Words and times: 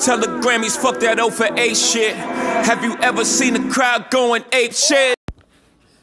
Tell 0.00 0.18
the 0.18 0.26
Grammys 0.26 0.76
fuck 0.80 1.00
that 1.00 1.18
O 1.18 1.30
for 1.30 1.46
A 1.58 1.74
shit. 1.74 2.14
Have 2.16 2.84
you 2.84 2.96
ever 2.98 3.24
seen 3.24 3.56
a 3.56 3.72
crowd 3.72 4.10
going 4.10 4.44
ape 4.52 4.72
shit? 4.72 5.16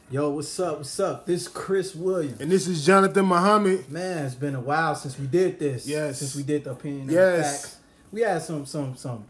Yo, 0.10 0.30
what's 0.30 0.60
up? 0.60 0.78
What's 0.80 1.00
up? 1.00 1.26
This 1.26 1.44
is 1.44 1.48
Chris 1.48 1.96
Williams. 1.96 2.40
And 2.42 2.52
this 2.52 2.68
is 2.68 2.86
Jonathan 2.86 3.26
Muhammad. 3.26 3.90
Man, 3.92 4.26
it's 4.26 4.36
been 4.36 4.56
a 4.56 4.60
while 4.60 4.96
since 4.96 5.18
we 5.18 5.28
did 5.28 5.60
this. 5.60 5.88
Yes. 5.88 6.20
Since 6.20 6.36
we 6.36 6.44
did 6.44 6.64
the 6.66 6.72
opinion 6.72 7.02
and 7.04 7.12
Yes. 7.12 7.62
facts. 7.62 7.78
We 8.12 8.22
had 8.22 8.42
some 8.42 8.66
some 8.66 8.96
some 8.96 9.26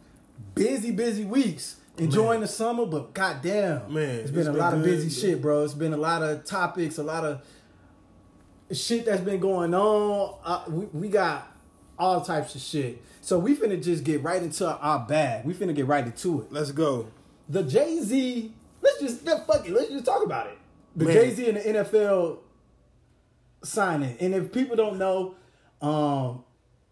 busy, 0.55 0.91
busy 0.91 1.23
weeks 1.25 1.77
enjoying 1.97 2.41
the 2.41 2.47
summer, 2.47 2.85
but 2.85 3.13
goddamn. 3.13 3.93
Man, 3.93 4.09
It's 4.19 4.31
been 4.31 4.39
it's 4.41 4.47
a 4.49 4.51
been 4.51 4.59
lot 4.59 4.73
of 4.73 4.83
good. 4.83 4.89
busy 4.97 5.09
shit, 5.09 5.41
bro. 5.41 5.63
It's 5.63 5.73
been 5.73 5.93
a 5.93 5.97
lot 5.97 6.23
of 6.23 6.43
topics, 6.45 6.97
a 6.97 7.03
lot 7.03 7.23
of 7.25 7.41
shit 8.71 9.05
that's 9.05 9.21
been 9.21 9.39
going 9.39 9.73
on. 9.73 10.35
Uh, 10.43 10.63
we, 10.69 10.85
we 10.85 11.07
got 11.09 11.47
all 11.99 12.21
types 12.21 12.55
of 12.55 12.61
shit. 12.61 13.01
So 13.23 13.39
we 13.39 13.55
finna 13.55 13.81
just 13.81 14.03
get 14.03 14.21
right 14.21 14.43
into 14.43 14.67
our 14.67 14.99
bag. 14.99 15.45
We 15.45 15.53
finna 15.53 15.73
get 15.73 15.87
right 15.87 16.05
into 16.05 16.41
it. 16.41 16.51
Let's 16.51 16.73
go. 16.73 17.07
the 17.47 17.63
Jay 17.63 18.01
Z. 18.01 18.51
Let's 18.81 18.99
just 18.99 19.21
fuck 19.21 19.65
it. 19.65 19.71
Let's 19.71 19.89
just 19.89 20.03
talk 20.03 20.25
about 20.25 20.47
it. 20.47 20.57
The 20.97 21.05
Jay 21.05 21.29
Z 21.29 21.47
and 21.47 21.57
the 21.57 21.61
NFL 21.61 22.39
signing, 23.63 24.17
and 24.19 24.35
if 24.35 24.51
people 24.51 24.75
don't 24.75 24.97
know, 24.99 25.35
um, 25.81 26.43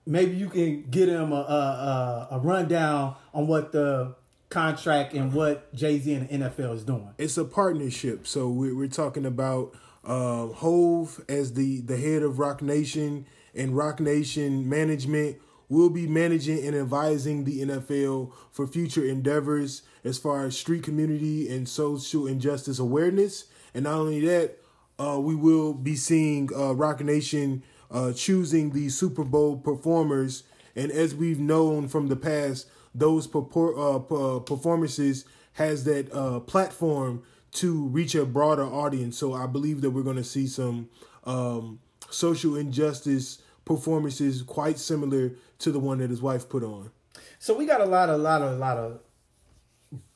maybe 0.06 0.38
you 0.38 0.48
can 0.50 0.84
get 0.90 1.08
them 1.08 1.34
a, 1.34 1.36
a, 1.36 2.30
a, 2.32 2.36
a 2.38 2.40
rundown 2.40 3.16
on 3.34 3.48
what 3.48 3.74
the 3.74 4.16
contract 4.48 5.14
and 5.14 5.34
what 5.34 5.74
Jay 5.76 6.00
Z 6.00 6.14
and 6.14 6.30
the 6.30 6.50
NFL 6.50 6.76
is 6.76 6.84
doing. 6.86 7.10
It's 7.18 7.38
a 7.38 7.44
partnership. 7.44 8.26
So 8.26 8.48
we're, 8.48 8.74
we're 8.74 8.88
talking 8.88 9.26
about 9.26 9.76
uh, 10.06 10.48
Hove 10.48 11.22
as 11.28 11.56
the, 11.56 11.82
the 11.82 11.98
head 11.98 12.24
of 12.24 12.40
Roc 12.40 12.62
Nation, 12.62 13.26
and 13.54 13.76
Roc 13.76 14.00
Nation 14.00 14.70
management 14.70 15.36
will 15.72 15.90
be 15.90 16.06
managing 16.06 16.68
and 16.68 16.76
advising 16.76 17.46
the 17.46 17.62
NFL 17.62 18.34
for 18.52 18.68
future 18.68 19.06
endeavors 19.06 19.84
as 20.04 20.18
far 20.18 20.46
as 20.46 20.58
street 20.58 20.84
community 20.84 21.48
and 21.48 21.68
social 21.68 22.28
injustice 22.28 22.78
awareness. 22.78 23.46
And 23.74 23.86
not 23.86 23.94
only 23.94 24.20
that, 24.26 24.58
uh, 25.00 25.18
we 25.18 25.34
will 25.34 25.74
be 25.74 25.96
seeing 25.96 26.50
uh, 26.54 26.74
Roc 26.74 27.00
Nation 27.00 27.64
uh, 27.90 28.12
choosing 28.12 28.72
the 28.72 28.90
Super 28.90 29.24
Bowl 29.24 29.56
performers. 29.56 30.44
And 30.76 30.92
as 30.92 31.16
we've 31.16 31.40
known 31.40 31.88
from 31.88 32.08
the 32.08 32.18
past, 32.18 32.68
those 32.94 33.34
uh, 33.34 33.96
uh, 33.96 34.40
performances 34.40 35.24
has 35.54 35.86
that 35.86 36.14
uh, 36.14 36.42
platform 36.42 37.24
to 37.54 37.88
reach 37.88 38.14
a 38.14 38.26
broader 38.26 38.66
audience. 38.66 39.18
So 39.18 39.34
I 39.34 39.48
believe 39.48 39.80
that 39.82 39.92
we're 39.92 40.04
going 40.04 40.18
to 40.18 40.24
see 40.26 40.48
some 40.48 40.90
um, 41.24 41.80
social 42.10 42.58
injustice 42.58 43.42
performances 43.66 44.42
quite 44.42 44.80
similar 44.80 45.32
to 45.60 45.72
the 45.72 45.80
one 45.80 46.00
that 46.00 46.10
his 46.10 46.22
wife 46.22 46.50
put 46.50 46.64
on. 46.64 46.92
So 47.40 47.56
we 47.56 47.66
got 47.66 47.82
a 47.82 47.86
lot, 47.86 48.10
a 48.10 48.18
lot 48.18 48.42
a 48.42 48.52
lot 48.52 48.78
of 48.78 49.00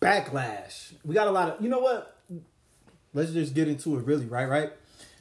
backlash. 0.01 0.93
We 1.03 1.15
got 1.15 1.27
a 1.27 1.31
lot 1.31 1.49
of, 1.49 1.61
you 1.63 1.69
know 1.69 1.79
what? 1.79 2.19
Let's 3.13 3.31
just 3.31 3.53
get 3.53 3.67
into 3.67 3.97
it, 3.97 4.05
really, 4.05 4.25
right? 4.25 4.47
Right. 4.47 4.71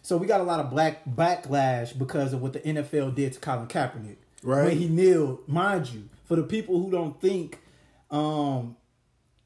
So 0.03 0.17
we 0.17 0.27
got 0.27 0.41
a 0.41 0.45
lot 0.45 0.61
of 0.61 0.69
black 0.71 1.05
backlash 1.07 1.97
because 1.97 2.33
of 2.33 2.43
what 2.43 2.53
the 2.53 2.61
NFL 2.61 3.15
did 3.15 3.33
to 3.33 3.41
Colin 3.41 3.67
Kaepernick. 3.67 4.17
Right. 4.43 4.67
When 4.67 4.79
he 4.79 4.89
kneeled, 4.89 5.49
mind 5.49 5.91
you, 5.91 6.09
for 6.25 6.37
the 6.37 6.43
people 6.43 6.79
who 6.83 6.91
don't 6.91 7.19
think, 7.21 7.61
um, 8.11 8.77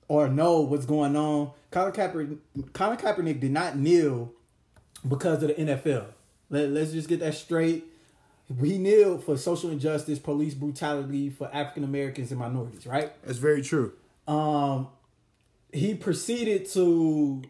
or 0.09 0.29
know 0.29 0.63
what's 0.63 0.87
going 0.87 1.15
on, 1.15 1.53
Colin 1.71 1.93
Kaepernick, 1.93 2.39
Colin 2.73 2.97
Kaepernick 2.97 3.41
did 3.41 3.53
not 3.53 3.77
kneel 3.77 4.33
because 5.07 5.43
of 5.43 5.49
the 5.49 5.55
NFL. 5.55 6.07
Let, 6.51 6.71
let's 6.71 6.93
just 6.93 7.09
get 7.09 7.21
that 7.21 7.35
straight. 7.35 7.85
He 8.63 8.79
kneel 8.79 9.19
for 9.19 9.37
social 9.37 9.71
injustice, 9.71 10.19
police 10.19 10.55
brutality 10.55 11.29
for 11.31 11.51
African 11.53 11.85
Americans 11.85 12.31
and 12.31 12.41
minorities, 12.41 12.87
right? 12.87 13.13
That's 13.25 13.39
very 13.39 13.61
true. 13.63 13.93
Um, 14.27 14.89
he 15.73 15.95
proceeded 15.95 16.67
to 16.71 17.43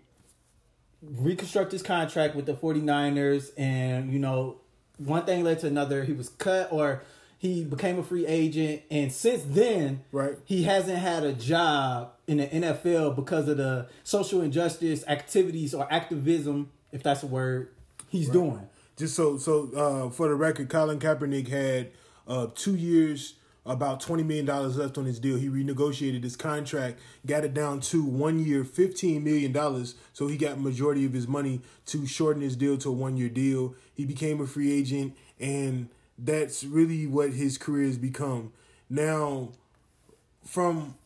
reconstruct 1.02 1.70
his 1.72 1.82
contract 1.82 2.34
with 2.34 2.46
the 2.46 2.54
49ers 2.54 3.50
and 3.56 4.12
you 4.12 4.18
know 4.18 4.56
one 4.96 5.24
thing 5.24 5.44
led 5.44 5.60
to 5.60 5.66
another 5.68 6.02
he 6.04 6.12
was 6.12 6.28
cut 6.28 6.72
or 6.72 7.02
he 7.38 7.62
became 7.62 8.00
a 8.00 8.02
free 8.02 8.26
agent 8.26 8.82
and 8.90 9.12
since 9.12 9.44
then 9.44 10.02
Right. 10.10 10.36
he 10.44 10.64
hasn't 10.64 10.98
had 10.98 11.22
a 11.22 11.32
job 11.32 12.14
in 12.26 12.38
the 12.38 12.46
NFL 12.48 13.14
because 13.14 13.46
of 13.48 13.58
the 13.58 13.86
social 14.02 14.40
injustice 14.42 15.04
activities 15.06 15.72
or 15.72 15.86
activism 15.92 16.70
if 16.90 17.04
that's 17.04 17.22
a 17.22 17.26
word 17.28 17.68
he's 18.08 18.28
doing 18.28 18.66
Just 18.98 19.14
so 19.14 19.38
so 19.38 19.70
uh, 19.76 20.10
for 20.10 20.26
the 20.28 20.34
record, 20.34 20.68
Colin 20.68 20.98
Kaepernick 20.98 21.46
had 21.46 21.92
uh, 22.26 22.48
two 22.52 22.74
years, 22.74 23.34
about 23.64 24.00
twenty 24.00 24.24
million 24.24 24.44
dollars 24.44 24.76
left 24.76 24.98
on 24.98 25.04
his 25.04 25.20
deal. 25.20 25.36
He 25.36 25.48
renegotiated 25.48 26.24
his 26.24 26.34
contract, 26.34 26.98
got 27.24 27.44
it 27.44 27.54
down 27.54 27.78
to 27.80 28.04
one 28.04 28.44
year, 28.44 28.64
fifteen 28.64 29.22
million 29.22 29.52
dollars. 29.52 29.94
So 30.12 30.26
he 30.26 30.36
got 30.36 30.58
majority 30.58 31.04
of 31.06 31.12
his 31.12 31.28
money 31.28 31.60
to 31.86 32.08
shorten 32.08 32.42
his 32.42 32.56
deal 32.56 32.76
to 32.78 32.88
a 32.88 32.92
one 32.92 33.16
year 33.16 33.28
deal. 33.28 33.76
He 33.94 34.04
became 34.04 34.40
a 34.40 34.48
free 34.48 34.72
agent, 34.72 35.16
and 35.38 35.90
that's 36.18 36.64
really 36.64 37.06
what 37.06 37.34
his 37.34 37.56
career 37.56 37.86
has 37.86 37.98
become. 37.98 38.52
Now, 38.90 39.50
from 40.44 40.96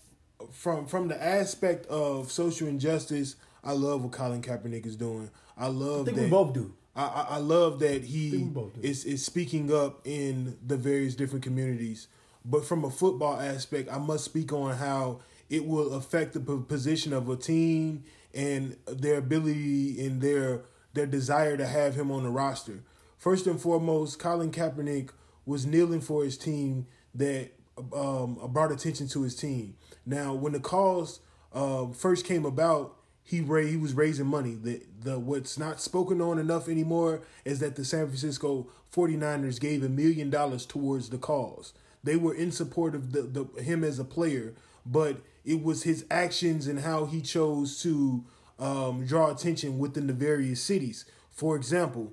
from 0.51 0.87
from 0.87 1.09
the 1.09 1.23
aspect 1.23 1.85
of 1.89 2.33
social 2.33 2.69
injustice, 2.69 3.37
I 3.63 3.73
love 3.73 4.03
what 4.03 4.13
Colin 4.13 4.41
Kaepernick 4.41 4.87
is 4.87 4.97
doing. 4.97 5.29
I 5.59 5.67
love 5.67 6.03
I 6.03 6.05
think 6.05 6.17
that 6.17 6.23
we 6.25 6.31
both 6.31 6.55
do 6.55 6.73
I, 6.95 7.03
I 7.05 7.27
I 7.31 7.37
love 7.39 7.79
that 7.81 8.05
he 8.05 8.31
we 8.31 8.39
both 8.45 8.75
do. 8.75 8.81
is 8.83 9.05
is 9.05 9.25
speaking 9.25 9.73
up 9.73 10.01
in 10.05 10.59
the 10.67 10.77
various 10.77 11.15
different 11.15 11.45
communities. 11.45 12.09
But 12.45 12.65
from 12.65 12.85
a 12.85 12.91
football 12.91 13.39
aspect, 13.41 13.89
I 13.91 13.99
must 13.99 14.25
speak 14.25 14.53
on 14.53 14.77
how 14.77 15.21
it 15.49 15.65
will 15.67 15.95
affect 15.95 16.33
the 16.35 16.41
position 16.41 17.13
of 17.13 17.29
a 17.29 17.37
team 17.37 18.05
and 18.35 18.77
their 18.87 19.19
ability 19.19 20.05
and 20.05 20.21
their 20.21 20.63
their 20.95 21.07
desire 21.07 21.57
to 21.57 21.67
have 21.67 21.95
him 21.95 22.11
on 22.11 22.25
the 22.25 22.31
roster. 22.31 22.83
First 23.17 23.47
and 23.47 23.61
foremost, 23.61 24.19
Colin 24.19 24.51
Kaepernick 24.51 25.11
was 25.47 25.65
kneeling 25.65 26.01
for 26.01 26.25
his 26.25 26.37
team 26.37 26.87
that 27.15 27.53
um, 27.95 28.39
brought 28.53 28.73
attention 28.73 29.09
to 29.09 29.23
his 29.23 29.37
team. 29.37 29.77
Now, 30.05 30.35
when 30.35 30.53
the 30.53 30.61
calls 30.61 31.21
uh, 31.53 31.87
first 31.89 32.27
came 32.27 32.45
about, 32.45 32.97
he 33.25 33.41
ra- 33.41 33.63
he 33.63 33.77
was 33.77 33.95
raising 33.95 34.27
money. 34.27 34.55
The 34.55 34.83
the 35.01 35.19
what's 35.19 35.59
not 35.59 35.81
spoken 35.81 36.21
on 36.21 36.39
enough 36.39 36.69
anymore 36.69 37.23
is 37.45 37.61
that 37.61 37.77
the 37.77 37.85
San 37.85 38.07
Francisco 38.07 38.69
49ers 38.95 39.61
gave 39.61 39.83
a 39.83 39.89
million 39.89 40.31
dollars 40.31 40.67
towards 40.67 41.11
the 41.11 41.19
cause. 41.19 41.73
They 42.05 42.17
were 42.17 42.35
in 42.35 42.51
support 42.53 42.95
of 42.95 43.13
the, 43.13 43.23
the 43.23 43.63
him 43.63 43.85
as 43.85 43.99
a 43.99 44.05
player, 44.05 44.55
but 44.85 45.19
it 45.45 45.63
was 45.63 45.85
his 45.85 46.05
actions 46.11 46.67
and 46.67 46.81
how 46.81 47.07
he 47.07 47.21
chose 47.21 47.81
to 47.83 48.25
um, 48.59 49.07
draw 49.07 49.31
attention 49.31 49.79
within 49.79 50.07
the 50.07 50.13
various 50.13 50.63
cities. 50.63 51.05
For 51.31 51.57
example, 51.57 52.13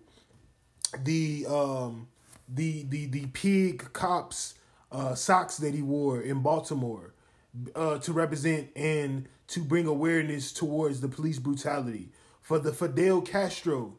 the 1.04 1.46
um 1.48 2.08
the 2.48 2.84
the 2.84 3.06
the 3.08 3.28
pig 3.28 3.94
cops 3.94 4.56
uh 4.92 5.14
socks 5.14 5.58
that 5.58 5.74
he 5.74 5.82
wore 5.82 6.22
in 6.22 6.42
Baltimore 6.42 7.14
uh 7.76 7.98
to 8.00 8.14
represent 8.14 8.70
and 8.76 9.28
to 9.50 9.62
bring 9.62 9.88
awareness 9.88 10.52
towards 10.52 11.02
the 11.02 11.08
police 11.08 11.40
brutality 11.40 12.10
for 12.42 12.60
the 12.60 12.72
Fidel 12.72 13.22
Castro 13.22 13.96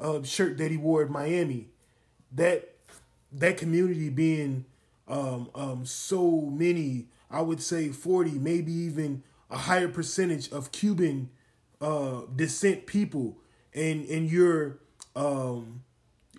uh, 0.00 0.22
shirt 0.22 0.58
that 0.58 0.70
he 0.70 0.76
wore 0.76 1.02
in 1.02 1.12
Miami. 1.12 1.68
That 2.32 2.74
that 3.32 3.56
community 3.56 4.08
being 4.08 4.64
um, 5.06 5.50
um, 5.54 5.86
so 5.86 6.40
many, 6.40 7.06
I 7.30 7.42
would 7.42 7.62
say 7.62 7.90
forty, 7.90 8.32
maybe 8.32 8.72
even 8.72 9.22
a 9.50 9.58
higher 9.58 9.88
percentage 9.88 10.50
of 10.50 10.72
Cuban 10.72 11.28
uh, 11.80 12.22
descent 12.34 12.86
people, 12.86 13.38
and 13.74 14.06
and 14.06 14.30
you're 14.30 14.78
um, 15.14 15.82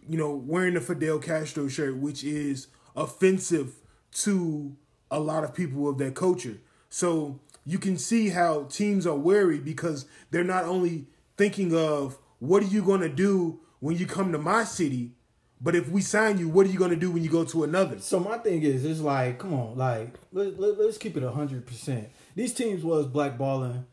you 0.10 0.18
know 0.18 0.32
wearing 0.32 0.74
the 0.74 0.82
Fidel 0.82 1.20
Castro 1.20 1.68
shirt, 1.68 1.98
which 1.98 2.24
is 2.24 2.68
offensive 2.96 3.76
to 4.12 4.76
a 5.12 5.20
lot 5.20 5.44
of 5.44 5.54
people 5.54 5.88
of 5.88 5.98
that 6.00 6.16
culture. 6.16 6.58
So 6.90 7.40
you 7.66 7.80
can 7.80 7.98
see 7.98 8.30
how 8.30 8.64
teams 8.66 9.08
are 9.08 9.16
wary 9.16 9.60
because 9.60 10.06
they're 10.32 10.44
not 10.44 10.66
only 10.66 11.08
thinking 11.38 11.76
of 11.76 12.18
what 12.40 12.64
are 12.64 12.68
you 12.68 12.84
going 12.84 13.02
to 13.02 13.10
do 13.10 13.60
when 13.80 13.98
you 13.98 14.06
come 14.06 14.32
to 14.32 14.38
my 14.38 14.64
city, 14.64 15.12
but 15.60 15.76
if 15.76 15.90
we 15.90 16.02
sign 16.02 16.38
you, 16.38 16.50
what 16.50 16.68
are 16.68 16.70
you 16.70 16.78
going 16.78 16.92
to 16.92 16.96
do 16.96 17.12
when 17.12 17.24
you 17.24 17.30
go 17.30 17.44
to 17.46 17.64
another? 17.64 18.00
So 18.00 18.20
my 18.20 18.38
thing 18.38 18.62
is, 18.64 18.86
it's 18.86 19.00
like, 19.00 19.40
come 19.40 19.54
on, 19.54 19.78
like 19.78 20.14
let, 20.32 20.60
let, 20.60 20.78
us 20.80 20.98
keep 20.98 21.18
it 21.18 21.24
hundred 21.24 21.66
percent. 21.66 22.10
These 22.36 22.54
teams 22.54 22.84
was 22.84 23.08
blackballing 23.08 23.86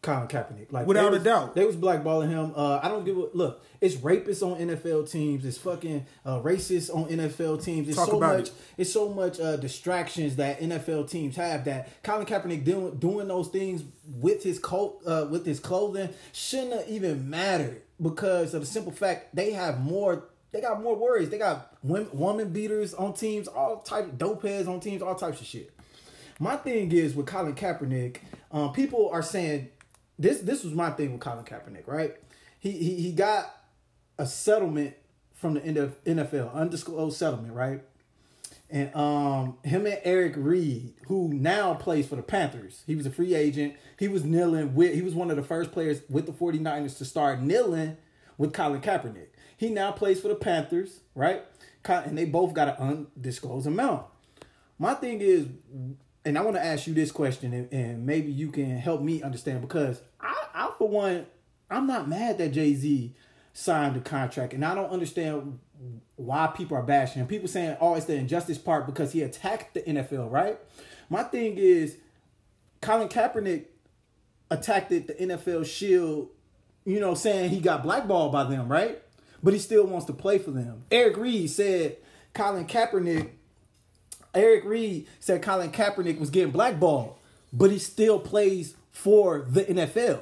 Colin 0.00 0.28
Kaepernick, 0.28 0.70
like 0.70 0.86
Without 0.86 1.10
they 1.10 1.16
a 1.16 1.20
doubt. 1.20 1.54
they 1.56 1.64
was 1.64 1.74
blackballing 1.74 2.28
him. 2.28 2.52
Uh, 2.54 2.78
I 2.80 2.88
don't 2.88 3.04
give 3.04 3.16
a 3.16 3.28
look. 3.34 3.64
It's 3.80 3.96
rapists 3.96 4.42
on 4.46 4.58
NFL 4.60 5.10
teams. 5.10 5.44
It's 5.44 5.58
fucking 5.58 6.06
uh, 6.24 6.38
racists 6.40 6.88
on 6.94 7.08
NFL 7.08 7.64
teams. 7.64 7.88
It's 7.88 7.96
Talk 7.96 8.08
so 8.08 8.20
much. 8.20 8.48
it. 8.48 8.52
It's 8.76 8.92
so 8.92 9.08
much 9.08 9.40
uh, 9.40 9.56
distractions 9.56 10.36
that 10.36 10.60
NFL 10.60 11.10
teams 11.10 11.34
have 11.34 11.64
that 11.64 12.00
Colin 12.04 12.26
Kaepernick 12.26 12.64
doing 12.64 12.96
doing 12.98 13.26
those 13.26 13.48
things 13.48 13.82
with 14.06 14.44
his 14.44 14.60
coat, 14.60 15.00
uh, 15.04 15.26
with 15.28 15.44
his 15.44 15.58
clothing 15.58 16.10
shouldn't 16.32 16.74
have 16.74 16.88
even 16.88 17.28
mattered 17.28 17.82
because 18.00 18.54
of 18.54 18.60
the 18.60 18.66
simple 18.66 18.92
fact 18.92 19.34
they 19.34 19.50
have 19.52 19.80
more. 19.80 20.28
They 20.52 20.60
got 20.60 20.80
more 20.80 20.94
worries. 20.94 21.28
They 21.28 21.38
got 21.38 21.76
women, 21.82 22.08
woman 22.12 22.50
beaters 22.50 22.94
on 22.94 23.14
teams, 23.14 23.48
all 23.48 23.80
types, 23.80 24.10
dope 24.16 24.42
heads 24.44 24.68
on 24.68 24.78
teams, 24.78 25.02
all 25.02 25.16
types 25.16 25.40
of 25.40 25.46
shit. 25.46 25.72
My 26.38 26.56
thing 26.56 26.92
is 26.92 27.14
with 27.16 27.26
Colin 27.26 27.54
Kaepernick, 27.56 28.18
um, 28.52 28.72
people 28.72 29.10
are 29.12 29.22
saying 29.22 29.70
this. 30.18 30.40
This 30.40 30.64
was 30.64 30.74
my 30.74 30.90
thing 30.90 31.12
with 31.12 31.20
Colin 31.20 31.44
Kaepernick, 31.44 31.86
right? 31.86 32.16
He 32.58 32.72
he 32.72 32.94
he 33.02 33.12
got 33.12 33.54
a 34.18 34.26
settlement 34.26 34.94
from 35.34 35.54
the 35.54 35.64
end 35.64 35.76
of 35.76 36.02
NFL, 36.04 36.52
undisclosed 36.52 37.16
settlement, 37.16 37.54
right? 37.54 37.82
And 38.70 38.94
um, 38.94 39.58
him 39.62 39.86
and 39.86 39.98
Eric 40.04 40.34
Reid, 40.36 40.92
who 41.06 41.32
now 41.32 41.74
plays 41.74 42.06
for 42.06 42.16
the 42.16 42.22
Panthers, 42.22 42.82
he 42.86 42.94
was 42.96 43.06
a 43.06 43.10
free 43.10 43.34
agent. 43.34 43.74
He 43.98 44.08
was 44.08 44.24
kneeling 44.24 44.74
with, 44.74 44.94
he 44.94 45.00
was 45.00 45.14
one 45.14 45.30
of 45.30 45.36
the 45.36 45.42
first 45.42 45.72
players 45.72 46.02
with 46.10 46.26
the 46.26 46.32
49ers 46.32 46.98
to 46.98 47.04
start 47.04 47.40
kneeling 47.40 47.96
with 48.36 48.52
Colin 48.52 48.82
Kaepernick. 48.82 49.28
He 49.56 49.70
now 49.70 49.92
plays 49.92 50.20
for 50.20 50.28
the 50.28 50.34
Panthers, 50.34 51.00
right? 51.14 51.44
And 51.84 52.18
they 52.18 52.26
both 52.26 52.52
got 52.52 52.78
an 52.78 53.06
undisclosed 53.16 53.66
amount. 53.66 54.04
My 54.78 54.92
thing 54.94 55.20
is, 55.20 55.46
and 56.24 56.36
I 56.36 56.42
want 56.42 56.56
to 56.56 56.64
ask 56.64 56.86
you 56.86 56.94
this 56.94 57.10
question, 57.10 57.52
and, 57.52 57.72
and 57.72 58.06
maybe 58.06 58.30
you 58.30 58.50
can 58.50 58.76
help 58.78 59.00
me 59.00 59.22
understand 59.22 59.60
because 59.60 60.00
I, 60.20 60.34
I 60.54 60.70
for 60.76 60.88
one, 60.88 61.26
I'm 61.70 61.86
not 61.86 62.08
mad 62.08 62.38
that 62.38 62.52
Jay 62.52 62.74
Z 62.74 63.14
signed 63.52 63.96
the 63.96 64.00
contract, 64.00 64.52
and 64.52 64.64
I 64.64 64.74
don't 64.74 64.90
understand 64.90 65.58
why 66.16 66.48
people 66.48 66.76
are 66.76 66.82
bashing 66.82 67.20
him. 67.20 67.28
People 67.28 67.48
saying, 67.48 67.76
"Oh, 67.80 67.94
it's 67.94 68.06
the 68.06 68.14
injustice 68.16 68.58
part 68.58 68.86
because 68.86 69.12
he 69.12 69.22
attacked 69.22 69.74
the 69.74 69.82
NFL." 69.82 70.30
Right? 70.30 70.58
My 71.08 71.22
thing 71.22 71.54
is, 71.56 71.96
Colin 72.80 73.08
Kaepernick 73.08 73.66
attacked 74.50 74.90
the 74.90 75.00
NFL 75.00 75.66
shield, 75.66 76.28
you 76.84 77.00
know, 77.00 77.14
saying 77.14 77.50
he 77.50 77.60
got 77.60 77.82
blackballed 77.82 78.32
by 78.32 78.44
them, 78.44 78.70
right? 78.70 79.02
But 79.42 79.52
he 79.52 79.60
still 79.60 79.86
wants 79.86 80.06
to 80.06 80.12
play 80.12 80.38
for 80.38 80.50
them. 80.50 80.84
Eric 80.90 81.16
Reid 81.16 81.50
said 81.50 81.96
Colin 82.34 82.66
Kaepernick 82.66 83.30
Eric 84.34 84.64
Reid 84.64 85.06
said 85.20 85.42
Colin 85.42 85.70
Kaepernick 85.70 86.18
was 86.18 86.30
getting 86.30 86.52
blackballed, 86.52 87.16
but 87.52 87.70
he 87.70 87.78
still 87.78 88.18
plays 88.18 88.74
for 88.90 89.46
the 89.48 89.64
NFL. 89.64 90.20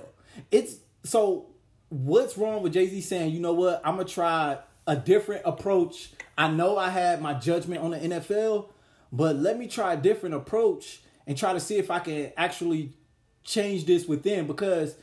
It's 0.51 0.77
so 1.05 1.47
what's 1.89 2.37
wrong 2.37 2.63
with 2.63 2.73
Jay 2.73 2.87
Z 2.89 3.01
saying, 3.03 3.33
you 3.33 3.41
know 3.41 3.53
what, 3.53 3.81
I'm 3.85 3.97
gonna 3.97 4.09
try 4.09 4.59
a 4.87 4.97
different 4.97 5.43
approach. 5.45 6.11
I 6.39 6.49
know 6.49 6.77
I 6.77 6.91
had 6.91 7.21
my 7.21 7.35
judgment 7.35 7.83
on 7.83 7.91
the 7.93 7.99
NFL, 7.99 8.69
but 9.13 9.37
let 9.37 9.59
me 9.59 9.67
try 9.67 9.95
a 9.95 9.97
different 9.97 10.35
approach 10.35 11.01
and 11.27 11.37
try 11.37 11.53
to 11.53 11.61
see 11.61 11.77
if 11.77 11.91
I 11.91 11.99
can 11.99 12.33
actually 12.37 12.93
change 13.45 13.87
this 13.87 14.07
within 14.07 14.47
because 14.47 14.97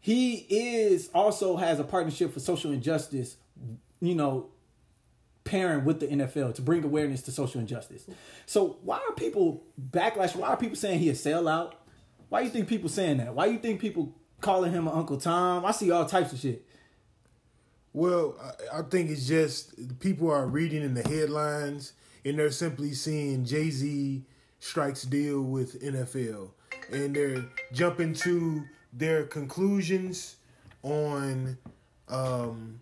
he 0.00 0.46
is 0.48 1.10
also 1.14 1.56
has 1.56 1.80
a 1.80 1.84
partnership 1.84 2.32
for 2.32 2.40
social 2.40 2.72
injustice, 2.72 3.36
you 4.00 4.14
know, 4.14 4.48
pairing 5.46 5.84
with 5.84 6.00
the 6.00 6.08
NFL 6.08 6.54
to 6.56 6.62
bring 6.62 6.84
awareness 6.84 7.22
to 7.22 7.32
social 7.32 7.60
injustice. 7.60 8.06
So 8.44 8.76
why 8.82 8.98
are 8.98 9.14
people 9.14 9.64
backlash? 9.90 10.36
Why 10.36 10.48
are 10.48 10.56
people 10.56 10.76
saying 10.76 10.98
he 10.98 11.08
a 11.08 11.14
sellout? 11.14 11.72
Why 12.28 12.40
do 12.40 12.46
you 12.46 12.52
think 12.52 12.68
people 12.68 12.90
saying 12.90 13.18
that? 13.18 13.34
Why 13.34 13.46
you 13.46 13.58
think 13.58 13.80
people 13.80 14.14
calling 14.40 14.72
him 14.72 14.86
Uncle 14.88 15.16
Tom? 15.16 15.64
I 15.64 15.70
see 15.70 15.90
all 15.90 16.04
types 16.04 16.32
of 16.32 16.40
shit. 16.40 16.66
Well, 17.94 18.36
I, 18.72 18.80
I 18.80 18.82
think 18.82 19.08
it's 19.08 19.26
just 19.26 20.00
people 20.00 20.30
are 20.30 20.46
reading 20.46 20.82
in 20.82 20.92
the 20.92 21.08
headlines 21.08 21.94
and 22.26 22.38
they're 22.38 22.50
simply 22.50 22.92
seeing 22.92 23.44
Jay 23.44 23.70
Z 23.70 24.22
strikes 24.58 25.04
deal 25.04 25.42
with 25.42 25.80
NFL, 25.80 26.50
and 26.90 27.14
they're 27.14 27.44
jumping 27.72 28.14
to 28.14 28.64
their 28.92 29.24
conclusions 29.24 30.36
on, 30.82 31.56
um, 32.08 32.80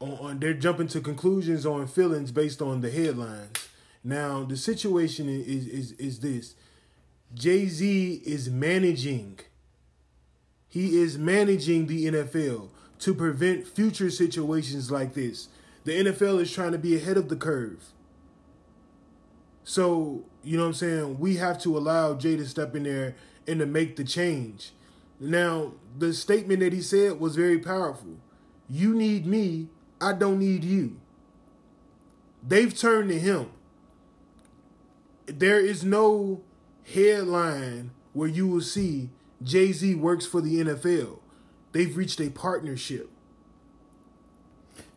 on, 0.00 0.12
on 0.18 0.40
they're 0.40 0.54
jumping 0.54 0.88
to 0.88 1.00
conclusions 1.00 1.64
on 1.66 1.86
feelings 1.86 2.32
based 2.32 2.60
on 2.60 2.80
the 2.80 2.90
headlines. 2.90 3.68
Now 4.02 4.44
the 4.44 4.56
situation 4.56 5.28
is 5.28 5.66
is 5.66 5.92
is 5.92 6.20
this: 6.20 6.54
Jay 7.34 7.66
Z 7.66 8.22
is 8.24 8.50
managing 8.50 9.40
he 10.74 10.98
is 11.00 11.16
managing 11.16 11.86
the 11.86 12.06
NFL 12.06 12.68
to 12.98 13.14
prevent 13.14 13.64
future 13.64 14.10
situations 14.10 14.90
like 14.90 15.14
this. 15.14 15.46
The 15.84 15.92
NFL 15.92 16.40
is 16.40 16.52
trying 16.52 16.72
to 16.72 16.78
be 16.78 16.96
ahead 16.96 17.16
of 17.16 17.28
the 17.28 17.36
curve. 17.36 17.92
So, 19.62 20.24
you 20.42 20.56
know 20.56 20.64
what 20.64 20.70
I'm 20.70 20.74
saying? 20.74 21.20
We 21.20 21.36
have 21.36 21.60
to 21.60 21.78
allow 21.78 22.14
Jay 22.14 22.36
to 22.36 22.44
step 22.44 22.74
in 22.74 22.82
there 22.82 23.14
and 23.46 23.60
to 23.60 23.66
make 23.66 23.94
the 23.94 24.02
change. 24.02 24.72
Now, 25.20 25.74
the 25.96 26.12
statement 26.12 26.58
that 26.58 26.72
he 26.72 26.82
said 26.82 27.20
was 27.20 27.36
very 27.36 27.60
powerful. 27.60 28.16
You 28.68 28.94
need 28.94 29.26
me, 29.26 29.68
I 30.04 30.12
don't 30.12 30.38
need 30.38 30.64
you. 30.64 31.00
They've 32.46 32.76
turned 32.76 33.08
to 33.08 33.18
him. 33.18 33.48
There 35.24 35.58
is 35.58 35.82
no 35.82 36.42
headline 36.84 37.92
where 38.12 38.28
you 38.28 38.46
will 38.46 38.60
see 38.60 39.08
Jay 39.42 39.72
Z 39.72 39.94
works 39.94 40.26
for 40.26 40.42
the 40.42 40.62
NFL. 40.62 41.20
They've 41.72 41.96
reached 41.96 42.20
a 42.20 42.28
partnership. 42.28 43.10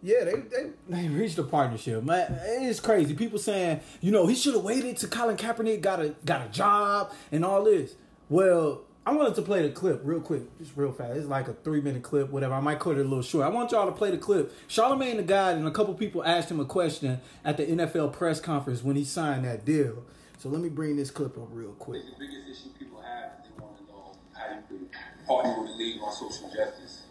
Yeah, 0.03 0.25
they, 0.25 0.33
they 0.33 0.69
they 0.89 1.07
reached 1.07 1.37
a 1.37 1.43
partnership. 1.43 2.03
Man, 2.03 2.37
it's 2.43 2.81
crazy. 2.81 3.13
People 3.13 3.39
saying, 3.39 3.79
you 4.01 4.11
know, 4.11 4.27
he 4.27 4.35
should 4.35 4.55
have 4.55 4.63
waited 4.63 4.97
till 4.97 5.09
Colin 5.09 5.37
Kaepernick 5.37 5.79
got 5.79 6.01
a 6.01 6.15
got 6.25 6.45
a 6.45 6.49
job 6.49 7.13
and 7.31 7.45
all 7.45 7.63
this. 7.63 7.95
Well, 8.29 8.81
I 9.07 9.11
wanted 9.11 9.35
to 9.35 9.41
play 9.41 9.61
the 9.61 9.69
clip 9.69 10.01
real 10.03 10.19
quick, 10.19 10.41
just 10.57 10.75
real 10.75 10.91
fast. 10.91 11.15
It's 11.15 11.27
like 11.27 11.47
a 11.47 11.53
three 11.53 11.79
minute 11.79 12.03
clip, 12.03 12.29
whatever. 12.29 12.53
I 12.53 12.59
might 12.59 12.77
cut 12.77 12.97
it 12.97 12.99
a 12.99 13.03
little 13.03 13.21
short. 13.21 13.45
I 13.45 13.47
want 13.47 13.71
y'all 13.71 13.85
to 13.85 13.93
play 13.93 14.11
the 14.11 14.17
clip. 14.17 14.53
Charlemagne 14.67 15.15
the 15.15 15.23
God 15.23 15.55
and 15.55 15.65
a 15.65 15.71
couple 15.71 15.93
people 15.93 16.25
asked 16.25 16.51
him 16.51 16.59
a 16.59 16.65
question 16.65 17.21
at 17.45 17.55
the 17.55 17.65
NFL 17.65 18.11
press 18.11 18.41
conference 18.41 18.83
when 18.83 18.97
he 18.97 19.05
signed 19.05 19.45
that 19.45 19.63
deal. 19.63 20.03
So 20.39 20.49
let 20.49 20.59
me 20.59 20.67
bring 20.67 20.97
this 20.97 21.09
clip 21.09 21.37
up 21.37 21.47
real 21.53 21.71
quick. 21.79 22.03
the 22.03 22.19
biggest 22.19 22.49
issue 22.49 22.69
people 22.77 23.01
have 23.01 23.31
is 23.39 23.47
they 23.47 23.63
want 23.63 23.77
to 23.77 23.83
know 23.85 24.11
how 24.33 24.53
you 24.53 24.61
could 24.67 24.89
partner 25.25 25.61
with 25.61 25.71
the 25.71 25.77
league 25.77 26.01
on 26.03 26.11
social 26.11 26.49
justice 26.53 27.03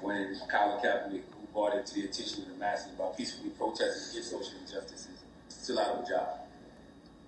when 0.00 0.36
Colin 0.48 0.78
Kaepernick, 0.78 1.22
who 1.32 1.46
brought 1.52 1.74
it 1.74 1.86
to 1.86 1.94
the 1.94 2.04
attention 2.04 2.44
of 2.44 2.50
the 2.50 2.54
masses 2.54 2.92
by 2.92 3.06
peacefully 3.16 3.50
protesting 3.50 4.12
against 4.12 4.30
social 4.30 4.58
injustices, 4.60 5.08
is 5.48 5.54
still 5.56 5.80
out 5.80 5.88
of 5.88 6.04
a 6.04 6.08
job. 6.08 6.28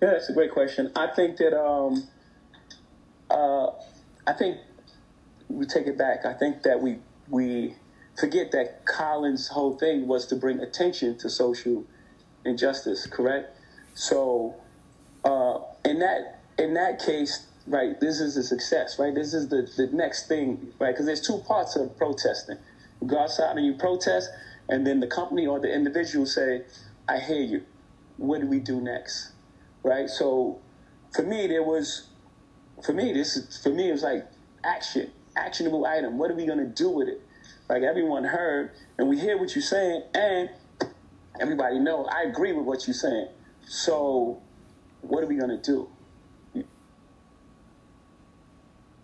Yeah, 0.01 0.11
that's 0.13 0.29
a 0.29 0.35
great 0.35 0.53
question. 0.53 0.93
I 0.95 1.09
think 1.09 1.37
that 1.39 1.61
um, 1.61 2.07
uh, 3.29 3.71
I 4.27 4.33
think 4.33 4.59
we 5.49 5.67
take 5.67 5.87
it 5.87 5.99
back. 5.99 6.25
I 6.25 6.33
think 6.35 6.63
that 6.63 6.81
we 6.81 6.99
we 7.29 7.75
forget 8.19 8.53
that 8.53 8.85
Colin's 8.87 9.49
whole 9.49 9.77
thing 9.77 10.07
was 10.07 10.27
to 10.27 10.37
bring 10.37 10.61
attention 10.61 11.19
to 11.19 11.31
social 11.31 11.85
injustice. 12.45 13.07
Correct. 13.07 13.59
So 13.95 14.55
uh, 15.25 15.59
in 15.85 15.99
that 16.01 16.41
in 16.59 16.75
that 16.75 17.05
case, 17.05 17.47
right, 17.67 17.99
this 18.01 18.21
is 18.21 18.37
a 18.37 18.43
success. 18.43 18.99
Right, 18.99 19.15
this 19.15 19.35
is 19.35 19.49
the 19.49 19.69
the 19.77 19.89
next 19.93 20.29
thing. 20.29 20.73
Right, 20.79 20.93
because 20.93 21.07
there's 21.07 21.21
two 21.21 21.39
parts 21.47 21.77
of 21.77 21.97
protesting. 21.97 22.59
You 23.01 23.09
go 23.09 23.19
outside 23.19 23.57
and 23.57 23.67
you 23.67 23.75
protest, 23.75 24.31
and 24.69 24.87
then 24.87 25.01
the 25.01 25.07
company 25.07 25.47
or 25.47 25.61
the 25.61 25.73
individual 25.73 26.27
say, 26.27 26.63
"I 27.09 27.19
hear 27.19 27.43
you. 27.43 27.63
What 28.17 28.41
do 28.41 28.47
we 28.47 28.61
do 28.61 28.81
next?" 28.81 29.33
Right. 29.83 30.09
So 30.09 30.61
for 31.15 31.23
me, 31.23 31.47
there 31.47 31.63
was 31.63 32.09
for 32.85 32.93
me, 32.93 33.13
this 33.13 33.37
is 33.37 33.63
for 33.63 33.71
me 33.71 33.89
it 33.89 33.93
was 33.93 34.03
like 34.03 34.27
action, 34.65 35.11
actionable 35.37 35.87
item. 35.87 36.19
What 36.19 36.31
are 36.31 36.35
we 36.35 36.47
gonna 36.47 36.67
do 36.67 36.91
with 36.91 37.09
it? 37.09 37.21
like 37.69 37.83
everyone 37.83 38.25
heard, 38.25 38.73
and 38.99 39.09
we 39.09 39.19
hear 39.19 39.39
what 39.39 39.55
you're 39.55 39.63
saying, 39.63 40.03
and 40.15 40.51
everybody 41.41 41.79
know 41.79 42.05
I 42.07 42.23
agree 42.23 42.53
with 42.53 42.67
what 42.67 42.87
you're 42.87 42.95
saying. 42.95 43.29
So, 43.67 44.41
what 45.01 45.25
are 45.25 45.27
we 45.27 45.37
gonna 45.37 45.61
do? 45.61 45.89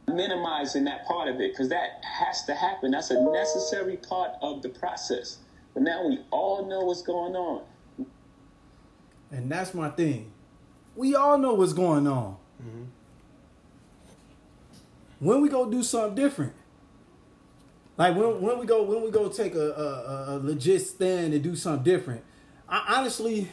Minimizing 0.06 0.84
that 0.84 1.06
part 1.06 1.28
of 1.28 1.40
it 1.40 1.52
because 1.52 1.68
that 1.68 2.02
has 2.02 2.44
to 2.44 2.54
happen. 2.54 2.90
That's 2.90 3.10
a 3.10 3.20
necessary 3.20 3.96
part 3.96 4.32
of 4.42 4.60
the 4.62 4.68
process. 4.68 5.38
But 5.72 5.84
now 5.84 6.06
we 6.06 6.18
all 6.30 6.66
know 6.66 6.80
what's 6.80 7.02
going 7.02 7.36
on. 7.36 7.62
And 9.30 9.50
that's 9.50 9.72
my 9.72 9.88
thing. 9.90 10.32
We 10.96 11.14
all 11.14 11.38
know 11.38 11.54
what's 11.54 11.72
going 11.72 12.08
on. 12.08 12.36
Mm-hmm. 12.60 12.82
When 15.20 15.40
we 15.40 15.48
go 15.48 15.70
do 15.70 15.82
something 15.82 16.14
different, 16.14 16.54
like 17.96 18.16
when 18.16 18.40
when 18.40 18.58
we 18.58 18.66
go 18.66 18.82
when 18.82 19.02
we 19.02 19.10
go 19.10 19.28
take 19.28 19.54
a, 19.54 19.70
a, 19.70 20.36
a- 20.36 20.38
legit 20.38 20.80
stand 20.82 21.34
and 21.34 21.42
do 21.42 21.54
something 21.54 21.84
different. 21.84 22.24
I 22.68 22.96
honestly, 22.98 23.50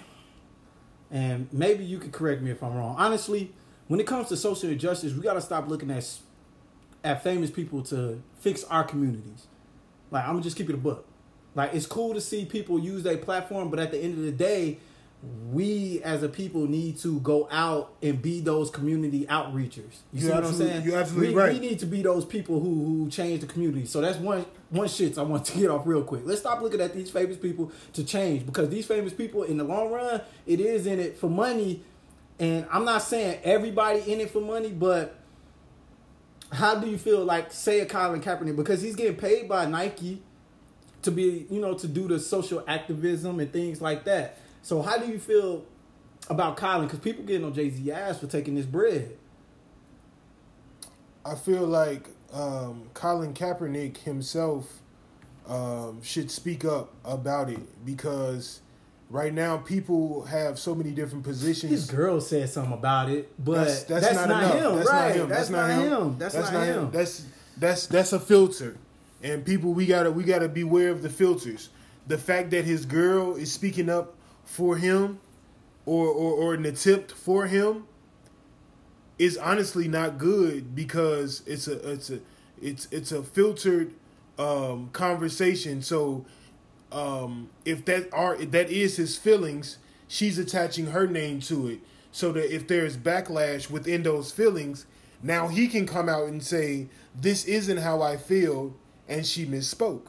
and 1.12 1.48
maybe 1.52 1.84
you 1.84 2.00
could 2.00 2.12
correct 2.14 2.42
me 2.42 2.52
if 2.52 2.64
I'm 2.64 2.74
wrong. 2.76 2.96
Honestly, 2.98 3.52
when 3.88 4.00
it 4.00 4.08
comes 4.08 4.30
to 4.30 4.38
social 4.38 4.70
injustice, 4.70 5.14
we 5.14 5.22
got 5.22 5.34
to 5.34 5.42
stop 5.42 5.68
looking 5.68 5.92
at 5.92 6.08
at 7.04 7.24
famous 7.24 7.52
people 7.52 7.82
to 7.84 8.22
fix 8.40 8.64
our 8.66 8.84
communities. 8.84 9.48
Like 10.10 10.24
I'm 10.24 10.32
gonna 10.32 10.44
just 10.44 10.56
keep 10.58 10.70
it 10.70 10.76
a 10.76 10.80
book. 10.80 11.06
Like 11.54 11.74
it's 11.74 11.86
cool 11.86 12.14
to 12.14 12.22
see 12.22 12.46
people 12.46 12.80
use 12.80 13.04
their 13.04 13.18
platform, 13.18 13.70
but 13.70 13.80
at 13.80 13.92
the 13.92 13.98
end 13.98 14.18
of 14.18 14.24
the 14.24 14.32
day, 14.32 14.78
we 15.24 16.02
as 16.04 16.22
a 16.22 16.30
people 16.30 16.68
need 16.68 16.98
to 17.00 17.20
go 17.22 17.48
out 17.52 17.94
and 18.04 18.22
be 18.22 18.40
those 18.40 18.70
community 18.70 19.26
outreachers. 19.26 19.98
You 20.14 20.22
see 20.22 20.30
what 20.30 20.46
I'm 20.46 20.54
saying? 20.54 20.86
you're 20.86 20.98
absolutely 20.98 21.30
we, 21.30 21.36
right. 21.36 21.54
We 21.54 21.60
need 21.60 21.80
to 21.80 21.86
be 21.86 22.02
those 22.04 22.24
people 22.24 22.60
who 22.60 22.86
who 22.86 23.10
change 23.10 23.42
the 23.42 23.48
community. 23.48 23.86
So 23.86 24.00
that's 24.00 24.18
one 24.20 24.46
one 24.70 24.88
shits 24.88 25.18
I 25.18 25.24
want 25.24 25.46
to 25.46 25.58
get 25.58 25.70
off 25.70 25.88
real 25.88 26.04
quick. 26.04 26.22
Let's 26.26 26.42
stop 26.42 26.62
looking 26.62 26.82
at 26.82 26.94
these 26.94 27.10
famous 27.10 27.38
people 27.38 27.72
to 27.94 28.04
change 28.04 28.46
because 28.46 28.70
these 28.70 28.86
famous 28.86 29.14
people 29.14 29.44
in 29.44 29.58
the 29.58 29.64
long 29.64 29.92
run, 29.92 30.22
it 30.46 30.60
is 30.60 30.86
in 30.86 31.00
it 31.00 31.18
for 31.18 31.30
money. 31.30 31.84
And 32.40 32.68
I'm 32.72 32.86
not 32.86 33.02
saying 33.02 33.40
everybody 33.44 34.12
in 34.12 34.20
it 34.22 34.30
for 34.30 34.42
money, 34.42 34.70
but 34.70 35.18
how 36.52 36.76
do 36.76 36.88
you 36.88 36.98
feel 37.00 37.26
like 37.26 37.52
say 37.52 37.80
a 37.80 37.86
Colin 37.86 38.22
Kaepernick 38.22 38.56
because 38.56 38.82
he's 38.82 38.96
getting 38.96 39.18
paid 39.18 39.50
by 39.50 39.66
Nike 39.66 40.22
to 41.02 41.12
be 41.12 41.48
you 41.50 41.60
know 41.60 41.74
to 41.74 41.88
do 41.88 42.08
the 42.08 42.20
social 42.20 42.64
activism 42.68 43.40
and 43.40 43.52
things 43.52 43.82
like 43.82 44.04
that. 44.06 44.38
So 44.68 44.82
how 44.82 44.98
do 44.98 45.08
you 45.08 45.18
feel 45.18 45.64
about 46.30 46.58
Colin? 46.58 46.88
Because 46.88 47.00
people 47.00 47.24
getting 47.24 47.46
on 47.46 47.54
Jay 47.54 47.70
Z 47.70 47.90
ass 47.90 48.20
for 48.20 48.28
taking 48.28 48.54
this 48.54 48.66
bread. 48.66 49.16
I 51.26 51.36
feel 51.36 51.66
like 51.66 52.10
um, 52.34 52.90
Colin 52.94 53.34
Kaepernick 53.34 54.00
himself 54.00 54.82
um, 55.48 56.02
should 56.04 56.30
speak 56.30 56.66
up 56.66 56.94
about 57.06 57.50
it 57.50 57.86
because 57.86 58.60
right 59.10 59.34
now 59.34 59.56
people 59.56 60.26
have 60.26 60.60
so 60.60 60.76
many 60.76 60.92
different 60.92 61.24
positions. 61.24 61.72
His 61.72 61.90
girl 61.90 62.20
said 62.20 62.50
something 62.50 62.74
about 62.74 63.10
it, 63.10 63.32
but 63.42 63.64
that's, 63.64 63.84
that's, 63.84 64.06
that's, 64.06 64.16
not, 64.18 64.28
not, 64.28 64.54
him, 64.54 64.76
That's 64.76 64.90
right? 64.90 65.08
not 65.08 65.16
him. 65.16 65.30
That's, 65.30 65.50
not 65.50 65.70
him. 65.70 66.18
That's, 66.18 66.36
not, 66.36 66.64
him. 66.66 66.92
That's 66.92 67.26
that's 67.56 67.88
that's 67.88 68.12
a 68.12 68.20
filter, 68.20 68.76
and 69.24 69.46
people 69.46 69.72
we 69.72 69.86
gotta 69.86 70.12
we 70.12 70.26
gotta 70.26 70.50
beware 70.50 70.90
of 70.90 71.04
the 71.04 71.10
filters. 71.10 71.70
The 72.08 72.18
fact 72.18 72.52
that 72.52 72.66
his 72.66 72.86
girl 72.86 73.38
is 73.38 73.50
speaking 73.50 73.90
up 73.90 74.17
for 74.48 74.77
him, 74.77 75.20
or 75.86 76.08
or, 76.08 76.32
or 76.32 76.54
an 76.56 76.66
attempt 76.66 77.12
for 77.12 77.46
him, 77.46 77.86
is 79.20 79.38
honestly 79.38 79.88
not 79.88 80.18
good 80.18 80.74
because 80.74 81.44
it's 81.46 81.68
a 81.68 81.92
it's 81.92 82.10
a 82.10 82.20
it's 82.60 82.88
it's 82.92 83.12
a 83.12 83.22
filtered 83.22 83.94
um, 84.39 84.89
conversation. 84.94 85.82
So 85.82 86.25
um, 86.92 87.50
if 87.66 87.86
that 87.86 88.12
are 88.13 88.36
if 88.36 88.51
that 88.51 88.72
is 88.72 88.98
his 88.98 89.18
feelings, 89.18 89.77
she's 90.08 90.39
attaching 90.39 90.88
her 90.88 91.06
name 91.08 91.42
to 91.42 91.68
it, 91.68 91.80
so 92.12 92.32
that 92.32 92.54
if 92.54 92.68
there's 92.68 92.98
backlash 92.98 93.70
within 93.70 94.04
those 94.04 94.32
feelings, 94.32 94.86
now 95.22 95.50
he 95.50 95.68
can 95.68 95.86
come 95.86 96.08
out 96.10 96.27
and 96.27 96.42
say 96.42 96.88
this 97.13 97.46
isn't 97.46 97.77
how 97.77 98.01
I 98.01 98.18
feel, 98.18 98.75
and 99.08 99.25
she 99.25 99.46
misspoke, 99.46 100.08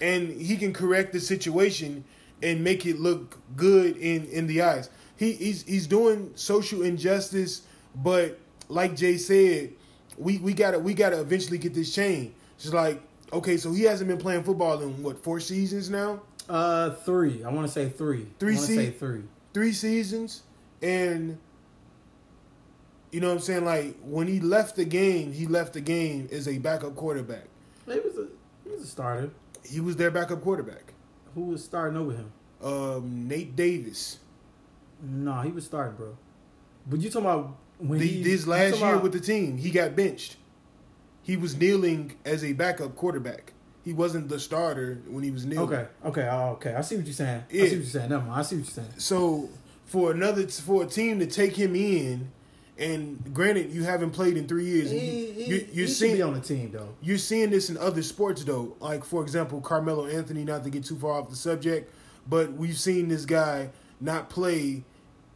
and 0.00 0.40
he 0.40 0.56
can 0.56 0.72
correct 0.72 1.12
the 1.12 1.20
situation 1.20 2.04
and 2.44 2.62
make 2.62 2.86
it 2.86 3.00
look 3.00 3.38
good 3.56 3.96
in 3.96 4.26
in 4.26 4.46
the 4.46 4.62
eyes. 4.62 4.90
He 5.16 5.32
he's 5.32 5.62
he's 5.64 5.86
doing 5.86 6.30
social 6.36 6.82
injustice, 6.82 7.62
but 7.96 8.38
like 8.68 8.94
Jay 8.96 9.16
said, 9.16 9.72
we 10.18 10.38
we 10.38 10.52
gotta 10.52 10.78
we 10.78 10.94
gotta 10.94 11.20
eventually 11.20 11.58
get 11.58 11.74
this 11.74 11.92
change. 11.94 12.32
It's 12.56 12.72
like 12.72 13.00
okay, 13.32 13.56
so 13.56 13.72
he 13.72 13.82
hasn't 13.82 14.08
been 14.08 14.18
playing 14.18 14.44
football 14.44 14.80
in 14.82 15.02
what 15.02 15.22
four 15.24 15.40
seasons 15.40 15.90
now, 15.90 16.20
Uh, 16.48 16.90
three. 16.90 17.42
I 17.42 17.50
want 17.50 17.66
to 17.66 17.72
say 17.72 17.88
three. 17.88 18.26
Three 18.38 18.52
I 18.54 18.56
want 18.56 18.68
to 18.68 18.74
say 18.76 18.90
three. 18.90 19.22
three 19.52 19.72
seasons, 19.72 20.42
and 20.82 21.38
you 23.12 23.20
know 23.20 23.28
what 23.28 23.34
I'm 23.34 23.40
saying. 23.40 23.64
Like 23.64 23.96
when 24.02 24.26
he 24.28 24.40
left 24.40 24.76
the 24.76 24.84
game, 24.84 25.32
he 25.32 25.46
left 25.46 25.72
the 25.72 25.80
game 25.80 26.28
as 26.32 26.46
a 26.48 26.58
backup 26.58 26.96
quarterback. 26.96 27.44
He 27.86 27.98
was 28.00 28.16
a 28.18 28.26
he 28.64 28.70
was 28.70 28.82
a 28.82 28.86
starter. 28.86 29.30
He 29.64 29.80
was 29.80 29.96
their 29.96 30.10
backup 30.10 30.42
quarterback. 30.42 30.92
Who 31.34 31.42
was 31.42 31.64
starting 31.64 31.96
over 31.98 32.12
him? 32.12 32.32
Um, 32.62 33.28
Nate 33.28 33.54
Davis. 33.56 34.18
No, 35.02 35.40
he 35.40 35.50
was 35.50 35.64
starting, 35.64 35.96
bro. 35.96 36.16
But 36.86 37.00
you 37.00 37.10
talking 37.10 37.26
about 37.26 37.56
when 37.78 37.98
The, 37.98 38.06
he 38.06 38.22
this 38.22 38.46
last 38.46 38.78
year 38.78 38.90
about- 38.90 39.02
with 39.02 39.12
the 39.12 39.20
team, 39.20 39.58
he 39.58 39.70
got 39.70 39.96
benched. 39.96 40.36
He 41.22 41.36
was 41.36 41.56
kneeling 41.56 42.14
as 42.24 42.44
a 42.44 42.52
backup 42.52 42.96
quarterback. 42.96 43.52
He 43.82 43.92
wasn't 43.92 44.28
the 44.28 44.38
starter 44.38 45.00
when 45.08 45.24
he 45.24 45.30
was 45.30 45.44
kneeling. 45.44 45.66
Okay, 45.72 45.86
okay, 46.04 46.28
oh, 46.30 46.50
okay. 46.52 46.74
I 46.74 46.80
see 46.82 46.96
what 46.96 47.04
you're 47.06 47.14
saying. 47.14 47.44
I 47.50 47.52
see 47.52 47.60
what 47.62 47.70
you're 47.72 47.82
saying. 47.84 48.10
Never 48.10 48.24
mind. 48.24 48.40
I 48.40 48.42
see 48.42 48.56
what 48.56 48.64
you're 48.66 48.84
saying. 48.84 48.98
So 48.98 49.48
for 49.84 50.10
another 50.10 50.46
for 50.48 50.84
a 50.84 50.86
team 50.86 51.18
to 51.20 51.26
take 51.26 51.54
him 51.56 51.74
in, 51.74 52.30
and 52.78 53.32
granted 53.32 53.70
you 53.72 53.84
haven't 53.84 54.10
played 54.10 54.36
in 54.36 54.48
three 54.48 54.64
years, 54.64 54.90
He, 54.90 54.96
you, 54.98 55.32
he, 55.32 55.44
you, 55.44 55.68
you're 55.72 55.86
seeing 55.86 56.16
be 56.16 56.22
on 56.22 56.34
the 56.34 56.40
team 56.40 56.70
though. 56.72 56.94
you're 57.00 57.18
seeing 57.18 57.50
this 57.50 57.70
in 57.70 57.76
other 57.78 58.02
sports 58.02 58.42
though. 58.44 58.76
Like 58.80 59.04
for 59.04 59.22
example, 59.22 59.60
Carmelo 59.60 60.06
Anthony. 60.06 60.44
Not 60.44 60.64
to 60.64 60.70
get 60.70 60.84
too 60.84 60.96
far 60.96 61.12
off 61.12 61.30
the 61.30 61.36
subject, 61.36 61.92
but 62.28 62.52
we've 62.52 62.78
seen 62.78 63.08
this 63.08 63.24
guy 63.24 63.70
not 64.00 64.28
play. 64.28 64.82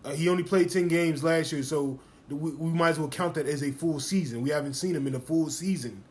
Uh, 0.04 0.11
he 0.12 0.28
only 0.28 0.42
played 0.42 0.71
ten 0.71 0.88
games 0.88 1.23
last 1.23 1.52
year, 1.52 1.62
so 1.62 1.99
we, 2.28 2.50
we 2.52 2.71
might 2.71 2.90
as 2.90 2.99
well 2.99 3.09
count 3.09 3.35
that 3.35 3.47
as 3.47 3.62
a 3.62 3.71
full 3.73 4.00
season. 4.00 4.42
We 4.42 4.50
haven't 4.50 4.75
seen 4.75 4.95
him 4.97 5.07
in 5.07 5.14
a 5.14 5.21
full 5.21 5.49
season, 5.50 6.02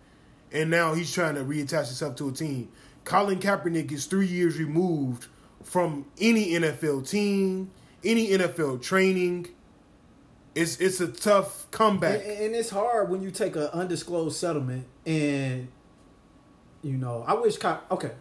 and 0.52 0.70
now 0.70 0.94
he's 0.94 1.12
trying 1.12 1.36
to 1.36 1.42
reattach 1.42 1.88
himself 1.88 2.16
to 2.18 2.30
a 2.30 2.32
team. 2.32 2.70
Colin 3.04 3.40
Kaepernick 3.40 3.92
is 3.92 4.06
three 4.06 4.28
years 4.28 4.58
removed 4.60 5.28
from 5.64 6.06
any 6.20 6.52
NFL 6.52 7.10
team, 7.10 7.72
any 8.04 8.30
NFL 8.30 8.82
training. 8.82 9.48
It's 10.58 10.78
it's 10.80 11.00
a 11.02 11.08
tough 11.08 11.70
comeback. 11.72 12.22
And, 12.24 12.32
and 12.32 12.56
it's 12.56 12.70
hard 12.70 13.10
when 13.10 13.22
you 13.22 13.32
take 13.32 13.56
an 13.56 13.64
undisclosed 13.74 14.36
settlement 14.38 14.86
and 15.06 15.68
you 16.82 16.98
know. 16.98 17.24
I 17.28 17.34
wish. 17.34 17.58
Ka- 17.58 17.82
Okay, 17.92 18.12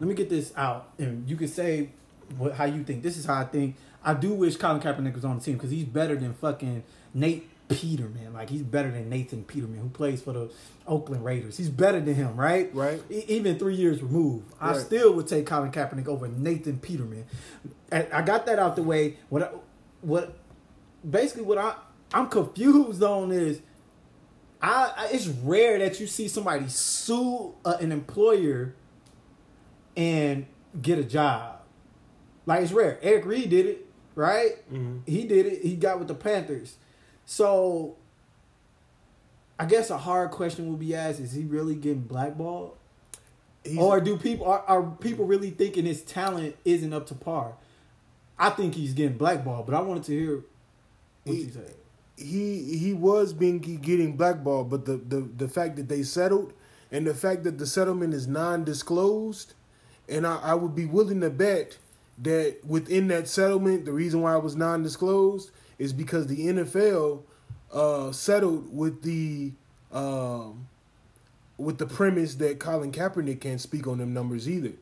let 0.00 0.08
me 0.08 0.14
get 0.14 0.28
this 0.30 0.52
out, 0.56 0.90
and 0.98 1.28
you 1.28 1.36
can 1.36 1.48
say 1.48 1.90
what 2.38 2.54
how 2.54 2.64
you 2.64 2.84
think. 2.84 3.02
This 3.02 3.16
is 3.16 3.24
how 3.24 3.34
I 3.40 3.44
think. 3.44 3.76
I 4.04 4.14
do 4.14 4.32
wish 4.34 4.56
Colin 4.56 4.80
Kaepernick 4.80 5.14
was 5.14 5.24
on 5.24 5.38
the 5.38 5.44
team 5.44 5.54
because 5.54 5.70
he's 5.70 5.84
better 5.84 6.16
than 6.16 6.34
fucking 6.34 6.82
Nate 7.14 7.48
Peterman. 7.68 8.32
Like 8.32 8.50
he's 8.50 8.62
better 8.62 8.90
than 8.90 9.08
Nathan 9.08 9.44
Peterman, 9.44 9.78
who 9.78 9.88
plays 9.90 10.20
for 10.20 10.32
the 10.32 10.50
Oakland 10.88 11.24
Raiders. 11.24 11.56
He's 11.56 11.68
better 11.70 12.00
than 12.00 12.14
him, 12.16 12.36
right? 12.36 12.74
Right. 12.74 13.00
E- 13.10 13.24
even 13.28 13.58
three 13.60 13.76
years 13.76 14.02
removed, 14.02 14.52
I 14.60 14.76
still 14.78 15.12
would 15.14 15.28
take 15.28 15.46
Colin 15.46 15.70
Kaepernick 15.70 16.08
over 16.08 16.26
Nathan 16.26 16.78
Peterman. 16.80 17.24
And 17.92 18.08
I 18.12 18.22
got 18.22 18.46
that 18.46 18.58
out 18.58 18.74
the 18.76 18.82
way. 18.82 19.18
What 19.28 19.42
I, 19.42 19.48
what 20.00 20.36
basically 21.08 21.42
what 21.44 21.58
I 21.58 21.74
I'm 22.14 22.28
confused 22.28 23.02
on 23.02 23.32
is 23.32 23.60
I, 24.60 24.92
I 24.96 25.08
it's 25.12 25.26
rare 25.26 25.78
that 25.78 25.98
you 26.00 26.06
see 26.06 26.28
somebody 26.28 26.68
sue 26.68 27.54
uh, 27.64 27.76
an 27.80 27.90
employer 27.92 28.74
and 29.96 30.46
get 30.80 30.98
a 30.98 31.04
job. 31.04 31.60
Like 32.46 32.62
it's 32.62 32.72
rare. 32.72 32.98
Eric 33.02 33.24
Reid 33.26 33.50
did 33.50 33.66
it, 33.66 33.86
right? 34.14 34.52
He 35.06 35.24
did 35.26 35.46
it. 35.46 35.62
He 35.62 35.76
got 35.76 35.98
with 35.98 36.08
the 36.08 36.14
Panthers. 36.14 36.76
So 37.24 37.96
I 39.58 39.66
guess 39.66 39.90
a 39.90 39.98
hard 39.98 40.30
question 40.30 40.68
will 40.68 40.76
be 40.76 40.94
asked: 40.94 41.20
Is 41.20 41.32
he 41.32 41.44
really 41.44 41.74
getting 41.76 42.02
blackballed, 42.02 42.76
He's- 43.64 43.78
or 43.78 44.00
do 44.00 44.16
people 44.16 44.46
are, 44.46 44.60
are 44.66 44.82
people 44.82 45.24
really 45.24 45.50
thinking 45.50 45.84
his 45.86 46.02
talent 46.02 46.56
isn't 46.64 46.92
up 46.92 47.06
to 47.08 47.14
par? 47.14 47.54
I 48.38 48.50
think 48.50 48.74
he's 48.74 48.92
getting 48.92 49.16
blackballed, 49.16 49.66
but 49.66 49.74
I 49.74 49.80
wanted 49.80 50.02
to 50.04 50.12
hear 50.12 50.40
He- 51.24 51.44
he 52.16 52.76
he 52.78 52.92
was 52.92 53.32
being 53.32 53.58
getting 53.58 54.16
blackballed, 54.16 54.70
but 54.70 54.84
the, 54.84 54.96
the 54.96 55.20
the 55.36 55.48
fact 55.48 55.76
that 55.76 55.88
they 55.88 56.02
settled 56.02 56.52
and 56.90 57.06
the 57.06 57.14
fact 57.14 57.42
that 57.44 57.58
the 57.58 57.66
settlement 57.66 58.12
is 58.14 58.28
non-disclosed, 58.28 59.54
and 60.08 60.26
I, 60.26 60.36
I 60.42 60.54
would 60.54 60.74
be 60.74 60.84
willing 60.84 61.20
to 61.22 61.30
bet 61.30 61.78
that 62.18 62.58
within 62.66 63.08
that 63.08 63.28
settlement, 63.28 63.86
the 63.86 63.92
reason 63.92 64.20
why 64.20 64.36
it 64.36 64.42
was 64.42 64.54
non-disclosed 64.56 65.50
is 65.78 65.92
because 65.92 66.26
the 66.26 66.46
NFL 66.48 67.22
uh, 67.72 68.12
settled 68.12 68.76
with 68.76 69.02
the 69.02 69.52
um, 69.90 70.66
with 71.56 71.78
the 71.78 71.86
premise 71.86 72.34
that 72.36 72.58
Colin 72.60 72.92
Kaepernick 72.92 73.40
can't 73.40 73.60
speak 73.60 73.86
on 73.86 73.98
them 73.98 74.12
numbers 74.12 74.48
either. 74.48 74.72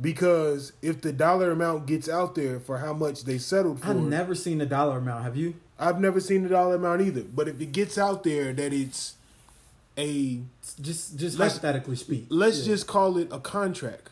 Because 0.00 0.72
if 0.80 1.02
the 1.02 1.12
dollar 1.12 1.50
amount 1.50 1.86
gets 1.86 2.08
out 2.08 2.34
there 2.34 2.58
for 2.58 2.78
how 2.78 2.92
much 2.94 3.24
they 3.24 3.36
settled 3.38 3.80
for, 3.80 3.88
I've 3.88 3.96
never 3.96 4.34
seen 4.34 4.58
the 4.58 4.66
dollar 4.66 4.96
amount. 4.98 5.24
Have 5.24 5.36
you? 5.36 5.54
I've 5.80 6.00
never 6.00 6.20
seen 6.20 6.42
the 6.42 6.48
dollar 6.50 6.74
amount 6.76 7.00
either. 7.02 7.22
But 7.22 7.48
if 7.48 7.60
it 7.60 7.72
gets 7.72 7.96
out 7.98 8.22
there 8.22 8.52
that 8.52 8.72
it's 8.72 9.14
a 9.98 10.40
Just 10.80 11.16
just 11.18 11.38
Let's- 11.38 11.54
hypothetically 11.54 11.96
speak. 11.96 12.26
let's 12.28 12.58
Yeah. 12.60 12.74
just 12.74 12.86
call 12.86 13.18
it 13.18 13.28
a 13.32 13.38
contract, 13.40 14.10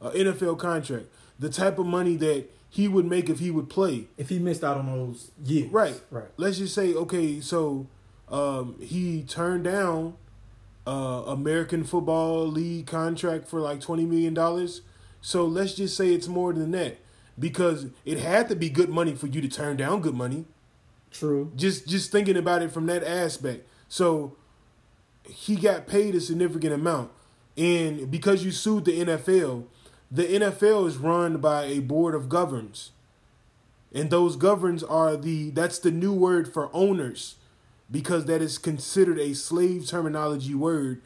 a 0.00 0.10
NFL 0.10 0.56
contract, 0.56 1.06
the 1.38 1.48
type 1.48 1.78
of 1.78 1.86
money 1.86 2.16
that 2.16 2.46
he 2.68 2.88
would 2.88 3.04
make 3.06 3.28
if 3.30 3.38
he 3.38 3.50
would 3.50 3.68
play. 3.68 4.08
if 4.16 4.28
he 4.28 4.38
missed 4.38 4.62
out 4.64 4.76
on 4.76 4.86
those 4.86 5.30
years. 5.44 5.70
Right. 5.72 6.00
Right. 6.10 6.28
Let's 6.36 6.58
just 6.58 6.74
say, 6.74 6.94
okay, 6.94 7.40
so 7.40 7.86
um, 8.30 8.76
he 8.80 9.22
turned 9.22 9.64
down 9.64 10.14
uh, 10.86 11.24
American 11.26 11.84
Football 11.84 12.46
League 12.48 12.86
contract 12.86 13.46
for 13.48 13.60
like 13.60 13.80
twenty 13.80 14.04
million 14.06 14.34
dollars. 14.34 14.80
So 15.20 15.44
let's 15.46 15.74
just 15.74 15.96
say 15.96 16.12
it's 16.14 16.26
more 16.28 16.52
than 16.52 16.70
that 16.72 16.98
because 17.38 17.86
it 18.04 18.18
had 18.18 18.48
to 18.48 18.56
be 18.56 18.68
good 18.70 18.88
money 18.88 19.14
for 19.14 19.26
you 19.26 19.40
to 19.42 19.48
turn 19.48 19.76
down 19.76 20.00
good 20.00 20.14
money. 20.14 20.44
True. 21.10 21.52
Just 21.56 21.88
just 21.88 22.12
thinking 22.12 22.36
about 22.36 22.62
it 22.62 22.70
from 22.70 22.86
that 22.86 23.02
aspect. 23.02 23.68
So 23.88 24.36
he 25.24 25.56
got 25.56 25.86
paid 25.86 26.14
a 26.14 26.20
significant 26.20 26.72
amount, 26.72 27.10
and 27.56 28.10
because 28.10 28.44
you 28.44 28.52
sued 28.52 28.84
the 28.84 29.00
NFL, 29.00 29.64
the 30.10 30.24
NFL 30.24 30.86
is 30.86 30.96
run 30.96 31.38
by 31.38 31.64
a 31.64 31.80
board 31.80 32.14
of 32.14 32.28
governors, 32.28 32.92
and 33.92 34.10
those 34.10 34.36
governs 34.36 34.82
are 34.82 35.16
the 35.16 35.50
that's 35.50 35.78
the 35.78 35.90
new 35.90 36.12
word 36.12 36.52
for 36.52 36.70
owners, 36.74 37.36
because 37.90 38.26
that 38.26 38.40
is 38.40 38.58
considered 38.58 39.18
a 39.18 39.34
slave 39.34 39.86
terminology 39.86 40.54
word. 40.54 41.02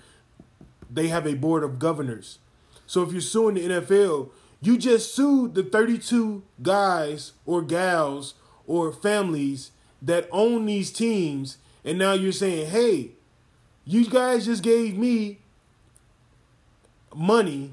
They 0.90 1.08
have 1.08 1.26
a 1.26 1.34
board 1.34 1.64
of 1.64 1.78
governors. 1.78 2.38
So 2.86 3.02
if 3.02 3.12
you're 3.12 3.20
suing 3.20 3.54
the 3.54 3.68
NFL, 3.68 4.30
you 4.60 4.78
just 4.78 5.14
sued 5.14 5.54
the 5.54 5.62
32 5.62 6.42
guys 6.62 7.32
or 7.46 7.62
gals 7.62 8.34
or 8.66 8.92
families 8.92 9.70
that 10.04 10.28
own 10.30 10.66
these 10.66 10.92
teams, 10.92 11.58
and 11.84 11.98
now 11.98 12.12
you're 12.12 12.32
saying, 12.32 12.70
hey, 12.70 13.10
you 13.84 14.08
guys 14.08 14.46
just 14.46 14.62
gave 14.62 14.96
me 14.96 15.38
money, 17.14 17.72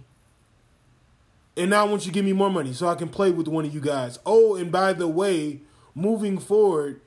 and 1.58 1.70
now 1.70 1.86
I 1.86 1.90
want 1.90 2.06
you 2.06 2.12
to 2.12 2.14
give 2.14 2.26
me 2.26 2.34
more 2.34 2.50
money 2.50 2.74
so 2.74 2.88
I 2.88 2.96
can 2.96 3.10
play 3.10 3.32
with 3.32 3.48
one 3.48 3.66
of 3.66 3.74
you 3.74 3.82
guys. 3.82 4.18
Oh, 4.26 4.56
and 4.56 4.72
by 4.72 4.94
the 4.94 5.08
way, 5.08 5.62
moving 5.94 6.38
forward, 6.38 7.02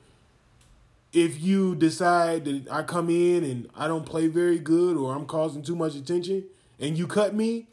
if 1.11 1.41
you 1.41 1.75
decide 1.75 2.45
that 2.45 2.67
I 2.69 2.83
come 2.83 3.09
in 3.09 3.43
and 3.43 3.69
I 3.75 3.87
don't 3.87 4.05
play 4.05 4.27
very 4.27 4.59
good 4.59 4.97
or 4.97 5.15
I'm 5.15 5.25
causing 5.25 5.63
too 5.63 5.75
much 5.75 5.95
attention 5.95 6.43
and 6.79 6.97
you 6.97 7.07
cut 7.07 7.33
me, 7.33 7.67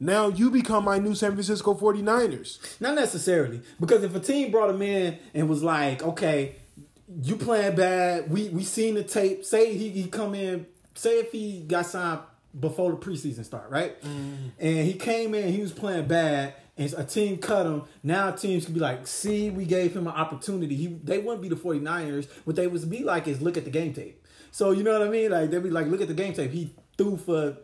now 0.00 0.26
you 0.26 0.50
become 0.50 0.84
my 0.84 0.98
new 0.98 1.14
San 1.14 1.30
Francisco 1.30 1.74
49ers. 1.74 2.80
Not 2.80 2.96
necessarily, 2.96 3.62
because 3.78 4.02
if 4.02 4.14
a 4.16 4.20
team 4.20 4.50
brought 4.50 4.70
him 4.70 4.82
in 4.82 5.16
and 5.32 5.48
was 5.48 5.62
like, 5.62 6.02
"Okay, 6.02 6.56
you 7.22 7.36
playing 7.36 7.76
bad. 7.76 8.30
We 8.30 8.48
we 8.48 8.64
seen 8.64 8.94
the 8.94 9.04
tape. 9.04 9.44
Say 9.44 9.76
he, 9.76 9.90
he 9.90 10.08
come 10.08 10.34
in. 10.34 10.66
Say 10.94 11.20
if 11.20 11.32
he 11.32 11.62
got 11.62 11.86
signed 11.86 12.20
before 12.58 12.90
the 12.90 12.96
preseason 12.96 13.44
start, 13.44 13.70
right? 13.70 14.00
Mm-hmm. 14.02 14.48
And 14.58 14.86
he 14.86 14.94
came 14.94 15.34
in, 15.34 15.52
he 15.52 15.60
was 15.60 15.72
playing 15.72 16.06
bad, 16.06 16.54
and 16.76 16.92
a 16.96 17.04
team 17.04 17.38
cut 17.38 17.66
him. 17.66 17.84
Now 18.02 18.30
teams 18.30 18.64
could 18.64 18.74
be 18.74 18.80
like, 18.80 19.06
"See, 19.06 19.50
we 19.50 19.64
gave 19.64 19.96
him 19.96 20.06
an 20.06 20.14
opportunity. 20.14 20.74
He 20.74 20.86
they 20.86 21.18
wouldn't 21.18 21.42
be 21.42 21.48
the 21.48 21.56
49ers. 21.56 22.28
What 22.44 22.56
they 22.56 22.66
would 22.66 22.88
be 22.90 23.04
like 23.04 23.26
is 23.28 23.40
look 23.40 23.56
at 23.56 23.64
the 23.64 23.70
game 23.70 23.92
tape. 23.94 24.24
So 24.50 24.70
you 24.70 24.82
know 24.82 24.92
what 24.92 25.06
I 25.06 25.10
mean? 25.10 25.30
Like 25.30 25.50
they'd 25.50 25.62
be 25.62 25.70
like, 25.70 25.86
look 25.86 26.00
at 26.00 26.08
the 26.08 26.14
game 26.14 26.34
tape. 26.34 26.50
He 26.50 26.74
threw 26.98 27.16
for 27.16 27.56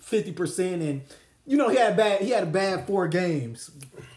fifty 0.00 0.32
percent, 0.32 0.82
and 0.82 1.02
you 1.46 1.56
know 1.56 1.68
he 1.68 1.76
had 1.76 1.96
bad. 1.96 2.20
He 2.20 2.30
had 2.30 2.44
a 2.44 2.46
bad 2.46 2.86
four 2.86 3.08
games 3.08 3.70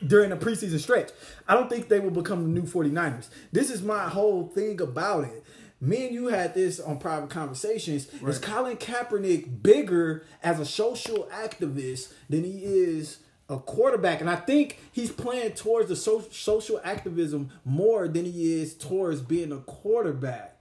during 0.05 0.29
the 0.29 0.35
preseason 0.37 0.79
stretch. 0.79 1.09
I 1.47 1.55
don't 1.55 1.69
think 1.69 1.89
they 1.89 1.99
will 1.99 2.11
become 2.11 2.43
the 2.43 2.49
new 2.49 2.63
49ers. 2.67 3.27
This 3.51 3.69
is 3.69 3.81
my 3.81 4.07
whole 4.09 4.47
thing 4.47 4.79
about 4.81 5.25
it. 5.25 5.43
Me 5.81 6.05
and 6.05 6.13
you 6.15 6.27
had 6.27 6.53
this 6.53 6.79
on 6.79 6.97
private 6.97 7.29
conversations. 7.29 8.07
Is 8.25 8.39
Colin 8.39 8.77
Kaepernick 8.77 9.61
bigger 9.61 10.23
as 10.41 10.59
a 10.59 10.65
social 10.65 11.27
activist 11.33 12.13
than 12.29 12.45
he 12.45 12.63
is 12.63 13.17
a 13.49 13.57
quarterback? 13.57 14.21
And 14.21 14.29
I 14.29 14.37
think 14.37 14.79
he's 14.93 15.11
playing 15.11 15.53
towards 15.55 15.89
the 15.89 15.97
so- 15.97 16.25
social 16.31 16.79
activism 16.85 17.49
more 17.65 18.07
than 18.07 18.23
he 18.23 18.61
is 18.61 18.75
towards 18.75 19.19
being 19.19 19.51
a 19.51 19.57
quarterback. 19.57 20.52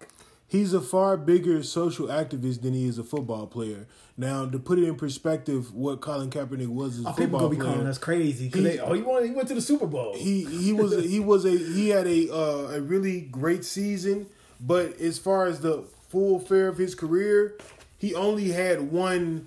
He's 0.53 0.75
a 0.75 0.83
far 0.83 1.17
bigger 1.17 1.63
social 1.63 2.09
activist 2.09 2.61
than 2.61 2.75
he 2.75 2.87
is 2.87 2.99
a 2.99 3.03
football 3.03 3.47
player. 3.47 3.87
Now, 4.19 4.45
to 4.45 4.59
put 4.59 4.79
it 4.79 4.85
in 4.87 4.97
perspective, 4.97 5.73
what 5.75 6.03
Colin 6.03 6.29
Kaepernick 6.29 6.67
was 6.69 6.99
as 6.99 7.07
a 7.07 7.09
Oh, 7.09 7.13
people 7.15 7.39
gonna 7.39 7.51
be 7.51 7.57
player, 7.57 7.71
calling 7.73 7.87
us 7.87 7.97
crazy. 7.97 8.51
He- 8.53 8.61
they, 8.61 8.79
oh, 8.79 8.93
he 8.93 9.01
won. 9.01 9.25
He 9.25 9.31
went 9.31 9.49
to 9.49 9.55
the 9.55 9.63
Super 9.63 9.87
Bowl. 9.87 10.15
he 10.15 10.45
he 10.45 10.75
was 10.75 10.93
a, 10.93 11.01
he 11.01 11.21
was 11.21 11.47
a 11.47 11.57
he 11.57 11.89
had 11.89 12.07
a 12.07 12.31
uh, 12.31 12.73
a 12.77 12.81
really 12.83 13.23
great 13.23 13.65
season, 13.65 14.27
but 14.61 15.01
as 15.01 15.19
far 15.19 15.47
as 15.47 15.61
the 15.61 15.85
full 16.11 16.39
fare 16.39 16.69
of 16.69 16.77
his 16.77 16.95
career, 16.95 17.57
he 17.97 18.15
only 18.15 18.51
had 18.51 18.93
one 18.93 19.47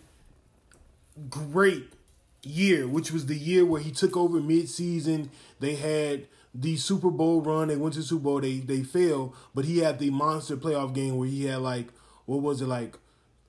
great 1.29 1.93
year, 2.41 2.87
which 2.87 3.11
was 3.11 3.27
the 3.27 3.35
year 3.37 3.63
where 3.63 3.79
he 3.81 3.91
took 3.91 4.17
over 4.17 4.39
midseason. 4.41 5.29
They 5.59 5.75
had 5.75 6.25
the 6.57 6.77
Super 6.77 7.09
Bowl 7.11 7.41
run. 7.41 7.67
They 7.67 7.75
went 7.75 7.93
to 7.95 7.99
the 7.99 8.05
Super 8.05 8.23
Bowl. 8.23 8.39
They 8.41 8.59
they 8.59 8.81
failed, 8.83 9.35
but 9.53 9.65
he 9.65 9.79
had 9.79 9.99
the 9.99 10.09
monster 10.09 10.55
playoff 10.57 10.93
game 10.93 11.17
where 11.17 11.27
he 11.27 11.45
had 11.45 11.59
like 11.59 11.87
what 12.25 12.41
was 12.41 12.61
it 12.61 12.67
like? 12.67 12.97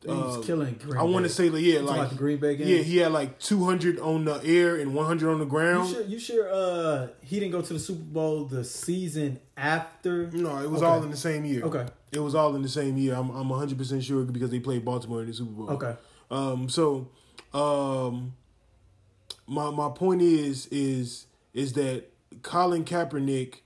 He 0.03 0.09
was 0.13 0.37
uh, 0.39 0.43
killing 0.43 0.75
Green 0.75 0.97
I 0.99 1.03
want 1.03 1.25
to 1.25 1.29
say 1.29 1.49
like 1.49 1.63
yeah, 1.63 1.81
like 1.81 2.11
the 2.11 2.15
Green 2.17 2.39
Bay 2.39 2.55
game? 2.57 2.69
Yeah, 2.69 2.79
he 2.79 2.99
had 2.99 3.13
like 3.13 3.39
two 3.41 3.65
hundred 3.65 3.99
on 3.99 4.25
the 4.25 4.41
air 4.45 4.77
and 4.77 4.95
one 4.95 5.07
hundred 5.07 5.31
on 5.33 5.39
the 5.39 5.45
You 5.47 5.51
ground. 5.51 5.89
sure? 5.91 6.03
You 6.03 6.19
sure? 6.19 6.49
Uh, 6.53 7.09
he 7.23 7.41
didn't 7.41 7.53
go 7.53 7.63
to 7.63 7.73
the 7.73 7.79
Super 7.79 8.03
Bowl 8.05 8.45
the 8.45 8.63
season 8.63 9.41
after. 9.57 10.31
No, 10.31 10.59
it 10.63 10.71
was 10.71 10.83
Okay. 10.83 10.91
all 10.93 11.03
in 11.03 11.11
the 11.11 11.17
same 11.17 11.45
year. 11.45 11.65
Okay. 11.65 11.87
It 12.13 12.21
was 12.21 12.35
all 12.35 12.55
in 12.55 12.63
the 12.63 12.69
same 12.69 12.97
year. 12.99 13.15
I'm 13.15 13.31
I'm 13.31 13.49
100% 13.49 14.03
sure 14.03 14.23
because 14.25 14.51
they 14.51 14.61
played 14.61 14.85
Baltimore 14.85 15.23
in 15.23 15.29
the 15.29 15.35
Super 15.35 15.51
Bowl. 15.53 15.71
Okay. 15.71 15.95
Um 16.31 16.69
so 16.69 17.09
um 17.55 18.35
my 19.47 19.71
my 19.71 19.89
point 19.89 20.23
is 20.23 20.67
is 20.71 21.27
is 21.55 21.73
that 21.73 22.05
Colin 22.47 22.85
Kaepernick 22.85 23.57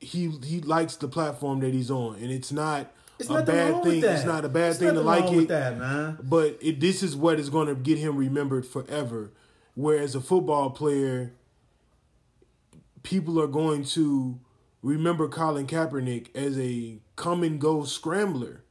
he 0.00 0.30
he 0.44 0.60
likes 0.60 0.96
the 0.96 1.08
platform 1.08 1.60
that 1.60 1.72
he's 1.72 1.90
on 1.90 2.16
and 2.16 2.30
it's 2.30 2.50
not 2.50 2.90
It's 3.18 3.28
a 3.30 3.42
bad 3.42 3.72
wrong 3.72 3.82
thing. 3.84 3.92
with 3.92 4.00
that. 4.02 4.14
It's 4.16 4.24
not 4.24 4.44
a 4.44 4.48
bad 4.48 4.70
It's 4.70 4.78
thing 4.80 4.94
to 4.94 5.00
like 5.00 5.30
it. 5.32 5.48
that, 5.48 5.78
man. 5.78 6.18
But 6.22 6.58
it, 6.60 6.80
this 6.80 7.02
is 7.02 7.14
what 7.14 7.38
is 7.38 7.48
going 7.50 7.68
to 7.68 7.74
get 7.76 7.98
him 7.98 8.16
remembered 8.16 8.66
forever. 8.66 9.30
Whereas 9.74 10.14
a 10.14 10.20
football 10.20 10.70
player, 10.70 11.32
people 13.02 13.40
are 13.40 13.46
going 13.46 13.84
to 13.84 14.40
remember 14.82 15.28
Colin 15.28 15.66
Kaepernick 15.66 16.34
as 16.34 16.58
a 16.58 16.98
come 17.16 17.42
and 17.42 17.60
go 17.60 17.84
scrambler. 17.84 18.63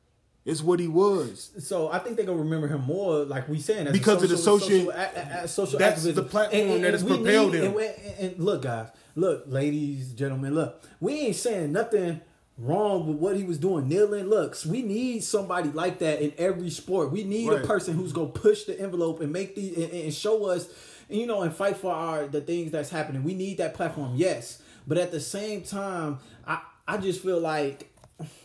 It's 0.45 0.61
what 0.61 0.79
he 0.79 0.89
was. 0.89 1.51
So 1.59 1.89
I 1.89 1.99
think 1.99 2.17
they're 2.17 2.25
gonna 2.25 2.39
remember 2.39 2.67
him 2.67 2.81
more, 2.81 3.23
like 3.23 3.47
we 3.47 3.59
saying, 3.59 3.89
Because 3.93 4.21
of 4.23 4.29
the 4.29 4.37
social, 4.37 4.67
social- 4.67 4.85
social, 4.87 4.91
a- 4.91 5.43
a- 5.43 5.47
social 5.47 5.79
That's 5.79 5.97
activism. 5.99 6.15
the 6.15 6.29
platform 6.29 6.81
that 6.81 6.91
has 6.93 7.03
propelled 7.03 7.53
need- 7.53 7.63
him. 7.63 7.77
And, 7.77 8.19
and 8.19 8.39
look, 8.43 8.63
guys, 8.63 8.89
look, 9.15 9.45
ladies, 9.47 10.11
gentlemen, 10.11 10.53
look, 10.53 10.81
we 10.99 11.13
ain't 11.21 11.35
saying 11.37 11.71
nothing 11.71 12.19
wrong 12.57 13.07
with 13.07 13.17
what 13.17 13.37
he 13.37 13.43
was 13.43 13.57
doing, 13.57 13.87
kneeling. 13.87 14.25
Look, 14.27 14.57
we 14.67 14.81
need 14.81 15.23
somebody 15.23 15.69
like 15.71 15.99
that 15.99 16.21
in 16.21 16.33
every 16.37 16.69
sport. 16.69 17.11
We 17.11 17.23
need 17.23 17.47
Right. 17.49 17.63
a 17.63 17.65
person 17.67 17.95
who's 17.95 18.11
gonna 18.11 18.27
push 18.27 18.65
the 18.65 18.77
envelope 18.79 19.21
and 19.21 19.31
make 19.31 19.55
the 19.55 19.83
and, 19.85 19.93
and 19.93 20.13
show 20.13 20.45
us, 20.47 20.67
you 21.09 21.25
know, 21.25 21.41
and 21.43 21.53
fight 21.55 21.77
for 21.77 21.91
our 21.93 22.27
the 22.27 22.41
things 22.41 22.71
that's 22.71 22.89
happening. 22.89 23.23
We 23.23 23.33
need 23.33 23.57
that 23.59 23.73
platform, 23.75 24.11
yes, 24.17 24.59
but 24.85 24.97
at 24.97 25.11
the 25.11 25.21
same 25.21 25.61
time, 25.61 26.19
I 26.45 26.59
I 26.85 26.97
just 26.97 27.21
feel 27.21 27.39
like. 27.39 27.89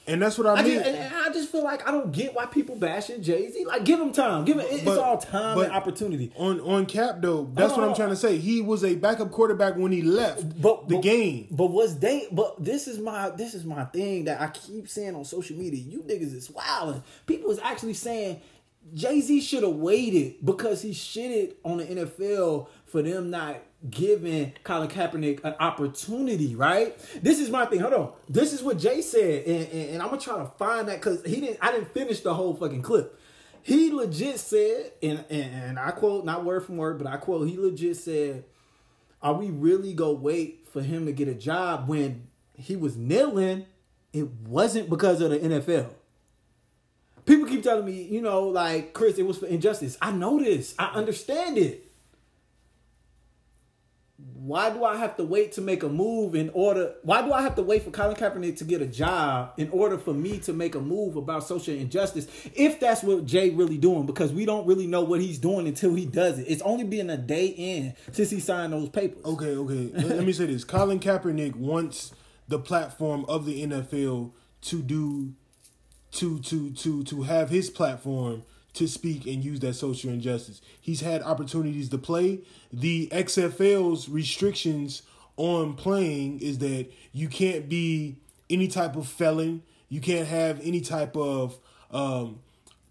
And 0.06 0.22
that's 0.22 0.38
what 0.38 0.46
I 0.46 0.54
I 0.54 0.62
mean. 0.62 0.74
just, 0.78 0.86
and, 0.86 1.14
I 1.14 1.28
just 1.32 1.52
feel 1.52 1.62
like 1.62 1.86
I 1.86 1.90
don't 1.90 2.10
get 2.12 2.34
why 2.34 2.46
people 2.46 2.76
bashing 2.76 3.22
Jay 3.22 3.50
Z. 3.50 3.64
Like, 3.66 3.84
give 3.84 4.00
him 4.00 4.10
time. 4.12 4.44
Give 4.46 4.56
him. 4.58 4.64
But- 4.66 4.72
it's 4.72 4.86
all 4.98 5.18
time 5.18 5.58
and 5.58 5.70
opportunity. 5.72 6.32
on 6.36 6.60
on 6.60 6.86
Cap 6.86 7.16
though, 7.20 7.50
that's 7.52 7.74
what 7.74 7.84
I'm 7.84 7.90
Oh. 7.90 7.94
trying 7.94 8.08
to 8.10 8.16
say. 8.16 8.38
He 8.38 8.62
was 8.62 8.84
a 8.84 8.94
backup 8.94 9.30
quarterback 9.30 9.76
when 9.76 9.92
he 9.92 10.00
left 10.02 10.60
But 10.62 10.88
the 10.88 10.94
but, 10.96 11.02
game. 11.02 11.48
But 11.50 11.66
was 11.72 11.98
they? 11.98 12.26
But 12.32 12.62
this 12.64 12.88
is 12.88 12.98
my 12.98 13.28
this 13.30 13.54
is 13.54 13.64
my 13.66 13.84
thing 13.84 14.24
that 14.24 14.40
I 14.40 14.48
keep 14.48 14.88
saying 14.88 15.14
on 15.14 15.24
social 15.26 15.56
media. 15.56 15.80
You 15.82 16.00
niggas 16.02 16.34
is 16.34 16.50
wild. 16.50 17.02
People 17.26 17.50
is 17.50 17.58
actually 17.58 17.94
saying 17.94 18.40
Jay 18.94 19.20
Z 19.20 19.42
should 19.42 19.62
have 19.62 19.74
waited 19.74 20.36
because 20.42 20.80
he 20.80 20.92
shitted 20.92 21.56
on 21.64 21.76
the 21.78 21.84
NFL 21.84 22.68
for 22.86 23.02
them 23.02 23.28
not 23.28 23.56
giving 23.88 24.52
Colin 24.64 24.88
Kaepernick 24.88 25.44
an 25.44 25.54
opportunity. 25.60 26.54
Right? 26.54 26.98
This 27.22 27.40
is 27.40 27.50
my 27.50 27.66
thing. 27.66 27.80
Hold 27.80 27.94
on. 27.94 28.12
This 28.28 28.52
is 28.52 28.62
what 28.62 28.78
Jay 28.78 29.00
said, 29.02 29.44
and, 29.46 29.68
and, 29.68 29.90
and 29.90 30.02
I'm 30.02 30.08
gonna 30.08 30.20
try 30.20 30.38
to 30.38 30.50
find 30.58 30.88
that 30.88 31.00
because 31.00 31.24
he 31.24 31.40
didn't. 31.40 31.58
I 31.60 31.72
didn't 31.72 31.92
finish 31.92 32.20
the 32.20 32.34
whole 32.34 32.54
fucking 32.54 32.82
clip. 32.82 33.18
He 33.62 33.92
legit 33.92 34.38
said, 34.38 34.92
and, 35.02 35.24
and 35.30 35.54
and 35.54 35.78
I 35.78 35.90
quote, 35.90 36.24
not 36.24 36.44
word 36.44 36.64
from 36.64 36.76
word, 36.76 36.98
but 36.98 37.06
I 37.06 37.16
quote. 37.16 37.48
He 37.48 37.56
legit 37.58 37.96
said 37.96 38.44
are 39.22 39.34
we 39.34 39.50
really 39.50 39.94
go 39.94 40.12
wait 40.12 40.66
for 40.72 40.80
him 40.80 41.06
to 41.06 41.12
get 41.12 41.28
a 41.28 41.34
job 41.34 41.88
when 41.88 42.28
he 42.54 42.76
was 42.76 42.96
kneeling? 42.96 43.66
It 44.12 44.28
wasn't 44.46 44.88
because 44.88 45.20
of 45.20 45.30
the 45.30 45.38
NFL. 45.38 45.90
People 47.26 47.46
keep 47.46 47.62
telling 47.62 47.84
me, 47.84 48.02
you 48.02 48.22
know, 48.22 48.44
like 48.44 48.94
Chris, 48.94 49.18
it 49.18 49.26
was 49.26 49.38
for 49.38 49.46
injustice. 49.46 49.98
I 50.00 50.12
know 50.12 50.38
this. 50.38 50.74
I 50.78 50.86
understand 50.86 51.58
it. 51.58 51.87
Why 54.40 54.70
do 54.70 54.84
I 54.84 54.96
have 54.96 55.16
to 55.16 55.24
wait 55.24 55.52
to 55.52 55.60
make 55.60 55.82
a 55.82 55.88
move 55.88 56.36
in 56.36 56.50
order? 56.50 56.94
Why 57.02 57.22
do 57.22 57.32
I 57.32 57.42
have 57.42 57.56
to 57.56 57.62
wait 57.62 57.82
for 57.82 57.90
Colin 57.90 58.14
Kaepernick 58.14 58.56
to 58.58 58.64
get 58.64 58.80
a 58.80 58.86
job 58.86 59.54
in 59.56 59.68
order 59.70 59.98
for 59.98 60.14
me 60.14 60.38
to 60.40 60.52
make 60.52 60.76
a 60.76 60.80
move 60.80 61.16
about 61.16 61.42
social 61.42 61.74
injustice? 61.74 62.28
If 62.54 62.78
that's 62.78 63.02
what 63.02 63.26
Jay 63.26 63.50
really 63.50 63.78
doing, 63.78 64.06
because 64.06 64.32
we 64.32 64.46
don't 64.46 64.64
really 64.64 64.86
know 64.86 65.02
what 65.02 65.20
he's 65.20 65.38
doing 65.38 65.66
until 65.66 65.92
he 65.92 66.06
does 66.06 66.38
it. 66.38 66.46
It's 66.48 66.62
only 66.62 66.84
been 66.84 67.10
a 67.10 67.16
day 67.16 67.46
in 67.46 67.94
since 68.12 68.30
he 68.30 68.38
signed 68.38 68.72
those 68.72 68.88
papers. 68.90 69.24
Okay, 69.24 69.56
okay. 69.56 69.90
let, 70.04 70.24
me 70.24 70.32
say 70.32 70.46
this: 70.46 70.62
Colin 70.62 71.00
Kaepernick 71.00 71.56
wants 71.56 72.12
the 72.46 72.60
platform 72.60 73.24
of 73.24 73.44
the 73.44 73.66
NFL 73.66 74.30
to 74.60 74.82
do, 74.82 75.34
to 76.12 76.38
to 76.38 76.70
to 76.70 77.02
to 77.02 77.22
have 77.22 77.50
his 77.50 77.70
platform 77.70 78.44
to 78.78 78.88
speak 78.88 79.26
and 79.26 79.44
use 79.44 79.60
that 79.60 79.74
social 79.74 80.10
injustice. 80.10 80.60
He's 80.80 81.00
had 81.00 81.22
opportunities 81.22 81.88
to 81.90 81.98
play. 81.98 82.40
The 82.72 83.08
XFL's 83.12 84.08
restrictions 84.08 85.02
on 85.36 85.74
playing 85.74 86.40
is 86.40 86.58
that 86.58 86.86
you 87.12 87.28
can't 87.28 87.68
be 87.68 88.16
any 88.50 88.68
type 88.68 88.96
of 88.96 89.06
felon. 89.06 89.62
You 89.88 90.00
can't 90.00 90.26
have 90.26 90.60
any 90.62 90.80
type 90.80 91.16
of 91.16 91.58
um, 91.90 92.40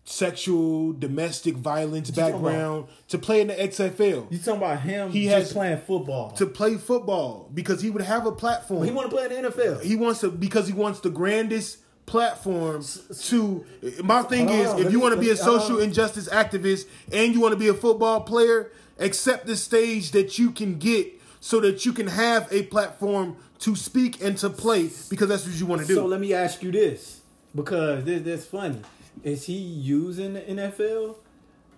sexual, 0.06 0.94
domestic 0.94 1.56
violence 1.56 2.10
background 2.12 2.88
to 3.10 3.18
play 3.18 3.42
in 3.42 3.48
the 3.48 3.54
XFL. 3.56 4.32
You 4.32 4.38
talking 4.38 4.56
about 4.62 4.82
him? 4.82 5.12
He 5.12 5.26
has- 5.28 5.52
playing 5.52 5.82
football. 5.82 6.32
to 6.32 6.46
play 6.46 6.76
football 6.76 7.50
because 7.54 7.82
he 7.82 7.90
would 7.90 8.02
have 8.02 8.26
a 8.26 8.32
platform. 8.32 8.84
he 8.84 8.92
want 8.92 9.10
to 9.10 9.16
play 9.16 9.26
in 9.26 9.44
the 9.44 9.50
NFL. 9.50 9.82
He 9.82 9.96
wants 9.96 10.22
to 10.22 10.32
because 10.32 10.68
he 10.68 10.74
wants 10.74 11.02
the 11.02 11.10
grandest 11.10 11.80
platform 12.08 12.84
to 13.26 13.66
my 14.02 14.24
thing 14.24 14.50
is 14.50 14.74
if 14.80 14.92
you 14.92 15.00
want 15.00 15.14
to 15.14 15.20
be 15.20 15.30
a 15.30 15.34
let 15.36 15.40
me- 15.40 15.46
hold 15.46 15.62
social 15.62 15.80
injustice 15.80 16.28
activist 16.30 16.88
and 17.12 17.34
you 17.34 17.40
want 17.42 17.52
to 17.52 17.60
be 17.60 17.68
a 17.68 17.74
football 17.74 18.22
player 18.22 18.72
accept 18.98 19.46
the 19.46 19.56
stage 19.56 20.12
that 20.12 20.40
you 20.40 20.50
can 20.52 20.80
get 20.80 21.14
so 21.42 21.60
that 21.60 21.86
you 21.86 21.92
can 21.94 22.08
have 22.08 22.48
a 22.52 22.64
platform 22.64 23.36
to 23.60 23.76
speak 23.76 24.22
and 24.24 24.38
to 24.38 24.50
play 24.50 24.90
because 25.10 25.28
that's 25.28 25.46
what 25.46 25.54
you 25.56 25.66
want 25.66 25.82
to 25.82 25.88
do 25.88 25.96
So 25.96 26.06
let 26.06 26.20
me 26.20 26.34
ask 26.34 26.64
you 26.64 26.72
this, 26.72 27.22
because 27.54 28.04
this 28.06 28.24
this 28.24 28.46
funny. 28.46 28.82
Is 29.24 29.46
he 29.46 29.54
using 29.58 30.34
the 30.34 30.42
NFL? 30.42 31.16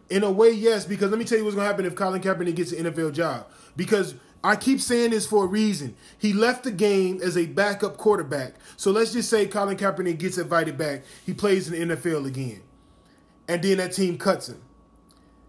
In 0.10 0.24
a 0.24 0.32
way, 0.32 0.52
yes, 0.52 0.86
because 0.86 1.10
let 1.10 1.20
me 1.20 1.26
tell 1.26 1.38
you 1.38 1.44
what's 1.44 1.56
going 1.56 1.66
to 1.66 1.70
happen 1.72 1.86
if 1.86 1.96
Colin 1.96 2.22
Kaepernick 2.22 2.56
gets 2.56 2.72
an 2.74 2.86
NFL 2.86 3.14
job. 3.14 3.48
Because 3.78 4.16
I 4.44 4.56
keep 4.56 4.80
saying 4.80 5.12
this 5.12 5.26
for 5.26 5.44
a 5.44 5.48
reason. 5.48 5.96
He 6.18 6.34
left 6.34 6.64
the 6.64 6.72
game 6.72 7.20
as 7.22 7.38
a 7.38 7.46
backup 7.46 7.98
quarterback. 7.98 8.56
So 8.78 8.92
let's 8.92 9.12
just 9.12 9.30
say 9.30 9.46
Colin 9.48 9.78
Kaepernick 9.78 10.18
gets 10.18 10.38
invited 10.38 10.78
back. 10.78 11.04
He 11.26 11.34
plays 11.34 11.70
in 11.70 11.90
the 11.90 11.96
NFL 11.96 12.26
again. 12.26 12.62
And 13.48 13.62
then 13.62 13.78
that 13.78 13.94
team 13.94 14.18
cuts 14.18 14.48
him. 14.48 14.62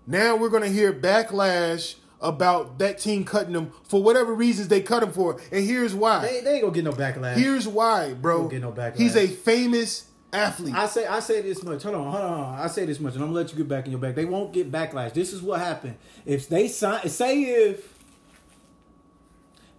Now 0.07 0.35
we're 0.35 0.49
going 0.49 0.65
to 0.65 0.69
hear 0.69 0.93
backlash 0.93 1.97
about 2.21 2.79
that 2.79 2.99
team 2.99 3.25
cutting 3.25 3.55
him 3.55 3.73
for 3.85 4.03
whatever 4.03 4.35
reasons 4.35 4.69
they 4.69 4.81
cut 4.81 5.03
him 5.03 5.13
for. 5.13 5.41
And 5.53 5.65
here's 5.65 5.95
why. 5.95 6.21
They, 6.21 6.41
they 6.41 6.55
ain't 6.55 6.63
gonna 6.63 6.75
get 6.75 6.85
no 6.85 6.93
backlash. 6.93 7.37
Here's 7.37 7.67
why, 7.67 8.15
bro. 8.15 8.49
Get 8.49 8.61
no 8.61 8.73
backlash. 8.73 8.97
He's 8.97 9.17
a 9.17 9.27
famous 9.27 10.09
athlete. 10.33 10.75
I 10.75 10.87
say 10.87 11.07
I 11.07 11.21
say 11.21 11.41
this 11.41 11.63
much. 11.63 11.83
Hold 11.83 11.97
on, 11.97 12.11
hold 12.11 12.25
on. 12.25 12.59
I 12.59 12.67
say 12.67 12.85
this 12.85 13.01
much, 13.01 13.15
and 13.15 13.23
I'm 13.23 13.31
gonna 13.31 13.41
let 13.41 13.51
you 13.51 13.57
get 13.57 13.69
back 13.69 13.87
in 13.87 13.93
your 13.93 14.01
back. 14.01 14.15
They 14.15 14.25
won't 14.25 14.53
get 14.53 14.71
backlash. 14.71 15.15
This 15.15 15.33
is 15.33 15.43
what 15.43 15.61
happened. 15.61 15.97
If 16.27 16.49
they 16.49 16.69
sign, 16.69 17.09
say 17.09 17.43
if 17.43 18.00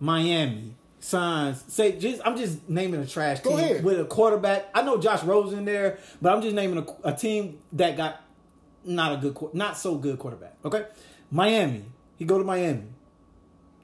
Miami 0.02 0.76
signs, 1.00 1.64
say 1.68 1.98
just 1.98 2.22
I'm 2.26 2.36
just 2.36 2.68
naming 2.68 3.00
a 3.02 3.06
trash 3.06 3.40
Go 3.40 3.52
team 3.52 3.60
ahead. 3.60 3.84
with 3.84 4.00
a 4.00 4.06
quarterback. 4.06 4.70
I 4.74 4.82
know 4.82 4.98
Josh 4.98 5.24
Rosen 5.24 5.64
there, 5.64 6.00
but 6.22 6.34
I'm 6.34 6.42
just 6.42 6.56
naming 6.56 6.80
a, 7.04 7.10
a 7.10 7.14
team 7.16 7.60
that 7.74 7.96
got 7.96 8.22
not 8.84 9.14
a 9.14 9.18
good, 9.18 9.54
not 9.54 9.78
so 9.78 9.96
good 9.96 10.18
quarterback. 10.20 10.56
Okay, 10.66 10.86
Miami. 11.30 11.86
He 12.18 12.26
go 12.26 12.38
to 12.38 12.44
Miami. 12.44 12.84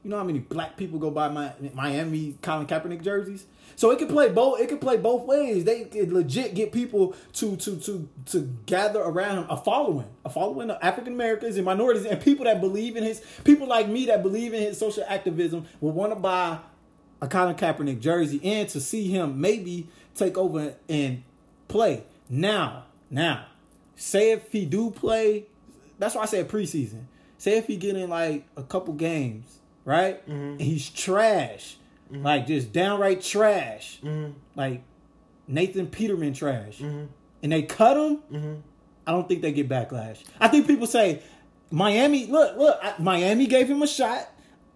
You 0.03 0.09
know 0.09 0.17
how 0.17 0.23
many 0.23 0.39
black 0.39 0.75
people 0.75 0.99
go 0.99 1.11
buy 1.11 1.29
my 1.29 1.51
Miami 1.73 2.35
Colin 2.41 2.65
Kaepernick 2.67 3.03
jerseys? 3.03 3.45
So 3.77 3.91
it 3.91 3.99
could 3.99 4.09
play 4.09 4.29
both. 4.29 4.59
It 4.59 4.69
could 4.69 4.81
play 4.81 4.97
both 4.97 5.25
ways. 5.27 5.63
They 5.63 5.83
could 5.83 6.11
legit 6.11 6.55
get 6.55 6.71
people 6.71 7.15
to 7.33 7.55
to 7.57 7.77
to 7.77 8.09
to 8.25 8.57
gather 8.65 8.99
around 8.99 9.37
him, 9.37 9.45
a 9.51 9.55
following, 9.55 10.07
a 10.25 10.29
following 10.29 10.71
of 10.71 10.79
African 10.81 11.13
Americans 11.13 11.57
and 11.57 11.63
minorities 11.65 12.05
and 12.05 12.19
people 12.19 12.45
that 12.45 12.59
believe 12.59 12.97
in 12.97 13.03
his 13.03 13.21
people 13.43 13.67
like 13.67 13.87
me 13.87 14.07
that 14.07 14.23
believe 14.23 14.55
in 14.55 14.63
his 14.63 14.79
social 14.79 15.03
activism 15.07 15.67
will 15.79 15.91
want 15.91 16.11
to 16.11 16.15
buy 16.15 16.57
a 17.21 17.27
Colin 17.27 17.55
Kaepernick 17.55 17.99
jersey 17.99 18.41
and 18.43 18.67
to 18.69 18.81
see 18.81 19.09
him 19.09 19.39
maybe 19.39 19.87
take 20.15 20.39
over 20.39 20.73
and 20.89 21.21
play. 21.67 22.03
Now, 22.29 22.85
now, 23.11 23.45
say 23.95 24.31
if 24.31 24.51
he 24.51 24.65
do 24.65 24.89
play, 24.89 25.45
that's 25.99 26.15
why 26.15 26.23
I 26.23 26.25
said 26.25 26.49
preseason. 26.49 27.03
Say 27.37 27.57
if 27.57 27.67
he 27.67 27.77
get 27.77 27.95
in 27.95 28.09
like 28.09 28.47
a 28.57 28.63
couple 28.63 28.95
games, 28.95 29.59
right? 29.85 30.27
Mm-hmm. 30.27 30.33
And 30.33 30.61
he's 30.61 30.89
trash, 30.89 31.77
Mm-hmm. 32.11 32.23
like 32.23 32.47
just 32.47 32.71
downright 32.71 33.21
trash, 33.21 33.99
mm-hmm. 34.01 34.31
like 34.55 34.83
Nathan 35.47 35.87
Peterman 35.87 36.33
trash, 36.33 36.79
mm-hmm. 36.79 37.05
and 37.43 37.51
they 37.51 37.63
cut 37.63 37.97
him. 37.97 38.63
I 39.05 39.11
don't 39.11 39.27
think 39.27 39.41
they 39.41 39.51
get 39.51 39.67
backlash. 39.67 40.23
I 40.39 40.47
think 40.47 40.67
people 40.67 40.87
say 40.87 41.21
Miami. 41.69 42.27
Look, 42.27 42.57
look. 42.57 42.79
I, 42.81 42.93
Miami 42.99 43.47
gave 43.47 43.69
him 43.69 43.81
a 43.81 43.87
shot. 43.87 44.29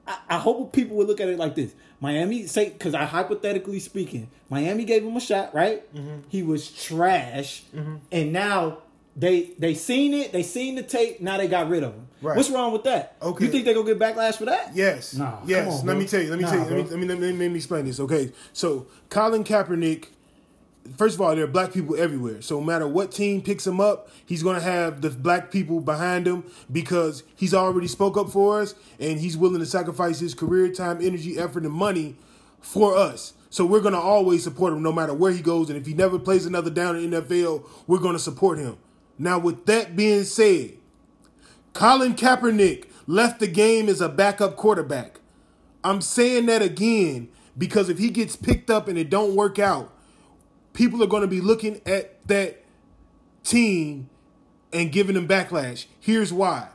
I, 0.05 0.17
I 0.29 0.37
hope 0.39 0.73
people 0.73 0.97
would 0.97 1.07
look 1.07 1.21
at 1.21 1.29
it 1.29 1.37
like 1.37 1.55
this. 1.55 1.73
Miami 2.01 2.47
say 2.47 2.69
because 2.69 2.93
I 2.93 3.05
hypothetically 3.05 3.79
speaking, 3.79 4.29
Miami 4.49 4.83
gave 4.83 5.03
him 5.03 5.15
a 5.15 5.21
shot, 5.21 5.53
right? 5.55 5.83
He 6.27 6.43
was 6.43 6.69
trash, 6.69 7.63
and 8.11 8.33
now 8.33 8.79
they 9.15 9.51
they 9.59 9.73
seen 9.73 10.13
it. 10.13 10.31
They 10.31 10.43
seen 10.43 10.75
the 10.75 10.83
tape. 10.83 11.19
Now 11.21 11.37
they 11.37 11.47
got 11.47 11.69
rid 11.69 11.83
of 11.83 11.93
him. 11.93 12.07
Right. 12.21 12.37
What's 12.37 12.49
wrong 12.49 12.71
with 12.71 12.83
that? 12.83 13.15
Okay. 13.21 13.45
You 13.45 13.51
think 13.51 13.65
they 13.65 13.73
gonna 13.73 13.85
get 13.85 13.99
backlash 13.99 14.35
for 14.37 14.45
that? 14.45 14.71
Yes. 14.75 15.15
Nah, 15.15 15.39
Yes. 15.45 15.67
on, 15.67 15.73
let 15.79 15.85
bro. 15.85 15.95
me 15.95 16.07
tell 16.07 16.21
you. 16.21 16.29
Let 16.29 16.37
me 16.39 16.43
Nah, 16.45 16.51
tell 16.51 16.59
you. 16.59 16.65
Let 16.65 16.77
me, 16.77 16.83
let 16.91 16.99
me 16.99 17.07
let 17.07 17.19
me 17.19 17.31
let 17.33 17.51
me 17.51 17.55
explain 17.57 17.85
this. 17.85 17.99
Okay. 17.99 18.31
So 18.53 18.87
Colin 19.09 19.43
Kaepernick. 19.43 20.05
First 20.97 21.13
of 21.15 21.21
all, 21.21 21.35
there 21.35 21.43
are 21.43 21.47
black 21.47 21.71
people 21.73 21.95
everywhere. 21.95 22.41
So 22.41 22.59
no 22.59 22.65
matter 22.65 22.87
what 22.87 23.11
team 23.11 23.41
picks 23.43 23.67
him 23.67 23.79
up, 23.79 24.09
he's 24.25 24.41
gonna 24.41 24.59
have 24.61 25.01
the 25.01 25.11
black 25.11 25.51
people 25.51 25.79
behind 25.79 26.25
him 26.27 26.43
because 26.71 27.21
he's 27.35 27.53
already 27.53 27.87
spoke 27.87 28.17
up 28.17 28.29
for 28.31 28.61
us 28.61 28.73
and 28.99 29.19
he's 29.19 29.37
willing 29.37 29.59
to 29.59 29.65
sacrifice 29.65 30.19
his 30.19 30.33
career, 30.33 30.69
time, 30.69 30.97
energy, 31.01 31.37
effort, 31.37 31.63
and 31.65 31.73
money 31.73 32.15
for 32.61 32.97
us. 32.97 33.33
So 33.51 33.63
we're 33.65 33.81
gonna 33.81 33.99
always 33.99 34.43
support 34.43 34.73
him 34.73 34.81
no 34.81 34.91
matter 34.91 35.13
where 35.13 35.31
he 35.31 35.41
goes. 35.41 35.69
And 35.69 35.77
if 35.77 35.85
he 35.85 35.93
never 35.93 36.17
plays 36.17 36.45
another 36.47 36.71
down 36.71 36.95
in 36.95 37.11
NFL, 37.11 37.63
we're 37.85 37.99
gonna 37.99 38.17
support 38.19 38.57
him. 38.57 38.77
Now, 39.17 39.39
with 39.39 39.65
that 39.65 39.95
being 39.95 40.23
said, 40.23 40.77
Colin 41.73 42.15
Kaepernick 42.15 42.85
left 43.07 43.39
the 43.39 43.47
game 43.47 43.87
as 43.89 44.01
a 44.01 44.09
backup 44.09 44.55
quarterback. 44.55 45.19
I'm 45.83 46.01
saying 46.01 46.45
that 46.47 46.61
again 46.61 47.29
because 47.57 47.89
if 47.89 47.97
he 47.97 48.09
gets 48.09 48.35
picked 48.35 48.69
up 48.69 48.87
and 48.87 48.97
it 48.97 49.09
don't 49.09 49.35
work 49.35 49.59
out, 49.59 49.93
people 50.73 51.03
are 51.03 51.07
going 51.07 51.21
to 51.21 51.27
be 51.27 51.41
looking 51.41 51.81
at 51.85 52.25
that 52.27 52.63
team 53.43 54.09
and 54.71 54.91
giving 54.91 55.15
them 55.15 55.27
backlash. 55.27 55.85
Here's 55.99 56.31
why. 56.31 56.69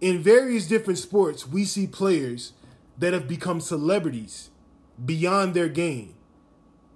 In 0.00 0.22
various 0.22 0.66
different 0.66 0.98
sports, 0.98 1.48
we 1.48 1.64
see 1.64 1.86
players 1.86 2.52
that 2.98 3.12
have 3.12 3.26
become 3.26 3.60
celebrities 3.60 4.50
beyond 5.04 5.54
their 5.54 5.68
game. 5.68 6.14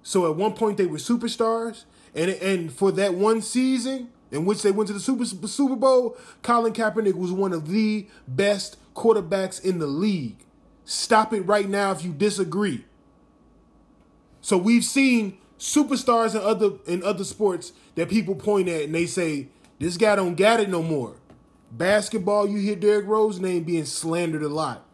So 0.03 0.29
at 0.29 0.37
one 0.37 0.53
point 0.53 0.77
they 0.77 0.85
were 0.85 0.97
superstars, 0.97 1.85
and 2.15 2.31
and 2.31 2.71
for 2.71 2.91
that 2.93 3.13
one 3.13 3.41
season 3.41 4.09
in 4.31 4.45
which 4.45 4.61
they 4.61 4.71
went 4.71 4.87
to 4.87 4.93
the 4.93 4.99
Super 4.99 5.25
Super 5.25 5.75
Bowl, 5.75 6.17
Colin 6.43 6.73
Kaepernick 6.73 7.15
was 7.15 7.31
one 7.31 7.53
of 7.53 7.69
the 7.69 8.07
best 8.27 8.77
quarterbacks 8.95 9.63
in 9.63 9.79
the 9.79 9.87
league. 9.87 10.45
Stop 10.85 11.33
it 11.33 11.41
right 11.41 11.69
now 11.69 11.91
if 11.91 12.03
you 12.03 12.11
disagree. 12.11 12.85
So 14.41 14.57
we've 14.57 14.85
seen 14.85 15.37
superstars 15.57 16.35
in 16.35 16.41
other 16.41 16.71
in 16.87 17.03
other 17.03 17.23
sports 17.23 17.73
that 17.95 18.09
people 18.09 18.35
point 18.35 18.69
at 18.69 18.83
and 18.83 18.95
they 18.95 19.05
say 19.05 19.49
this 19.79 19.97
guy 19.97 20.15
don't 20.15 20.35
got 20.35 20.59
it 20.59 20.69
no 20.69 20.81
more. 20.81 21.15
Basketball, 21.71 22.47
you 22.47 22.57
hear 22.57 22.75
Derrick 22.75 23.05
Rose 23.05 23.39
name 23.39 23.63
being 23.63 23.85
slandered 23.85 24.41
a 24.41 24.49
lot. 24.49 24.85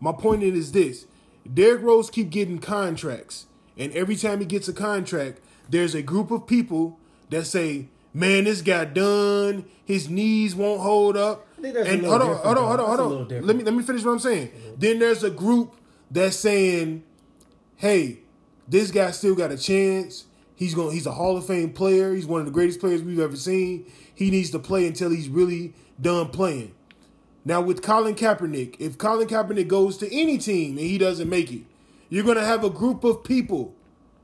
My 0.00 0.12
point 0.12 0.42
is 0.42 0.72
this: 0.72 1.06
Derrick 1.52 1.82
Rose 1.82 2.10
keep 2.10 2.30
getting 2.30 2.58
contracts, 2.58 3.46
and 3.76 3.92
every 3.92 4.16
time 4.16 4.40
he 4.40 4.46
gets 4.46 4.68
a 4.68 4.72
contract, 4.72 5.40
there's 5.72 5.94
a 5.94 6.02
group 6.02 6.30
of 6.30 6.46
people 6.46 7.00
that 7.30 7.46
say, 7.46 7.88
"Man, 8.14 8.44
this 8.44 8.62
guy 8.62 8.84
done. 8.84 9.64
His 9.84 10.08
knees 10.08 10.54
won't 10.54 10.80
hold 10.80 11.16
up." 11.16 11.46
think 11.62 11.74
that's 11.74 11.88
a 11.88 11.92
and 11.92 12.04
hold 12.04 12.22
on, 12.22 12.36
hold 12.36 12.58
on, 12.58 12.66
hold 12.66 12.80
on, 12.80 12.98
hold 12.98 13.32
on. 13.32 13.46
Let 13.46 13.56
me 13.56 13.64
let 13.64 13.74
me 13.74 13.82
finish 13.82 14.04
what 14.04 14.12
I'm 14.12 14.18
saying. 14.18 14.50
Then 14.76 14.98
there's 14.98 15.24
a 15.24 15.30
group 15.30 15.74
that's 16.10 16.36
saying, 16.36 17.04
"Hey, 17.76 18.18
this 18.68 18.90
guy 18.90 19.10
still 19.12 19.34
got 19.34 19.50
a 19.52 19.56
chance. 19.56 20.26
He's 20.54 20.74
going. 20.74 20.92
He's 20.92 21.06
a 21.06 21.12
Hall 21.12 21.36
of 21.36 21.46
Fame 21.46 21.70
player. 21.70 22.14
He's 22.14 22.26
one 22.26 22.40
of 22.40 22.46
the 22.46 22.52
greatest 22.52 22.80
players 22.80 23.02
we've 23.02 23.20
ever 23.20 23.36
seen. 23.36 23.86
He 24.14 24.30
needs 24.30 24.50
to 24.50 24.58
play 24.58 24.86
until 24.86 25.10
he's 25.10 25.28
really 25.28 25.72
done 26.00 26.28
playing." 26.28 26.72
Now 27.44 27.60
with 27.60 27.82
Colin 27.82 28.14
Kaepernick, 28.14 28.76
if 28.78 28.98
Colin 28.98 29.26
Kaepernick 29.26 29.66
goes 29.66 29.96
to 29.98 30.14
any 30.14 30.38
team 30.38 30.78
and 30.78 30.86
he 30.86 30.96
doesn't 30.98 31.28
make 31.28 31.52
it, 31.52 31.62
you're 32.08 32.24
going 32.24 32.36
to 32.36 32.44
have 32.44 32.62
a 32.62 32.70
group 32.70 33.02
of 33.04 33.24
people 33.24 33.74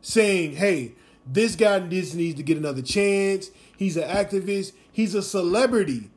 saying, 0.03 0.57
"Hey, 0.57 0.95
this 1.31 1.55
guy 1.55 1.79
just 1.81 2.15
needs 2.15 2.37
to 2.37 2.43
get 2.43 2.57
another 2.57 2.83
chance. 2.83 3.51
He's 3.77 3.97
an 3.97 4.09
activist. 4.09 4.73
He's 4.91 5.15
a 5.15 5.23
celebrity 5.23 6.11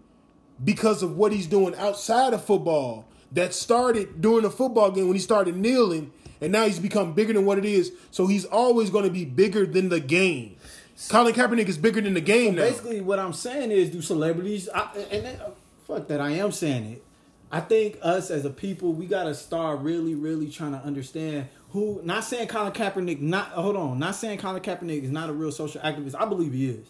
because 0.63 1.04
of 1.04 1.17
what 1.17 1.32
he's 1.32 1.47
doing 1.47 1.76
outside 1.76 2.34
of 2.34 2.43
football. 2.43 3.06
That 3.34 3.54
started 3.54 4.21
during 4.21 4.43
the 4.43 4.50
football 4.50 4.91
game 4.91 5.08
when 5.08 5.15
he 5.15 5.21
started 5.21 5.56
kneeling, 5.56 6.12
and 6.41 6.52
now 6.52 6.65
he's 6.65 6.80
become 6.80 7.13
bigger 7.13 7.32
than 7.32 7.45
what 7.45 7.58
it 7.58 7.63
is. 7.63 7.93
So 8.12 8.28
he's 8.28 8.43
always 8.43 8.89
going 8.89 9.06
to 9.06 9.12
be 9.12 9.24
bigger 9.24 9.65
than 9.65 9.88
the 9.88 10.02
game. 10.02 10.58
Colin 11.10 11.34
Kaepernick 11.34 11.67
is 11.67 11.78
bigger 11.78 12.02
than 12.02 12.13
the 12.13 12.21
game 12.21 12.56
now. 12.56 12.63
Basically, 12.63 13.00
what 13.00 13.19
I'm 13.19 13.34
saying 13.34 13.71
is, 13.71 13.89
do 13.89 14.02
celebrities? 14.02 14.67
I, 14.74 14.89
and 15.12 15.26
then, 15.26 15.39
uh, 15.39 15.52
fuck 15.88 16.08
that, 16.10 16.19
I 16.19 16.32
am 16.32 16.52
saying 16.52 16.91
it. 16.91 17.04
I 17.52 17.60
think 17.60 17.98
us 18.02 18.32
as 18.32 18.46
a 18.46 18.50
people, 18.50 18.94
we 18.94 19.06
gotta 19.06 19.34
start 19.36 19.80
really, 19.82 20.16
really 20.16 20.50
trying 20.50 20.72
to 20.72 20.80
understand 20.80 21.48
who. 21.72 22.02
Not 22.04 22.24
saying 22.24 22.48
Colin 22.48 22.72
Kaepernick. 22.72 23.20
Not 23.20 23.50
hold 23.50 23.76
on. 23.76 24.00
Not 24.00 24.16
saying 24.16 24.40
Colin 24.40 24.62
Kaepernick 24.62 25.04
is 25.04 25.12
not 25.12 25.30
a 25.30 25.34
real 25.34 25.52
social 25.52 25.82
activist. 25.82 26.16
I 26.18 26.26
believe 26.26 26.54
he 26.54 26.70
is. 26.70 26.88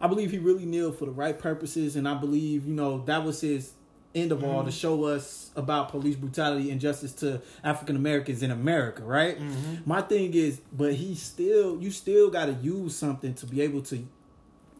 I 0.00 0.06
believe 0.06 0.30
he 0.30 0.38
really 0.38 0.66
kneeled 0.66 0.98
for 0.98 1.06
the 1.06 1.12
right 1.12 1.38
purposes, 1.38 1.96
and 1.96 2.06
I 2.06 2.14
believe 2.14 2.66
you 2.66 2.74
know 2.74 3.04
that 3.06 3.24
was 3.24 3.40
his 3.40 3.72
end 4.14 4.32
of 4.32 4.44
all 4.44 4.58
mm-hmm. 4.58 4.66
to 4.66 4.72
show 4.72 5.04
us 5.04 5.50
about 5.56 5.88
police 5.88 6.16
brutality 6.16 6.70
and 6.70 6.80
justice 6.80 7.12
to 7.12 7.42
African 7.62 7.96
Americans 7.96 8.42
in 8.42 8.50
America, 8.50 9.02
right? 9.02 9.38
Mm-hmm. 9.38 9.74
My 9.84 10.02
thing 10.02 10.34
is, 10.34 10.60
but 10.72 10.94
he 10.94 11.14
still, 11.14 11.80
you 11.80 11.90
still 11.90 12.30
got 12.30 12.46
to 12.46 12.52
use 12.52 12.94
something 12.94 13.34
to 13.34 13.46
be 13.46 13.60
able 13.62 13.82
to 13.82 14.06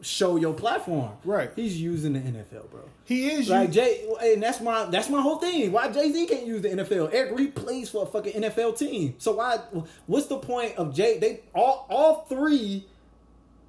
show 0.05 0.35
your 0.37 0.53
platform. 0.53 1.11
Right. 1.23 1.51
He's 1.55 1.79
using 1.81 2.13
the 2.13 2.19
NFL, 2.19 2.69
bro. 2.71 2.81
he 3.05 3.29
is 3.31 3.49
Like 3.49 3.69
you- 3.69 3.73
Jay, 3.73 4.07
and 4.21 4.41
that's 4.43 4.61
my 4.61 4.85
that's 4.85 5.09
my 5.09 5.21
whole 5.21 5.37
thing. 5.37 5.71
Why 5.71 5.89
Jay 5.91 6.11
Z 6.11 6.27
can't 6.27 6.45
use 6.45 6.61
the 6.61 6.69
NFL? 6.69 7.09
Eric 7.13 7.37
Reid 7.37 7.55
plays 7.55 7.89
for 7.89 8.03
a 8.03 8.05
fucking 8.05 8.33
NFL 8.41 8.77
team. 8.77 9.15
So 9.17 9.33
why? 9.33 9.57
What's 10.07 10.27
the 10.27 10.37
point 10.37 10.75
of 10.77 10.93
Jay? 10.93 11.17
They 11.17 11.41
all 11.53 11.85
all 11.89 12.25
three 12.29 12.85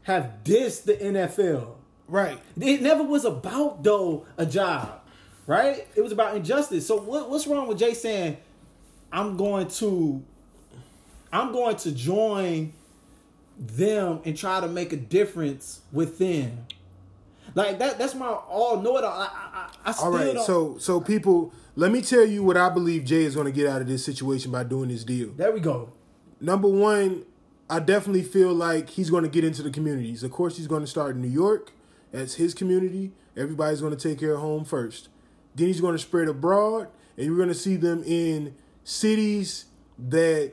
have 0.05 0.31
dissed 0.44 0.85
the 0.85 0.94
NFL. 0.94 1.75
right. 2.09 2.38
It 2.61 2.81
never 2.83 3.03
was 3.03 3.25
about 3.25 3.83
though 3.83 4.27
a 4.37 4.46
job, 4.46 5.01
right? 5.46 5.87
It 5.96 6.01
was 6.03 6.12
about 6.12 6.37
injustice. 6.37 6.87
So 6.87 7.01
what, 7.01 7.29
what's 7.31 7.46
wrong 7.46 7.66
with 7.66 7.79
Jay 7.79 7.94
saying, 7.94 8.37
"I'm 9.11 9.37
going 9.37 9.66
to, 9.68 10.22
I'm 11.33 11.53
going 11.53 11.77
to 11.77 11.90
join 11.92 12.72
them 13.58 14.20
and 14.24 14.36
try 14.36 14.60
to 14.60 14.68
make 14.68 14.92
a 14.92 14.96
difference 14.96 15.80
with 15.92 16.18
them." 16.18 16.66
Like 17.54 17.78
that. 17.78 17.98
That's 17.98 18.14
my 18.14 18.26
all 18.26 18.80
know 18.82 18.98
it 18.98 19.04
all. 19.04 19.12
I, 19.12 19.28
I, 19.32 19.68
I 19.86 19.92
still 19.92 20.06
All 20.06 20.12
right, 20.12 20.34
don't. 20.34 20.44
so 20.44 20.76
so 20.78 21.00
people, 21.00 21.52
let 21.74 21.90
me 21.90 22.02
tell 22.02 22.24
you 22.24 22.42
what 22.42 22.56
I 22.56 22.68
believe 22.68 23.04
Jay 23.04 23.22
is 23.24 23.34
going 23.34 23.46
to 23.46 23.52
get 23.52 23.66
out 23.66 23.80
of 23.80 23.88
this 23.88 24.04
situation 24.04 24.52
by 24.52 24.62
doing 24.64 24.88
this 24.90 25.04
deal. 25.04 25.30
there 25.36 25.52
we 25.52 25.60
go. 25.60 25.90
Number 26.38 26.68
one, 26.68 27.24
I 27.70 27.78
definitely 27.80 28.24
feel 28.24 28.52
like 28.52 28.90
he's 28.90 29.08
going 29.08 29.22
to 29.22 29.30
get 29.30 29.42
into 29.42 29.62
the 29.62 29.70
communities. 29.70 30.22
Of 30.22 30.32
course, 30.32 30.58
he's 30.58 30.66
going 30.66 30.82
to 30.82 30.86
start 30.86 31.16
in 31.16 31.22
New 31.22 31.28
York. 31.28 31.72
That's 32.12 32.34
his 32.34 32.52
community. 32.52 33.12
Everybody's 33.36 33.80
going 33.80 33.96
to 33.96 34.08
take 34.08 34.20
care 34.20 34.34
of 34.34 34.40
home 34.40 34.64
first. 34.66 35.08
Then 35.54 35.68
he's 35.68 35.80
going 35.80 35.94
to 35.94 35.98
spread 35.98 36.28
abroad, 36.28 36.88
and 37.16 37.26
you're 37.26 37.36
going 37.36 37.48
to 37.48 37.54
see 37.54 37.76
them 37.76 38.02
in 38.04 38.54
cities 38.84 39.64
that 39.98 40.52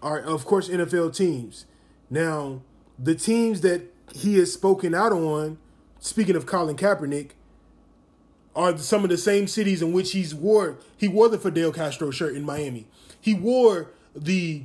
are, 0.00 0.20
of 0.20 0.44
course, 0.44 0.68
NFL 0.68 1.14
teams. 1.16 1.66
Now, 2.10 2.62
the 2.98 3.14
teams 3.14 3.60
that 3.60 3.82
he 4.12 4.36
has 4.38 4.52
spoken 4.52 4.94
out 4.94 5.12
on, 5.12 5.58
speaking 6.00 6.36
of 6.36 6.44
Colin 6.44 6.76
Kaepernick, 6.76 7.30
are 8.56 8.76
some 8.76 9.04
of 9.04 9.10
the 9.10 9.16
same 9.16 9.46
cities 9.46 9.80
in 9.80 9.92
which 9.92 10.12
he's 10.12 10.34
wore 10.34 10.78
he 10.96 11.06
wore 11.06 11.28
the 11.28 11.38
Fidel 11.38 11.72
Castro 11.72 12.10
shirt 12.10 12.34
in 12.34 12.44
Miami. 12.44 12.86
He 13.20 13.32
wore 13.32 13.92
the 14.14 14.64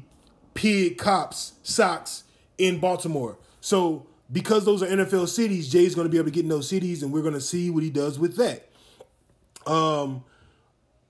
pig 0.55 0.97
cops 0.97 1.53
socks 1.61 2.23
in 2.57 2.79
Baltimore. 2.79 3.37
So 3.61 4.07
because 4.31 4.65
those 4.65 4.81
are 4.81 4.87
NFL 4.87 5.27
cities, 5.27 5.69
Jay's 5.69 5.93
going 5.93 6.07
to 6.07 6.11
be 6.11 6.17
able 6.17 6.25
to 6.25 6.31
get 6.31 6.43
in 6.43 6.49
those 6.49 6.67
cities, 6.67 7.03
and 7.03 7.13
we're 7.13 7.21
going 7.21 7.35
to 7.35 7.41
see 7.41 7.69
what 7.69 7.83
he 7.83 7.89
does 7.91 8.17
with 8.17 8.37
that. 8.37 8.67
Um, 9.71 10.23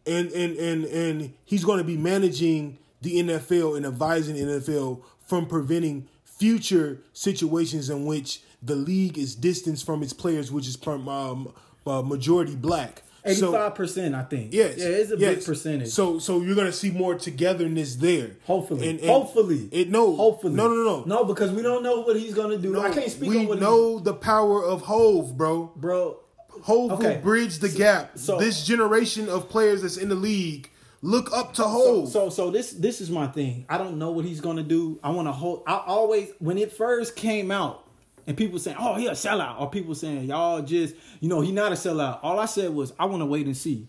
and 0.05 0.31
and 0.31 0.57
and 0.57 0.85
and 0.85 1.33
he's 1.45 1.63
going 1.63 1.77
to 1.77 1.83
be 1.83 1.97
managing 1.97 2.77
the 3.01 3.21
NFL 3.21 3.77
and 3.77 3.85
advising 3.85 4.35
the 4.35 4.59
NFL 4.59 5.01
from 5.25 5.45
preventing 5.45 6.07
future 6.37 7.01
situations 7.13 7.89
in 7.89 8.05
which 8.05 8.41
the 8.61 8.75
league 8.75 9.17
is 9.17 9.35
distanced 9.35 9.85
from 9.85 10.01
its 10.03 10.13
players, 10.13 10.51
which 10.51 10.67
is 10.67 10.75
from 10.75 11.07
um, 11.07 11.53
uh, 11.85 12.01
majority 12.01 12.55
black. 12.55 13.03
Eighty-five 13.27 13.73
percent, 13.73 14.13
I 14.13 14.21
think. 14.21 14.53
Yes. 14.53 14.77
yeah, 14.77 14.85
it's 14.85 15.11
a 15.11 15.17
yes. 15.17 15.35
big 15.37 15.45
percentage. 15.45 15.87
So 15.89 16.19
so 16.19 16.41
you're 16.41 16.55
gonna 16.55 16.71
see 16.71 16.91
more 16.91 17.15
togetherness 17.15 17.95
there. 17.95 18.31
hopefully, 18.45 18.87
And- 18.87 18.99
and 18.99 19.09
hopefully, 19.09 19.67
It 19.71 19.89
no. 19.89 20.15
hopefully, 20.15 20.53
No, 20.53 20.67
no, 20.67 20.83
no. 20.83 21.03
no, 21.07 21.23
because 21.23 21.51
we 21.51 21.63
don't 21.63 21.81
know 21.81 22.01
what 22.01 22.17
he's 22.17 22.35
gonna 22.35 22.57
do. 22.59 22.71
No, 22.73 22.81
I 22.81 22.91
can't 22.91 23.09
speak 23.09 23.29
we 23.31 23.39
on 23.39 23.47
what 23.47 23.59
know 23.59 23.97
the 23.97 24.13
power 24.13 24.63
of 24.63 24.83
Hove, 24.83 25.35
bro. 25.35 25.71
bro. 25.75 26.17
Hove 26.61 26.91
Okay. 26.93 27.15
will 27.15 27.21
bridge 27.23 27.57
the 27.59 27.69
gap. 27.69 28.11
so- 28.19 28.37
this 28.39 28.63
generation 28.63 29.27
of 29.27 29.49
players 29.49 29.81
that's 29.81 29.97
in 29.97 30.09
the 30.09 30.15
league 30.15 30.69
look 31.01 31.31
up 31.33 31.53
to 31.55 31.63
So, 31.63 32.05
so 32.05 32.29
so 32.29 32.51
this 32.51 32.71
this 32.71 33.01
is 33.01 33.09
my 33.09 33.27
thing. 33.27 33.65
I 33.69 33.77
don't 33.77 33.97
know 33.97 34.11
what 34.11 34.25
he's 34.25 34.41
gonna 34.41 34.63
do. 34.63 34.99
I 35.03 35.11
want 35.11 35.27
to 35.27 35.31
hold. 35.31 35.63
I 35.67 35.81
always 35.85 36.29
when 36.39 36.57
it 36.57 36.71
first 36.71 37.15
came 37.15 37.51
out, 37.51 37.87
and 38.27 38.35
people 38.35 38.59
saying, 38.59 38.77
"Oh, 38.79 38.95
he 38.95 39.07
a 39.07 39.11
sellout," 39.11 39.59
or 39.59 39.69
people 39.69 39.95
saying, 39.95 40.25
"Y'all 40.25 40.61
just 40.61 40.95
you 41.19 41.29
know 41.29 41.41
he 41.41 41.51
not 41.51 41.71
a 41.71 41.75
sellout." 41.75 42.19
All 42.23 42.39
I 42.39 42.45
said 42.45 42.71
was, 42.71 42.93
I 42.99 43.05
want 43.05 43.21
to 43.21 43.25
wait 43.25 43.45
and 43.45 43.55
see. 43.55 43.87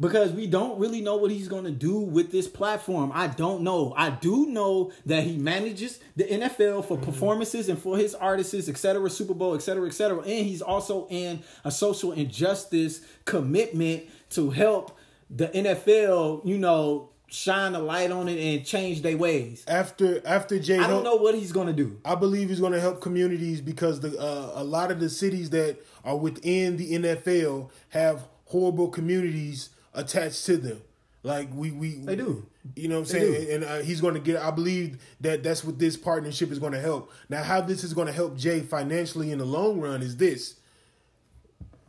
Because 0.00 0.32
we 0.32 0.48
don't 0.48 0.80
really 0.80 1.00
know 1.00 1.16
what 1.18 1.30
he's 1.30 1.46
going 1.46 1.62
to 1.64 1.70
do 1.70 2.00
with 2.00 2.32
this 2.32 2.48
platform. 2.48 3.12
I 3.14 3.28
don't 3.28 3.62
know. 3.62 3.94
I 3.96 4.10
do 4.10 4.46
know 4.46 4.90
that 5.06 5.22
he 5.22 5.36
manages 5.36 6.00
the 6.16 6.24
NFL 6.24 6.84
for 6.86 6.96
mm-hmm. 6.96 7.04
performances 7.04 7.68
and 7.68 7.78
for 7.78 7.96
his 7.96 8.12
artists, 8.12 8.68
et 8.68 8.76
cetera, 8.76 9.08
Super 9.08 9.34
Bowl, 9.34 9.54
et 9.54 9.62
cetera, 9.62 9.86
et 9.86 9.92
cetera. 9.92 10.18
And 10.18 10.46
he's 10.46 10.62
also 10.62 11.06
in 11.10 11.44
a 11.62 11.70
social 11.70 12.10
injustice 12.10 13.02
commitment 13.24 14.02
to 14.30 14.50
help 14.50 14.98
the 15.30 15.48
NFL, 15.48 16.44
you 16.46 16.58
know, 16.58 17.10
shine 17.28 17.74
a 17.74 17.80
light 17.80 18.10
on 18.10 18.28
it 18.28 18.38
and 18.38 18.64
change 18.64 19.02
their 19.02 19.16
ways. 19.16 19.64
after 19.66 20.26
after 20.26 20.58
Jay, 20.58 20.78
I 20.78 20.86
don't 20.86 21.04
know 21.04 21.16
what 21.16 21.34
he's 21.34 21.52
going 21.52 21.66
to 21.66 21.72
do. 21.72 22.00
I 22.04 22.14
believe 22.14 22.48
he's 22.48 22.60
going 22.60 22.72
to 22.72 22.80
help 22.80 23.00
communities 23.00 23.60
because 23.60 24.00
the 24.00 24.18
uh, 24.18 24.52
a 24.54 24.64
lot 24.64 24.90
of 24.90 25.00
the 25.00 25.10
cities 25.10 25.50
that 25.50 25.78
are 26.04 26.16
within 26.16 26.76
the 26.76 26.92
NFL 26.92 27.70
have 27.90 28.28
horrible 28.46 28.88
communities 28.88 29.70
attached 29.94 30.44
to 30.46 30.56
them. 30.56 30.82
Like 31.22 31.48
we 31.54 31.70
we 31.70 31.94
They 31.96 32.16
do. 32.16 32.46
You 32.76 32.88
know 32.88 32.96
what 33.00 33.00
I'm 33.00 33.20
saying? 33.20 33.50
And 33.50 33.64
uh, 33.64 33.78
he's 33.78 34.00
going 34.00 34.14
to 34.14 34.20
get. 34.20 34.36
I 34.36 34.50
believe 34.50 34.98
that 35.20 35.42
that's 35.42 35.64
what 35.64 35.78
this 35.78 35.96
partnership 35.96 36.50
is 36.50 36.58
going 36.58 36.72
to 36.72 36.80
help. 36.80 37.10
Now, 37.28 37.42
how 37.42 37.60
this 37.60 37.84
is 37.84 37.92
going 37.92 38.06
to 38.06 38.12
help 38.12 38.36
Jay 38.36 38.60
financially 38.60 39.32
in 39.32 39.38
the 39.38 39.44
long 39.44 39.80
run 39.80 40.02
is 40.02 40.16
this: 40.16 40.56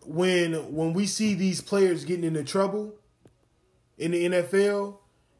when 0.06 0.54
when 0.74 0.93
we 0.93 1.06
see 1.06 1.34
these 1.34 1.62
players 1.62 2.06
getting 2.06 2.24
into 2.24 2.43
trouble 2.43 2.93
in 3.98 4.12
the 4.12 4.26
NFL 4.30 4.98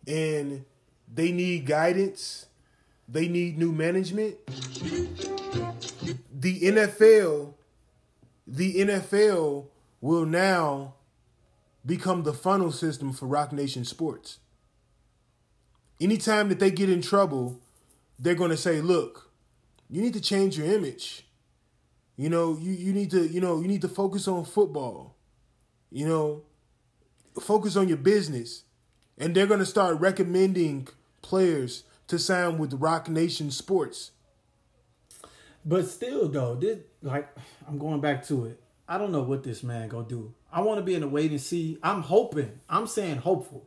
and 0.08 0.65
they 1.13 1.32
need 1.32 1.65
guidance, 1.65 2.48
they 3.08 3.28
need 3.28 3.58
new 3.58 3.72
management. 3.72 4.36
The 6.34 6.62
NFL, 6.62 7.54
the 8.48 8.76
NFL 8.76 9.65
will 10.02 10.26
now 10.26 10.96
become 11.86 12.24
the 12.24 12.34
funnel 12.34 12.72
system 12.72 13.13
for 13.13 13.26
Roc 13.28 13.52
Nation 13.52 13.86
Sports. 13.86 14.39
Anytime 16.02 16.50
that 16.50 16.60
they 16.60 16.72
get 16.72 16.89
in 16.89 17.02
trouble, 17.02 17.60
they're 18.20 18.36
going 18.36 18.52
to 18.52 18.58
say, 18.58 18.82
"Look, 18.82 19.32
you 19.89 20.02
need 20.02 20.13
to 20.13 20.22
change 20.22 20.58
your 20.58 20.68
image. 20.68 21.26
You 22.18 22.30
know, 22.30 22.58
you 22.60 22.72
you 22.72 22.94
need 22.94 23.12
to, 23.12 23.28
you 23.28 23.41
know, 23.41 23.62
you 23.62 23.68
need 23.68 23.82
to 23.82 23.89
focus 23.89 24.28
on 24.28 24.46
football. 24.46 25.15
You 25.91 26.08
know, 26.08 26.44
focus 27.41 27.76
on 27.76 27.88
your 27.88 27.98
business." 27.98 28.63
And 29.17 29.34
they're 29.34 29.48
going 29.48 29.62
to 29.62 29.65
start 29.65 30.00
recommending 30.00 30.89
players 31.21 31.84
to 32.08 32.19
sign 32.19 32.58
with 32.58 32.74
Roc 32.74 33.10
Nation 33.10 33.50
Sports. 33.50 34.12
But 35.65 35.88
still, 35.88 36.28
though, 36.28 36.56
this 36.56 36.80
like 37.02 37.28
I'm 37.67 37.80
going 37.80 38.02
back 38.02 38.26
to 38.28 38.45
it. 38.45 38.62
I 38.88 39.00
don't 39.00 39.12
know 39.12 39.24
what 39.24 39.43
this 39.43 39.63
man 39.63 39.89
gonna 39.89 40.08
do. 40.08 40.34
I 40.52 40.62
want 40.62 40.78
to 40.78 40.84
be 40.84 40.93
in 40.93 41.02
a 41.02 41.08
wait 41.08 41.32
and 41.32 41.41
see. 41.41 41.80
I'm 41.82 42.04
hoping. 42.04 42.60
I'm 42.69 42.86
saying 42.86 43.17
hopeful. 43.17 43.65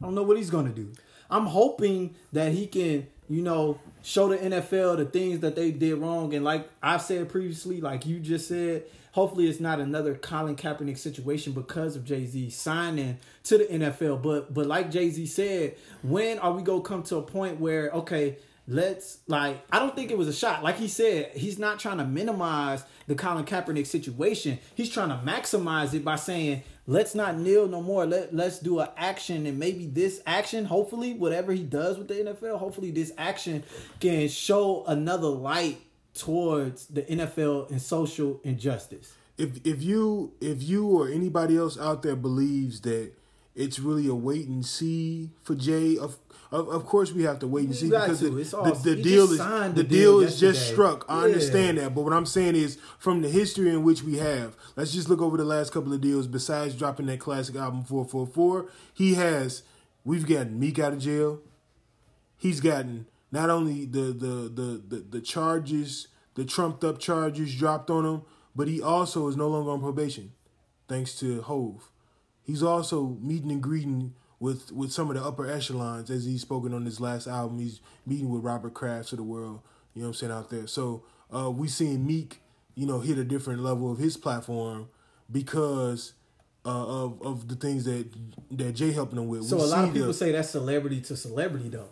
I 0.00 0.06
don't 0.06 0.14
know 0.14 0.22
what 0.22 0.38
he's 0.38 0.50
gonna 0.50 0.72
do. 0.72 0.92
I'm 1.30 1.46
hoping 1.46 2.14
that 2.32 2.52
he 2.52 2.66
can, 2.66 3.06
you 3.28 3.42
know, 3.42 3.78
show 4.02 4.28
the 4.28 4.38
NFL 4.38 4.96
the 4.96 5.04
things 5.04 5.40
that 5.40 5.54
they 5.54 5.70
did 5.70 5.96
wrong. 5.96 6.32
And 6.32 6.44
like 6.44 6.68
I've 6.82 7.02
said 7.02 7.28
previously, 7.28 7.80
like 7.80 8.06
you 8.06 8.20
just 8.20 8.48
said, 8.48 8.84
hopefully 9.14 9.48
it's 9.48 9.60
not 9.60 9.78
another 9.78 10.14
Colin 10.16 10.56
Kaepernick 10.56 10.98
situation 10.98 11.52
because 11.52 11.94
of 11.94 12.04
Jay 12.04 12.26
Z 12.26 12.50
signing 12.50 13.18
to 13.44 13.58
the 13.58 13.64
NFL. 13.64 14.22
But 14.22 14.52
but 14.52 14.66
like 14.66 14.90
Jay 14.90 15.08
Z 15.08 15.24
said, 15.26 15.76
when 16.02 16.38
are 16.40 16.52
we 16.52 16.62
gonna 16.62 16.82
come 16.82 17.04
to 17.04 17.16
a 17.16 17.22
point 17.22 17.60
where 17.60 17.90
okay? 17.90 18.36
let's 18.66 19.18
like 19.26 19.62
I 19.70 19.78
don't 19.78 19.94
think 19.94 20.10
it 20.10 20.18
was 20.18 20.28
a 20.28 20.32
shot. 20.32 20.62
Like 20.62 20.76
he 20.76 20.88
said, 20.88 21.32
he's 21.34 21.58
not 21.58 21.78
trying 21.78 21.98
to 21.98 22.04
minimize 22.04 22.82
the 23.06 23.14
Colin 23.14 23.44
Kaepernick 23.44 23.86
situation. 23.86 24.58
He's 24.74 24.90
trying 24.90 25.10
to 25.10 25.20
maximize 25.24 25.92
it 25.94 26.04
by 26.04 26.16
saying, 26.16 26.62
let's 26.86 27.14
not 27.14 27.36
kneel 27.36 27.68
no 27.68 27.82
more. 27.82 28.06
Let 28.06 28.34
let's 28.34 28.58
do 28.58 28.80
an 28.80 28.88
action 28.96 29.46
and 29.46 29.58
maybe 29.58 29.86
this 29.86 30.22
action, 30.26 30.64
hopefully, 30.64 31.14
whatever 31.14 31.52
he 31.52 31.62
does 31.62 31.98
with 31.98 32.08
the 32.08 32.14
NFL, 32.14 32.58
hopefully 32.58 32.90
this 32.90 33.12
action 33.18 33.62
can 34.00 34.28
show 34.28 34.84
another 34.86 35.28
light 35.28 35.78
towards 36.14 36.86
the 36.86 37.02
NFL 37.02 37.70
and 37.70 37.80
social 37.82 38.40
injustice. 38.44 39.12
if 39.36 39.58
if 39.66 39.82
you 39.82 40.32
if 40.40 40.62
you 40.62 40.86
or 40.86 41.08
anybody 41.08 41.56
else 41.56 41.78
out 41.78 42.02
there 42.02 42.16
believes 42.16 42.80
that 42.82 43.12
it's 43.56 43.78
really 43.78 44.06
a 44.08 44.14
wait 44.14 44.46
and 44.48 44.64
see 44.64 45.30
for 45.42 45.54
Jay, 45.54 45.96
of 45.98 46.16
of, 46.52 46.68
of 46.68 46.86
course 46.86 47.10
we 47.12 47.24
have 47.24 47.40
to 47.40 47.48
wait 47.48 47.66
and 47.66 47.74
see 47.74 47.88
because 47.90 48.20
to. 48.20 48.30
the, 48.30 48.44
the, 48.84 48.94
the 48.94 49.02
deal 49.02 49.24
is 49.24 49.38
the 49.38 49.72
the 49.74 49.82
deal 49.82 50.18
deal 50.18 50.20
is 50.20 50.38
just 50.38 50.68
struck. 50.68 51.04
I 51.08 51.18
Yeah. 51.20 51.24
understand 51.24 51.78
that, 51.78 51.94
but 51.94 52.02
what 52.02 52.12
I'm 52.12 52.26
saying 52.26 52.54
is 52.54 52.78
from 52.98 53.22
the 53.22 53.28
history 53.28 53.70
in 53.70 53.82
which 53.82 54.02
we 54.04 54.18
have, 54.18 54.56
let's 54.76 54.92
just 54.92 55.08
look 55.08 55.20
over 55.20 55.36
the 55.36 55.44
last 55.44 55.72
couple 55.72 55.92
of 55.92 56.00
deals. 56.00 56.26
Besides 56.28 56.76
dropping 56.76 57.06
that 57.06 57.18
classic 57.18 57.56
album 57.56 57.82
four 57.82 58.04
four 58.04 58.26
four, 58.26 58.66
he 58.92 59.14
has 59.14 59.64
we've 60.04 60.26
gotten 60.26 60.60
Meek 60.60 60.78
out 60.78 60.92
of 60.92 61.00
jail. 61.00 61.40
He's 62.36 62.60
gotten 62.60 63.06
not 63.34 63.50
only 63.50 63.84
the 63.84 64.04
the 64.24 64.34
the 64.60 64.82
the, 64.90 65.04
the 65.14 65.20
charges, 65.20 66.08
the 66.36 66.44
trumped 66.44 66.84
up 66.84 66.98
charges 66.98 67.54
dropped 67.56 67.90
on 67.90 68.04
him, 68.06 68.22
but 68.54 68.68
he 68.68 68.80
also 68.80 69.26
is 69.28 69.36
no 69.36 69.48
longer 69.48 69.70
on 69.72 69.80
probation, 69.80 70.32
thanks 70.88 71.18
to 71.20 71.42
Hove. 71.42 71.90
He's 72.42 72.62
also 72.62 73.18
meeting 73.20 73.50
and 73.50 73.62
greeting 73.62 74.14
with 74.38 74.70
with 74.72 74.92
some 74.92 75.10
of 75.10 75.16
the 75.16 75.24
upper 75.24 75.46
echelons 75.50 76.10
as 76.10 76.24
he's 76.24 76.42
spoken 76.42 76.72
on 76.72 76.84
his 76.84 77.00
last 77.00 77.26
album. 77.26 77.58
He's 77.58 77.80
meeting 78.06 78.30
with 78.30 78.42
Robert 78.44 78.74
Krafts 78.74 79.12
of 79.12 79.18
the 79.18 79.24
world. 79.24 79.60
You 79.94 80.02
know 80.02 80.08
what 80.08 80.14
I'm 80.14 80.14
saying 80.14 80.32
out 80.32 80.50
there. 80.50 80.66
So 80.66 81.04
uh, 81.34 81.50
we 81.50 81.68
seeing 81.68 82.06
Meek, 82.06 82.40
you 82.74 82.86
know, 82.86 83.00
hit 83.00 83.18
a 83.18 83.24
different 83.24 83.60
level 83.62 83.90
of 83.90 83.98
his 83.98 84.16
platform 84.16 84.88
because 85.30 86.12
uh, 86.66 86.86
of 86.86 87.22
of 87.22 87.48
the 87.48 87.56
things 87.56 87.84
that 87.84 88.06
that 88.52 88.72
Jay 88.74 88.92
helping 88.92 89.18
him 89.18 89.28
with. 89.28 89.44
So 89.44 89.56
We 89.56 89.62
a 89.62 89.66
lot 89.66 89.84
of 89.88 89.92
people 89.92 90.08
the- 90.08 90.14
say 90.14 90.30
that's 90.32 90.50
celebrity 90.50 91.00
to 91.02 91.16
celebrity 91.16 91.68
though. 91.70 91.90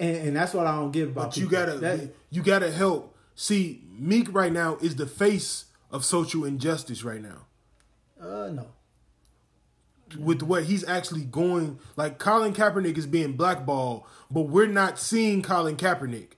And, 0.00 0.16
and 0.28 0.36
that's 0.36 0.54
what 0.54 0.66
I 0.66 0.76
don't 0.76 0.90
get 0.92 1.08
about 1.08 1.30
But 1.30 1.36
you 1.36 1.48
gotta 1.48 1.72
That- 1.78 2.14
you 2.30 2.42
gotta 2.42 2.70
help. 2.70 3.16
See, 3.34 3.84
Meek 3.98 4.32
right 4.32 4.52
now 4.52 4.76
is 4.80 4.96
the 4.96 5.06
face 5.06 5.66
of 5.90 6.04
social 6.04 6.44
injustice 6.44 7.02
right 7.04 7.22
now. 7.22 7.46
uh 8.20 8.50
no. 8.50 8.66
With 10.18 10.42
what 10.42 10.64
he's 10.64 10.86
actually 10.88 11.24
going 11.24 11.78
like 11.96 12.18
Colin 12.18 12.54
Kaepernick 12.54 12.96
is 12.96 13.06
being 13.06 13.34
blackballed, 13.34 14.04
but 14.30 14.42
we're 14.42 14.66
not 14.66 14.98
seeing 14.98 15.42
Colin 15.42 15.76
Kaepernick. 15.76 16.28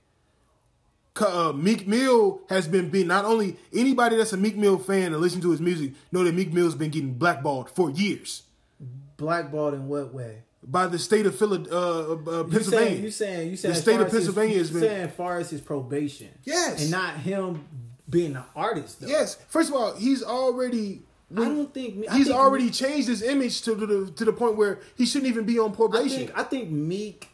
Uh, 1.20 1.52
Meek 1.54 1.86
Mill 1.86 2.40
has 2.48 2.66
been 2.66 2.88
being 2.88 3.06
not 3.08 3.24
only 3.24 3.58
anybody 3.74 4.16
that's 4.16 4.32
a 4.32 4.36
Meek 4.36 4.56
Mill 4.56 4.78
fan 4.78 5.12
and 5.12 5.20
listen 5.20 5.40
to 5.42 5.50
his 5.50 5.60
music 5.60 5.92
know 6.12 6.24
that 6.24 6.34
Meek 6.34 6.52
Mill's 6.52 6.74
been 6.74 6.90
getting 6.90 7.14
blackballed 7.14 7.68
for 7.70 7.90
years 7.90 8.44
Blackballed 9.18 9.74
in 9.74 9.86
what 9.86 10.14
way? 10.14 10.44
By 10.70 10.86
the 10.86 10.98
state 10.98 11.26
of 11.26 11.34
Phila- 11.36 11.66
uh, 11.70 12.12
uh, 12.12 12.44
You 12.44 12.44
Pennsylvania. 12.44 12.70
saying 12.90 13.02
you 13.02 13.10
saying 13.10 13.50
you 13.50 13.56
saying 13.56 13.74
The 13.74 13.80
state 13.80 14.00
of 14.00 14.06
his- 14.06 14.12
Pennsylvania 14.26 14.58
has 14.58 14.70
been- 14.70 14.80
saying 14.82 15.08
far 15.16 15.38
as 15.38 15.50
his 15.50 15.60
probation. 15.60 16.28
Yes. 16.44 16.82
And 16.82 16.90
not 16.90 17.16
him 17.18 17.64
being 18.08 18.36
an 18.36 18.44
artist 18.56 19.00
though. 19.00 19.08
yes, 19.08 19.36
first 19.48 19.68
of 19.70 19.74
all, 19.76 19.94
he's 19.94 20.22
already. 20.22 21.02
I 21.36 21.44
don't 21.44 21.72
think 21.72 22.08
I 22.10 22.16
he's 22.16 22.26
think 22.26 22.36
already 22.38 22.70
changed 22.70 23.06
his 23.06 23.22
image 23.22 23.62
to 23.62 23.74
the 23.76 24.10
to 24.16 24.24
the 24.24 24.32
point 24.32 24.56
where 24.56 24.80
he 24.96 25.06
shouldn't 25.06 25.28
even 25.30 25.44
be 25.44 25.58
on 25.60 25.70
I 25.70 25.74
probation. 25.74 26.18
think 26.26 26.32
I 26.38 26.42
think 26.42 26.70
Meek 26.70 27.28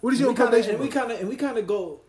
what 0.00 0.12
is 0.12 0.20
he 0.20 0.24
we 0.24 0.28
on 0.30 0.36
kinda, 0.36 0.50
probation? 0.50 0.70
and 0.76 0.80
we 0.80 0.88
kind 0.88 1.10
of 1.10 1.18
and 1.20 1.28
we 1.28 1.34
kind 1.36 1.58
of 1.58 1.66
go 1.66 2.00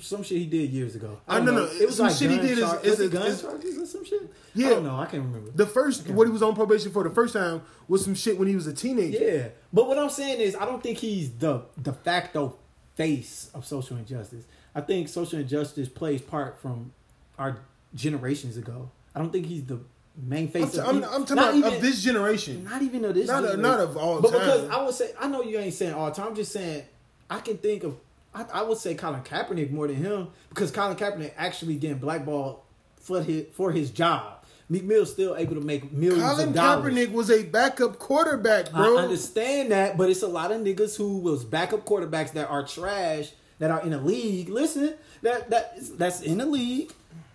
some 0.00 0.22
shit 0.22 0.38
he 0.38 0.46
did 0.46 0.70
years 0.70 0.94
ago. 0.94 1.18
I 1.28 1.36
don't 1.36 1.46
know, 1.46 1.52
know. 1.52 1.64
no, 1.66 1.72
It 1.72 1.86
was 1.86 1.96
some 1.96 2.06
like 2.06 2.16
shit 2.16 2.30
he 2.30 2.38
did 2.38 2.58
is- 2.58 2.58
char- 2.60 2.80
is- 2.82 3.00
it 3.00 3.04
is- 3.04 3.10
gun 3.10 3.26
is- 3.26 3.42
charges 3.42 3.78
or 3.78 3.86
some 3.86 4.04
shit. 4.04 4.32
Yeah. 4.54 4.66
I 4.66 4.70
don't 4.70 4.84
know. 4.84 4.96
I 4.96 5.06
can't 5.06 5.22
remember. 5.24 5.50
the 5.54 5.66
first 5.66 6.08
what 6.08 6.26
he 6.26 6.32
was 6.32 6.42
on 6.42 6.54
probation 6.54 6.90
for 6.92 7.02
the 7.04 7.10
first 7.10 7.34
time 7.34 7.62
was 7.88 8.04
some 8.04 8.14
shit 8.14 8.38
when 8.38 8.48
he 8.48 8.54
was 8.54 8.66
a 8.66 8.72
teenager. 8.72 9.18
Yeah, 9.18 9.48
but 9.72 9.88
what 9.88 9.98
I'm 9.98 10.10
saying 10.10 10.40
is, 10.40 10.54
I 10.56 10.64
don't 10.64 10.82
think 10.82 10.98
he's 10.98 11.30
the 11.32 11.62
de 11.80 11.92
facto 11.92 12.56
face 12.94 13.50
of 13.54 13.64
social 13.66 13.96
injustice. 13.96 14.44
I 14.74 14.80
think 14.80 15.08
social 15.08 15.38
injustice 15.40 15.88
plays 15.88 16.20
part 16.22 16.58
from 16.60 16.92
our 17.38 17.58
generations 17.94 18.56
ago. 18.56 18.90
I 19.14 19.18
don't 19.18 19.30
think 19.32 19.46
he's 19.46 19.64
the 19.64 19.80
main 20.16 20.44
I'm, 20.44 20.48
face. 20.48 20.72
t- 20.72 20.78
of, 20.78 20.86
I'm, 20.86 20.96
I'm 21.04 21.24
talking 21.24 21.38
about 21.38 21.54
even, 21.54 21.74
of 21.74 21.80
this 21.82 22.02
generation. 22.02 22.64
not 22.64 22.82
even 22.82 23.04
of 23.04 23.14
this. 23.14 23.26
Not- 23.26 23.36
generation. 23.42 23.62
not 23.62 23.80
of 23.80 23.96
all 23.96 24.14
time. 24.14 24.22
But 24.22 24.30
time. 24.30 24.40
because 24.40 24.68
I 24.70 24.82
would 24.84 24.94
say, 24.94 25.10
I 25.18 25.28
know 25.28 25.42
you 25.42 25.58
ain't 25.58 25.74
saying 25.74 25.94
all 25.94 26.10
time. 26.10 26.28
I'm 26.28 26.34
just 26.34 26.52
saying 26.52 26.84
I 27.30 27.40
can 27.40 27.56
think 27.58 27.84
of. 27.84 27.96
I, 28.34 28.44
I 28.52 28.62
would 28.62 28.78
say 28.78 28.94
Colin 28.94 29.22
Kaepernick 29.22 29.70
more 29.70 29.86
than 29.86 29.96
him 29.96 30.28
because 30.48 30.70
Colin 30.70 30.96
Kaepernick 30.96 31.32
actually 31.36 31.76
getting 31.76 31.98
blackballed 31.98 32.60
for 32.96 33.22
his 33.22 33.46
for 33.52 33.72
his 33.72 33.90
job. 33.90 34.44
Meek 34.68 34.84
Mill's 34.84 35.12
still 35.12 35.36
able 35.36 35.54
to 35.54 35.60
make 35.60 35.92
millions 35.92 36.22
Colin 36.22 36.48
of 36.48 36.54
dollars. 36.54 36.82
Colin 36.82 36.94
Kaepernick 36.94 37.12
was 37.12 37.30
a 37.30 37.42
backup 37.44 37.98
quarterback, 37.98 38.70
bro. 38.72 38.96
I 38.96 39.02
understand 39.02 39.72
that, 39.72 39.98
but 39.98 40.08
it's 40.08 40.22
a 40.22 40.28
lot 40.28 40.50
of 40.50 40.62
niggas 40.62 40.96
who 40.96 41.18
was 41.18 41.44
backup 41.44 41.84
quarterbacks 41.84 42.32
that 42.32 42.48
are 42.48 42.66
trash 42.66 43.32
that 43.58 43.70
are 43.70 43.82
in 43.82 43.90
the 43.90 43.98
league. 43.98 44.48
Listen, 44.48 44.94
that 45.22 45.50
that 45.50 45.76
that's 45.98 46.22
in 46.22 46.38
the 46.38 46.46
league, 46.46 46.90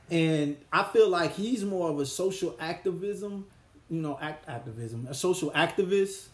and 0.09 0.57
I 0.73 0.83
feel 0.83 1.09
like 1.09 1.33
he's 1.33 1.63
more 1.63 1.89
of 1.89 1.99
a 1.99 2.05
social 2.05 2.55
activism, 2.59 3.45
you 3.89 4.01
know, 4.01 4.17
act, 4.19 4.49
activism, 4.49 5.05
a 5.07 5.13
social 5.13 5.51
activist 5.51 6.27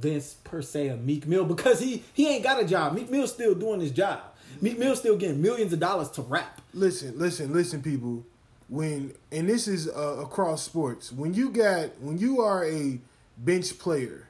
than 0.00 0.22
per 0.44 0.62
se 0.62 0.88
a 0.88 0.96
Meek 0.96 1.26
Mill 1.26 1.44
because 1.44 1.80
he 1.80 2.02
he 2.12 2.28
ain't 2.28 2.42
got 2.42 2.62
a 2.62 2.66
job. 2.66 2.94
Meek 2.94 3.10
Mill's 3.10 3.32
still 3.32 3.54
doing 3.54 3.80
his 3.80 3.90
job. 3.90 4.20
Meek 4.60 4.78
Mill's 4.78 4.98
still 4.98 5.16
getting 5.16 5.42
millions 5.42 5.72
of 5.72 5.80
dollars 5.80 6.10
to 6.10 6.22
rap. 6.22 6.60
listen, 6.72 7.18
listen, 7.18 7.52
listen, 7.52 7.82
people. 7.82 8.24
When 8.68 9.14
and 9.30 9.48
this 9.48 9.68
is 9.68 9.88
uh, 9.88 10.16
across 10.20 10.62
sports. 10.62 11.12
When 11.12 11.34
you 11.34 11.50
got 11.50 11.90
when 12.00 12.18
you 12.18 12.40
are 12.40 12.64
a 12.64 12.98
bench 13.36 13.78
player, 13.78 14.28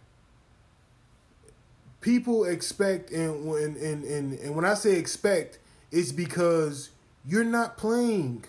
people 2.00 2.44
expect 2.44 3.10
and 3.12 3.46
when 3.46 3.76
and, 3.76 4.04
and 4.04 4.32
and 4.34 4.56
when 4.56 4.64
I 4.64 4.74
say 4.74 4.98
expect, 4.98 5.58
it's 5.92 6.10
because 6.10 6.90
you're 7.24 7.44
not 7.44 7.76
playing. 7.76 8.44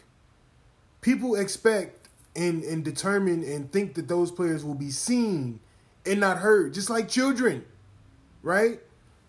People 1.01 1.35
expect 1.35 2.07
and 2.35 2.63
and 2.63 2.83
determine 2.83 3.43
and 3.43 3.71
think 3.71 3.93
that 3.95 4.07
those 4.07 4.31
players 4.31 4.63
will 4.63 4.73
be 4.73 4.89
seen 4.89 5.59
and 6.05 6.19
not 6.19 6.39
heard, 6.39 6.73
just 6.73 6.89
like 6.89 7.07
children, 7.09 7.65
right? 8.41 8.79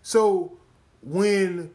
So 0.02 0.58
when 1.02 1.70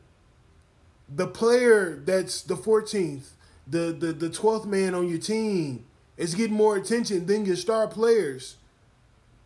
the 1.14 1.28
player 1.28 2.02
that's 2.06 2.42
the 2.42 2.56
14th, 2.56 3.30
the 3.68 3.92
the 3.92 4.14
the 4.14 4.30
12th 4.30 4.66
man 4.66 4.96
on 4.96 5.08
your 5.08 5.20
team 5.20 5.86
is 6.18 6.36
getting 6.36 6.56
more 6.56 6.76
attention 6.76 7.26
than 7.26 7.46
your 7.46 7.56
star 7.56 7.88
players. 7.88 8.58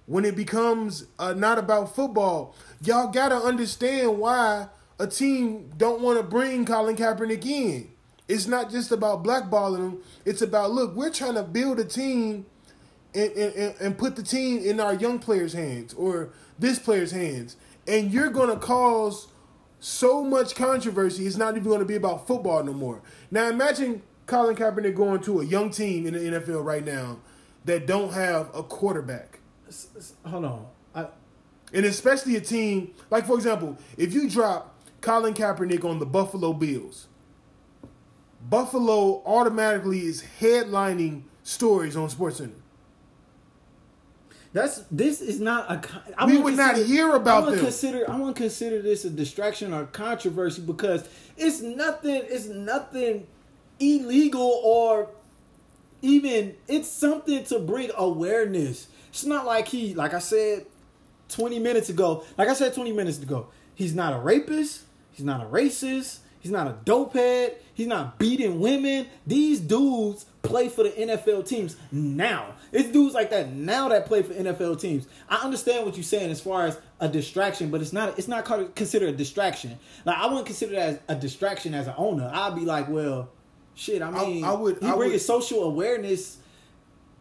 When 0.05 0.25
it 0.25 0.35
becomes 0.35 1.05
uh, 1.17 1.33
not 1.33 1.57
about 1.57 1.95
football, 1.95 2.55
y'all 2.81 3.11
gotta 3.11 3.35
understand 3.35 4.19
why 4.19 4.67
a 4.99 5.07
team 5.07 5.71
don't 5.77 6.01
want 6.01 6.17
to 6.17 6.23
bring 6.23 6.65
Colin 6.65 6.95
Kaepernick 6.95 7.45
in. 7.45 7.89
It's 8.27 8.47
not 8.47 8.71
just 8.71 8.91
about 8.91 9.23
blackballing 9.23 9.77
him. 9.77 9.97
It's 10.25 10.41
about 10.41 10.71
look, 10.71 10.95
we're 10.95 11.11
trying 11.11 11.35
to 11.35 11.43
build 11.43 11.79
a 11.79 11.85
team 11.85 12.45
and, 13.15 13.31
and, 13.31 13.75
and 13.79 13.97
put 13.97 14.15
the 14.15 14.23
team 14.23 14.63
in 14.63 14.79
our 14.79 14.93
young 14.93 15.19
players' 15.19 15.53
hands 15.53 15.93
or 15.93 16.29
this 16.57 16.79
player's 16.79 17.11
hands. 17.11 17.57
And 17.87 18.11
you're 18.11 18.29
going 18.29 18.49
to 18.49 18.57
cause 18.57 19.27
so 19.79 20.23
much 20.23 20.55
controversy, 20.55 21.27
it's 21.27 21.35
not 21.35 21.57
even 21.57 21.67
going 21.67 21.79
to 21.79 21.85
be 21.85 21.95
about 21.95 22.25
football 22.25 22.63
no 22.63 22.71
more. 22.71 23.01
Now, 23.29 23.49
imagine 23.49 24.01
Colin 24.25 24.55
Kaepernick 24.55 24.95
going 24.95 25.21
to 25.23 25.41
a 25.41 25.45
young 25.45 25.69
team 25.71 26.07
in 26.07 26.13
the 26.13 26.19
NFL 26.19 26.63
right 26.63 26.85
now 26.85 27.19
that 27.65 27.85
don't 27.85 28.13
have 28.13 28.49
a 28.55 28.63
quarterback. 28.63 29.39
Hold 30.25 30.45
on, 30.45 30.65
I, 30.95 31.07
And 31.73 31.85
especially 31.85 32.37
a 32.37 32.41
team, 32.41 32.93
like, 33.09 33.25
for 33.25 33.35
example, 33.35 33.77
if 33.97 34.13
you 34.13 34.29
drop 34.29 34.73
Colin 35.01 35.33
Kaepernick 35.33 35.83
on 35.83 35.99
the 35.99 36.05
Buffalo 36.05 36.53
Bills, 36.53 37.07
Buffalo 38.49 39.21
automatically 39.25 40.01
is 40.01 40.23
headlining 40.39 41.23
stories 41.43 41.97
on 41.97 42.07
SportsCenter. 42.09 42.62
That's 44.53 44.83
this 44.91 45.19
is 45.19 45.39
not 45.39 45.65
a. 45.69 45.77
con- 45.79 46.27
We 46.27 46.37
wouldn't 46.37 46.57
not 46.57 46.77
hear 46.77 47.15
about 47.15 47.47
I 47.47 47.51
them. 47.51 47.59
Consider 47.65 48.09
I 48.09 48.17
want 48.17 48.35
to 48.35 48.41
consider 48.41 48.81
this 48.81 49.03
a 49.03 49.09
distraction 49.09 49.73
or 49.73 49.85
controversy 49.87 50.61
because 50.61 51.07
it's 51.35 51.61
nothing. 51.61 52.21
It's 52.27 52.45
nothing 52.45 53.25
illegal 53.79 54.61
or 54.63 55.09
even 56.03 56.55
it's 56.67 56.87
something 56.87 57.43
to 57.45 57.59
bring 57.59 57.89
awareness. 57.97 58.87
It's 59.09 59.25
not 59.25 59.45
like 59.45 59.67
he, 59.67 59.95
like 59.95 60.13
I 60.13 60.19
said, 60.19 60.67
twenty 61.29 61.57
minutes 61.57 61.89
ago. 61.89 62.23
Like 62.37 62.47
I 62.47 62.53
said, 62.53 62.75
twenty 62.75 62.91
minutes 62.91 63.19
ago, 63.19 63.47
he's 63.73 63.95
not 63.95 64.13
a 64.13 64.19
rapist. 64.19 64.83
He's 65.13 65.25
not 65.25 65.41
a 65.41 65.45
racist. 65.45 66.19
He's 66.43 66.51
not 66.51 66.67
a 66.67 66.73
dopehead. 66.85 67.53
He's 67.73 67.87
not 67.87 68.19
beating 68.19 68.59
women. 68.59 69.07
These 69.25 69.61
dudes 69.61 70.25
play 70.41 70.67
for 70.67 70.83
the 70.83 70.89
NFL 70.89 71.47
teams 71.47 71.77
now. 71.89 72.55
It's 72.73 72.89
dudes 72.89 73.15
like 73.15 73.29
that 73.29 73.53
now 73.53 73.87
that 73.87 74.07
play 74.07 74.23
for 74.23 74.33
NFL 74.33 74.81
teams. 74.81 75.07
I 75.29 75.37
understand 75.37 75.85
what 75.85 75.95
you're 75.95 76.03
saying 76.03 76.31
as 76.31 76.41
far 76.41 76.65
as 76.67 76.77
a 76.99 77.07
distraction, 77.07 77.71
but 77.71 77.79
it's 77.81 77.93
not. 77.93 78.19
It's 78.19 78.27
not 78.27 78.43
considered 78.75 79.07
a 79.13 79.17
distraction. 79.17 79.79
Like 80.03 80.17
I 80.17 80.25
wouldn't 80.27 80.45
consider 80.45 80.75
that 80.75 80.89
as 80.89 80.99
a 81.07 81.15
distraction 81.15 81.73
as 81.73 81.87
an 81.87 81.93
owner. 81.97 82.29
I'd 82.31 82.55
be 82.55 82.65
like, 82.65 82.89
well, 82.89 83.29
shit. 83.73 84.01
I 84.01 84.11
mean, 84.11 84.43
I 84.43 84.51
would- 84.51 84.79
He 84.81 84.85
I 84.87 84.95
bringing 84.97 85.13
would- 85.13 85.21
social 85.21 85.63
awareness 85.63 86.37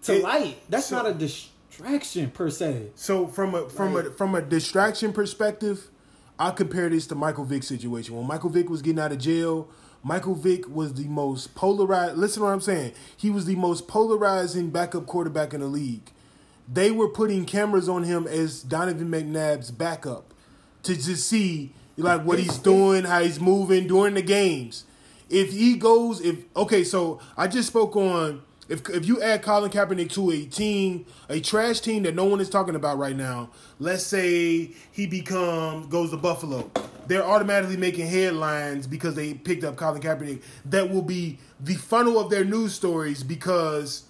to 0.03 0.17
It- 0.17 0.23
light. 0.25 0.57
That's 0.69 0.87
so- 0.87 0.97
not 0.97 1.07
a 1.07 1.15
distraction 1.15 2.31
per 2.33 2.51
se. 2.51 2.89
So 2.97 3.29
from 3.29 3.55
a 3.55 3.69
from 3.71 3.95
a 3.97 4.03
from 4.11 4.35
a 4.35 4.43
distraction 4.43 5.13
perspective, 5.13 5.89
I 6.39 6.51
compare 6.51 6.89
this 6.89 7.07
to 7.09 7.15
Michael 7.15 7.45
Vick's 7.45 7.69
situation. 7.69 8.17
When 8.17 8.27
Michael 8.27 8.51
Vick 8.51 8.69
was 8.69 8.83
getting 8.83 9.01
out 9.01 9.13
of 9.13 9.19
jail 9.19 9.69
Michael 10.05 10.35
Vick 10.35 10.69
was 10.69 10.95
the 10.95 11.05
most 11.05 11.55
polarized. 11.55 12.17
Listen 12.17 12.41
to 12.41 12.47
what 12.47 12.53
I'm 12.53 12.61
saying. 12.61 12.93
He 13.17 13.31
was 13.31 13.45
the 13.45 13.55
most 13.55 13.87
polarizing 13.87 14.71
backup 14.71 15.07
quarterback 15.07 15.55
in 15.55 15.61
the 15.61 15.67
league. 15.67 16.11
They 16.71 16.91
were 16.91 17.09
putting 17.09 17.45
cameras 17.45 17.89
on 17.89 18.03
him 18.03 18.27
as 18.27 18.63
Donovan 18.63 19.11
McNabb's 19.11 19.71
backup 19.71 20.35
to 20.85 20.95
just 20.95 21.29
see 21.29 21.73
like 21.97 22.23
what 22.25 22.39
he's 22.39 22.59
doing, 22.59 23.05
how 23.05 23.23
he's 23.23 23.39
moving 23.39 23.87
during 23.87 24.15
the 24.15 24.23
games. 24.23 24.85
If 25.31 25.53
he 25.53 25.77
goes, 25.77 26.21
if 26.21 26.39
okay, 26.57 26.83
so 26.83 27.21
I 27.37 27.47
just 27.47 27.69
spoke 27.69 27.95
on 27.95 28.43
if 28.73 28.89
if 28.89 29.07
you 29.07 29.21
add 29.21 29.43
Colin 29.43 29.71
Kaepernick 29.71 30.11
to 30.13 30.31
a 30.31 30.47
team, 30.47 31.05
a 31.29 31.41
trash 31.41 31.81
team 31.81 32.05
that 32.05 32.15
no 32.15 32.25
one 32.25 32.41
is 32.41 32.49
talking 32.49 32.75
about 32.75 32.97
right 32.97 33.15
now, 33.15 33.51
let's 33.79 34.03
say 34.03 34.71
he 34.93 35.07
becomes 35.07 35.87
goes 35.87 36.11
to 36.11 36.17
Buffalo, 36.17 36.71
they're 37.07 37.25
automatically 37.25 37.77
making 37.77 38.07
headlines 38.07 38.87
because 38.87 39.15
they 39.15 39.35
picked 39.35 39.63
up 39.63 39.77
Colin 39.77 40.01
Kaepernick. 40.01 40.43
That 40.65 40.91
will 40.91 41.03
be 41.03 41.39
the 41.61 41.75
funnel 41.75 42.19
of 42.19 42.31
their 42.31 42.45
news 42.45 42.75
stories 42.75 43.23
because 43.23 44.05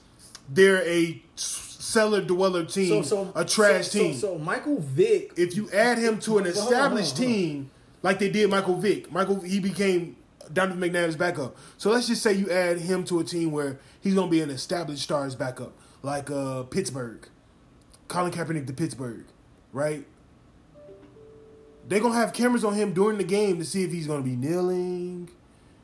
they're 0.49 0.87
a 0.87 1.21
cellar 1.35 2.23
dweller 2.23 2.65
team, 2.65 3.05
a 3.35 3.45
trash 3.45 3.89
so, 3.89 3.99
team. 3.99 4.15
So, 4.15 4.35
so 4.35 4.39
Michael 4.39 4.79
Vick. 4.79 5.33
if 5.37 5.57
you 5.57 5.69
add 5.73 5.99
him 5.99 6.21
to 6.21 6.39
an 6.39 6.45
Hold 6.45 6.57
on, 6.57 6.63
hold 6.63 6.67
on, 6.67 6.73
established 6.73 7.17
hold 7.17 7.29
on. 7.29 7.35
team 7.35 7.71
like 8.05 8.19
they 8.21 8.31
did 8.31 8.49
Michael 8.49 8.77
Vick, 8.77 9.11
Michael 9.11 9.41
he 9.41 9.59
became 9.59 10.17
Donovan 10.53 10.81
McNabb's 10.81 11.17
backup. 11.17 11.57
So 11.79 11.91
let's 11.91 12.07
just 12.07 12.23
say 12.23 12.33
you 12.33 12.51
add 12.51 12.79
him 12.79 13.05
to 13.05 13.21
a 13.21 13.25
team 13.25 13.53
where 13.53 13.79
he's 14.01 14.15
gonna 14.15 14.31
be 14.31 14.41
an 14.41 14.51
established 14.51 15.03
star's 15.03 15.35
backup, 15.35 15.73
like 16.03 16.31
uh, 16.31 16.65
Pittsburgh, 16.65 17.29
Colin 18.09 18.33
Kaepernick 18.33 18.67
to 18.67 18.73
Pittsburgh, 18.73 19.25
right? 19.73 20.05
They're 21.89 22.01
gonna 22.01 22.15
have 22.15 22.33
cameras 22.33 22.65
on 22.65 22.75
him 22.75 22.93
during 22.93 23.19
the 23.19 23.25
game 23.25 23.59
to 23.59 23.65
see 23.65 23.85
if 23.85 23.93
he's 23.93 24.07
gonna 24.07 24.23
be 24.23 24.37
kneeling, 24.37 25.29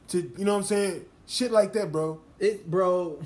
to 0.08 0.32
you 0.36 0.44
know 0.44 0.52
what 0.52 0.60
I'm 0.60 0.64
saying, 0.64 1.04
shit 1.26 1.50
like 1.50 1.72
that, 1.74 1.92
bro. 1.92 2.20
It, 2.38 2.70
bro. 2.70 3.20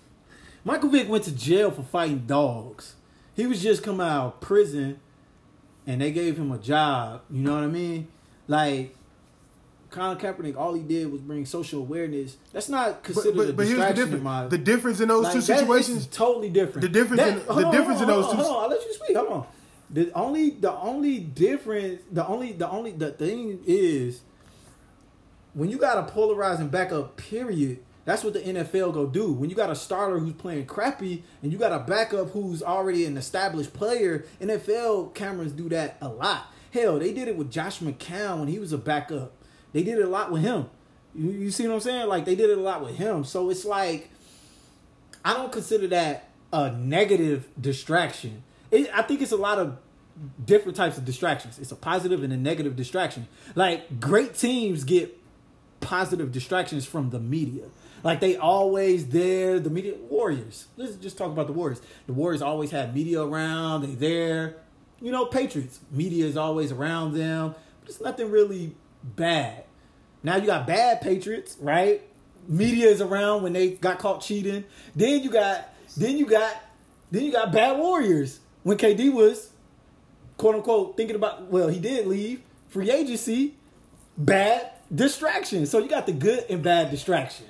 Michael 0.64 0.90
Vick 0.90 1.08
went 1.08 1.24
to 1.24 1.32
jail 1.32 1.70
for 1.70 1.82
fighting 1.82 2.26
dogs. 2.26 2.94
He 3.34 3.46
was 3.46 3.62
just 3.62 3.82
coming 3.82 4.06
out 4.06 4.26
of 4.26 4.40
prison, 4.40 5.00
and 5.86 6.00
they 6.00 6.12
gave 6.12 6.36
him 6.36 6.52
a 6.52 6.58
job. 6.58 7.22
You 7.30 7.42
know 7.42 7.54
what 7.54 7.64
I 7.64 7.68
mean? 7.68 8.08
Like 8.46 8.94
Colin 9.90 10.18
Kaepernick, 10.18 10.56
all 10.56 10.74
he 10.74 10.82
did 10.82 11.10
was 11.10 11.20
bring 11.20 11.44
social 11.46 11.80
awareness. 11.80 12.36
That's 12.52 12.68
not 12.68 13.02
But, 13.02 13.02
considered 13.04 13.36
but, 13.36 13.48
a 13.48 13.52
but 13.52 13.66
here's 13.66 13.78
the 13.78 13.84
distraction 13.86 13.98
in 14.02 14.04
difference: 14.06 14.24
my. 14.24 14.46
the 14.46 14.58
difference 14.58 15.00
in 15.00 15.08
those 15.08 15.24
like, 15.24 15.32
two 15.32 15.40
that 15.40 15.52
is 15.54 15.58
situations. 15.60 16.06
totally 16.06 16.48
different. 16.50 16.80
the 16.82 16.88
difference 16.88 17.22
in- 17.22 17.40
hold 17.40 17.58
the 17.60 17.66
on, 17.66 17.74
difference 17.74 18.00
in 18.00 18.06
those 18.08 18.26
two- 18.30 18.36
Hold 18.36 18.56
on, 18.56 18.62
I'll 18.64 18.70
let 18.70 18.84
you 18.84 18.94
speak. 18.94 19.16
Hold 19.16 19.28
on. 19.32 19.46
The 19.92 20.12
only, 20.14 20.50
the 20.50 20.72
only 20.72 21.18
difference, 21.18 22.02
the 22.12 22.24
only, 22.26 22.52
the 22.52 22.70
only, 22.70 22.92
the 22.92 23.10
thing 23.10 23.60
is, 23.66 24.20
when 25.54 25.68
you 25.68 25.78
got 25.78 25.98
a 25.98 26.04
polarizing 26.10 26.68
backup, 26.68 27.16
period. 27.16 27.80
That's 28.06 28.24
what 28.24 28.32
the 28.32 28.40
NFL 28.40 28.94
go 28.94 29.06
do. 29.06 29.30
When 29.30 29.50
you 29.50 29.56
got 29.56 29.70
a 29.70 29.74
starter 29.76 30.18
who's 30.18 30.32
playing 30.32 30.66
crappy 30.66 31.22
and 31.42 31.52
you 31.52 31.58
got 31.58 31.70
a 31.70 31.78
backup 31.80 32.30
who's 32.30 32.62
already 32.62 33.04
an 33.04 33.16
established 33.16 33.72
player, 33.74 34.24
NFL 34.40 35.14
cameras 35.14 35.52
do 35.52 35.68
that 35.68 35.96
a 36.00 36.08
lot. 36.08 36.46
Hell, 36.72 36.98
they 36.98 37.12
did 37.12 37.28
it 37.28 37.36
with 37.36 37.50
Josh 37.52 37.80
McCown 37.80 38.38
when 38.40 38.48
he 38.48 38.58
was 38.58 38.72
a 38.72 38.78
backup. 38.78 39.32
They 39.72 39.82
did 39.82 39.98
it 39.98 40.04
a 40.04 40.08
lot 40.08 40.30
with 40.30 40.42
him. 40.42 40.66
You, 41.14 41.30
you 41.30 41.50
see 41.50 41.66
what 41.66 41.74
I'm 41.74 41.80
saying? 41.80 42.08
Like 42.08 42.24
they 42.24 42.34
did 42.34 42.50
it 42.50 42.58
a 42.58 42.62
lot 42.62 42.82
with 42.84 42.96
him. 42.96 43.24
So 43.24 43.50
it's 43.50 43.64
like 43.64 44.10
I 45.24 45.34
don't 45.34 45.52
consider 45.52 45.88
that 45.88 46.28
a 46.52 46.72
negative 46.72 47.48
distraction. 47.60 48.42
It, 48.70 48.90
I 48.94 49.02
think 49.02 49.22
it's 49.22 49.32
a 49.32 49.36
lot 49.36 49.58
of 49.58 49.76
different 50.44 50.76
types 50.76 50.98
of 50.98 51.04
distractions. 51.04 51.58
It's 51.58 51.72
a 51.72 51.76
positive 51.76 52.22
and 52.22 52.32
a 52.32 52.36
negative 52.36 52.76
distraction. 52.76 53.26
Like 53.54 54.00
great 54.00 54.34
teams 54.34 54.84
get 54.84 55.16
positive 55.80 56.32
distractions 56.32 56.84
from 56.84 57.10
the 57.10 57.18
media. 57.18 57.64
Like 58.02 58.20
they 58.20 58.36
always 58.36 59.08
there. 59.08 59.60
The 59.60 59.70
media 59.70 59.94
Warriors. 60.08 60.66
Let's 60.76 60.96
just 60.96 61.18
talk 61.18 61.30
about 61.30 61.46
the 61.46 61.52
Warriors. 61.52 61.80
The 62.06 62.12
Warriors 62.12 62.42
always 62.42 62.70
have 62.70 62.94
media 62.94 63.22
around. 63.22 63.82
They 63.82 63.94
there. 63.94 64.56
You 65.00 65.12
know, 65.12 65.26
Patriots. 65.26 65.80
Media 65.90 66.26
is 66.26 66.36
always 66.36 66.72
around 66.72 67.14
them. 67.14 67.54
But 67.80 67.90
it's 67.90 68.00
nothing 68.00 68.30
really 68.30 68.74
bad. 69.02 69.64
Now 70.22 70.36
you 70.36 70.46
got 70.46 70.66
bad 70.66 71.00
Patriots, 71.00 71.56
right? 71.60 72.02
Media 72.46 72.88
is 72.88 73.00
around 73.00 73.42
when 73.42 73.52
they 73.52 73.70
got 73.70 73.98
caught 73.98 74.20
cheating. 74.20 74.64
Then 74.94 75.22
you 75.22 75.30
got 75.30 75.68
then 75.96 76.18
you 76.18 76.26
got 76.26 76.54
then 77.10 77.24
you 77.24 77.32
got 77.32 77.52
bad 77.52 77.78
Warriors 77.78 78.40
when 78.62 78.76
KD 78.76 79.12
was 79.12 79.50
quote 80.36 80.54
unquote 80.56 80.96
thinking 80.96 81.16
about 81.16 81.46
well, 81.46 81.68
he 81.68 81.78
did 81.78 82.06
leave 82.06 82.42
free 82.68 82.90
agency, 82.90 83.54
bad 84.16 84.72
distraction. 84.94 85.66
So 85.66 85.78
you 85.78 85.88
got 85.88 86.06
the 86.06 86.12
good 86.12 86.44
and 86.48 86.62
bad 86.62 86.90
distraction. 86.90 87.46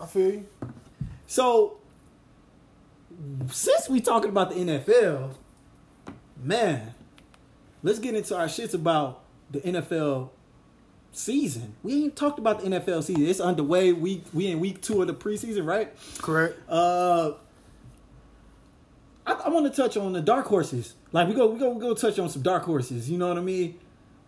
I 0.00 0.06
feel 0.06 0.30
you. 0.30 0.46
So 1.26 1.78
since 3.50 3.88
we 3.88 4.00
talking 4.00 4.30
about 4.30 4.50
the 4.50 4.56
NFL, 4.56 5.34
man, 6.42 6.94
let's 7.82 7.98
get 7.98 8.14
into 8.14 8.36
our 8.36 8.46
shits 8.46 8.74
about 8.74 9.22
the 9.50 9.60
NFL 9.60 10.30
season. 11.12 11.74
We 11.82 12.04
ain't 12.04 12.16
talked 12.16 12.38
about 12.38 12.60
the 12.60 12.68
NFL 12.68 13.02
season. 13.02 13.26
It's 13.26 13.40
underway. 13.40 13.92
We 13.92 14.22
we 14.32 14.48
in 14.48 14.60
week 14.60 14.80
two 14.82 15.00
of 15.00 15.06
the 15.06 15.14
preseason, 15.14 15.66
right? 15.66 15.92
Correct. 16.18 16.58
Uh, 16.68 17.32
I, 19.26 19.32
I 19.32 19.48
want 19.48 19.66
to 19.66 19.82
touch 19.82 19.96
on 19.96 20.12
the 20.12 20.20
dark 20.20 20.46
horses. 20.46 20.94
Like 21.12 21.28
we 21.28 21.34
go, 21.34 21.46
we 21.48 21.58
go, 21.58 21.70
we 21.70 21.80
go 21.80 21.94
touch 21.94 22.18
on 22.18 22.28
some 22.28 22.42
dark 22.42 22.64
horses. 22.64 23.10
You 23.10 23.18
know 23.18 23.28
what 23.28 23.38
I 23.38 23.42
mean? 23.42 23.78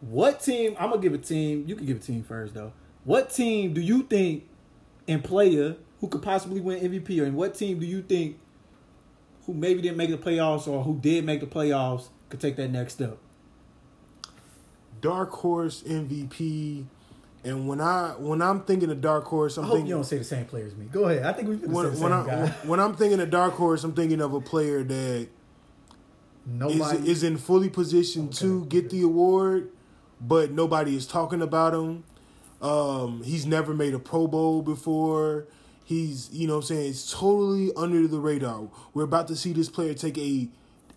What 0.01 0.41
team? 0.41 0.77
I'm 0.79 0.91
gonna 0.91 1.03
give 1.03 1.15
a 1.15 1.19
team. 1.19 1.65
You 1.67 1.77
can 1.77 1.87
give 1.87 1.99
a 1.99 2.01
team 2.01 2.23
first, 2.23 2.55
though. 2.55 2.73
What 3.05 3.31
team 3.31 3.73
do 3.73 3.81
you 3.81 4.03
think 4.03 4.49
and 5.09 5.23
player 5.23 5.77
who 6.01 6.09
could 6.09 6.23
possibly 6.23 6.61
win 6.61 6.81
MVP, 6.81 7.21
or 7.21 7.25
and 7.25 7.37
what 7.37 7.55
team 7.55 7.79
do 7.79 7.87
you 7.87 8.03
think 8.03 8.39
who 9.47 9.55
maybe 9.55 9.83
didn't 9.83 9.97
make 9.97 10.11
the 10.11 10.19
playoffs 10.19 10.69
or 10.69 10.83
who 10.85 10.99
did 10.99 11.25
make 11.25 11.41
the 11.41 11.47
playoffs 11.47 12.09
could 12.29 12.41
take 12.41 12.57
that 12.57 12.69
next 12.69 12.95
step? 12.95 13.19
Dark 15.03 15.31
horse 15.31 15.83
MVP. 15.83 16.87
And 17.45 17.69
when 17.69 17.81
I 17.81 18.15
when 18.19 18.41
I'm 18.41 18.63
thinking 18.63 18.91
of 18.91 19.01
dark 19.03 19.25
horse, 19.25 19.59
I'm 19.59 19.65
I 19.65 19.67
hope 19.67 19.77
thinking 19.77 19.89
you 19.89 19.95
don't 19.97 20.05
say 20.05 20.17
the 20.17 20.25
same 20.25 20.47
player 20.47 20.65
as 20.65 20.77
me. 20.77 20.87
Go 20.87 21.05
ahead. 21.05 21.25
I 21.27 21.33
think 21.35 21.49
we 21.49 21.57
when, 21.57 21.85
the 21.85 21.91
when, 21.91 21.97
same 21.99 22.13
I, 22.13 22.27
guy. 22.27 22.47
when 22.65 22.81
I'm 22.81 22.95
thinking 22.95 23.21
of 23.21 23.29
dark 23.29 23.55
horse, 23.55 23.85
I'm 23.85 23.93
thinking 23.93 24.21
of 24.21 24.33
a 24.33 24.41
player 24.41 24.83
that 24.83 24.95
is, 24.95 25.29
Nobody 26.47 27.11
is 27.11 27.23
in 27.23 27.37
fully 27.37 27.69
positioned 27.69 28.33
to 28.35 28.65
get 28.67 28.91
the 28.91 29.03
award, 29.03 29.71
but 30.21 30.53
nobody 30.53 30.97
is 30.97 31.07
talking 31.07 31.43
about 31.43 31.75
him. 31.75 32.05
Um, 32.61 33.23
he's 33.25 33.45
never 33.45 33.75
made 33.75 33.93
a 33.93 33.99
Pro 33.99 34.29
Bowl 34.29 34.63
before. 34.63 35.47
He's, 35.85 36.31
you 36.33 36.47
know 36.47 36.55
what 36.55 36.71
I'm 36.71 36.77
saying, 36.77 36.91
it's 36.91 37.13
totally 37.13 37.73
under 37.77 38.07
the 38.07 38.21
radar. 38.21 38.69
We're 38.95 39.03
about 39.03 39.27
to 39.29 39.37
see 39.37 39.53
this 39.53 39.69
player 39.69 39.95
take 39.95 40.17
a 40.17 40.49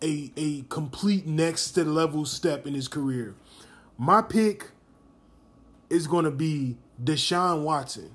a 0.04 0.32
a 0.38 0.62
complete 0.64 1.26
next 1.26 1.76
level 1.78 2.26
step 2.26 2.68
in 2.68 2.76
his 2.76 2.88
career. 2.88 3.34
My 3.98 4.22
pick 4.22 4.72
is 5.90 6.08
going 6.08 6.26
to 6.26 6.32
be 6.32 6.78
Deshaun 7.04 7.64
Watson. 7.64 8.12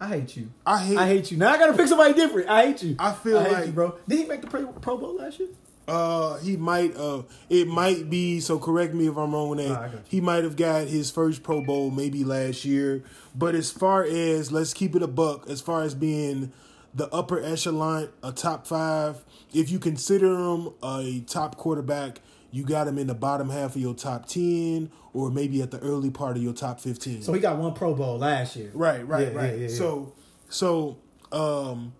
I 0.00 0.08
hate 0.08 0.36
you. 0.36 0.50
I 0.64 0.78
hate 0.78 0.96
I 0.96 1.06
hate 1.06 1.30
you. 1.30 1.36
Now 1.36 1.50
I 1.50 1.58
gotta 1.58 1.74
pick 1.74 1.86
somebody 1.86 2.14
different. 2.14 2.48
I 2.48 2.66
hate 2.66 2.82
you. 2.82 2.96
I 2.98 3.12
feel 3.12 3.38
hate 3.42 3.52
like- 3.52 3.66
you, 3.66 3.72
bro. 3.72 3.98
Did 4.08 4.18
he 4.18 4.24
make 4.24 4.40
the 4.40 4.46
Pro, 4.46 4.66
Pro 4.66 4.96
Bowl 4.96 5.16
last 5.16 5.38
year? 5.38 5.48
Uh, 5.86 6.38
he 6.38 6.56
might. 6.56 6.96
Uh, 6.96 7.22
it 7.50 7.66
might 7.66 8.08
be. 8.08 8.40
So 8.40 8.58
correct 8.58 8.94
me 8.94 9.08
if 9.08 9.16
I'm 9.18 9.32
wrong 9.32 9.50
with 9.50 9.58
that. 9.58 9.72
I 9.72 9.90
he 10.08 10.20
might 10.22 10.44
have 10.44 10.56
got 10.56 10.86
his 10.86 11.10
first 11.10 11.42
Pro 11.42 11.62
Bowl 11.62 11.90
maybe 11.90 12.24
last 12.24 12.64
year. 12.64 13.02
But 13.34 13.54
as 13.54 13.70
far 13.70 14.04
as 14.04 14.50
let's 14.50 14.72
keep 14.72 14.94
it 14.96 15.02
a 15.02 15.08
buck, 15.08 15.50
as 15.50 15.60
far 15.60 15.82
as 15.82 15.94
being 15.94 16.52
the 16.94 17.08
upper 17.12 17.42
echelon, 17.42 18.08
a 18.22 18.32
top 18.32 18.66
five, 18.66 19.22
if 19.52 19.70
you 19.70 19.78
consider 19.78 20.32
him 20.32 20.70
a 20.82 21.20
top 21.26 21.56
quarterback, 21.56 22.20
you 22.50 22.64
got 22.64 22.88
him 22.88 22.98
in 22.98 23.06
the 23.06 23.14
bottom 23.14 23.48
half 23.50 23.76
of 23.76 23.80
your 23.80 23.94
top 23.94 24.26
ten, 24.26 24.90
or 25.12 25.30
maybe 25.30 25.62
at 25.62 25.70
the 25.70 25.78
early 25.80 26.10
part 26.10 26.36
of 26.36 26.42
your 26.42 26.52
top 26.52 26.80
fifteen. 26.80 27.22
So 27.22 27.32
he 27.32 27.40
got 27.40 27.58
one 27.58 27.74
Pro 27.74 27.94
Bowl 27.94 28.18
last 28.18 28.56
year. 28.56 28.70
Right, 28.74 29.06
right, 29.06 29.28
Yeah, 29.28 29.38
right. 29.38 29.58
yeah, 29.58 29.68
yeah. 29.68 29.68
So, 29.68 30.12
so 30.48 30.98
um, 31.32 31.92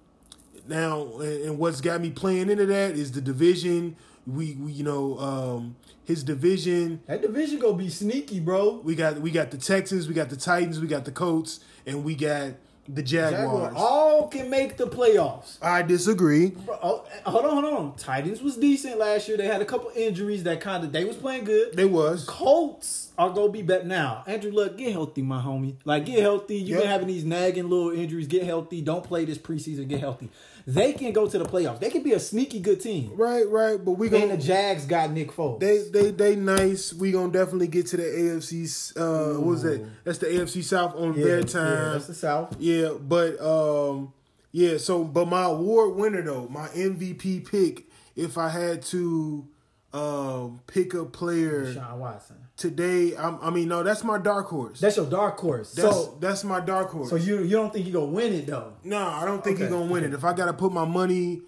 now 0.69 1.19
and 1.19 1.45
and 1.45 1.59
what's 1.59 1.81
got 1.81 2.01
me 2.01 2.11
playing 2.11 2.51
into 2.51 2.67
that 2.67 2.93
is 2.93 3.13
the 3.13 3.21
division. 3.21 3.97
We, 4.27 4.55
we 4.55 4.73
you 4.73 4.85
know, 4.85 5.19
um, 5.19 5.77
his 6.05 6.23
division. 6.23 7.01
That 7.07 7.23
division 7.23 7.59
gonna 7.59 7.77
be 7.77 7.89
sneaky, 7.89 8.39
bro. 8.41 8.81
We 8.85 8.95
got 8.95 9.19
we 9.21 9.31
got 9.31 9.51
the 9.51 9.57
Texans, 9.59 10.09
we 10.09 10.15
got 10.15 10.29
the 10.29 10.37
Titans, 10.37 10.79
we 10.79 10.87
got 10.87 11.05
the 11.05 11.13
Colts, 11.13 11.61
and 11.87 12.05
we 12.05 12.15
got 12.15 12.53
the 12.95 13.03
Jaguars. 13.03 13.43
Jaguar 13.43 13.73
all 13.77 14.29
can 14.29 14.51
make 14.51 14.77
the 14.77 14.87
playoffs. 14.87 15.57
I 15.63 15.83
disagree. 15.83 16.51
Bro, 16.51 16.79
oh, 16.83 17.05
hold 17.25 17.45
on, 17.45 17.63
hold 17.63 17.75
on. 17.75 17.97
Titans 17.97 18.43
was 18.43 18.57
decent 18.57 18.99
last 18.99 19.29
year. 19.29 19.37
They 19.37 19.47
had 19.47 19.63
a 19.63 19.65
couple 19.65 19.91
injuries 19.95 20.43
that 20.45 20.61
kind 20.61 20.83
of 20.85 20.93
they 20.93 21.05
was 21.05 21.17
playing 21.17 21.45
good. 21.45 21.75
They 21.77 21.85
was 21.85 22.25
Colts 22.25 23.09
are 23.19 23.31
gonna 23.31 23.51
be 23.53 23.63
better 23.63 23.85
now. 23.85 24.25
Andrew 24.27 24.51
Luck, 24.51 24.77
get 24.77 24.93
healthy, 24.93 25.23
my 25.23 25.41
homie. 25.41 25.77
Like 25.85 26.07
get 26.07 26.21
healthy. 26.21 26.57
You've 26.57 26.69
Yep. 26.71 26.81
been 26.81 26.89
having 26.89 27.09
these 27.09 27.25
nagging 27.25 27.69
little 27.69 27.91
injuries. 27.91 28.27
Get 28.27 28.45
healthy. 28.45 28.81
Don't 28.81 29.05
play 29.05 29.25
this 29.25 29.39
preseason. 29.39 29.89
Get 29.89 30.01
healthy. 30.01 30.29
They 30.67 30.93
can 30.93 31.13
go 31.13 31.29
to 31.29 31.39
the 31.39 31.45
playoffs. 31.45 31.81
They 31.81 31.91
can 31.91 32.03
be 32.03 32.13
a 32.13 32.21
sneaky 32.21 32.61
good 32.61 32.81
team. 32.81 33.13
Right, 33.15 33.49
right. 33.49 33.83
But 33.85 33.93
we 33.93 34.09
And 34.09 34.17
gonna 34.21 34.37
the 34.37 34.43
Jags 34.43 34.87
got 34.87 35.11
Nick 35.11 35.33
Foles. 35.33 35.61
They 35.61 35.79
they 35.91 36.11
they 36.11 36.37
nice. 36.37 36.93
We 36.93 37.13
gonna 37.13 37.33
definitely 37.33 37.69
get 37.69 37.87
to 37.89 37.97
the 37.97 38.03
AFC. 38.03 38.97
Uh, 38.97 39.39
what 39.39 39.47
was 39.47 39.63
that? 39.63 39.87
That's 40.05 40.19
the 40.19 40.27
AFC 40.27 40.63
South 40.63 40.95
on 40.95 41.15
yeah, 41.15 41.25
their 41.25 41.39
Yeah, 41.41 41.45
time. 41.47 41.93
that's 41.93 42.07
the 42.07 42.15
South. 42.15 42.57
Yeah, 42.59 42.93
but 43.01 43.41
um, 43.41 44.13
yeah. 44.53 44.79
So, 44.79 45.05
but 45.05 45.27
my 45.27 45.45
award 45.45 45.97
winner 45.97 46.23
though, 46.23 46.49
my 46.49 46.69
MVP 46.69 47.51
pick, 47.51 47.85
if 48.17 48.39
I 48.39 48.49
had 48.49 48.83
to 48.87 49.47
um 49.93 50.61
pick 50.69 50.95
a 50.95 51.05
player 51.05 51.73
Sean 51.75 51.99
Watson. 51.99 52.37
Today, 52.61 53.17
I'm, 53.17 53.39
I 53.41 53.49
mean, 53.51 53.69
no, 53.69 53.83
that's 53.83 54.05
my 54.05 54.19
dark 54.19 54.49
horse. 54.49 54.81
That's 54.81 54.97
your 54.99 55.07
dark 55.07 55.39
horse. 55.41 55.73
that's 55.73 55.97
so, 55.97 56.19
that's 56.21 56.45
my 56.45 56.61
dark 56.61 56.91
horse. 56.91 57.09
so 57.09 57.17
you 57.17 57.39
you 57.43 57.51
don't 57.57 57.73
think 57.73 57.87
you 57.87 57.93
gonna 57.93 58.05
win 58.07 58.35
it 58.35 58.47
though? 58.47 58.75
No, 58.85 58.99
I 58.99 59.25
don't 59.25 59.43
think 59.43 59.57
he's 59.59 59.67
Okay, 59.67 59.75
gonna 59.75 59.91
win 59.91 60.05
it. 60.05 60.13
If 60.13 60.25
I 60.25 60.35
gotta 60.35 60.53
put 60.53 60.71
my 60.71 60.85
money 60.85 61.41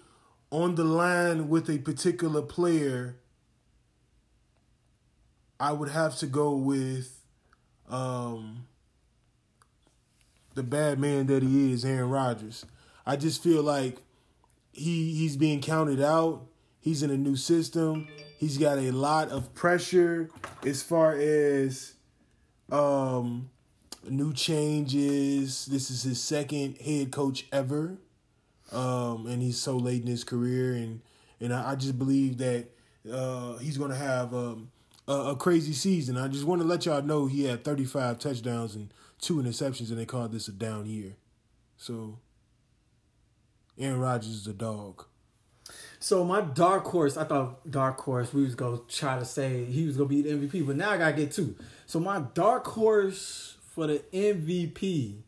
on 0.49 0.73
the 0.75 0.83
line 0.83 1.49
with 1.49 1.69
a 1.69 1.77
particular 1.77 2.41
player, 2.41 3.17
I 5.59 5.71
would 5.71 5.89
have 5.89 6.17
to 6.17 6.25
go 6.27 6.55
with 6.55 7.21
um 7.89 8.65
the 10.55 10.63
bad 10.63 10.99
man 10.99 11.27
that 11.27 11.43
he 11.43 11.71
is, 11.73 11.85
Aaron 11.85 12.09
Rodgers. 12.09 12.65
I 13.05 13.17
just 13.17 13.43
feel 13.43 13.61
like 13.61 13.97
he 14.71 15.13
he's 15.13 15.37
being 15.37 15.61
counted 15.61 16.01
out. 16.01 16.47
He's 16.79 17.03
in 17.03 17.11
a 17.11 17.17
new 17.17 17.35
system. 17.35 18.07
He's 18.43 18.57
got 18.57 18.77
a 18.77 18.91
lot 18.91 19.29
of 19.29 19.53
pressure 19.53 20.29
as 20.65 20.83
far 20.83 21.13
as 21.13 21.93
um 22.69 23.49
new 24.09 24.33
changes. 24.33 25.65
This 25.65 25.89
is 25.89 26.03
his 26.03 26.21
second 26.21 26.77
head 26.79 27.09
coach 27.09 27.45
ever. 27.53 27.99
Um 28.73 29.27
and 29.27 29.41
he's 29.41 29.57
so 29.57 29.77
late 29.77 30.01
in 30.01 30.07
his 30.09 30.25
career 30.25 30.73
and 30.73 30.99
and 31.39 31.53
I, 31.53 31.71
I 31.71 31.75
just 31.75 31.97
believe 31.97 32.37
that 32.39 32.65
uh 33.09 33.59
he's 33.59 33.77
gonna 33.77 33.95
have 33.95 34.33
um 34.33 34.71
a, 35.07 35.13
a 35.13 35.35
crazy 35.37 35.71
season. 35.71 36.17
I 36.17 36.27
just 36.27 36.43
want 36.43 36.61
to 36.61 36.67
let 36.67 36.85
y'all 36.85 37.01
know 37.01 37.27
he 37.27 37.45
had 37.45 37.63
35 37.63 38.19
touchdowns 38.19 38.75
and 38.75 38.93
two 39.21 39.35
interceptions 39.35 39.87
and 39.87 39.97
they 39.97 40.05
called 40.05 40.33
this 40.33 40.49
a 40.49 40.51
down 40.51 40.85
year. 40.85 41.15
So 41.77 42.19
Aaron 43.79 44.01
Rodgers 44.01 44.31
is 44.31 44.47
a 44.47 44.53
dog. 44.53 45.05
So 46.03 46.25
my 46.25 46.41
dark 46.41 46.83
horse, 46.83 47.15
I 47.15 47.23
thought 47.23 47.71
dark 47.71 47.97
horse 48.01 48.33
we 48.33 48.43
was 48.43 48.55
gonna 48.55 48.81
try 48.89 49.17
to 49.17 49.23
say 49.23 49.63
he 49.63 49.85
was 49.85 49.95
gonna 49.95 50.09
be 50.09 50.21
the 50.21 50.31
MVP, 50.31 50.67
but 50.67 50.75
now 50.75 50.91
I 50.91 50.97
gotta 50.97 51.13
get 51.13 51.31
two. 51.31 51.55
So 51.85 51.97
my 51.97 52.21
dark 52.33 52.67
horse 52.67 53.55
for 53.69 53.87
the 53.87 54.03
MVP, 54.11 55.21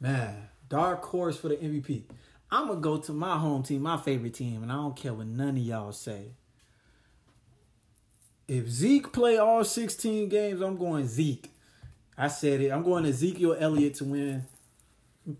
man, 0.00 0.50
dark 0.68 1.02
horse 1.04 1.38
for 1.38 1.48
the 1.48 1.56
MVP. 1.56 2.02
I'm 2.50 2.68
gonna 2.68 2.80
go 2.80 2.98
to 2.98 3.14
my 3.14 3.38
home 3.38 3.62
team, 3.62 3.80
my 3.80 3.96
favorite 3.96 4.34
team, 4.34 4.62
and 4.62 4.70
I 4.70 4.74
don't 4.74 4.94
care 4.94 5.14
what 5.14 5.26
none 5.26 5.56
of 5.56 5.62
y'all 5.62 5.92
say. 5.92 6.32
If 8.46 8.68
Zeke 8.68 9.10
play 9.10 9.38
all 9.38 9.64
16 9.64 10.28
games, 10.28 10.60
I'm 10.60 10.76
going 10.76 11.06
Zeke. 11.06 11.50
I 12.18 12.28
said 12.28 12.60
it. 12.60 12.70
I'm 12.70 12.82
going 12.82 13.06
Ezekiel 13.06 13.56
Elliott 13.58 13.94
to 13.94 14.04
win, 14.04 14.44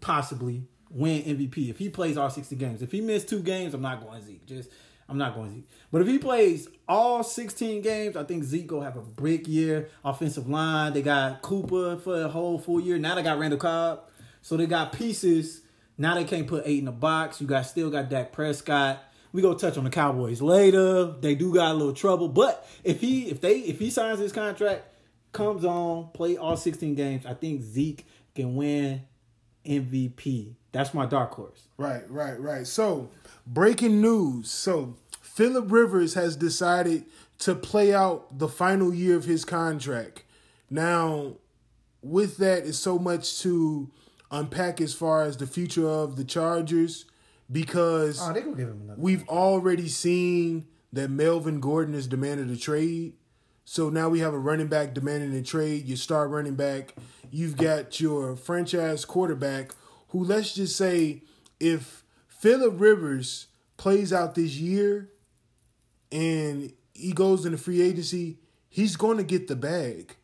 possibly 0.01 0.63
win 0.95 1.23
MVP. 1.23 1.69
If 1.69 1.79
he 1.79 1.89
plays 1.89 2.17
all 2.17 2.31
60 2.31 2.57
games. 2.57 2.83
If 2.83 2.93
he 2.93 3.01
missed 3.01 3.29
two 3.29 3.41
games, 3.41 3.75
I'm 3.75 3.83
not 3.83 4.01
going 4.01 4.23
Zeke. 4.23 4.47
Just 4.47 4.71
I'm 5.09 5.19
not 5.19 5.35
going 5.35 5.53
Zeke. 5.53 5.69
But 5.93 6.03
if 6.03 6.09
he 6.09 6.19
plays 6.19 6.69
all 6.89 7.23
16 7.23 7.83
games, 7.83 8.17
I 8.17 8.25
think 8.25 8.45
Zeke 8.45 8.71
will 8.71 8.81
have 8.81 8.97
a 8.97 9.03
brick 9.03 9.47
year. 9.47 9.91
Offensive 10.05 10.49
line, 10.49 10.93
they 10.93 11.03
got 11.03 11.43
Cooper 11.43 11.97
for 11.97 12.19
the 12.19 12.29
whole 12.29 12.59
full 12.59 12.81
year. 12.81 12.99
Now 12.99 13.15
they 13.15 13.23
got 13.23 13.39
Randall 13.39 13.59
Cobb. 13.59 14.09
So 14.41 14.57
they 14.57 14.67
got 14.67 14.93
pieces. 14.93 15.63
Now 15.99 16.15
they 16.15 16.25
can't 16.25 16.47
put 16.47 16.63
eight 16.67 16.79
in 16.79 16.87
the 16.87 16.93
box. 16.93 17.41
You 17.41 17.47
got 17.47 17.63
still 17.63 17.91
got 17.91 18.09
Dak 18.09 18.33
Prescott. 18.33 19.03
We 19.33 19.43
go 19.43 19.55
touch 19.55 19.77
on 19.77 19.85
the 19.85 19.91
Cowboys 19.91 20.41
later. 20.41 21.07
They 21.07 21.35
do 21.35 21.53
got 21.53 21.73
a 21.73 21.75
little 21.75 21.93
trouble, 21.93 22.29
but 22.29 22.69
if 22.85 23.01
he 23.01 23.29
if 23.29 23.41
they 23.41 23.59
if 23.59 23.81
he 23.81 23.91
signs 23.91 24.21
his 24.21 24.33
contract, 24.33 24.85
comes 25.33 25.65
on, 25.65 26.11
play 26.15 26.37
all 26.37 26.57
16 26.57 26.95
games, 26.95 27.27
I 27.27 27.35
think 27.35 27.63
Zeke 27.63 28.07
can 28.37 28.55
win 28.55 29.03
MVP. 29.65 30.55
That's 30.73 30.93
my 30.95 31.07
dark 31.07 31.33
horse. 31.33 31.69
Right, 31.77 32.09
right, 32.11 32.39
right. 32.41 32.67
So, 32.67 33.11
breaking 33.47 34.01
news. 34.01 34.51
So, 34.51 34.97
Philip 35.21 35.71
Rivers 35.71 36.15
has 36.15 36.37
decided 36.37 37.05
to 37.41 37.55
play 37.55 37.93
out 37.95 38.39
the 38.39 38.49
final 38.49 38.95
year 38.95 39.17
of 39.17 39.25
his 39.25 39.45
contract. 39.45 40.25
Now, 40.71 41.35
with 42.03 42.37
that 42.39 42.65
is 42.65 42.79
so 42.79 42.99
much 42.99 43.41
to 43.41 43.91
unpack 44.31 44.81
as 44.81 44.95
far 44.95 45.23
as 45.23 45.37
the 45.37 45.47
future 45.47 45.89
of 45.89 46.17
the 46.17 46.25
Chargers 46.25 47.05
because 47.51 48.21
Oh, 48.23 48.33
they 48.33 48.41
give 48.43 48.57
him 48.59 48.93
we've 48.97 49.29
already 49.29 49.89
seen 49.89 50.67
that 50.93 51.11
Melvin 51.11 51.61
Gordon 51.61 51.95
has 51.95 52.07
demanded 52.07 52.51
a 52.51 52.57
trade. 52.57 53.15
So 53.65 53.89
now 53.89 54.09
we 54.09 54.21
have 54.21 54.35
a 54.35 54.39
running 54.39 54.67
back 54.69 54.95
demanding 54.95 55.35
a 55.35 55.43
trade. 55.43 55.87
Your 55.87 55.97
star 55.97 56.29
running 56.29 56.55
back. 56.55 56.95
You've 57.35 57.57
got 57.57 57.99
your 58.01 58.37
franchise 58.37 59.05
quarterback 59.05 59.73
who, 60.11 60.23
let's 60.23 60.55
just 60.55 60.77
say, 60.77 61.25
if 61.59 62.05
Philip 62.29 62.75
Rivers 62.77 63.49
plays 63.77 64.13
out 64.13 64.37
this 64.37 64.55
year 64.55 65.11
and 66.13 66.73
he 66.93 67.11
goes 67.11 67.45
into 67.45 67.59
free 67.59 67.83
agency, 67.83 68.39
he's 68.69 68.95
going 68.95 69.17
to 69.17 69.25
get 69.25 69.49
the 69.49 69.57
bag. 69.57 70.15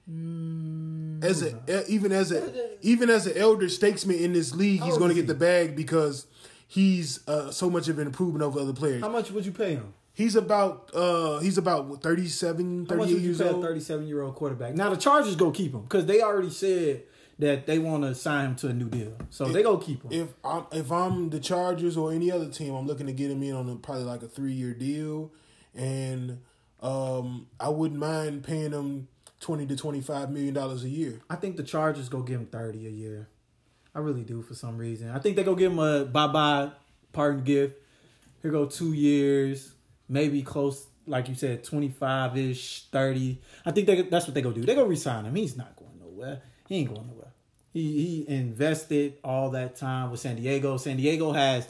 As 1.25 1.43
a 1.43 1.85
even 1.89 2.13
as 2.13 2.31
a 2.31 2.79
even 2.81 3.11
as 3.11 3.27
an 3.27 3.37
elder 3.37 3.69
statesman 3.69 4.17
in 4.17 4.33
this 4.33 4.55
league, 4.55 4.81
he's 4.81 4.97
going 4.97 5.09
to 5.09 5.15
get 5.17 5.27
the 5.27 5.35
bag 5.35 5.75
because 5.75 6.29
he's 6.69 7.27
uh, 7.27 7.51
so 7.51 7.69
much 7.69 7.89
of 7.89 7.99
an 7.99 8.07
improvement 8.07 8.45
over 8.45 8.61
other 8.61 8.73
players. 8.73 9.03
How 9.03 9.09
much 9.09 9.33
would 9.33 9.45
you 9.45 9.53
pay 9.53 9.75
him? 9.75 9.95
He's 10.21 10.37
about 10.37 10.91
uh 10.93 11.39
he's 11.39 11.57
about 11.57 11.87
what, 11.87 12.03
37, 12.03 12.87
How 12.91 12.95
much 12.97 13.09
38 13.09 13.15
would 13.15 13.23
you 13.23 13.29
years 13.29 13.41
a 13.41 13.53
old. 13.53 13.65
37 13.65 14.07
year 14.07 14.21
old 14.21 14.35
quarterback? 14.35 14.75
Now 14.75 14.91
the 14.91 14.97
Chargers 14.99 15.35
go 15.35 15.51
keep 15.51 15.73
him 15.73 15.81
because 15.81 16.05
they 16.05 16.21
already 16.21 16.51
said 16.51 17.05
that 17.39 17.67
they 17.67 17.79
want 17.79 18.03
to 18.03 18.15
sign 18.15 18.51
him 18.51 18.57
to 18.57 18.69
a 18.69 18.75
new 18.75 18.91
deal, 18.91 19.17
so 19.31 19.47
they 19.47 19.63
go 19.63 19.79
keep 19.79 20.03
him. 20.03 20.13
If 20.13 20.29
I'm 20.45 20.67
if 20.73 20.93
I'm 20.93 21.31
the 21.31 21.41
Chargers 21.41 21.97
or 21.97 22.13
any 22.13 22.31
other 22.31 22.51
team, 22.51 22.75
I'm 22.75 22.87
looking 22.87 23.07
to 23.07 23.15
get 23.15 23.31
him 23.31 23.43
in 23.43 23.55
on 23.55 23.67
a, 23.71 23.77
probably 23.77 24.05
like 24.05 24.23
a 24.23 24.29
three 24.29 24.53
year 24.53 24.75
deal, 24.75 25.33
and 25.75 26.43
um 26.83 27.47
I 27.59 27.71
wouldn't 27.71 27.99
mind 27.99 28.45
paying 28.45 28.73
him 28.73 29.09
twenty 29.41 29.65
to 29.69 29.75
twenty 29.77 30.03
five 30.03 30.31
million 30.31 30.53
dollars 30.53 30.85
a 30.85 30.91
year. 30.91 31.23
I 31.31 31.37
think 31.37 31.57
the 31.57 31.63
Chargers 31.63 32.11
go 32.11 32.21
give 32.21 32.41
him 32.41 32.47
30 32.47 32.87
a 32.87 32.91
year. 32.91 33.29
I 33.95 34.01
really 34.01 34.25
do 34.25 34.43
for 34.43 34.55
some 34.55 34.77
reason. 34.77 35.09
I 35.09 35.19
think 35.19 35.37
they 35.37 35.45
go 35.45 35.55
give 35.55 35.73
him 35.73 35.79
a 35.79 36.05
bye 36.05 36.27
bye 36.27 36.73
pardon 37.15 37.43
gift. 37.43 37.81
Here 38.43 38.51
go 38.51 38.67
two 38.67 38.93
years, 38.93 39.73
maybe 40.11 40.43
close, 40.43 40.85
like 41.07 41.29
you 41.31 41.35
said, 41.35 41.65
25 41.65 42.37
ish, 42.37 42.85
30. 42.93 43.41
I 43.65 43.71
think 43.71 43.87
they, 43.87 44.03
that's 44.03 44.27
what 44.27 44.35
they 44.35 44.43
go 44.43 44.53
do. 44.53 44.61
They 44.63 44.75
go 44.75 44.85
resign 44.85 45.25
him. 45.25 45.35
He's 45.35 45.57
not 45.57 45.75
going 45.77 45.99
nowhere. 45.99 46.43
He 46.69 46.77
ain't 46.77 46.89
going 46.95 47.07
nowhere. 47.07 47.33
He 47.73 48.25
he 48.27 48.35
invested 48.35 49.15
all 49.25 49.51
that 49.51 49.77
time 49.77 50.11
with 50.11 50.19
San 50.21 50.37
Diego. 50.37 50.77
San 50.77 50.97
Diego 50.97 51.31
has 51.33 51.67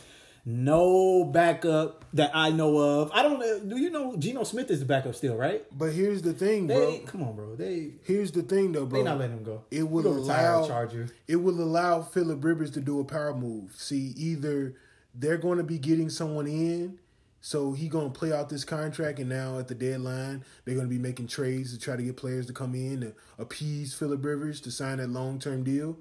no 0.47 1.25
backup 1.25 2.05
that 2.15 2.31
I 2.35 2.51
know 2.51 2.79
of. 2.79 3.11
I 3.13 3.23
don't 3.23 3.39
know. 3.39 3.61
Do 3.61 3.77
you 3.77 3.91
know 3.91 4.17
Geno 4.17 4.45
Smith 4.45 4.71
is 4.71 4.81
the 4.81 4.87
backup 4.87 5.15
still, 5.15 5.37
right? 5.37 5.63
But 5.77 5.93
here's 5.93 6.23
the 6.23 6.33
thing, 6.33 6.67
They 6.67 6.75
bro. 6.75 6.99
come 7.07 7.23
on, 7.23 7.37
bro. 7.37 7.55
They 7.57 7.91
Here's 8.05 8.33
the 8.33 8.43
thing, 8.43 8.73
though, 8.73 8.87
bro. 8.87 8.99
they 9.01 9.05
not 9.05 9.19
letting 9.19 9.37
him 9.39 9.45
go. 9.45 9.65
It 9.71 9.89
will 9.89 10.03
He 10.03 10.09
gonna 10.09 10.21
retire 10.23 10.53
allow 10.55 10.67
Charger. 10.67 11.09
It 11.29 11.37
will 11.37 11.61
allow 11.61 12.03
Philip 12.03 12.43
Rivers 12.43 12.71
to 12.73 12.81
do 12.81 13.01
a 13.01 13.05
power 13.05 13.35
move. 13.35 13.75
See, 13.77 14.15
either 14.17 14.75
they're 15.15 15.37
going 15.39 15.59
to 15.59 15.65
be 15.65 15.79
getting 15.79 16.09
someone 16.09 16.47
in, 16.47 16.99
so 17.41 17.73
he 17.73 17.89
to 18.13 18.19
play 18.19 18.33
out 18.33 18.49
this 18.49 18.65
contract, 18.65 19.19
and 19.19 19.29
now 19.29 19.59
at 19.59 19.69
the 19.69 19.75
deadline 19.75 20.45
they're 20.65 20.75
to 20.87 20.91
be 20.95 20.99
making 20.99 21.27
trades 21.27 21.73
to 21.73 21.79
try 21.79 21.97
to 21.97 22.03
get 22.03 22.17
players 22.17 22.47
to 22.47 22.53
come 22.53 22.75
in 22.75 23.01
to 23.01 23.15
appease 23.39 23.95
Philip 23.95 24.25
Rivers 24.25 24.61
to 24.63 24.71
sign 24.71 24.99
that 24.99 25.11
long 25.11 25.39
term 25.39 25.65
deal, 25.65 25.99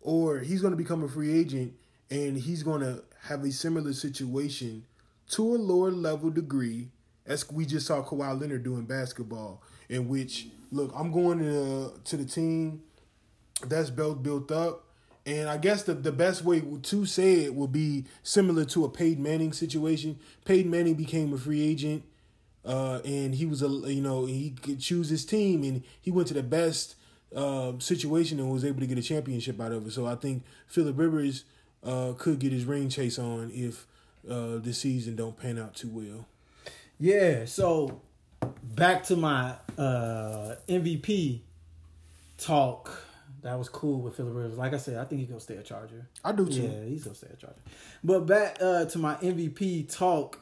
or 0.00 0.38
he's 0.38 0.60
to 0.72 0.76
become 0.76 1.02
a 1.02 1.08
free 1.08 1.38
agent 1.38 1.74
and 2.10 2.36
he's 2.36 2.62
to 2.80 3.02
have 3.22 3.44
a 3.44 3.50
similar 3.50 3.92
situation 3.92 4.84
to 5.30 5.54
a 5.54 5.58
lower 5.58 5.90
level 5.90 6.30
degree 6.30 6.88
as 7.26 7.50
we 7.50 7.66
just 7.66 7.86
saw 7.86 8.02
Kawhi 8.02 8.40
Leonard 8.40 8.64
doing 8.64 8.84
basketball, 8.84 9.62
in 9.88 10.08
which 10.08 10.48
look, 10.70 10.92
I'm 10.94 11.12
going 11.12 11.38
to 11.40 11.92
to 12.02 12.16
the 12.16 12.24
team 12.24 12.82
that's 13.66 13.90
built 13.90 14.22
built 14.22 14.50
up. 14.50 14.84
And 15.28 15.46
I 15.46 15.58
guess 15.58 15.82
the, 15.82 15.92
the 15.92 16.10
best 16.10 16.42
way 16.42 16.62
to 16.62 17.04
say 17.04 17.44
it 17.44 17.54
would 17.54 17.70
be 17.70 18.06
similar 18.22 18.64
to 18.64 18.86
a 18.86 18.88
Peyton 18.88 19.22
Manning 19.22 19.52
situation. 19.52 20.18
Peyton 20.46 20.70
Manning 20.70 20.94
became 20.94 21.34
a 21.34 21.36
free 21.36 21.60
agent, 21.60 22.02
uh, 22.64 23.00
and 23.04 23.34
he 23.34 23.44
was 23.44 23.62
a 23.62 23.68
you 23.68 24.00
know 24.00 24.24
he 24.24 24.52
could 24.62 24.80
choose 24.80 25.10
his 25.10 25.26
team, 25.26 25.62
and 25.64 25.82
he 26.00 26.10
went 26.10 26.28
to 26.28 26.34
the 26.34 26.42
best 26.42 26.94
uh, 27.36 27.72
situation 27.78 28.40
and 28.40 28.50
was 28.50 28.64
able 28.64 28.80
to 28.80 28.86
get 28.86 28.96
a 28.96 29.02
championship 29.02 29.60
out 29.60 29.70
of 29.70 29.86
it. 29.86 29.92
So 29.92 30.06
I 30.06 30.14
think 30.14 30.44
Philip 30.66 30.98
Rivers 30.98 31.44
uh, 31.84 32.14
could 32.16 32.38
get 32.38 32.52
his 32.52 32.64
ring 32.64 32.88
chase 32.88 33.18
on 33.18 33.50
if 33.52 33.86
uh, 34.26 34.56
the 34.56 34.72
season 34.72 35.14
don't 35.14 35.38
pan 35.38 35.58
out 35.58 35.74
too 35.74 35.90
well. 35.92 36.26
Yeah, 36.98 37.44
so 37.44 38.00
back 38.62 39.04
to 39.04 39.16
my 39.16 39.56
uh 39.76 40.54
MVP 40.66 41.40
talk. 42.38 43.07
That 43.42 43.58
was 43.58 43.68
cool 43.68 44.00
with 44.00 44.16
Philip 44.16 44.34
Rivers. 44.34 44.58
Like 44.58 44.74
I 44.74 44.78
said, 44.78 44.96
I 44.98 45.04
think 45.04 45.20
he's 45.20 45.28
gonna 45.28 45.40
stay 45.40 45.56
a 45.56 45.62
Charger. 45.62 46.08
I 46.24 46.32
do 46.32 46.46
too. 46.46 46.62
Yeah, 46.62 46.84
he's 46.84 47.04
gonna 47.04 47.14
stay 47.14 47.28
a 47.32 47.36
Charger. 47.36 47.60
But 48.02 48.26
back 48.26 48.58
uh, 48.60 48.86
to 48.86 48.98
my 48.98 49.14
MVP 49.16 49.94
talk. 49.94 50.40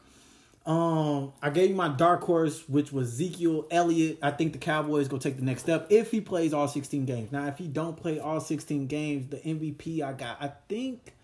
Um, 0.65 1.33
I 1.41 1.51
gave 1.51 1.71
you 1.71 1.77
my 1.77 1.89
dark 1.89 2.25
horse, 2.25 2.69
which 2.69 2.91
was 2.93 3.13
Ezekiel 3.13 3.67
Elliott. 3.71 4.19
I 4.21 4.33
think 4.33 4.53
the 4.53 4.59
Cowboys 4.59 5.07
go 5.07 5.17
take 5.17 5.37
the 5.37 5.45
next 5.45 5.63
step 5.63 5.87
if 5.91 6.11
he 6.11 6.21
plays 6.21 6.53
all 6.53 6.67
16 6.67 7.05
games. 7.05 7.31
Now, 7.31 7.47
if 7.47 7.57
he 7.57 7.69
don't 7.69 7.97
play 7.97 8.19
all 8.19 8.41
16 8.41 8.89
games, 8.89 9.29
the 9.29 9.37
MVP 9.37 10.03
I 10.03 10.13
got, 10.13 10.43
I 10.43 10.51
think. 10.69 11.16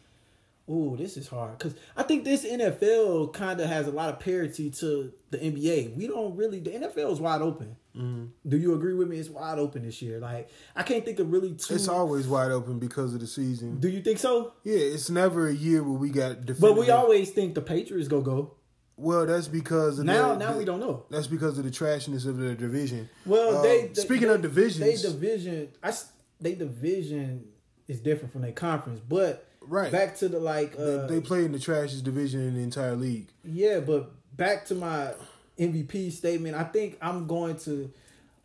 Oh, 0.69 0.95
this 0.97 1.17
is 1.17 1.27
hard 1.27 1.59
because 1.59 1.75
I 1.97 2.05
think 2.05 2.25
this 2.25 2.45
NFL 2.45 3.33
kind 3.33 3.61
of 3.61 3.69
has 3.69 3.89
a 3.89 3.91
lot 3.91 4.11
of 4.11 4.21
parity 4.21 4.71
to 4.71 5.13
the 5.31 5.39
NBA. 5.39 5.95
We 5.97 6.07
don't 6.07 6.37
really. 6.37 6.61
The 6.61 6.71
NFL 6.71 7.13
is 7.13 7.21
wide 7.21 7.43
open. 7.43 7.77
Do 7.95 8.57
you 8.57 8.73
agree 8.75 8.95
with 8.95 9.09
me? 9.09 9.19
It's 9.19 9.29
wide 9.29 9.59
open 9.59 9.83
this 9.83 10.01
year. 10.01 10.19
Like 10.19 10.49
I 10.75 10.83
can't 10.83 11.05
think 11.05 11.19
of 11.19 11.31
really 11.31 11.55
two. 11.55 11.75
It's 11.75 11.89
always 11.89 12.27
wide 12.27 12.51
open 12.51 12.79
because 12.79 13.13
of 13.13 13.21
the 13.21 13.27
season. 13.27 13.81
Do 13.81 13.89
you 13.89 14.01
think 14.01 14.19
so? 14.19 14.55
Yeah, 14.65 14.79
it's 14.79 15.11
never 15.11 15.49
a 15.49 15.53
year 15.55 15.83
where 15.83 15.99
we 15.99 16.09
got 16.11 16.47
definitive. 16.47 16.61
But 16.61 16.77
we 16.79 16.91
always 16.91 17.31
think 17.31 17.55
the 17.55 17.61
Patriots 17.61 18.09
go 18.09 18.21
go. 18.23 18.55
Well, 18.97 19.27
that's 19.27 19.49
because 19.49 19.99
of 19.99 20.05
Now, 20.07 20.35
the, 20.35 20.39
now 20.39 20.53
the- 20.53 20.59
we 20.59 20.65
don't 20.65 20.79
know. 20.81 21.05
That's 21.11 21.27
because 21.27 21.59
of 21.59 21.65
the 21.65 21.71
trashiness 21.71 22.25
of 22.27 22.37
the 22.37 22.55
division. 22.55 23.09
Well, 23.27 23.57
Um, 23.57 23.63
they, 23.63 23.89
they 23.89 24.01
speaking 24.01 24.29
they, 24.29 24.35
of 24.35 24.43
divisions, 24.43 25.03
they 25.03 25.09
division. 25.09 25.69
I 25.83 25.93
they 26.41 26.55
division 26.55 27.47
is 27.89 28.01
different 28.01 28.33
from 28.33 28.43
their 28.43 28.53
conference, 28.53 29.01
but 29.07 29.49
Right. 29.67 29.91
back 29.93 30.17
to 30.19 30.29
the 30.29 30.39
like. 30.39 30.75
Uh, 30.79 31.07
they 31.07 31.21
play 31.21 31.45
in 31.45 31.53
the 31.53 31.59
trashiest 31.59 32.03
division 32.05 32.41
in 32.41 32.55
the 32.55 32.63
entire 32.63 32.97
league. 32.97 33.29
yeah, 33.45 33.81
but 33.81 34.13
back 34.37 34.65
to 34.67 34.75
my 34.75 35.13
MVP 35.59 36.13
statement. 36.13 36.55
I 36.57 36.65
think 36.65 36.99
I'm 37.01 37.27
going 37.27 37.57
to 37.61 37.93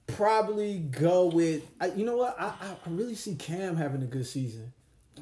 probably 0.08 0.80
go 0.80 1.26
with. 1.28 1.64
I, 1.80 1.88
you 1.88 2.06
know 2.06 2.18
what? 2.18 2.36
I, 2.40 2.46
I 2.48 2.76
I 2.86 2.90
really 2.90 3.16
see 3.16 3.36
Cam 3.36 3.76
having 3.76 4.02
a 4.04 4.08
good 4.08 4.26
season. 4.26 4.74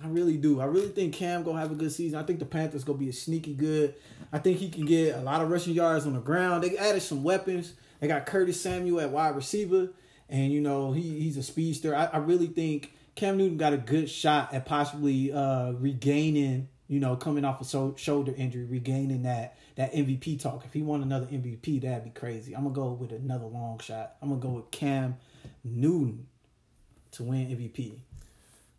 I 0.04 0.08
really 0.08 0.38
do. 0.38 0.60
I 0.60 0.66
really 0.66 0.90
think 0.90 1.14
Cam 1.14 1.44
gonna 1.44 1.60
have 1.60 1.72
a 1.72 1.76
good 1.76 1.92
season. 1.92 2.20
I 2.20 2.24
think 2.24 2.40
the 2.40 2.46
Panthers 2.46 2.84
gonna 2.84 2.98
be 2.98 3.10
a 3.10 3.14
sneaky 3.14 3.54
good. 3.54 3.96
I 4.34 4.40
think 4.40 4.58
he 4.58 4.70
can 4.70 4.86
get 4.86 5.16
a 5.16 5.22
lot 5.22 5.42
of 5.42 5.50
rushing 5.50 5.74
yards 5.74 6.06
on 6.06 6.14
the 6.14 6.20
ground. 6.20 6.64
They 6.64 6.78
added 6.78 7.02
some 7.02 7.24
weapons. 7.24 7.74
They 8.00 8.08
got 8.08 8.26
Curtis 8.26 8.60
Samuel 8.60 9.00
at 9.00 9.10
wide 9.12 9.36
receiver, 9.36 9.90
and 10.30 10.52
you 10.52 10.60
know 10.62 10.92
he 10.92 11.20
he's 11.20 11.38
a 11.38 11.44
speedster. 11.44 11.96
I, 11.96 12.06
I 12.06 12.18
really 12.18 12.48
think 12.48 12.94
Cam 13.16 13.38
Newton 13.38 13.58
got 13.58 13.74
a 13.74 13.78
good 13.78 14.10
shot 14.10 14.54
at 14.54 14.66
possibly 14.66 15.32
uh, 15.32 15.72
regaining. 15.72 16.68
You 16.88 17.00
know, 17.00 17.16
coming 17.16 17.44
off 17.46 17.62
a 17.62 17.66
so- 17.66 17.96
shoulder 17.98 18.34
injury, 18.38 18.66
regaining 18.66 19.24
that 19.24 19.58
that 19.76 19.94
MVP 19.94 20.40
talk. 20.40 20.64
If 20.66 20.74
he 20.74 20.84
won 20.84 21.02
another 21.02 21.26
MVP, 21.26 21.82
that'd 21.82 22.04
be 22.04 22.12
crazy. 22.12 22.56
I'm 22.56 22.64
gonna 22.64 22.76
go 22.76 22.92
with 22.92 23.12
another 23.12 23.46
long 23.46 23.80
shot. 23.80 24.16
I'm 24.22 24.30
gonna 24.30 24.42
go 24.42 24.50
with 24.50 24.70
Cam 24.70 25.18
Newton 25.64 26.28
to 27.12 27.24
win 27.24 27.48
MVP. 27.48 28.00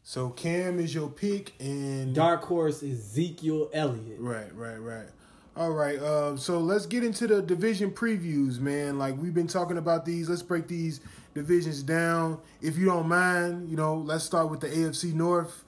So 0.04 0.30
Cam 0.30 0.78
is 0.78 0.94
your 0.94 1.08
pick, 1.08 1.54
and 1.58 2.14
Dark 2.14 2.44
horse 2.44 2.82
is 2.82 3.00
Ezekiel 3.00 3.70
Elliott. 3.72 4.20
Right, 4.20 4.54
right, 4.54 4.76
right. 4.76 5.08
All 5.56 5.72
right, 5.72 5.98
uh, 5.98 6.36
so 6.36 6.60
let's 6.60 6.84
get 6.84 7.02
into 7.02 7.26
the 7.26 7.40
division 7.40 7.90
previews, 7.90 8.60
man. 8.60 8.98
Like 8.98 9.16
we've 9.16 9.34
been 9.34 9.48
talking 9.48 9.78
about 9.78 10.04
these. 10.04 10.28
Let's 10.28 10.42
break 10.42 10.68
these 10.68 11.00
divisions 11.36 11.82
down. 11.82 12.40
If 12.60 12.76
you 12.76 12.86
don't 12.86 13.06
mind, 13.06 13.68
you 13.68 13.76
know, 13.76 13.94
let's 13.94 14.24
start 14.24 14.50
with 14.50 14.60
the 14.60 14.68
AFC 14.68 15.14
North. 15.14 15.64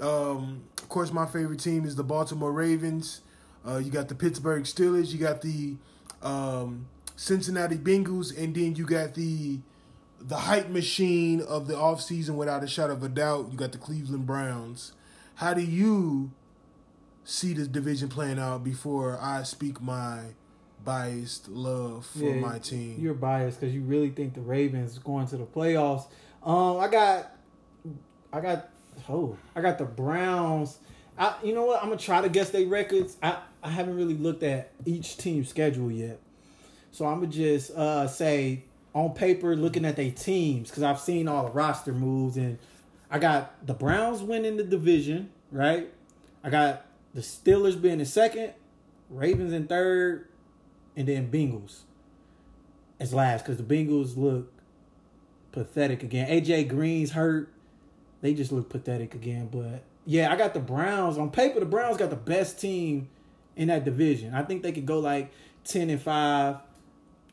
Um, 0.00 0.64
of 0.78 0.88
course, 0.88 1.12
my 1.12 1.26
favorite 1.26 1.60
team 1.60 1.84
is 1.84 1.94
the 1.94 2.02
Baltimore 2.02 2.50
Ravens. 2.50 3.20
Uh, 3.66 3.76
you 3.76 3.90
got 3.90 4.08
the 4.08 4.14
Pittsburgh 4.14 4.64
Steelers. 4.64 5.12
You 5.12 5.18
got 5.18 5.42
the 5.42 5.76
um, 6.22 6.88
Cincinnati 7.16 7.76
Bengals, 7.76 8.36
and 8.36 8.54
then 8.54 8.74
you 8.74 8.86
got 8.86 9.14
the 9.14 9.60
the 10.22 10.36
hype 10.36 10.68
machine 10.68 11.40
of 11.40 11.66
the 11.66 11.74
offseason 11.74 12.34
without 12.34 12.62
a 12.64 12.66
shot 12.66 12.90
of 12.90 13.02
a 13.02 13.08
doubt. 13.08 13.48
You 13.50 13.56
got 13.56 13.72
the 13.72 13.78
Cleveland 13.78 14.26
Browns. 14.26 14.92
How 15.36 15.54
do 15.54 15.62
you 15.62 16.32
see 17.24 17.52
this 17.52 17.68
division 17.68 18.08
playing 18.08 18.38
out 18.38 18.64
before 18.64 19.18
I 19.20 19.42
speak 19.44 19.80
my 19.80 20.20
biased 20.84 21.48
love 21.48 22.06
for 22.06 22.24
Yeah, 22.24 22.34
my 22.34 22.58
team? 22.58 22.96
You're 22.98 23.14
biased 23.14 23.60
because 23.60 23.74
you 23.74 23.82
really 23.82 24.10
think 24.10 24.34
the 24.34 24.40
Ravens 24.40 24.98
going 24.98 25.26
to 25.28 25.36
the 25.36 25.46
playoffs. 25.46 26.06
Um, 26.42 26.78
I 26.78 26.88
got, 26.88 27.32
I 28.32 28.40
got, 28.40 28.68
oh, 29.08 29.36
I 29.54 29.60
got 29.60 29.78
the 29.78 29.84
Browns. 29.84 30.78
I, 31.18 31.34
you 31.42 31.54
know 31.54 31.64
what? 31.64 31.82
I'm 31.82 31.88
gonna 31.88 32.00
try 32.00 32.22
to 32.22 32.28
guess 32.28 32.50
their 32.50 32.66
records. 32.66 33.16
I, 33.22 33.38
I 33.62 33.68
haven't 33.70 33.96
really 33.96 34.14
looked 34.16 34.42
at 34.42 34.70
each 34.86 35.18
team's 35.18 35.48
schedule 35.50 35.90
yet, 35.90 36.18
so 36.92 37.06
I'm 37.06 37.20
gonna 37.20 37.32
just 37.32 37.70
uh, 37.72 38.08
say 38.08 38.64
on 38.94 39.12
paper, 39.12 39.54
looking 39.54 39.84
at 39.84 39.96
their 39.96 40.10
teams 40.10 40.70
because 40.70 40.82
I've 40.82 40.98
seen 40.98 41.28
all 41.28 41.44
the 41.44 41.50
roster 41.50 41.92
moves, 41.92 42.36
and 42.38 42.58
I 43.10 43.18
got 43.18 43.66
the 43.66 43.74
Browns 43.74 44.22
winning 44.22 44.56
the 44.56 44.64
division, 44.64 45.30
right? 45.52 45.92
I 46.42 46.48
got 46.48 46.86
the 47.12 47.20
Steelers 47.20 47.80
being 47.80 48.00
in 48.00 48.06
second, 48.06 48.54
Ravens 49.10 49.52
in 49.52 49.66
third, 49.66 50.26
and 51.00 51.08
then 51.08 51.30
Bengals 51.30 51.80
as 53.00 53.14
last 53.14 53.44
because 53.44 53.56
the 53.56 53.62
Bengals 53.62 54.18
look 54.18 54.52
pathetic 55.50 56.02
again. 56.02 56.28
AJ 56.28 56.68
Green's 56.68 57.12
hurt. 57.12 57.50
They 58.20 58.34
just 58.34 58.52
look 58.52 58.68
pathetic 58.68 59.14
again. 59.14 59.48
But 59.50 59.82
yeah, 60.04 60.30
I 60.30 60.36
got 60.36 60.52
the 60.52 60.60
Browns 60.60 61.16
on 61.16 61.30
paper. 61.30 61.58
The 61.58 61.66
Browns 61.66 61.96
got 61.96 62.10
the 62.10 62.16
best 62.16 62.60
team 62.60 63.08
in 63.56 63.68
that 63.68 63.86
division. 63.86 64.34
I 64.34 64.42
think 64.42 64.62
they 64.62 64.72
could 64.72 64.84
go 64.84 64.98
like 64.98 65.32
ten 65.64 65.88
and 65.88 66.00
five 66.00 66.56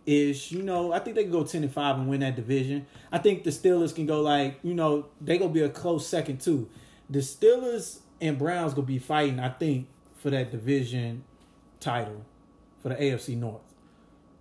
ish. 0.06 0.54
You 0.54 0.64
know, 0.64 0.94
I 0.94 1.00
think 1.00 1.18
they 1.18 1.24
could 1.24 1.34
go 1.34 1.44
ten 1.44 1.64
and 1.64 1.72
five 1.72 1.98
and 1.98 2.08
win 2.08 2.22
that 2.22 2.38
division. 2.38 2.88
I 3.12 3.18
think 3.18 3.44
the 3.44 3.50
Steelers 3.50 3.94
can 3.94 4.06
go 4.06 4.22
like 4.22 4.60
you 4.64 4.74
know 4.74 5.08
they 5.20 5.38
gonna 5.38 5.52
be 5.52 5.62
a 5.62 5.70
close 5.70 6.08
second 6.08 6.40
too. 6.40 6.70
The 7.10 7.20
Steelers 7.20 8.00
and 8.22 8.38
Browns 8.38 8.74
gonna 8.74 8.88
be 8.88 9.00
fighting. 9.00 9.42
I 9.42 9.50
think 9.50 9.88
for 10.16 10.30
that 10.30 10.52
division 10.52 11.26
title 11.82 12.24
for 12.82 12.90
the 12.90 12.96
AFC 12.96 13.38
North. 13.38 13.62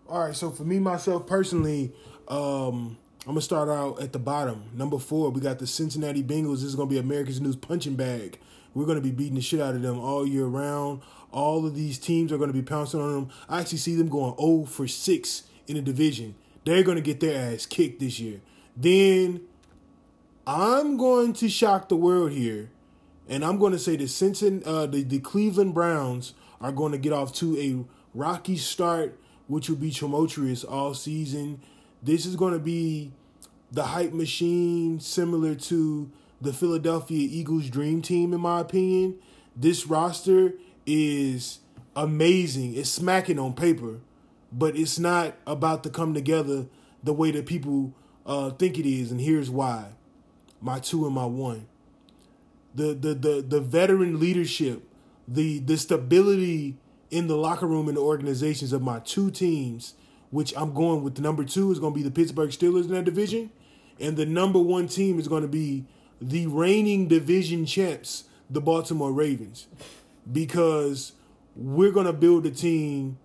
All 0.08 0.26
right, 0.26 0.36
so 0.36 0.50
for 0.50 0.64
me 0.64 0.78
myself 0.78 1.26
personally, 1.26 1.92
um, 2.28 2.96
I'm 3.26 3.32
gonna 3.32 3.40
start 3.40 3.68
out 3.68 4.00
at 4.00 4.12
the 4.12 4.18
bottom. 4.18 4.64
Number 4.74 4.98
four, 4.98 5.30
we 5.30 5.40
got 5.40 5.58
the 5.58 5.66
Cincinnati 5.66 6.22
Bengals. 6.22 6.56
This 6.56 6.64
is 6.64 6.76
gonna 6.76 6.88
be 6.88 6.98
America's 6.98 7.40
news 7.40 7.56
punching 7.56 7.96
bag. 7.96 8.38
We're 8.72 8.86
gonna 8.86 9.00
be 9.00 9.10
beating 9.10 9.34
the 9.34 9.40
shit 9.40 9.60
out 9.60 9.74
of 9.74 9.82
them 9.82 9.98
all 9.98 10.26
year 10.26 10.46
round. 10.46 11.02
All 11.32 11.66
of 11.66 11.74
these 11.74 11.98
teams 11.98 12.30
are 12.30 12.38
gonna 12.38 12.52
be 12.52 12.62
pouncing 12.62 13.00
on 13.00 13.12
them. 13.12 13.28
I 13.48 13.60
actually 13.60 13.78
see 13.78 13.96
them 13.96 14.08
going 14.08 14.36
0 14.38 14.66
for 14.66 14.86
six 14.86 15.42
in 15.66 15.74
the 15.74 15.82
division. 15.82 16.36
They're 16.64 16.84
gonna 16.84 17.00
get 17.00 17.18
their 17.18 17.52
ass 17.52 17.66
kicked 17.66 17.98
this 17.98 18.20
year. 18.20 18.40
Then 18.76 19.40
I'm 20.46 20.96
going 20.96 21.32
to 21.34 21.48
shock 21.48 21.88
the 21.88 21.96
world 21.96 22.30
here, 22.30 22.70
and 23.28 23.44
I'm 23.44 23.58
to 23.58 23.78
say 23.78 23.96
the 23.96 24.06
Cincinnati, 24.06 24.64
uh, 24.64 24.86
the, 24.86 25.02
the 25.02 25.18
Cleveland 25.18 25.74
Browns 25.74 26.34
are 26.60 26.70
going 26.70 26.92
to 26.92 26.98
get 26.98 27.12
off 27.12 27.32
to 27.34 27.58
a 27.58 27.84
rocky 28.16 28.56
start, 28.56 29.18
which 29.46 29.68
will 29.68 29.76
be 29.76 29.90
tumultuous 29.90 30.64
all 30.64 30.94
season. 30.94 31.60
This 32.02 32.26
is 32.26 32.34
going 32.34 32.54
to 32.54 32.58
be 32.58 33.12
the 33.70 33.84
hype 33.84 34.12
machine, 34.12 34.98
similar 35.00 35.54
to 35.54 36.10
the 36.40 36.52
Philadelphia 36.52 37.28
Eagles 37.30 37.68
dream 37.68 38.02
team, 38.02 38.32
in 38.32 38.40
my 38.40 38.60
opinion. 38.60 39.16
This 39.54 39.86
roster 39.86 40.54
is 40.86 41.60
amazing. 41.94 42.74
It's 42.74 42.90
smacking 42.90 43.38
on 43.38 43.54
paper, 43.54 44.00
but 44.52 44.76
it's 44.76 44.98
not 44.98 45.34
about 45.46 45.82
to 45.84 45.90
come 45.90 46.14
together 46.14 46.66
the 47.02 47.12
way 47.12 47.30
that 47.30 47.46
people 47.46 47.94
uh, 48.24 48.50
think 48.50 48.78
it 48.78 48.86
is, 48.86 49.10
and 49.10 49.20
here's 49.20 49.50
why. 49.50 49.90
My 50.60 50.78
two 50.78 51.06
and 51.06 51.14
my 51.14 51.26
one. 51.26 51.66
The 52.74 52.94
the 52.94 53.14
the 53.14 53.44
the 53.46 53.60
veteran 53.60 54.20
leadership, 54.20 54.82
the 55.26 55.58
the 55.60 55.76
stability 55.78 56.76
in 57.10 57.26
the 57.26 57.36
locker 57.36 57.66
room 57.66 57.88
and 57.88 57.96
the 57.96 58.00
organizations 58.02 58.72
of 58.72 58.82
my 58.82 58.98
two 59.00 59.30
teams, 59.30 59.94
which 60.30 60.52
I'm 60.56 60.74
going 60.74 61.02
with 61.02 61.14
the 61.14 61.22
number 61.22 61.44
two 61.44 61.70
is 61.72 61.78
going 61.78 61.92
to 61.92 61.96
be 61.96 62.02
the 62.02 62.10
Pittsburgh 62.10 62.50
Steelers 62.50 62.84
in 62.84 62.92
that 62.92 63.04
division, 63.04 63.50
and 64.00 64.16
the 64.16 64.26
number 64.26 64.58
one 64.58 64.88
team 64.88 65.18
is 65.18 65.28
going 65.28 65.42
to 65.42 65.48
be 65.48 65.84
the 66.20 66.46
reigning 66.46 67.08
division 67.08 67.66
champs, 67.66 68.24
the 68.50 68.60
Baltimore 68.60 69.12
Ravens, 69.12 69.66
because 70.30 71.12
we're 71.54 71.92
going 71.92 72.06
to 72.06 72.12
build 72.12 72.46
a 72.46 72.50
team 72.50 73.18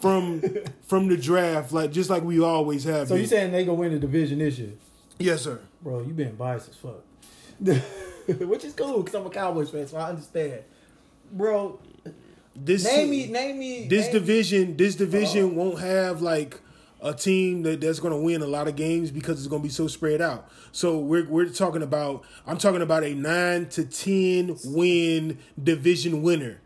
from 0.00 0.42
from 0.86 1.08
the 1.08 1.16
draft, 1.16 1.72
like 1.72 1.92
just 1.92 2.10
like 2.10 2.22
we 2.22 2.40
always 2.40 2.84
have. 2.84 3.08
So 3.08 3.14
you 3.14 3.26
saying 3.26 3.52
they 3.52 3.64
gonna 3.64 3.78
win 3.78 3.92
the 3.92 3.98
division 3.98 4.38
this 4.38 4.58
year, 4.58 4.72
yes, 5.18 5.42
sir. 5.42 5.60
bro? 5.82 6.00
You 6.00 6.12
been 6.12 6.34
biased 6.36 6.70
as 6.70 6.76
fuck, 6.76 7.02
which 8.38 8.64
is 8.64 8.74
cool 8.74 9.02
because 9.02 9.14
I'm 9.14 9.26
a 9.26 9.30
Cowboys 9.30 9.70
fan, 9.70 9.86
so 9.86 9.96
I 9.96 10.10
understand, 10.10 10.62
bro. 11.32 11.78
This 12.56 12.84
Name 12.84 13.10
me, 13.10 13.26
name 13.26 13.58
me. 13.58 13.86
this 13.88 14.04
name- 14.06 14.12
division 14.12 14.76
this 14.76 14.94
division 14.94 15.46
Uh-huh. 15.46 15.54
won't 15.54 15.80
have 15.80 16.22
like 16.22 16.60
a 17.02 17.12
team 17.12 17.62
that, 17.64 17.80
that's 17.80 17.98
going 18.00 18.14
to 18.14 18.20
win 18.20 18.40
a 18.42 18.46
lot 18.46 18.66
of 18.68 18.76
games 18.76 19.10
because 19.10 19.38
it's 19.38 19.48
going 19.48 19.60
to 19.60 19.66
be 19.68 19.72
so 19.72 19.86
spread 19.88 20.20
out. 20.22 20.48
So 20.72 20.98
we're 20.98 21.24
we're 21.26 21.48
talking 21.48 21.82
about 21.82 22.22
I'm 22.46 22.56
talking 22.58 22.80
about 22.82 23.02
a 23.04 23.14
9 23.14 23.66
to 23.70 23.84
10 23.84 24.56
win 24.66 25.38
division 25.62 26.22
winner. 26.22 26.60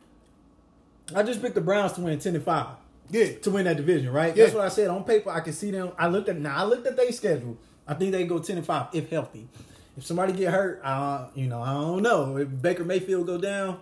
I 1.14 1.22
just 1.22 1.40
picked 1.40 1.54
the 1.54 1.62
Browns 1.62 1.92
to 1.94 2.02
win 2.02 2.18
ten 2.18 2.34
and 2.34 2.44
five 2.44 2.66
Yeah. 3.10 3.32
to 3.42 3.50
win 3.50 3.64
that 3.64 3.78
division, 3.78 4.12
right? 4.12 4.36
Yeah. 4.36 4.44
That's 4.44 4.54
what 4.54 4.64
I 4.66 4.68
said 4.68 4.88
on 4.88 5.04
paper. 5.04 5.30
I 5.30 5.40
can 5.40 5.54
see 5.54 5.70
them. 5.70 5.92
I 5.98 6.06
looked 6.08 6.28
at 6.28 6.38
now. 6.38 6.54
I 6.54 6.64
looked 6.64 6.86
at 6.86 6.96
their 6.96 7.10
schedule. 7.12 7.56
I 7.86 7.94
think 7.94 8.12
they 8.12 8.24
go 8.24 8.38
ten 8.40 8.58
and 8.58 8.66
five 8.66 8.88
if 8.92 9.08
healthy. 9.08 9.48
If 9.96 10.04
somebody 10.04 10.34
get 10.34 10.52
hurt, 10.52 10.82
uh, 10.84 11.28
you 11.34 11.46
know, 11.46 11.62
I 11.62 11.72
don't 11.72 12.02
know. 12.02 12.36
If 12.36 12.60
Baker 12.62 12.84
Mayfield 12.84 13.26
go 13.26 13.38
down, 13.38 13.78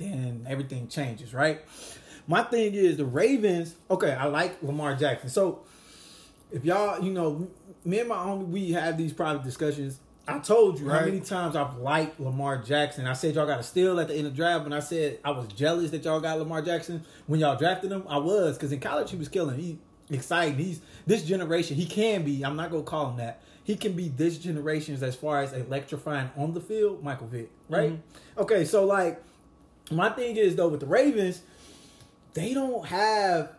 then 0.00 0.46
everything 0.48 0.88
changes, 0.88 1.32
right? 1.34 1.60
My 2.26 2.42
thing 2.42 2.74
is 2.74 2.96
the 2.96 3.04
Ravens. 3.04 3.74
Okay, 3.90 4.12
I 4.12 4.26
like 4.26 4.62
Lamar 4.62 4.94
Jackson. 4.94 5.28
So 5.28 5.60
if 6.52 6.64
y'all, 6.64 7.02
you 7.02 7.12
know, 7.12 7.48
me 7.84 8.00
and 8.00 8.08
my 8.08 8.16
homie, 8.16 8.46
we 8.46 8.72
have 8.72 8.96
these 8.98 9.12
private 9.12 9.42
discussions. 9.42 10.00
I 10.28 10.38
told 10.38 10.78
you 10.78 10.88
how 10.88 11.00
many 11.00 11.20
times 11.20 11.56
I've 11.56 11.76
liked 11.78 12.20
Lamar 12.20 12.58
Jackson. 12.58 13.06
I 13.06 13.14
said 13.14 13.34
y'all 13.34 13.46
got 13.46 13.58
a 13.58 13.64
steal 13.64 13.98
at 13.98 14.08
the 14.08 14.14
end 14.14 14.26
of 14.26 14.32
the 14.32 14.36
draft, 14.36 14.64
and 14.64 14.74
I 14.74 14.80
said 14.80 15.18
I 15.24 15.30
was 15.30 15.48
jealous 15.48 15.90
that 15.90 16.04
y'all 16.04 16.20
got 16.20 16.38
Lamar 16.38 16.62
Jackson 16.62 17.04
when 17.26 17.40
y'all 17.40 17.56
drafted 17.56 17.90
him. 17.90 18.04
I 18.08 18.18
was 18.18 18.56
because 18.56 18.70
in 18.70 18.80
college 18.80 19.10
he 19.10 19.16
was 19.16 19.28
killing. 19.28 19.58
He 19.58 19.78
exciting. 20.10 20.56
He's 20.56 20.80
this 21.06 21.24
generation. 21.24 21.76
He 21.76 21.86
can 21.86 22.24
be. 22.24 22.44
I'm 22.44 22.56
not 22.56 22.70
gonna 22.70 22.82
call 22.82 23.10
him 23.10 23.16
that. 23.16 23.42
He 23.64 23.76
can 23.76 23.92
be 23.92 24.08
this 24.08 24.38
generation's 24.38 25.02
as 25.02 25.14
far 25.16 25.42
as 25.42 25.52
electrifying 25.52 26.30
on 26.36 26.54
the 26.54 26.60
field. 26.60 27.02
Michael 27.02 27.26
Vick, 27.26 27.50
right? 27.68 27.92
Mm-hmm. 27.92 28.40
Okay, 28.42 28.64
so 28.64 28.84
like 28.84 29.22
my 29.90 30.10
thing 30.10 30.36
is 30.36 30.56
though 30.56 30.68
with 30.68 30.80
the 30.80 30.86
Ravens, 30.86 31.42
they 32.34 32.54
don't 32.54 32.86
have 32.86 33.52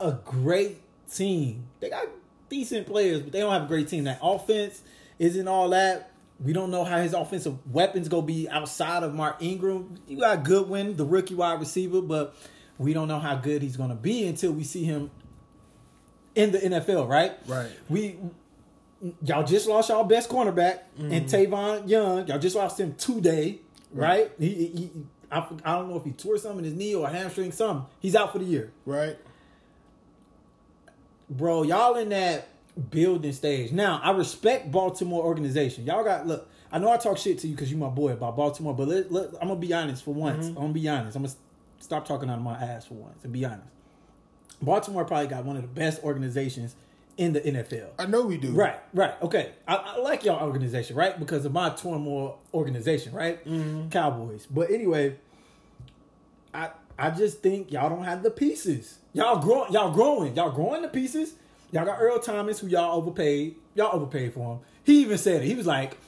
a 0.00 0.12
great 0.12 0.80
team. 1.12 1.66
They 1.80 1.90
got 1.90 2.06
decent 2.48 2.86
players, 2.86 3.20
but 3.20 3.32
they 3.32 3.40
don't 3.40 3.52
have 3.52 3.64
a 3.64 3.66
great 3.66 3.88
team. 3.88 4.04
That 4.04 4.20
offense 4.22 4.82
isn't 5.18 5.48
all 5.48 5.70
that. 5.70 6.12
We 6.40 6.52
don't 6.52 6.70
know 6.70 6.84
how 6.84 6.98
his 6.98 7.14
offensive 7.14 7.56
weapons 7.72 8.08
gonna 8.08 8.22
be 8.22 8.48
outside 8.48 9.02
of 9.02 9.14
Mark 9.14 9.42
Ingram. 9.42 9.96
You 10.06 10.18
got 10.18 10.44
Goodwin, 10.44 10.96
the 10.96 11.04
rookie 11.04 11.34
wide 11.34 11.58
receiver, 11.58 12.00
but 12.00 12.36
we 12.78 12.92
don't 12.92 13.08
know 13.08 13.18
how 13.18 13.34
good 13.36 13.60
he's 13.62 13.76
gonna 13.76 13.96
be 13.96 14.26
until 14.26 14.52
we 14.52 14.62
see 14.62 14.84
him 14.84 15.10
in 16.36 16.52
the 16.52 16.58
NFL, 16.58 17.08
right? 17.08 17.32
Right. 17.46 17.70
We 17.88 18.16
y'all 19.22 19.44
just 19.44 19.68
lost 19.68 19.88
y'all 19.88 20.04
best 20.04 20.28
cornerback 20.28 20.80
and 20.96 21.26
mm-hmm. 21.26 21.52
Tavon 21.54 21.88
Young. 21.88 22.26
Y'all 22.28 22.38
just 22.38 22.54
lost 22.54 22.78
him 22.78 22.94
today, 22.94 23.60
right? 23.92 24.30
He, 24.38 24.48
he, 24.48 24.90
I, 25.30 25.46
I 25.64 25.72
don't 25.72 25.90
know 25.90 25.96
if 25.96 26.04
he 26.04 26.12
tore 26.12 26.38
something 26.38 26.60
in 26.60 26.64
his 26.64 26.74
knee 26.74 26.94
or 26.94 27.06
a 27.06 27.10
hamstring, 27.10 27.52
something. 27.52 27.86
He's 28.00 28.16
out 28.16 28.32
for 28.32 28.38
the 28.38 28.44
year 28.44 28.72
Right. 28.86 29.16
bro, 31.28 31.62
y'all 31.62 31.96
in 31.96 32.08
that 32.10 32.48
building 32.90 33.32
stage. 33.32 33.72
Now, 33.72 34.00
I 34.02 34.12
respect 34.12 34.70
Baltimore 34.70 35.22
organization. 35.22 35.84
Y'all 35.84 36.04
got 36.04 36.26
look. 36.26 36.48
I 36.70 36.78
know 36.78 36.90
I 36.90 36.98
talk 36.98 37.16
shit 37.16 37.38
to 37.38 37.48
you 37.48 37.54
because 37.54 37.70
you 37.70 37.78
my 37.78 37.88
boy 37.88 38.12
about 38.12 38.36
Baltimore, 38.36 38.74
but 38.74 38.88
let, 38.88 39.10
let, 39.10 39.28
I'm 39.40 39.48
gonna 39.48 39.56
be 39.56 39.72
honest 39.72 40.04
for 40.04 40.12
once. 40.12 40.46
Mm-hmm. 40.46 40.56
I'm 40.58 40.64
gonna 40.64 40.72
be 40.74 40.88
honest. 40.88 41.16
I'm 41.16 41.22
gonna 41.22 41.34
stop 41.80 42.06
talking 42.06 42.28
out 42.28 42.36
of 42.36 42.44
my 42.44 42.56
ass 42.58 42.86
for 42.86 42.94
once 42.94 43.24
and 43.24 43.32
be 43.32 43.44
honest. 43.44 43.68
Baltimore 44.60 45.04
probably 45.04 45.28
got 45.28 45.44
one 45.44 45.56
of 45.56 45.62
the 45.62 45.68
best 45.68 46.02
organizations 46.02 46.74
in 47.18 47.32
the 47.32 47.40
NFL. 47.40 47.88
I 47.98 48.06
know 48.06 48.22
we 48.22 48.38
do. 48.38 48.52
Right, 48.52 48.78
right, 48.94 49.20
okay. 49.22 49.50
I, 49.66 49.74
I 49.74 49.98
like 49.98 50.24
y'all 50.24 50.46
organization, 50.46 50.96
right? 50.96 51.18
Because 51.18 51.44
of 51.44 51.52
my 51.52 51.70
turmoil 51.70 52.38
organization, 52.54 53.12
right? 53.12 53.44
Mm-hmm. 53.44 53.90
Cowboys. 53.90 54.46
But 54.46 54.70
anyway, 54.70 55.16
I 56.54 56.70
I 56.96 57.10
just 57.10 57.42
think 57.42 57.70
y'all 57.72 57.90
don't 57.90 58.04
have 58.04 58.22
the 58.22 58.30
pieces. 58.30 58.98
Y'all 59.12 59.40
grow 59.40 59.66
y'all 59.68 59.92
growing. 59.92 60.36
Y'all 60.36 60.52
growing 60.52 60.82
the 60.82 60.88
pieces. 60.88 61.34
Y'all 61.72 61.84
got 61.84 62.00
Earl 62.00 62.20
Thomas, 62.20 62.60
who 62.60 62.68
y'all 62.68 62.96
overpaid. 62.96 63.56
Y'all 63.74 63.94
overpaid 63.94 64.32
for 64.32 64.54
him. 64.54 64.60
He 64.84 65.02
even 65.02 65.18
said 65.18 65.42
it. 65.42 65.46
He 65.46 65.54
was 65.54 65.66
like, 65.66 65.98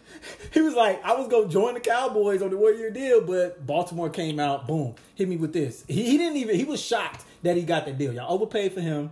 he 0.52 0.60
was 0.60 0.74
like, 0.74 1.04
I 1.04 1.14
was 1.16 1.28
gonna 1.28 1.48
join 1.48 1.74
the 1.74 1.80
Cowboys 1.80 2.42
on 2.42 2.50
the 2.50 2.56
one 2.58 2.78
year 2.78 2.90
deal, 2.90 3.22
but 3.22 3.66
Baltimore 3.66 4.10
came 4.10 4.38
out, 4.38 4.66
boom, 4.68 4.94
hit 5.14 5.28
me 5.28 5.36
with 5.36 5.52
this. 5.54 5.84
He, 5.88 6.04
he 6.04 6.18
didn't 6.18 6.36
even. 6.36 6.56
He 6.56 6.64
was 6.64 6.80
shocked 6.80 7.24
that 7.42 7.56
he 7.56 7.62
got 7.62 7.86
that 7.86 7.96
deal. 7.96 8.12
Y'all 8.12 8.32
overpaid 8.32 8.74
for 8.74 8.82
him. 8.82 9.10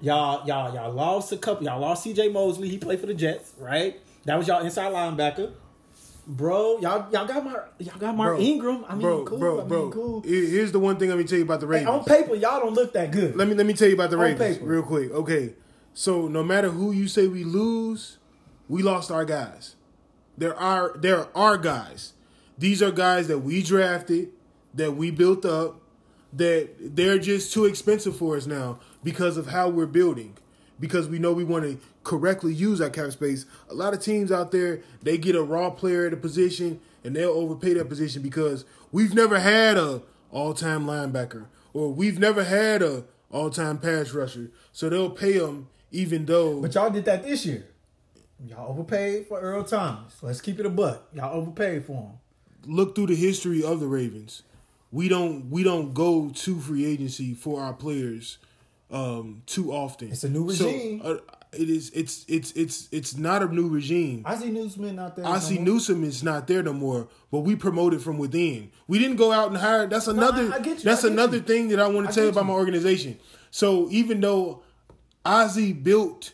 Y'all 0.00 0.46
y'all 0.46 0.72
y'all 0.74 0.92
lost 0.92 1.32
a 1.32 1.36
couple. 1.36 1.64
Y'all 1.64 1.80
lost 1.80 2.04
C.J. 2.04 2.28
Mosley. 2.28 2.68
He 2.68 2.78
played 2.78 3.00
for 3.00 3.06
the 3.06 3.14
Jets, 3.14 3.52
right? 3.58 3.98
That 4.24 4.38
was 4.38 4.46
y'all 4.46 4.64
inside 4.64 4.92
linebacker. 4.92 5.52
Bro, 6.26 6.80
y'all 6.80 7.10
y'all 7.10 7.26
got 7.26 7.44
my 7.44 7.56
y'all 7.78 7.98
got 7.98 8.14
Mark 8.14 8.36
Bro, 8.36 8.40
Ingram. 8.40 8.84
I 8.86 8.92
mean, 8.92 9.00
bro, 9.00 9.24
cool. 9.24 9.38
bro, 9.38 9.54
I 9.56 9.60
mean, 9.60 9.68
bro. 9.68 9.90
cool. 9.90 10.20
Here's 10.22 10.72
the 10.72 10.78
one 10.78 10.96
thing 10.98 11.08
let 11.08 11.18
me 11.18 11.24
tell 11.24 11.38
you 11.38 11.44
about 11.44 11.60
the 11.60 11.66
Hey, 11.66 11.84
on 11.86 12.04
paper, 12.04 12.34
y'all 12.34 12.60
don't 12.60 12.74
look 12.74 12.92
that 12.92 13.10
good. 13.10 13.34
let 13.34 13.48
me 13.48 13.54
let 13.54 13.64
me 13.66 13.72
tell 13.72 13.88
you 13.88 13.94
about 13.94 14.10
the 14.10 14.16
On 14.16 14.22
Ravens 14.22 14.58
paper. 14.58 14.68
real 14.68 14.82
quick. 14.82 15.10
Okay, 15.10 15.54
so 15.94 16.28
no 16.28 16.44
matter 16.44 16.68
who 16.70 16.92
you 16.92 17.08
say 17.08 17.26
we 17.28 17.44
lose, 17.44 18.18
we 18.68 18.82
lost 18.82 19.10
our 19.10 19.24
guys. 19.24 19.74
There 20.36 20.54
are 20.54 20.94
there 20.98 21.26
are 21.36 21.56
guys. 21.56 22.12
These 22.58 22.82
are 22.82 22.90
guys 22.90 23.26
that 23.28 23.38
we 23.38 23.62
drafted, 23.62 24.28
that 24.74 24.92
we 24.96 25.10
built 25.10 25.46
up, 25.46 25.80
that 26.34 26.68
they're 26.78 27.18
just 27.18 27.54
too 27.54 27.64
expensive 27.64 28.16
for 28.16 28.36
us 28.36 28.46
now 28.46 28.80
because 29.02 29.36
of 29.36 29.48
how 29.48 29.68
we're 29.68 29.86
building. 29.86 30.36
Because 30.80 31.08
we 31.08 31.18
know 31.18 31.32
we 31.32 31.44
want 31.44 31.64
to 31.64 31.78
correctly 32.04 32.54
use 32.54 32.80
our 32.80 32.90
cap 32.90 33.10
space. 33.10 33.46
A 33.68 33.74
lot 33.74 33.94
of 33.94 34.00
teams 34.00 34.30
out 34.30 34.52
there, 34.52 34.80
they 35.02 35.18
get 35.18 35.34
a 35.34 35.42
raw 35.42 35.70
player 35.70 36.06
at 36.06 36.12
a 36.12 36.16
position 36.16 36.80
and 37.02 37.16
they'll 37.16 37.30
overpay 37.30 37.74
that 37.74 37.88
position 37.88 38.22
because 38.22 38.64
we've 38.92 39.14
never 39.14 39.40
had 39.40 39.76
a 39.76 40.02
all-time 40.30 40.84
linebacker 40.84 41.46
or 41.72 41.92
we've 41.92 42.18
never 42.18 42.44
had 42.44 42.82
a 42.82 43.04
all-time 43.30 43.78
pass 43.78 44.12
rusher. 44.12 44.50
So 44.72 44.88
they'll 44.88 45.10
pay 45.10 45.38
them 45.38 45.68
even 45.90 46.26
though 46.26 46.60
But 46.60 46.74
y'all 46.74 46.90
did 46.90 47.04
that 47.06 47.24
this 47.24 47.44
year. 47.44 47.66
Y'all 48.46 48.70
overpaid 48.70 49.26
for 49.26 49.40
Earl 49.40 49.64
Thomas. 49.64 50.22
Let's 50.22 50.40
keep 50.40 50.60
it 50.60 50.66
a 50.66 50.70
buck. 50.70 51.08
Y'all 51.12 51.34
overpaid 51.34 51.84
for 51.86 51.94
him. 51.94 52.12
look 52.66 52.94
through 52.94 53.06
the 53.08 53.16
history 53.16 53.64
of 53.64 53.80
the 53.80 53.86
Ravens. 53.88 54.42
We 54.92 55.08
don't 55.08 55.50
we 55.50 55.64
don't 55.64 55.92
go 55.92 56.30
to 56.30 56.60
free 56.60 56.86
agency 56.86 57.34
for 57.34 57.60
our 57.60 57.72
players 57.72 58.38
um, 58.90 59.42
too 59.46 59.72
often. 59.72 60.10
It's 60.12 60.24
a 60.24 60.28
new 60.28 60.48
regime. 60.48 61.00
So, 61.02 61.14
uh, 61.14 61.18
it 61.52 61.68
is. 61.70 61.90
It's 61.94 62.24
it's 62.28 62.52
it's 62.52 62.88
it's 62.92 63.16
not 63.16 63.42
a 63.42 63.46
new 63.48 63.68
regime. 63.68 64.22
I 64.26 64.36
see 64.36 64.50
Newsome 64.50 64.98
out 64.98 65.16
there. 65.16 65.24
I 65.26 65.34
no 65.34 65.38
see 65.38 65.54
more. 65.56 65.64
Newsome 65.64 66.04
is 66.04 66.22
not 66.22 66.46
there 66.46 66.62
no 66.62 66.72
more, 66.74 67.08
but 67.30 67.40
we 67.40 67.56
promoted 67.56 68.02
from 68.02 68.18
within. 68.18 68.70
We 68.86 68.98
didn't 68.98 69.16
go 69.16 69.32
out 69.32 69.48
and 69.48 69.56
hire. 69.56 69.86
That's 69.86 70.08
another. 70.08 70.52
I- 70.52 70.56
I 70.56 70.60
get 70.60 70.78
you, 70.78 70.84
that's 70.84 71.04
I 71.04 71.08
another 71.08 71.38
you. 71.38 71.42
thing 71.42 71.68
that 71.68 71.80
I 71.80 71.86
want 71.88 72.06
I 72.06 72.10
to 72.10 72.14
tell 72.14 72.24
you 72.24 72.30
about 72.30 72.42
you. 72.42 72.46
my 72.48 72.52
organization. 72.54 73.18
So 73.50 73.88
even 73.90 74.20
though 74.20 74.62
Ozzie 75.24 75.72
built 75.72 76.32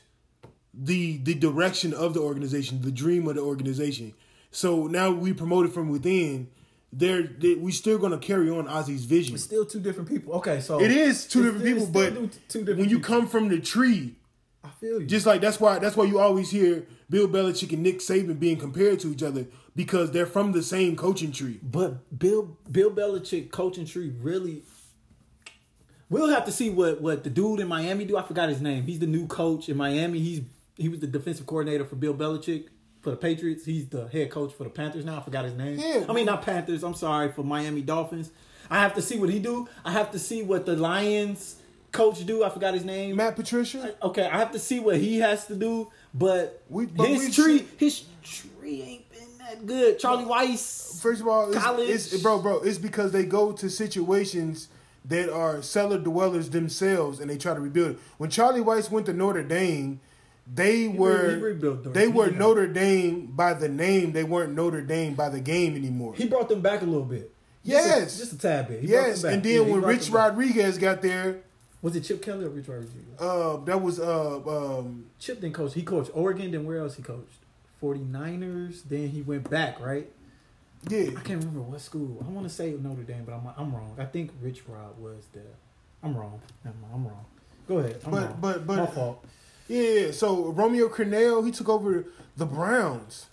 the 0.73 1.19
the 1.19 1.35
direction 1.35 1.93
of 1.95 2.15
the 2.15 2.21
organization, 2.21 2.83
the 2.83 2.91
dream 2.93 3.29
of 3.29 3.37
the 3.37 3.43
organization, 3.43 4.15
so 4.51 4.87
now 4.89 5.11
we 5.11 5.33
promoted 5.33 5.73
from 5.73 5.89
within. 5.89 6.49
There, 6.97 7.23
they, 7.25 7.55
we 7.55 7.73
still 7.73 7.99
going 7.99 8.13
to 8.13 8.19
carry 8.19 8.49
on 8.51 8.69
Ozzie's 8.69 9.05
vision. 9.05 9.35
It's 9.35 9.43
still 9.43 9.65
two 9.67 9.81
different 9.81 10.09
people. 10.09 10.35
Okay, 10.35 10.61
so 10.61 10.81
It 10.81 10.93
is 10.93 11.27
two 11.27 11.43
different 11.43 11.65
people, 11.65 11.87
but 11.87 12.15
two 12.49 12.61
different 12.61 12.79
when 12.81 12.89
you 12.89 12.99
people. 12.99 13.17
come 13.19 13.27
from 13.27 13.49
the 13.49 13.59
tree, 13.59 14.15
I 14.63 14.69
feel 14.81 15.01
you. 15.01 15.07
just 15.07 15.27
like 15.27 15.41
that's 15.41 15.59
why 15.59 15.79
that's 15.81 15.97
why 15.97 16.05
you 16.05 16.19
always 16.21 16.51
hear 16.51 16.87
Bill 17.11 17.27
Belichick 17.29 17.73
and 17.73 17.83
Nick 17.83 17.99
Saban 17.99 18.39
being 18.39 18.57
compared 18.59 19.01
to 19.01 19.11
each 19.11 19.23
other 19.25 19.47
because 19.75 20.13
they're 20.13 20.25
from 20.25 20.53
the 20.53 20.63
same 20.63 20.95
coaching 20.95 21.33
tree. 21.33 21.59
But 21.63 22.17
Bill 22.17 22.57
Bill 22.71 22.91
Belichick 22.91 23.51
coaching 23.51 23.87
tree 23.87 24.13
really. 24.21 24.63
We'll 26.11 26.29
have 26.29 26.45
to 26.45 26.53
see 26.53 26.71
what 26.71 27.01
what 27.01 27.25
the 27.25 27.31
dude 27.31 27.61
in 27.61 27.69
Miami 27.69 28.05
do. 28.05 28.17
I 28.17 28.23
forgot 28.23 28.49
his 28.49 28.61
name. 28.61 28.85
He's 28.85 29.01
the 29.01 29.07
new 29.07 29.27
coach 29.27 29.69
in 29.69 29.77
Miami. 29.77 30.19
He's 30.21 30.43
he 30.77 30.89
was 30.89 31.01
the 31.01 31.07
defensive 31.07 31.47
coordinator 31.47 31.85
for 31.85 31.97
Bill 31.97 32.15
Belichick 32.15 32.67
for 33.05 33.11
the 33.11 33.17
Patriots. 33.17 33.65
He's 33.65 33.87
the 33.87 34.09
head 34.09 34.31
coach 34.31 34.53
for 34.55 34.65
the 34.65 34.71
Panthers 34.71 35.05
now. 35.05 35.19
I 35.19 35.23
forgot 35.23 35.45
his 35.45 35.55
name. 35.55 35.79
Yeah. 35.79 36.07
I 36.09 36.13
mean 36.13 36.27
not 36.27 36.43
Panthers. 36.43 36.83
I'm 36.83 36.95
sorry 36.95 37.31
for 37.31 37.45
Miami 37.45 37.83
Dolphins. 37.83 38.31
I 38.71 38.81
have 38.81 38.95
to 38.95 39.03
see 39.03 39.19
what 39.19 39.29
he 39.29 39.39
do. 39.39 39.69
I 39.85 39.93
have 39.93 40.11
to 40.13 40.19
see 40.19 40.43
what 40.43 40.65
the 40.67 40.75
Lions 40.75 41.57
coach 41.93 42.25
do. 42.27 42.43
I 42.43 42.49
forgot 42.49 42.75
his 42.75 42.85
name. 42.85 43.15
Matt 43.17 43.37
Patricia, 43.37 43.95
Okay, 44.03 44.25
I 44.27 44.39
have 44.39 44.51
to 44.53 44.59
see 44.59 44.81
what 44.81 44.97
he 44.97 45.19
has 45.19 45.47
to 45.47 45.55
do. 45.55 45.93
But, 46.15 46.63
We- 46.71 46.87
but 46.87 47.07
his 47.09 47.35
tree 47.37 47.67
his 47.77 48.05
tree 48.25 48.83
ain't 48.83 49.11
been 49.11 49.39
that 49.39 49.67
good. 49.67 49.99
Charlie 49.99 50.25
Weis. 50.25 51.01
first 51.01 51.21
of 51.21 51.29
all, 51.29 51.53
College. 51.53 51.89
it's, 51.91 52.13
it's 52.15 52.23
bro, 52.23 52.41
bro. 52.41 52.61
It's 52.61 52.79
because 52.79 53.13
they 53.13 53.25
go 53.27 53.53
to 53.53 53.69
situations 53.69 54.69
that 55.05 55.29
are 55.31 55.61
cellar 55.61 55.99
dwellers 55.99 56.49
themselves 56.49 57.21
and 57.21 57.29
they 57.29 57.37
try 57.37 57.53
to 57.53 57.61
rebuild. 57.61 57.91
it. 57.93 57.99
When 58.17 58.31
Charlie 58.31 58.63
Weis 58.63 58.91
went 58.91 59.05
to 59.07 59.13
Notre 59.13 59.43
Dame, 59.43 60.01
they 60.53 60.89
were 60.89 61.55
they 61.93 62.09
were 62.09 62.31
Notre 62.31 62.67
Dame 62.67 63.27
by 63.27 63.55
the 63.55 63.69
name. 63.69 64.13
They 64.13 64.25
weren't 64.25 64.53
Notre 64.55 64.83
Dame 64.83 65.15
by 65.15 65.29
the 65.31 65.41
game 65.41 65.75
anymore. 65.77 66.15
He 66.15 66.27
brought 66.27 66.49
them 66.49 66.61
back 66.61 66.83
a 66.83 66.85
little 66.85 67.05
bit. 67.05 67.31
Yes. 67.63 67.87
just 68.17 68.17
a, 68.17 68.19
just 68.19 68.33
a 68.35 68.39
tad 68.39 68.69
bit. 68.69 68.81
He 68.83 68.89
yes, 68.89 69.25
and 69.25 69.43
then 69.43 69.53
Yeah, 69.67 69.73
when 69.73 69.81
Rich. 69.83 70.11
Rodriguez 70.11 70.77
got 70.77 71.01
there, 71.01 71.39
was 71.81 71.97
it 71.97 72.03
Chip 72.03 72.21
Kelly 72.21 72.45
or 72.45 72.51
Rich 72.51 72.69
Rodriguez? 72.69 73.19
uh, 73.19 73.57
that 73.65 73.81
was 73.81 73.99
uh, 73.99 74.37
um, 74.79 75.07
Chip 75.19 75.41
didn't 75.41 75.55
coach. 75.55 75.73
He 75.73 75.83
coached 75.83 76.11
Oregon. 76.13 76.51
Then 76.51 76.67
where 76.67 76.79
else 76.81 76.97
he 76.97 77.03
coached? 77.03 77.39
49ers. 77.83 78.83
Then 78.89 79.09
he 79.09 79.23
went 79.23 79.49
back. 79.49 79.81
Right. 79.81 80.11
yeah. 80.89 81.11
I 81.17 81.21
can't 81.23 81.41
remember 81.43 81.63
what 81.63 81.81
school. 81.81 82.23
I 82.27 82.31
want 82.31 82.47
to 82.47 82.53
say 82.53 82.75
Notre 82.81 83.03
Dame, 83.03 83.25
but 83.25 83.33
I'm 83.35 83.49
I'm 83.57 83.75
wrong. 83.75 83.95
I 83.99 84.05
think 84.05 84.31
Rich 84.43 84.63
Rod 84.69 84.99
was 84.99 85.25
there. 85.33 85.43
I'm 86.03 86.15
wrong. 86.17 86.41
Never 86.65 86.77
mind, 86.83 86.93
I'm 86.95 87.07
wrong. 87.07 87.25
Go 87.67 87.79
ahead. 87.79 88.01
I'm 88.05 88.11
But- 88.11 88.23
wrong. 88.29 88.39
but- 88.43 88.67
but- 88.67 88.77
my 88.77 88.87
fault. 88.87 89.25
Yeah, 89.69 90.11
so 90.11 90.47
Romeo 90.53 90.89
Crennel, 90.89 91.45
he 91.45 91.51
took 91.51 91.69
over 91.69 92.05
the 92.37 92.47
Browns. 92.47 93.27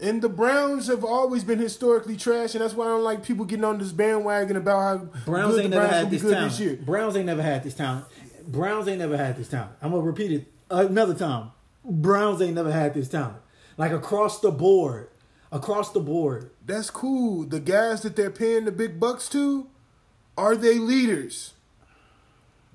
And 0.00 0.22
the 0.22 0.28
Browns 0.28 0.86
have 0.86 1.04
always 1.04 1.42
been 1.42 1.58
historically 1.58 2.16
trash, 2.16 2.54
and 2.54 2.62
that's 2.62 2.74
why 2.74 2.86
I 2.86 2.88
don't 2.88 3.02
like 3.02 3.24
people 3.24 3.44
getting 3.44 3.64
on 3.64 3.78
this 3.78 3.90
bandwagon 3.90 4.56
about 4.56 4.78
how 4.78 4.96
Browns 5.24 5.54
good 5.54 5.64
ain't 5.64 5.70
the 5.70 5.76
never 5.76 5.88
Browns 5.88 6.02
had 6.02 6.10
this 6.10 6.22
talent. 6.22 6.50
this 6.50 6.60
year. 6.60 6.76
Browns 6.76 7.16
ain't 7.16 7.26
never 7.26 7.42
had 7.42 7.64
this 7.64 7.74
talent. 7.74 8.04
Browns 8.46 8.86
ain't 8.88 9.00
never 9.00 9.16
had 9.16 9.36
this 9.36 9.48
talent. 9.48 9.72
I'm 9.82 9.90
gonna 9.90 10.02
repeat 10.02 10.30
it 10.30 10.46
another 10.70 11.14
time. 11.14 11.50
Browns 11.84 12.40
ain't 12.40 12.54
never 12.54 12.70
had 12.70 12.94
this 12.94 13.08
talent. 13.08 13.38
Like 13.76 13.90
across 13.90 14.40
the 14.40 14.52
board, 14.52 15.08
across 15.50 15.92
the 15.92 16.00
board. 16.00 16.50
That's 16.64 16.90
cool. 16.90 17.44
The 17.44 17.60
guys 17.60 18.02
that 18.02 18.14
they're 18.14 18.30
paying 18.30 18.66
the 18.66 18.72
big 18.72 19.00
bucks 19.00 19.28
to, 19.30 19.66
are 20.36 20.54
they 20.54 20.78
leaders? 20.78 21.54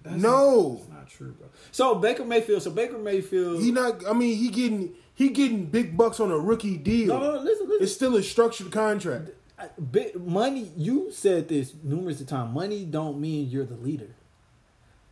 no. 0.06 0.80
It's 0.82 0.89
not 0.89 1.08
true, 1.08 1.32
bro. 1.32 1.43
So 1.74 1.96
Baker 1.96 2.24
Mayfield. 2.24 2.62
So 2.62 2.70
Baker 2.70 3.00
Mayfield. 3.00 3.62
He 3.62 3.72
not. 3.72 4.08
I 4.08 4.14
mean, 4.14 4.38
he 4.38 4.50
getting 4.50 4.94
he 5.16 5.30
getting 5.30 5.66
big 5.66 5.98
bucks 5.98 6.20
on 6.20 6.30
a 6.30 6.38
rookie 6.38 6.78
deal. 6.78 7.08
No, 7.08 7.20
no, 7.20 7.36
no, 7.36 7.42
listen, 7.42 7.68
listen. 7.68 7.84
It's 7.84 7.94
still 7.94 8.16
a 8.16 8.22
structured 8.22 8.72
contract. 8.72 9.32
Money. 10.16 10.72
You 10.78 11.12
said 11.12 11.50
this 11.50 11.74
numerous 11.84 12.22
of 12.22 12.28
times. 12.28 12.54
Money 12.54 12.86
don't 12.86 13.20
mean 13.20 13.50
you're 13.50 13.66
the 13.66 13.76
leader. 13.76 14.16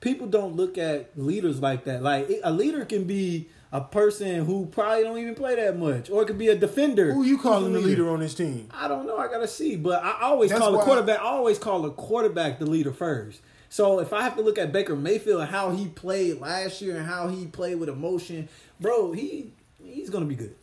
People 0.01 0.27
don't 0.27 0.55
look 0.55 0.77
at 0.77 1.17
leaders 1.17 1.59
like 1.61 1.85
that. 1.85 2.03
Like 2.03 2.29
a 2.43 2.51
leader 2.51 2.85
can 2.85 3.05
be 3.05 3.49
a 3.71 3.81
person 3.81 4.45
who 4.45 4.67
probably 4.67 5.03
don't 5.03 5.17
even 5.17 5.33
play 5.33 5.55
that 5.55 5.79
much, 5.79 6.11
or 6.11 6.21
it 6.21 6.25
could 6.27 6.37
be 6.37 6.49
a 6.49 6.55
defender. 6.55 7.11
Who 7.11 7.23
you 7.23 7.39
calling 7.39 7.73
the 7.73 7.79
leader 7.79 8.07
on 8.11 8.19
this 8.19 8.35
team? 8.35 8.69
I 8.71 8.87
don't 8.87 9.07
know. 9.07 9.17
I 9.17 9.27
gotta 9.29 9.47
see, 9.47 9.77
but 9.77 10.03
I 10.03 10.19
always 10.21 10.51
That's 10.51 10.61
call 10.61 10.73
the 10.73 10.79
quarterback. 10.79 11.19
I 11.19 11.23
always 11.23 11.57
call 11.57 11.81
the 11.81 11.89
quarterback 11.89 12.59
the 12.59 12.67
leader 12.67 12.93
first. 12.93 13.41
So 13.71 13.99
if 13.99 14.11
I 14.11 14.21
have 14.23 14.35
to 14.35 14.41
look 14.41 14.57
at 14.57 14.73
Baker 14.73 14.97
Mayfield 14.97 15.39
and 15.39 15.49
how 15.49 15.71
he 15.71 15.87
played 15.87 16.41
last 16.41 16.81
year 16.81 16.97
and 16.97 17.05
how 17.05 17.29
he 17.29 17.47
played 17.47 17.79
with 17.79 17.87
emotion, 17.87 18.49
bro, 18.81 19.13
he 19.13 19.53
he's 19.81 20.09
gonna 20.09 20.25
be 20.25 20.35
good. 20.35 20.53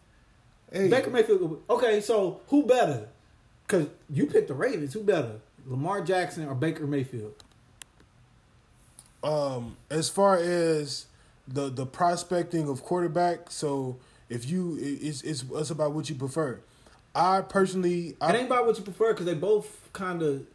Hey, 0.70 0.88
Baker 0.88 1.08
Mayfield. 1.08 1.62
Okay, 1.70 2.02
so 2.02 2.42
who 2.48 2.66
better? 2.66 3.08
Because 3.66 3.86
you 4.10 4.26
picked 4.26 4.48
the 4.48 4.54
Ravens. 4.54 4.92
Who 4.92 5.02
better, 5.02 5.40
Lamar 5.66 6.02
Jackson 6.02 6.46
or 6.46 6.54
Baker 6.54 6.86
Mayfield? 6.86 7.32
um, 9.24 9.76
as 9.90 10.08
far 10.10 10.36
as 10.36 11.06
the 11.46 11.70
the 11.70 11.86
prospecting 11.86 12.68
of 12.68 12.82
quarterback, 12.82 13.50
so 13.50 13.96
if 14.28 14.48
you 14.48 14.76
it's 14.80 15.22
it's, 15.22 15.44
it's 15.50 15.70
about 15.70 15.92
what 15.92 16.08
you 16.10 16.14
prefer. 16.14 16.60
I 17.14 17.40
personally, 17.40 18.08
It 18.10 18.16
I, 18.20 18.36
ain't 18.36 18.46
about 18.46 18.66
what 18.66 18.76
you 18.76 18.84
prefer 18.84 19.12
because 19.12 19.26
they 19.26 19.34
both 19.34 19.88
kind 19.94 20.22
of. 20.22 20.46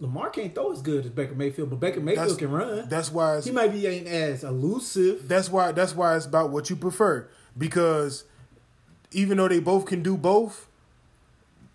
Lamar 0.00 0.30
can't 0.30 0.54
throw 0.54 0.72
as 0.72 0.82
good 0.82 1.04
as 1.04 1.10
Baker 1.10 1.34
Mayfield, 1.34 1.70
but 1.70 1.80
Baker 1.80 2.00
Mayfield 2.00 2.28
that's, 2.28 2.38
can 2.38 2.50
run. 2.50 2.88
That's 2.88 3.10
why 3.10 3.40
he 3.40 3.50
might 3.50 3.72
be 3.72 3.86
ain't 3.86 4.06
as 4.06 4.44
elusive. 4.44 5.28
that's 5.28 5.50
why 5.50 5.72
that's 5.72 5.94
why 5.94 6.16
it's 6.16 6.26
about 6.26 6.50
what 6.50 6.70
you 6.70 6.76
prefer 6.76 7.28
because 7.56 8.24
even 9.12 9.38
though 9.38 9.48
they 9.48 9.60
both 9.60 9.86
can 9.86 10.02
do 10.02 10.16
both, 10.16 10.68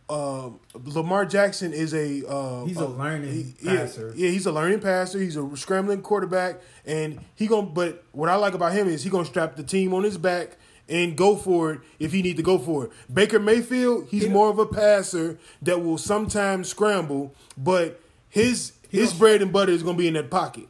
um, 0.10 0.60
Lamar 0.74 1.26
Jackson 1.26 1.74
is 1.74 1.94
a 1.94 2.28
uh, 2.28 2.66
He's 2.66 2.78
a 2.78 2.88
learning 2.88 3.32
he- 3.32 3.56
yeah, 3.62 3.78
passer. 3.78 4.14
Yeah, 4.16 4.30
he's 4.30 4.46
a 4.46 4.52
learning 4.52 4.82
passer. 4.82 5.20
He's 5.20 5.38
a 5.38 5.56
scrambling 5.56 6.02
quarterback, 6.02 6.60
and 6.86 7.20
he 7.36 7.48
gonna. 7.48 7.68
But 7.68 8.04
what 8.12 8.30
I 8.30 8.36
like 8.36 8.54
about 8.54 8.74
him 8.74 8.88
is 8.88 9.04
he 9.04 9.10
gonna 9.10 9.26
strap 9.26 9.56
the 9.56 9.64
team 9.64 9.94
on 9.94 10.04
his 10.04 10.18
back 10.18 10.58
and 10.90 11.16
go 11.16 11.36
for 11.36 11.74
it 11.74 11.82
if 12.00 12.12
he 12.12 12.22
need 12.22 12.38
to 12.38 12.44
go 12.44 12.58
for 12.58 12.86
it. 12.86 12.92
Baker 13.12 13.40
Mayfield, 13.40 14.08
he's 14.10 14.24
He 14.24 14.30
more 14.30 14.50
of 14.50 14.60
a 14.60 14.66
passer 14.66 15.40
that 15.62 15.84
will 15.84 15.98
sometimes 15.98 16.70
scramble, 16.70 17.34
but 17.58 18.02
his 18.30 18.74
his 18.90 19.14
bread 19.14 19.42
and 19.42 19.54
butter 19.54 19.72
is 19.72 19.84
gonna 19.84 19.98
be 19.98 20.08
in 20.08 20.16
that 20.16 20.30
pocket. 20.30 20.68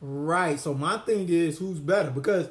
Right. 0.00 0.58
So 0.58 0.72
my 0.72 0.98
thing 0.98 1.28
is, 1.28 1.58
who's 1.58 1.78
better? 1.78 2.10
Because 2.10 2.48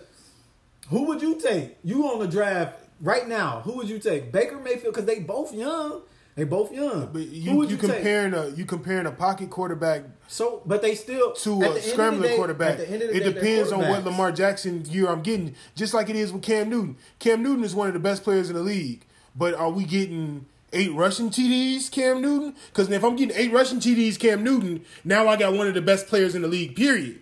who 0.89 1.05
would 1.05 1.21
you 1.21 1.39
take? 1.39 1.77
You 1.83 2.05
on 2.07 2.19
the 2.19 2.27
draft 2.27 2.79
right 3.01 3.27
now? 3.27 3.61
Who 3.61 3.77
would 3.77 3.89
you 3.89 3.99
take? 3.99 4.31
Baker 4.31 4.59
Mayfield? 4.59 4.93
Because 4.93 5.05
they 5.05 5.19
both 5.19 5.53
young. 5.53 6.01
They 6.39 6.45
both 6.45 6.71
young. 6.71 7.07
But 7.11 7.21
who 7.23 7.27
you 7.27 7.55
would 7.55 7.69
you, 7.69 7.77
take? 7.77 7.91
comparing 7.91 8.33
a 8.33 8.47
you 8.49 8.65
comparing 8.65 9.05
a 9.05 9.11
pocket 9.11 9.49
quarterback 9.49 10.03
So, 10.27 10.61
but 10.65 10.81
they 10.81 10.95
still 10.95 11.33
to 11.33 11.53
at 11.55 11.59
the 11.59 11.65
end 11.67 11.77
a 11.77 11.81
scrambling 11.81 12.35
quarterback. 12.37 12.71
at 12.71 12.77
the 12.79 12.89
end 12.89 13.01
of 13.03 13.09
the 13.09 13.15
It 13.15 13.19
day, 13.19 13.33
depends 13.33 13.71
on 13.71 13.81
what. 13.81 14.05
Lamar 14.05 14.31
Jackson 14.31 14.85
year 14.85 15.07
I'm 15.09 15.21
getting. 15.21 15.55
Just 15.75 15.93
like 15.93 16.09
it 16.09 16.15
is 16.15 16.31
with 16.31 16.41
Cam 16.43 16.69
Newton. 16.69 16.95
Cam 17.19 17.43
Newton 17.43 17.63
is 17.63 17.75
one 17.75 17.87
of 17.87 17.93
the 17.93 17.99
best 17.99 18.23
players 18.23 18.49
in 18.49 18.55
the 18.55 18.63
league. 18.63 19.01
But 19.35 19.53
are 19.53 19.69
we 19.69 19.83
getting 19.83 20.45
eight 20.71 20.93
rushing 20.93 21.29
TDs, 21.29 21.91
Cam 21.91 22.21
Newton? 22.21 22.55
Because 22.69 22.89
if 22.89 23.03
I'm 23.03 23.15
getting 23.15 23.35
eight 23.37 23.51
rushing 23.51 23.79
TDs, 23.79 24.17
Cam 24.17 24.43
Newton, 24.43 24.85
now 25.03 25.27
I 25.27 25.35
got 25.35 25.53
one 25.53 25.67
of 25.67 25.73
the 25.73 25.81
best 25.81 26.07
players 26.07 26.35
in 26.35 26.41
the 26.41 26.47
league. 26.47 26.75
Period. 26.75 27.21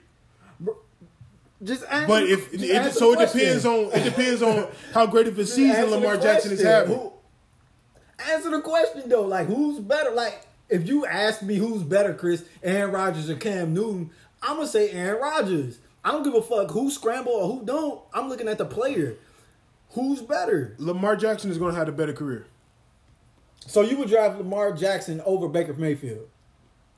Just 1.64 1.84
answer, 1.90 2.08
But 2.08 2.24
if 2.24 2.52
just 2.52 2.64
it, 2.64 2.94
so, 2.94 3.14
it 3.20 3.34
depends 3.34 3.66
on 3.66 3.90
it 3.92 4.04
depends 4.04 4.44
on 4.44 4.68
how 4.94 5.08
great 5.08 5.28
of 5.28 5.40
a 5.40 5.46
season 5.46 5.90
Lamar 5.90 6.18
Jackson 6.18 6.52
is 6.52 6.62
having. 6.62 6.96
Who- 6.96 7.14
answer 8.20 8.50
the 8.50 8.62
question 8.62 9.10
though. 9.10 9.24
Like, 9.24 9.48
who's 9.48 9.80
better? 9.80 10.12
Like, 10.12 10.46
if 10.70 10.88
you 10.88 11.06
ask 11.06 11.42
me 11.42 11.56
who's 11.56 11.84
better, 11.84 12.14
Chris, 12.14 12.44
Aaron 12.64 12.92
Rodgers 12.92 13.30
or 13.30 13.36
Cam 13.36 13.74
Newton, 13.74 14.10
I'm 14.42 14.58
gonna 14.58 14.68
say 14.68 14.92
Aaron 14.92 15.22
Rodgers. 15.22 15.80
I 16.04 16.12
don't 16.12 16.24
give 16.24 16.36
a 16.36 16.42
fuck 16.42 16.72
who 16.72 16.90
scramble 16.90 17.32
or 17.34 17.48
who 17.48 17.66
don't. 17.66 18.02
I'm 18.14 18.30
looking 18.30 18.48
at 18.48 18.58
the 18.58 18.66
player. 18.66 19.16
Who's 19.92 20.22
better? 20.22 20.76
Lamar 20.78 21.16
Jackson 21.16 21.50
is 21.52 21.58
to 21.58 21.66
have 21.72 21.88
a 21.88 21.92
better 21.92 22.14
career. 22.14 22.46
So 23.66 23.82
you 23.82 23.98
would 23.98 24.10
drive 24.10 24.38
Lamar 24.38 24.72
Jackson 24.72 25.22
over 25.26 25.48
Baker 25.50 25.74
Mayfield? 25.74 26.28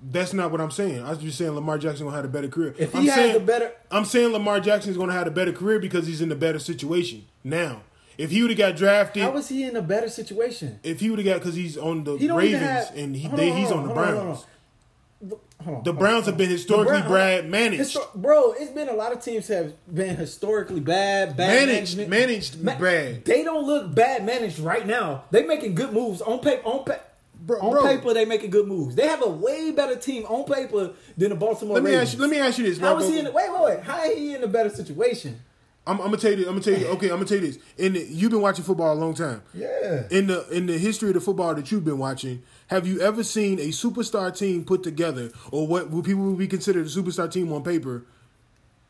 That's 0.02 0.34
not 0.34 0.52
what 0.52 0.62
I'm 0.62 0.72
saying. 0.72 1.04
I 1.04 1.10
was 1.10 1.18
just 1.18 1.38
saying 1.38 1.52
Lamar 1.52 1.78
Jackson 1.78 2.06
gonna 2.06 2.16
have 2.16 2.26
a 2.26 2.30
better 2.30 2.48
career. 2.48 2.74
If 2.78 2.94
he 2.94 3.00
I'm 3.00 3.06
had 3.06 3.16
saying, 3.16 3.34
the 3.34 3.40
better- 3.40 3.72
I'm 3.92 4.06
saying 4.06 4.32
Lamar 4.32 4.60
Jackson 4.60 4.92
is 4.92 4.98
gonna 4.98 5.14
have 5.14 5.28
a 5.28 5.32
better 5.32 5.52
career 5.52 5.80
because 5.80 6.08
he's 6.08 6.22
in 6.22 6.32
a 6.32 6.36
better 6.36 6.60
situation 6.60 7.26
now. 7.44 7.82
If 8.20 8.32
he 8.32 8.42
would 8.42 8.52
have 8.52 8.58
got 8.58 8.76
drafted, 8.76 9.24
how 9.24 9.32
was 9.32 9.48
he 9.48 9.64
in 9.64 9.76
a 9.78 9.82
better 9.82 10.10
situation? 10.10 10.80
if 10.84 11.00
he 11.00 11.10
would 11.10 11.20
have 11.20 11.26
got 11.26 11.36
because 11.40 11.56
he's 11.56 11.78
on 11.78 12.04
the 12.04 12.18
He 12.18 12.30
Ravens 12.30 12.62
have. 12.62 12.96
and 12.98 13.16
he, 13.16 13.28
hold 13.28 13.40
they, 13.40 13.52
he's 13.52 13.70
hold 13.70 13.80
on 13.82 13.88
the 13.88 13.94
Browns. 13.94 14.18
hold 14.18 14.28
on. 14.30 15.40
Hold 15.64 15.78
on, 15.80 15.84
The 15.84 15.94
Browns 15.94 16.24
on. 16.28 16.34
have 16.34 16.38
been 16.38 16.50
historically 16.50 17.02
Brown- 17.02 17.12
bad 17.12 17.50
managed. 17.50 17.98
Bro, 18.16 18.54
it's 18.60 18.72
been 18.72 18.88
a 18.90 18.94
lot 18.94 19.12
of 19.12 19.22
teams 19.22 19.48
have 19.50 19.74
been 19.94 20.16
historically 20.16 20.80
bad, 20.80 21.36
bad 21.36 21.68
Managed- 21.68 22.08
managed 22.08 22.66
bad. 22.66 23.26
They 23.26 23.44
don't 23.44 23.66
look 23.66 23.94
bad 23.96 24.26
managed 24.26 24.60
right 24.60 24.86
now. 24.88 25.24
They 25.32 25.44
making 25.46 25.76
good 25.76 25.92
moves 25.94 26.22
on 26.22 26.40
paper. 26.40 26.62
On, 26.66 26.84
pa- 26.86 27.00
Bro- 27.42 27.60
on 27.62 27.72
bro. 27.72 27.84
paper, 27.84 28.14
they 28.14 28.24
making 28.26 28.50
good 28.50 28.68
moves. 28.68 28.96
They 28.96 29.08
have 29.08 29.22
a 29.22 29.30
way 29.30 29.72
better 29.72 29.96
team 29.98 30.26
on 30.28 30.44
paper 30.46 30.92
than 31.18 31.30
the 31.30 31.36
Baltimore 31.36 31.76
let 31.76 31.84
me 31.84 31.92
Ravens. 31.92 32.10
ask 32.10 32.18
you. 32.18 32.22
Let 32.22 32.30
me 32.32 32.40
ask 32.40 32.58
you 32.58 32.64
this. 32.66 32.80
How 32.80 32.96
bro. 32.96 33.04
is 33.04 33.10
he 33.10 33.20
in? 33.20 33.26
The, 33.26 33.32
wait, 33.32 33.52
wait, 33.52 33.62
wait. 33.64 33.80
How 33.82 34.04
is 34.04 34.18
he 34.18 34.36
in 34.36 34.44
a 34.44 34.48
better 34.48 34.70
situation? 34.70 35.40
I'm, 35.88 36.00
I'm 36.00 36.08
gonna 36.08 36.18
tell 36.18 36.32
you. 36.32 36.48
I'm 36.48 36.60
gonna 36.60 36.62
tell 36.62 36.78
you. 36.78 36.88
Okay, 36.88 37.08
I'm 37.08 37.16
gonna 37.16 37.26
tell 37.26 37.40
you 37.40 37.48
this. 37.48 37.60
In 37.78 37.94
the, 37.94 38.06
you've 38.06 38.32
been 38.32 38.42
watching 38.42 38.64
football 38.64 38.94
a 38.94 39.00
long 39.00 39.14
time. 39.14 39.42
Yeah. 39.54 40.08
In 40.12 40.28
the 40.28 40.48
in 40.50 40.68
the 40.68 40.78
history 40.78 41.10
of 41.10 41.16
the 41.16 41.22
football 41.22 41.56
that 41.56 41.72
you've 41.72 41.86
been 41.86 41.98
watching, 41.98 42.44
have 42.68 42.86
you 42.86 43.02
ever 43.02 43.24
seen 43.24 43.60
a 43.60 43.70
superstar 43.70 44.36
team 44.38 44.66
put 44.66 44.84
together, 44.84 45.32
or 45.52 45.68
what 45.68 45.90
will 45.90 46.04
people 46.04 46.24
would 46.24 46.38
be 46.38 46.48
considered 46.48 46.86
a 46.86 46.90
superstar 46.90 47.32
team 47.32 47.52
on 47.52 47.64
paper, 47.64 48.04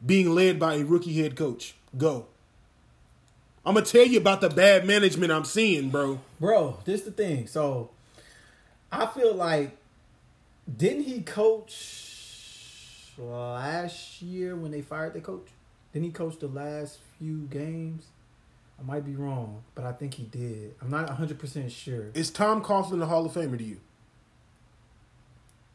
being 0.05 0.33
led 0.35 0.59
by 0.59 0.75
a 0.75 0.83
rookie 0.83 1.17
head 1.21 1.35
coach? 1.35 1.75
Go. 1.97 2.27
I'm 3.65 3.75
gonna 3.75 3.85
tell 3.85 4.05
you 4.05 4.19
about 4.19 4.41
the 4.41 4.49
bad 4.49 4.85
management 4.85 5.31
I'm 5.31 5.45
seeing, 5.45 5.89
bro. 5.89 6.19
Bro, 6.39 6.79
this 6.85 7.01
the 7.01 7.11
thing. 7.11 7.47
So 7.47 7.91
I 8.91 9.05
feel 9.05 9.35
like 9.35 9.77
didn't 10.77 11.03
he 11.03 11.21
coach 11.21 13.13
last 13.17 14.21
year 14.21 14.55
when 14.55 14.71
they 14.71 14.81
fired 14.81 15.13
the 15.13 15.21
coach? 15.21 15.47
Didn't 15.93 16.05
he 16.05 16.11
coach 16.11 16.37
the 16.39 16.47
last 16.47 16.99
few 17.17 17.41
games? 17.49 18.05
I 18.79 18.83
might 18.83 19.05
be 19.05 19.15
wrong, 19.15 19.63
but 19.75 19.83
I 19.85 19.91
think 19.91 20.13
he 20.13 20.23
did. 20.23 20.75
I'm 20.81 20.89
not 20.89 21.07
100% 21.09 21.69
sure. 21.71 22.05
Is 22.13 22.29
Tom 22.31 22.63
Coughlin 22.63 23.01
a 23.01 23.05
Hall 23.05 23.25
of 23.25 23.33
Famer 23.33 23.57
to 23.57 23.63
you? 23.63 23.77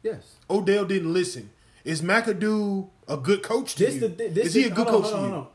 Yes. 0.03 0.35
Odell 0.49 0.85
didn't 0.85 1.13
listen. 1.13 1.49
Is 1.83 2.01
McAdoo 2.01 2.87
a 3.07 3.17
good 3.17 3.43
coach 3.43 3.75
to 3.75 3.85
This 3.85 3.95
you? 3.95 3.99
the 4.01 4.09
thi- 4.09 4.27
this 4.29 4.47
is 4.47 4.53
he 4.55 4.63
a 4.65 4.69
good 4.69 4.87
on, 4.87 4.93
coach 5.03 5.13
on, 5.13 5.29
to 5.31 5.35
you? 5.37 5.47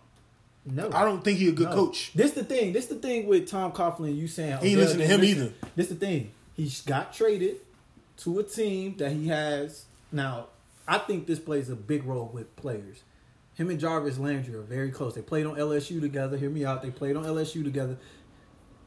No. 0.66 0.90
I 0.92 1.04
don't 1.04 1.24
think 1.24 1.38
he's 1.38 1.48
a 1.50 1.52
good 1.52 1.70
No. 1.70 1.74
coach. 1.74 2.12
This 2.14 2.32
the 2.32 2.44
thing. 2.44 2.72
This 2.72 2.86
the 2.86 2.96
thing 2.96 3.26
with 3.26 3.48
Tom 3.48 3.72
Coughlin. 3.72 4.16
You 4.16 4.28
saying 4.28 4.58
He 4.60 4.70
ain't 4.70 4.78
listen 4.78 4.98
to 4.98 5.06
him 5.06 5.24
either. 5.24 5.52
This 5.74 5.88
the 5.88 5.94
thing. 5.96 6.30
He 6.54 6.70
got 6.86 7.12
traded 7.12 7.56
to 8.18 8.38
a 8.38 8.42
team 8.44 8.96
that 8.98 9.12
he 9.12 9.28
has 9.28 9.86
now. 10.12 10.46
I 10.86 10.98
think 10.98 11.26
this 11.26 11.38
plays 11.38 11.68
a 11.70 11.76
big 11.76 12.04
role 12.04 12.30
with 12.32 12.54
players. 12.56 13.02
Him 13.60 13.68
and 13.68 13.78
Jarvis 13.78 14.16
Landry 14.16 14.54
are 14.54 14.62
very 14.62 14.90
close. 14.90 15.14
They 15.14 15.20
played 15.20 15.44
on 15.44 15.56
LSU 15.56 16.00
together. 16.00 16.38
Hear 16.38 16.48
me 16.48 16.64
out. 16.64 16.80
They 16.80 16.90
played 16.90 17.14
on 17.14 17.24
LSU 17.24 17.62
together. 17.62 17.98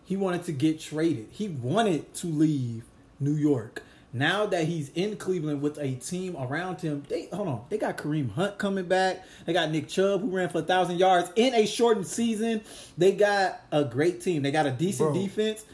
He 0.04 0.18
wanted 0.18 0.46
to 0.46 0.52
get 0.52 0.80
traded. 0.80 1.28
He 1.30 1.48
wanted 1.48 2.12
to 2.16 2.28
leave 2.28 2.84
New 3.20 3.36
York. 3.36 3.84
Now 4.12 4.48
that 4.48 4.66
he's 4.66 4.90
in 4.96 5.18
Cleveland 5.18 5.62
with 5.62 5.78
a 5.78 5.94
team 5.94 6.36
around 6.36 6.82
him, 6.82 7.04
they 7.08 7.28
hold 7.32 7.50
on. 7.50 7.66
They 7.70 7.78
got 7.78 8.00
Kareem 8.00 8.32
Hunt 8.32 8.58
coming 8.58 8.86
back. 8.86 9.24
They 9.46 9.54
got 9.54 9.70
Nick 9.70 9.90
Chubb 9.90 10.22
who 10.22 10.36
ran 10.36 10.50
for 10.50 10.58
a 10.58 10.64
thousand 10.64 10.98
yards 10.98 11.32
in 11.36 11.54
a 11.54 11.68
shortened 11.68 12.08
season. 12.08 12.62
They 12.98 13.12
got 13.12 13.62
a 13.72 13.84
great 13.84 14.22
team. 14.22 14.42
They 14.42 14.50
got 14.50 14.66
a 14.66 14.72
decent 14.72 15.14
Bro. 15.14 15.22
defense, 15.22 15.66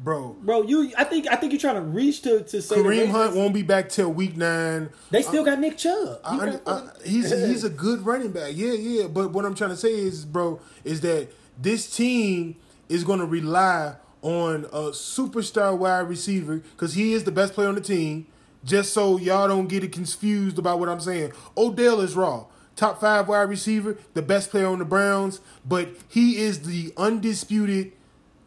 Bro, 0.00 0.36
bro. 0.42 0.62
You, 0.62 0.92
I 0.96 1.02
think, 1.02 1.26
I 1.28 1.34
think 1.34 1.52
you're 1.52 1.60
trying 1.60 1.74
to 1.74 1.80
reach 1.80 2.22
to 2.22 2.42
to 2.44 2.62
say 2.62 2.76
Kareem 2.76 3.10
Hunt 3.10 3.34
won't 3.34 3.52
be 3.52 3.62
back 3.62 3.88
till 3.88 4.10
week 4.10 4.36
nine. 4.36 4.90
They 5.10 5.22
still 5.22 5.44
got 5.44 5.58
Nick 5.58 5.76
Chubb. 5.76 6.20
I, 6.24 6.60
I, 6.66 6.88
he's 7.04 7.30
he's 7.30 7.64
a 7.64 7.68
good 7.68 8.06
running 8.06 8.30
back. 8.30 8.52
Yeah, 8.54 8.72
yeah. 8.74 9.08
But 9.08 9.32
what 9.32 9.44
I'm 9.44 9.56
trying 9.56 9.70
to 9.70 9.76
say 9.76 9.92
is, 9.92 10.24
bro, 10.24 10.60
is 10.84 11.00
that 11.00 11.28
this 11.60 11.94
team 11.94 12.54
is 12.88 13.02
going 13.02 13.18
to 13.18 13.26
rely 13.26 13.96
on 14.22 14.66
a 14.66 14.90
superstar 14.92 15.76
wide 15.76 16.08
receiver 16.08 16.58
because 16.58 16.94
he 16.94 17.12
is 17.12 17.24
the 17.24 17.32
best 17.32 17.54
player 17.54 17.68
on 17.68 17.74
the 17.74 17.80
team. 17.80 18.26
Just 18.64 18.92
so 18.92 19.18
y'all 19.18 19.48
don't 19.48 19.66
get 19.68 19.82
it 19.82 19.92
confused 19.92 20.58
about 20.58 20.78
what 20.78 20.88
I'm 20.88 21.00
saying. 21.00 21.32
Odell 21.56 22.00
is 22.00 22.14
raw. 22.14 22.46
top 22.78 23.00
five 23.00 23.28
wide 23.28 23.48
receiver, 23.48 23.98
the 24.14 24.22
best 24.22 24.50
player 24.50 24.66
on 24.68 24.78
the 24.78 24.84
Browns, 24.84 25.40
but 25.66 25.88
he 26.08 26.38
is 26.38 26.62
the 26.62 26.92
undisputed 26.96 27.92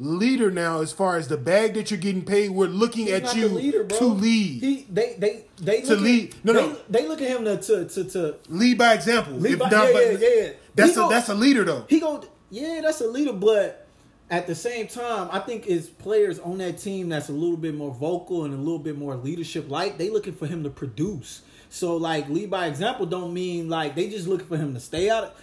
leader 0.02 0.49
now 0.49 0.82
as 0.82 0.91
far 0.91 1.18
as 1.18 1.28
the 1.28 1.38
bag 1.38 1.76
that 1.76 1.91
you're 1.91 1.99
getting 1.99 2.24
paid. 2.26 2.49
We're 2.49 2.66
looking 2.68 3.06
He's 3.06 3.14
at 3.16 3.36
you 3.36 3.47
leader, 3.47 3.86
to 3.86 4.06
lead. 4.06 4.62
He 4.64 4.86
they 4.89 5.16
they 5.20 5.43
they 5.62 5.82
To 5.82 5.89
look 5.89 5.97
at- 5.97 6.04
lead. 6.04 6.36
No, 6.43 6.54
they, 6.54 6.68
no. 6.68 6.78
They 6.89 7.08
look 7.08 7.22
at 7.22 7.28
him 7.30 7.45
to 7.45 7.58
to 7.58 7.86
to, 7.86 8.04
to 8.06 8.36
lead 8.49 8.78
by 8.78 8.93
example. 8.93 9.34
Lead 9.34 9.60
by- 9.60 9.70
not- 9.70 9.88
yeah, 9.88 9.93
but 9.93 10.20
yeah, 10.22 10.28
yeah. 10.41 10.49
That's 10.76 10.89
He 10.89 10.95
a 10.95 11.04
go- 11.04 11.10
that's 11.10 11.30
a 11.30 11.36
leader 11.36 11.64
though. 11.64 11.86
he 11.88 11.99
go 11.99 12.24
yeah 12.49 12.82
that's 12.82 13.02
a 13.02 13.08
leader, 13.08 13.34
but 13.34 13.88
at 14.30 14.47
the 14.47 14.56
same 14.56 14.88
time, 14.88 15.28
I 15.32 15.39
think 15.39 15.68
it's 15.68 15.88
players 15.88 16.39
on 16.39 16.58
that 16.60 16.78
team 16.78 17.10
that's 17.10 17.28
a 17.30 17.34
little 17.34 17.58
bit 17.58 17.76
more 17.76 17.91
vocal 17.93 18.45
and 18.45 18.54
a 18.54 18.58
little 18.58 18.80
bit 18.80 18.97
more 18.97 19.16
leadership 19.16 19.70
like. 19.70 19.97
They 19.97 20.10
looking 20.10 20.34
for 20.34 20.47
him 20.47 20.64
to 20.64 20.70
produce. 20.70 21.41
So 21.70 21.95
like 21.97 22.28
lead 22.30 22.49
by 22.49 22.68
example 22.68 23.06
don't 23.06 23.34
mean 23.34 23.70
like 23.70 23.93
they 23.95 24.10
just 24.10 24.28
looking 24.28 24.47
for 24.47 24.58
him 24.58 24.74
to 24.74 24.80
stay 24.80 25.10
out. 25.10 25.36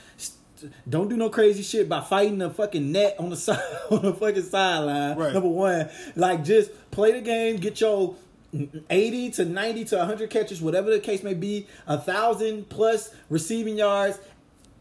Don't 0.89 1.09
do 1.09 1.17
no 1.17 1.31
crazy 1.31 1.63
shit 1.63 1.89
by 1.89 2.01
fighting 2.01 2.39
the 2.39 2.51
fucking 2.51 2.93
net 2.93 3.17
on 3.19 3.31
the 3.31 3.37
side 3.49 3.63
on 3.91 4.03
the 4.03 4.15
fucking 4.15 4.43
sideline. 4.43 5.17
Right. 5.17 5.33
Number 5.33 5.49
one, 5.49 5.91
like 6.17 6.45
just 6.45 6.71
play 6.91 7.13
the 7.13 7.21
game, 7.21 7.57
get 7.57 7.81
your 7.81 8.17
80 8.89 9.31
to 9.33 9.45
90 9.45 9.85
to 9.87 9.97
100 9.97 10.31
catches, 10.31 10.63
whatever 10.63 10.91
the 10.91 11.01
case 11.01 11.23
may 11.23 11.35
be, 11.35 11.67
a 11.87 11.99
thousand 11.99 12.69
plus 12.71 13.15
receiving 13.29 13.77
yards, 13.77 14.19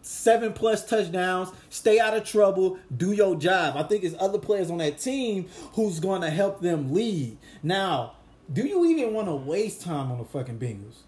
seven 0.01 0.53
plus 0.53 0.85
touchdowns, 0.85 1.49
stay 1.69 1.99
out 1.99 2.15
of 2.15 2.23
trouble, 2.23 2.79
do 2.95 3.11
your 3.11 3.35
job. 3.35 3.75
I 3.75 3.83
think 3.83 4.03
it's 4.03 4.15
other 4.19 4.39
players 4.39 4.71
on 4.71 4.77
that 4.77 4.99
team 4.99 5.47
who's 5.73 5.99
going 5.99 6.21
to 6.21 6.29
help 6.29 6.61
them 6.61 6.93
lead. 6.93 7.37
Now, 7.61 8.13
do 8.51 8.65
you 8.65 8.85
even 8.85 9.13
want 9.13 9.27
to 9.27 9.35
waste 9.35 9.81
time 9.81 10.11
on 10.11 10.19
the 10.19 10.25
fucking 10.25 10.59
Bengals? 10.59 11.03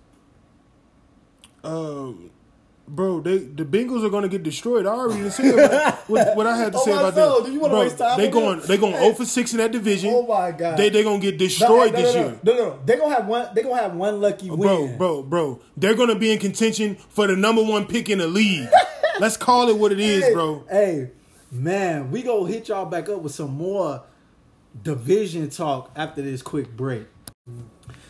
Uh, 1.64 2.14
bro, 2.90 3.22
they 3.22 3.38
the 3.38 3.64
Bengals 3.64 4.04
are 4.06 4.10
gonna 4.10 4.28
get 4.28 4.44
destroyed. 4.44 4.86
I 4.86 4.90
already 4.90 5.30
said 5.30 5.56
what, 5.56 6.10
what, 6.10 6.36
what 6.38 6.48
I 6.48 6.58
had 6.58 6.74
to 6.74 6.78
Oh 6.82 6.86
say 6.86 6.92
about 6.92 7.14
soul, 7.14 7.36
them. 7.38 7.46
do 7.46 7.54
you 7.54 7.60
wanna 7.60 7.74
Bro, 7.74 7.82
waste 7.82 7.98
time 7.98 8.18
They 8.20 8.30
going 8.30 8.60
they 8.62 8.78
going 8.78 8.94
Hey. 8.94 9.00
0 9.04 9.14
for 9.14 9.26
six 9.26 9.52
in 9.54 9.60
that 9.60 9.72
division. 9.72 10.12
Oh 10.14 10.26
my 10.26 10.52
God. 10.52 10.78
They 10.78 10.90
they 10.90 11.04
gonna 11.04 11.20
get 11.20 11.38
destroyed 11.38 11.94
no, 11.94 12.00
no, 12.00 12.06
this 12.06 12.16
no, 12.16 12.22
year. 12.22 12.40
No, 12.44 12.54
no, 12.54 12.70
no. 12.70 12.80
They 12.86 12.98
gonna 12.98 13.16
have 13.16 13.28
one. 13.28 13.48
They 13.54 13.64
gonna 13.64 13.82
have 13.82 13.96
one 13.96 14.20
lucky 14.22 14.50
win. 14.50 14.60
Bro, 14.60 14.88
bro, 14.98 15.24
bro, 15.24 15.62
they're 15.78 15.96
gonna 15.96 16.16
be 16.16 16.32
in 16.32 16.40
contention 16.40 16.96
for 16.96 17.28
the 17.28 17.36
number 17.36 17.64
one 17.64 17.86
pick 17.86 18.10
in 18.10 18.18
the 18.18 18.28
league. 18.28 18.68
Let's 19.20 19.38
call 19.38 19.70
it 19.70 19.78
what 19.78 19.92
it 19.92 20.00
is, 20.00 20.24
hey, 20.24 20.34
bro. 20.34 20.64
Hey, 20.70 21.12
man, 21.52 22.10
we 22.12 22.24
gonna 22.24 22.48
hit 22.50 22.70
y'all 22.70 22.86
back 22.86 23.10
up 23.10 23.22
with 23.22 23.34
some 23.34 23.52
more 23.52 24.04
division 24.82 25.50
talk 25.50 25.92
after 25.96 26.22
this 26.22 26.42
quick 26.42 26.76
break. 26.76 27.06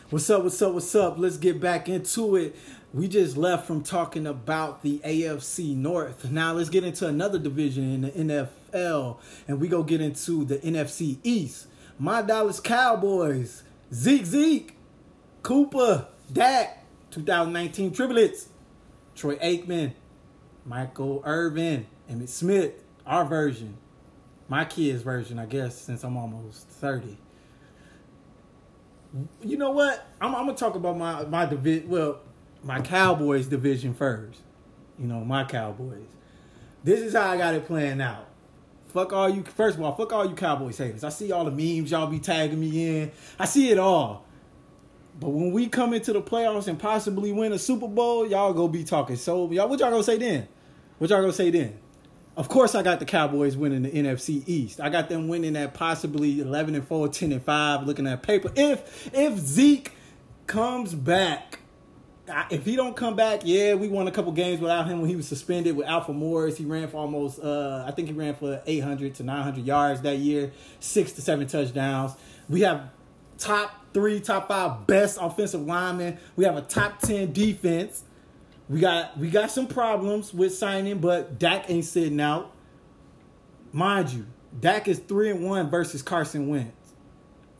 What's 0.09 0.29
up? 0.29 0.43
What's 0.43 0.61
up? 0.61 0.73
What's 0.73 0.95
up? 0.95 1.17
Let's 1.17 1.37
get 1.37 1.59
back 1.59 1.87
into 1.87 2.35
it. 2.35 2.55
We 2.91 3.07
just 3.07 3.37
left 3.37 3.67
from 3.67 3.83
talking 3.83 4.25
about 4.25 4.81
the 4.81 4.99
AFC 5.05 5.75
North. 5.75 6.31
Now 6.31 6.53
let's 6.53 6.69
get 6.69 6.83
into 6.83 7.05
another 7.07 7.37
division 7.37 7.93
in 7.93 8.25
the 8.25 8.43
NFL, 8.73 9.17
and 9.47 9.61
we 9.61 9.67
go 9.67 9.83
get 9.83 10.01
into 10.01 10.43
the 10.43 10.57
NFC 10.57 11.19
East. 11.23 11.67
My 11.99 12.23
Dallas 12.23 12.59
Cowboys, 12.59 13.63
Zeke 13.93 14.25
Zeke, 14.25 14.75
Cooper, 15.43 16.07
Dak, 16.33 16.83
2019 17.11 17.93
triplets, 17.93 18.49
Troy 19.15 19.35
Aikman, 19.35 19.93
Michael 20.65 21.21
Irvin, 21.25 21.85
Emmitt 22.09 22.29
Smith, 22.29 22.73
our 23.05 23.23
version, 23.23 23.77
my 24.47 24.65
kids' 24.65 25.03
version, 25.03 25.37
I 25.37 25.45
guess, 25.45 25.79
since 25.79 26.03
I'm 26.03 26.17
almost 26.17 26.67
30. 26.67 27.17
You 29.43 29.57
know 29.57 29.71
what? 29.71 30.07
I'm, 30.19 30.33
I'm 30.35 30.45
gonna 30.45 30.57
talk 30.57 30.75
about 30.75 30.97
my 30.97 31.23
my 31.25 31.45
division. 31.45 31.89
Well, 31.89 32.21
my 32.63 32.81
Cowboys 32.81 33.47
division 33.47 33.93
first. 33.93 34.39
You 34.97 35.07
know, 35.07 35.23
my 35.23 35.43
Cowboys. 35.43 36.07
This 36.83 36.99
is 36.99 37.13
how 37.13 37.29
I 37.29 37.37
got 37.37 37.53
it 37.53 37.65
planned 37.65 38.01
out. 38.01 38.27
Fuck 38.87 39.13
all 39.13 39.29
you. 39.29 39.43
First 39.43 39.77
of 39.77 39.83
all, 39.83 39.95
fuck 39.95 40.11
all 40.11 40.27
you 40.27 40.35
Cowboys 40.35 40.77
haters. 40.77 41.03
I 41.03 41.09
see 41.09 41.31
all 41.31 41.45
the 41.45 41.51
memes 41.51 41.91
y'all 41.91 42.07
be 42.07 42.19
tagging 42.19 42.59
me 42.59 43.01
in. 43.01 43.11
I 43.37 43.45
see 43.45 43.69
it 43.69 43.77
all. 43.77 44.25
But 45.19 45.29
when 45.29 45.51
we 45.51 45.67
come 45.67 45.93
into 45.93 46.13
the 46.13 46.21
playoffs 46.21 46.67
and 46.67 46.79
possibly 46.79 47.31
win 47.31 47.51
a 47.51 47.59
Super 47.59 47.87
Bowl, 47.87 48.25
y'all 48.25 48.53
go 48.53 48.67
be 48.67 48.83
talking 48.83 49.17
so. 49.17 49.51
Y'all, 49.51 49.67
what 49.67 49.79
y'all 49.79 49.91
gonna 49.91 50.03
say 50.03 50.17
then? 50.17 50.47
What 50.97 51.09
y'all 51.09 51.21
gonna 51.21 51.33
say 51.33 51.51
then? 51.51 51.77
Of 52.37 52.47
course, 52.47 52.73
I 52.73 52.83
got 52.83 52.99
the 52.99 53.05
Cowboys 53.05 53.57
winning 53.57 53.83
the 53.83 53.91
NFC 53.91 54.43
East. 54.47 54.79
I 54.79 54.87
got 54.89 55.09
them 55.09 55.27
winning 55.27 55.57
at 55.57 55.73
possibly 55.73 56.39
11 56.39 56.73
and 56.73 56.87
4, 56.87 57.09
10 57.09 57.33
and 57.33 57.43
5, 57.43 57.85
looking 57.85 58.07
at 58.07 58.23
paper. 58.23 58.49
If 58.55 59.13
if 59.13 59.37
Zeke 59.37 59.91
comes 60.47 60.95
back, 60.95 61.59
if 62.49 62.65
he 62.65 62.75
don't 62.75 62.95
come 62.95 63.15
back, 63.15 63.41
yeah, 63.43 63.73
we 63.73 63.87
won 63.87 64.07
a 64.07 64.11
couple 64.11 64.31
games 64.31 64.59
without 64.59 64.87
him 64.87 65.01
when 65.01 65.09
he 65.09 65.15
was 65.15 65.27
suspended 65.27 65.75
with 65.75 65.87
Alfred 65.87 66.17
Morris. 66.17 66.57
He 66.57 66.65
ran 66.65 66.87
for 66.87 66.97
almost, 66.97 67.39
uh, 67.39 67.83
I 67.87 67.91
think 67.91 68.07
he 68.07 68.13
ran 68.13 68.35
for 68.35 68.61
800 68.65 69.15
to 69.15 69.23
900 69.23 69.65
yards 69.65 70.01
that 70.01 70.17
year, 70.17 70.51
six 70.79 71.13
to 71.13 71.21
seven 71.21 71.47
touchdowns. 71.47 72.13
We 72.47 72.61
have 72.61 72.89
top 73.37 73.85
three, 73.93 74.19
top 74.19 74.47
five 74.47 74.85
best 74.87 75.17
offensive 75.19 75.61
linemen. 75.61 76.17
We 76.35 76.45
have 76.45 76.57
a 76.57 76.61
top 76.61 76.99
10 76.99 77.33
defense. 77.33 78.03
We 78.67 78.79
got 78.79 79.17
we 79.17 79.31
got 79.31 79.49
some 79.49 79.65
problems 79.65 80.31
with 80.31 80.55
signing, 80.55 80.99
but 80.99 81.39
Dak 81.39 81.69
ain't 81.69 81.85
sitting 81.85 82.21
out. 82.21 82.53
Mind 83.71 84.11
you, 84.11 84.27
Dak 84.59 84.87
is 84.87 84.99
three 84.99 85.31
and 85.31 85.43
one 85.43 85.69
versus 85.69 86.03
Carson 86.03 86.47
Wentz. 86.47 86.75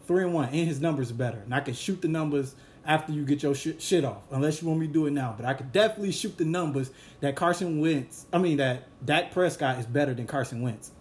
Three 0.06 0.24
and 0.24 0.34
one, 0.34 0.50
and 0.50 0.68
his 0.68 0.80
numbers 0.80 1.10
are 1.10 1.16
better. 1.16 1.40
And 1.40 1.54
I 1.54 1.62
can 1.62 1.74
shoot 1.74 2.02
the 2.02 2.08
numbers 2.08 2.56
after 2.90 3.14
you 3.14 3.24
get 3.24 3.44
your 3.44 3.54
shit, 3.54 3.80
shit 3.80 4.04
off, 4.04 4.24
unless 4.32 4.62
you 4.62 4.68
want 4.68 4.80
me 4.80 4.88
to 4.88 4.92
do 4.94 5.06
it 5.06 5.12
now. 5.12 5.36
But 5.38 5.46
I 5.46 5.54
could 5.54 5.72
definitely 5.72 6.12
shoot 6.12 6.38
the 6.40 6.44
numbers 6.44 6.90
that 7.22 7.36
Carson 7.36 7.80
Wentz. 7.80 8.26
I 8.34 8.40
mean 8.40 8.58
that 8.58 8.88
Dak 9.06 9.32
Prescott 9.32 9.78
is 9.78 9.86
better 9.86 10.16
than 10.16 10.26
Carson 10.26 10.62
Wentz. 10.64 10.92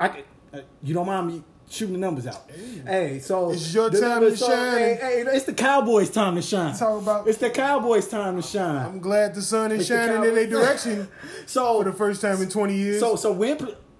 I 0.00 0.08
could. 0.08 0.24
Uh, 0.52 0.60
you 0.82 0.94
don't 0.94 1.06
mind 1.06 1.26
me 1.28 1.44
shooting 1.68 1.92
the 1.92 2.00
numbers 2.00 2.26
out? 2.26 2.50
Hey, 2.86 3.20
so 3.20 3.50
It's 3.52 3.72
your 3.74 3.90
the 3.90 4.00
time 4.00 4.22
to 4.22 4.34
so, 4.34 4.48
shine. 4.48 4.78
Hey, 4.78 4.98
hey, 5.00 5.24
it's 5.36 5.44
the 5.44 5.52
Cowboys' 5.52 6.10
time 6.10 6.34
to 6.34 6.42
shine. 6.42 6.74
Talk 6.76 7.02
about- 7.02 7.28
it's 7.28 7.38
the 7.38 7.50
Cowboys' 7.50 8.08
time 8.08 8.40
to 8.40 8.42
shine. 8.42 8.86
I'm 8.86 8.98
glad 9.00 9.34
the 9.34 9.42
sun 9.42 9.70
is 9.72 9.80
It's 9.80 9.90
the 9.90 9.96
shining 9.96 10.24
in 10.30 10.34
their 10.34 10.46
direction 10.48 11.08
So 11.46 11.78
for 11.78 11.84
the 11.84 11.92
first 11.96 12.22
time 12.22 12.40
in 12.42 12.48
20 12.48 12.74
years. 12.74 13.00
So 13.00 13.16
so 13.16 13.32
win. 13.32 13.58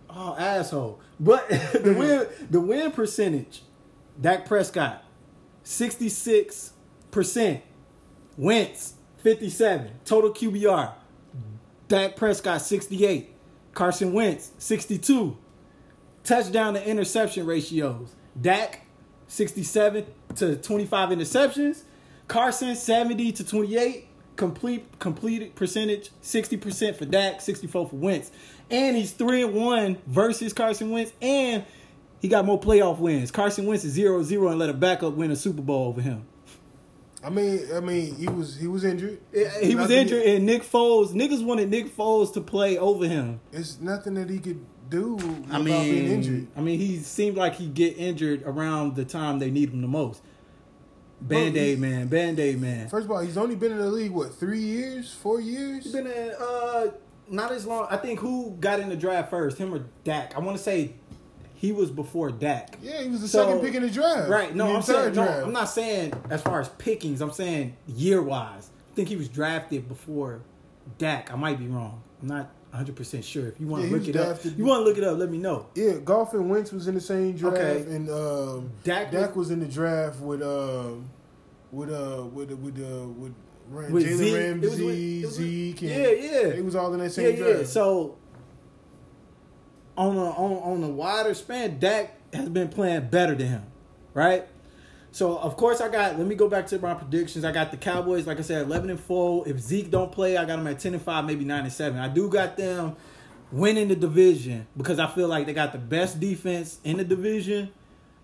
Oh 0.09 0.35
asshole! 0.37 0.99
But 1.21 1.49
the 1.73 1.95
win 1.97 2.27
the 2.51 2.61
win 2.61 2.91
percentage, 2.91 3.63
Dak 4.21 4.45
Prescott, 4.47 5.05
sixty 5.63 6.09
six 6.09 6.70
percent. 7.11 7.63
Wentz 8.37 8.95
fifty 9.19 9.51
seven. 9.51 9.91
Total 10.05 10.33
QBR. 10.33 10.95
Dak 11.89 12.17
Prescott 12.17 12.63
sixty 12.63 13.05
eight. 13.05 13.35
Carson 13.75 14.13
Wentz 14.13 14.53
sixty 14.59 14.99
two. 14.99 15.37
Touchdown 16.25 16.75
to 16.75 16.87
interception 16.87 17.47
ratios. 17.47 18.15
Dak 18.41 18.87
sixty 19.27 19.63
seven 19.63 20.07
to 20.37 20.57
twenty 20.57 20.87
five 20.87 21.11
interceptions. 21.11 21.83
Carson 22.29 22.75
seventy 22.77 23.33
to 23.33 23.45
twenty 23.45 23.77
eight. 23.77 24.07
Complete 24.37 24.99
completed 24.99 25.55
percentage 25.55 26.09
60% 26.23 26.97
for 26.97 27.05
Dak, 27.05 27.43
64 27.43 27.91
for 27.91 27.97
Wentz. 27.97 28.31
And 28.71 28.97
he's 28.97 29.13
3 29.13 29.43
and 29.43 29.55
1 29.55 29.99
versus 30.07 30.55
Carson 30.55 30.89
Wentz 30.89 31.13
and 31.21 31.63
he 32.21 32.29
got 32.29 32.47
more 32.47 32.59
playoff 32.59 32.99
wins. 32.99 33.31
Carson 33.31 33.67
Wentz 33.67 33.85
is 33.85 33.99
0-0 33.99 34.51
and 34.51 34.59
let 34.59 34.71
a 34.71 34.75
backup 34.75 35.13
win 35.15 35.31
a 35.31 35.37
Super 35.37 35.61
Bowl 35.61 35.89
over 35.89 36.01
him. 36.01 36.27
I 37.23 37.29
mean, 37.31 37.61
I 37.75 37.81
mean, 37.81 38.15
he 38.17 38.29
was 38.29 38.57
he 38.57 38.67
was 38.67 38.83
injured. 38.85 39.21
He 39.33 39.75
was 39.75 39.85
Nothing- 39.85 39.97
injured 39.99 40.23
and 40.23 40.47
Nick 40.47 40.63
Foles, 40.63 41.11
niggas 41.13 41.45
wanted 41.45 41.69
Nick 41.69 41.95
Foles 41.95 42.33
to 42.35 42.41
play 42.41 42.79
over 42.79 43.07
him. 43.07 43.41
It's 43.53 43.79
nothing 43.81 44.15
that 44.15 44.31
he 44.31 44.39
could 44.39 44.65
do 44.89 45.19
I 45.51 45.57
about 45.61 45.65
being 45.65 46.07
injured. 46.07 46.33
mean, 46.35 46.49
I 46.57 46.61
mean, 46.63 46.79
he 46.79 46.97
seemed 46.99 47.37
like 47.37 47.55
he 47.57 47.67
get 47.69 47.97
injured 47.99 48.43
around 48.45 48.97
the 48.97 49.05
time 49.05 49.39
they 49.39 49.51
need 49.51 49.71
him 49.71 49.83
the 49.83 49.89
most. 49.89 50.23
Band 51.21 51.57
Aid 51.59 51.79
man, 51.79 52.09
Band 52.09 52.41
Aid 52.41 52.59
man. 52.61 52.89
First 52.89 53.05
of 53.05 53.11
all, 53.11 53.21
he's 53.21 53.37
only 53.37 53.55
been 53.55 53.73
in 53.73 53.79
the 53.79 53.91
league 53.91 54.11
what 54.13 54.35
three 54.35 54.61
years, 54.63 55.13
four 55.13 55.39
years. 55.41 55.85
He's 55.85 55.93
been 55.93 56.07
in, 56.07 56.31
uh, 56.41 56.87
not 57.29 57.53
as 57.53 57.67
long. 57.67 57.87
I 57.91 57.99
think 57.99 58.21
who 58.21 58.57
got 58.59 58.81
in 58.81 58.89
the 58.89 58.97
draft 58.97 59.29
first, 59.29 59.59
him 59.59 59.75
or 59.75 59.85
Dak? 60.05 60.35
I 60.35 60.41
want 60.41 60.57
to 60.57 60.63
say 60.63 60.95
he 61.61 61.73
was 61.73 61.91
before 61.91 62.31
Dak. 62.31 62.79
yeah, 62.83 63.03
he 63.03 63.11
was 63.11 63.21
the 63.21 63.29
So- 63.29 63.45
second 63.45 63.61
pick 63.61 63.75
in 63.75 63.83
the 63.83 63.91
draft. 63.91 64.31
Right? 64.31 64.55
No, 64.57 64.75
I'm 64.75 64.81
saying 64.81 65.15
no. 65.15 65.23
I'm 65.29 65.53
not 65.53 65.69
saying 65.69 66.15
as 66.31 66.41
far 66.41 66.59
as 66.61 66.71
pickings. 66.71 67.21
I'm 67.21 67.33
saying 67.33 67.77
year 67.87 68.23
wise. 68.23 68.71
I 68.93 68.95
think 68.97 69.09
he 69.09 69.17
was 69.17 69.29
drafted 69.29 69.87
before 69.87 70.41
Dak. 70.97 71.31
I 71.31 71.37
might 71.37 71.59
be 71.59 71.67
wrong. 71.67 72.03
I'm 72.23 72.29
not 72.29 72.51
100 72.71 72.97
percent 72.97 73.25
sure. 73.27 73.49
If 73.49 73.61
you 73.61 73.67
want 73.67 73.83
Yeah, 73.85 73.91
to 73.91 73.95
look 73.97 74.09
it 74.09 74.17
up, 74.17 74.39
you 74.57 74.65
want 74.65 74.81
to 74.81 74.85
look 74.89 74.97
it 74.97 75.05
up. 75.05 75.19
Let 75.19 75.31
me 75.31 75.37
know. 75.37 75.67
Yeah, 75.75 75.99
Goff 76.03 76.33
and 76.33 76.49
Wentz 76.49 76.73
was 76.73 76.89
in 76.89 76.95
the 76.95 77.01
same 77.01 77.37
draft, 77.37 77.57
Okay. 77.59 77.83
and 77.95 78.09
um, 78.09 78.71
Dak 78.83 79.11
Dak, 79.13 79.37
was- 79.37 79.49
was, 79.49 79.51
in 79.51 79.61
the 79.61 79.67
draft 79.67 80.19
with 80.21 80.41
um, 80.43 81.11
with 81.73 81.91
uh, 81.93 82.25
with 82.33 82.53
with 82.53 82.79
uh, 82.79 83.07
with 83.09 83.35
With 83.71 84.05
Jalen 84.07 84.35
Ramsey, 84.35 84.67
was 84.69 84.81
with- 84.81 84.95
it 84.99 85.27
was 85.27 85.39
with- 85.39 85.47
Zeke. 85.47 85.83
and 85.83 85.91
yeah, 85.91 85.97
yeah. 86.09 86.47
It 86.59 86.65
was 86.65 86.75
all 86.75 86.93
in 86.95 87.01
that 87.01 87.11
same 87.13 87.37
yeah. 87.37 87.53
draft. 87.53 87.69
So 87.69 88.17
on 90.01 90.17
a 90.17 90.31
on 90.31 90.83
on 90.83 90.83
a 90.83 90.89
wider 90.89 91.35
span, 91.35 91.79
Dak 91.79 92.15
has 92.33 92.49
been 92.49 92.69
playing 92.69 93.09
better 93.09 93.35
than 93.35 93.49
him, 93.49 93.63
right? 94.15 94.47
So 95.13 95.37
of 95.37 95.57
course 95.57 95.81
I 95.81 95.89
got. 95.89 96.17
Let 96.17 96.27
me 96.27 96.35
go 96.35 96.49
back 96.49 96.67
to 96.69 96.79
my 96.79 96.95
predictions. 96.95 97.45
I 97.45 97.53
got 97.53 97.71
the 97.71 97.77
Cowboys, 97.77 98.27
like 98.27 98.39
I 98.39 98.43
said, 98.43 98.67
eleven 98.67 98.89
and 98.89 98.99
four. 98.99 99.47
If 99.47 99.59
Zeke 99.59 99.91
don't 99.91 100.11
play, 100.11 100.37
I 100.37 100.45
got 100.47 100.57
them 100.57 100.67
at 100.69 100.79
ten 100.79 100.95
and 100.95 101.03
five, 101.03 101.27
maybe 101.27 101.45
nine 101.45 101.65
and 101.65 101.73
seven. 101.73 101.99
I 101.99 102.09
do 102.09 102.31
got 102.31 102.57
them 102.57 102.97
winning 103.53 103.89
the 103.89 103.97
division 103.97 104.67
because 104.77 104.99
I 104.99 105.07
feel 105.09 105.29
like 105.29 105.47
they 105.47 105.53
got 105.53 105.73
the 105.73 105.79
best 105.79 106.19
defense 106.19 106.79
in 106.83 106.97
the 106.97 107.05
division, 107.05 107.71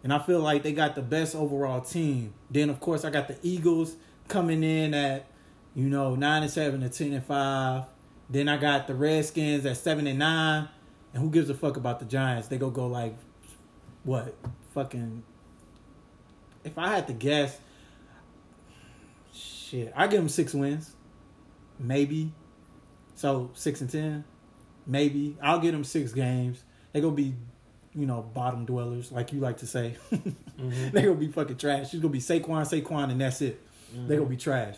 and 0.03 0.15
I 0.15 0.19
feel 0.21 0.41
like 0.41 0.63
they 0.63 0.73
got 0.73 0.95
the 0.95 1.03
best 1.03 1.35
overall 1.35 1.83
team. 1.83 2.33
Then 2.51 2.71
of 2.71 2.81
course 2.81 3.05
I 3.05 3.11
got 3.11 3.29
the 3.29 3.37
Eagles 3.43 3.97
coming 4.29 4.63
in 4.63 4.95
at 4.95 5.27
you 5.75 5.91
know 5.91 6.15
nine 6.15 6.43
and 6.43 6.51
seven 6.51 6.81
to 6.81 6.89
ten 6.89 7.13
and 7.13 7.25
five. 7.25 7.85
Then 8.31 8.49
I 8.49 8.57
got 8.57 8.87
the 8.87 8.95
Redskins 8.95 9.67
at 9.67 9.77
seven 9.77 10.07
and 10.07 10.19
nine. 10.19 10.69
And 11.17 11.25
who 11.25 11.31
gives 11.31 11.49
a 11.49 11.55
fuck 11.55 11.79
about 11.79 11.99
the 11.99 12.05
Giants? 12.05 12.49
They 12.49 12.59
go 12.59 12.69
go 12.69 12.89
like 12.89 13.17
what 14.05 14.37
fucking 14.75 15.23
if 16.63 16.77
I 16.77 16.89
had 16.89 17.07
to 17.07 17.15
guess, 17.15 17.59
shit, 19.33 19.95
I 19.97 20.09
give 20.09 20.21
them 20.21 20.29
six 20.29 20.53
wins, 20.53 20.93
maybe. 21.79 22.35
So 23.15 23.51
six 23.55 23.81
and 23.81 23.89
ten, 23.89 24.25
maybe. 24.87 25.39
I'll 25.41 25.59
give 25.59 25.73
them 25.73 25.85
six 25.85 26.13
games. 26.13 26.63
They 26.93 27.01
gonna 27.01 27.15
be, 27.15 27.35
you 27.95 28.05
know, 28.05 28.21
bottom 28.21 28.67
dwellers, 28.67 29.11
like 29.11 29.33
you 29.33 29.41
like 29.41 29.57
to 29.59 29.67
say. 29.67 29.97
Mm-hmm. 30.57 30.91
they 30.91 31.03
gonna 31.03 31.15
be 31.15 31.29
fucking 31.29 31.59
trash. 31.59 31.93
It's 31.93 31.97
gonna 31.97 32.09
be 32.09 32.19
Saquon, 32.19 32.63
Saquon, 32.65 33.11
and 33.11 33.21
that's 33.21 33.43
it. 33.43 33.61
They 33.93 33.99
mm-hmm. 33.99 34.15
gonna 34.15 34.25
be 34.25 34.39
trash. 34.39 34.77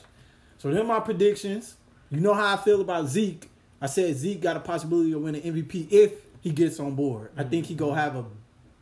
So 0.58 0.72
then 0.72 0.86
my 0.86 1.00
predictions. 1.00 1.76
You 2.10 2.20
know 2.20 2.34
how 2.34 2.54
I 2.54 2.56
feel 2.56 2.80
about 2.80 3.06
Zeke. 3.06 3.48
I 3.80 3.86
said 3.86 4.16
Zeke 4.16 4.40
got 4.40 4.56
a 4.56 4.60
possibility 4.60 5.12
of 5.12 5.22
winning 5.22 5.42
MVP 5.42 5.86
if 5.92 6.27
he 6.40 6.50
gets 6.50 6.80
on 6.80 6.94
board. 6.94 7.30
I 7.36 7.44
think 7.44 7.66
he 7.66 7.74
gonna 7.74 7.92
mm-hmm. 7.92 8.00
have 8.00 8.16
a 8.16 8.24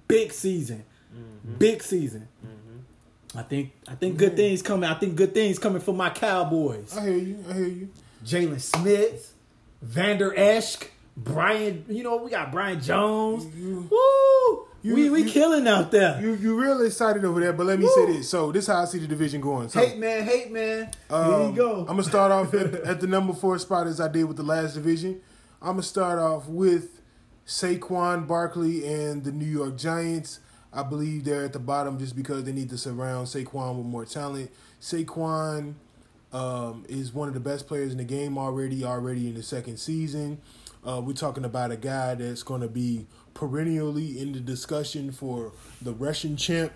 big 0.09 0.33
season, 0.33 0.85
mm-hmm. 1.15 1.55
big 1.59 1.83
season. 1.83 2.29
Mm-hmm. 2.45 3.39
I 3.39 3.43
think 3.43 3.73
I 3.89 3.95
think 3.95 4.17
good 4.19 4.37
things 4.37 4.63
coming. 4.63 4.89
I 4.89 4.95
think 4.95 5.17
good 5.17 5.35
things 5.35 5.59
coming 5.59 5.81
for 5.81 5.95
my 5.95 6.11
Cowboys. 6.11 6.97
I 6.97 7.03
hear 7.03 7.19
you. 7.19 7.45
I 7.49 7.53
hear 7.53 7.67
you. 7.67 7.89
Jaylon 8.25 8.61
Smith, 8.61 9.35
Vander 9.83 10.37
Esch, 10.37 10.77
Brian. 11.17 11.85
You 11.89 12.03
know 12.03 12.17
we 12.17 12.31
got 12.31 12.53
Byron 12.53 12.81
Jones. 12.81 13.47
You- 13.57 13.89
Woo! 13.91 14.67
you- 14.83 14.95
we 14.95 15.11
we 15.11 15.23
you- 15.23 15.31
killing 15.31 15.67
out 15.67 15.91
there. 15.91 16.21
You 16.21 16.35
you 16.35 16.61
really 16.61 16.87
excited 16.87 17.25
over 17.25 17.41
there, 17.41 17.53
but 17.53 17.67
let 17.67 17.79
me 17.79 17.85
Woo. 17.85 17.95
say 17.95 18.13
this. 18.13 18.29
So 18.29 18.53
this 18.53 18.65
is 18.65 18.69
how 18.69 18.83
I 18.83 18.85
see 18.87 18.99
the 18.99 19.07
division 19.07 19.41
going. 19.41 19.69
So, 19.69 19.81
hate 19.81 19.99
man, 19.99 20.25
hate 20.25 20.51
man. 20.51 20.91
Here 21.09 21.17
um, 21.17 21.51
you 21.51 21.57
go. 21.57 21.81
I'm 21.81 21.87
gonna 21.87 22.05
start 22.05 22.33
off 22.33 22.55
at, 22.55 22.75
at 22.85 23.01
the 23.01 23.07
number 23.07 23.33
four 23.33 23.59
spot 23.59 23.87
as 23.87 24.01
I 24.01 24.09
did 24.09 24.25
with 24.25 24.37
the 24.37 24.43
last 24.43 24.75
division. 24.75 25.21
I'm 25.61 25.73
gonna 25.73 25.83
start 25.83 26.19
off 26.19 26.49
with 26.49 26.96
Saquon 27.47 28.27
Barkley 28.27 28.87
and 28.87 29.25
the 29.25 29.33
New 29.33 29.47
York 29.47 29.77
Giants. 29.77 30.41
I 30.73 30.83
believe 30.83 31.25
they're 31.25 31.45
at 31.45 31.53
the 31.53 31.59
bottom 31.59 31.99
just 31.99 32.17
because 32.17 32.45
they 32.45 32.53
need 32.53 32.71
to 32.71 32.79
surround 32.79 33.29
Saquon 33.29 33.77
with 33.77 33.87
more 33.87 34.05
talent. 34.05 34.51
Saquon 34.81 35.75
um, 36.33 36.85
is 36.89 37.13
one 37.15 37.29
of 37.29 37.35
the 37.35 37.41
best 37.41 37.67
players 37.67 37.93
in 37.93 37.99
the 37.99 38.05
game 38.05 38.37
already, 38.37 38.85
already 38.85 39.29
in 39.29 39.35
the 39.35 39.43
second 39.43 39.79
season. 39.79 40.41
Uh, 40.87 41.01
we're 41.01 41.13
talking 41.13 41.45
about 41.45 41.71
a 41.71 41.77
guy 41.77 42.15
that's 42.15 42.43
going 42.43 42.61
to 42.61 42.69
be 42.69 43.07
perennially 43.35 44.21
in 44.21 44.33
the 44.33 44.41
discussion 44.41 45.13
for 45.13 45.53
the 45.83 45.93
rushing 45.93 46.37
champ 46.37 46.73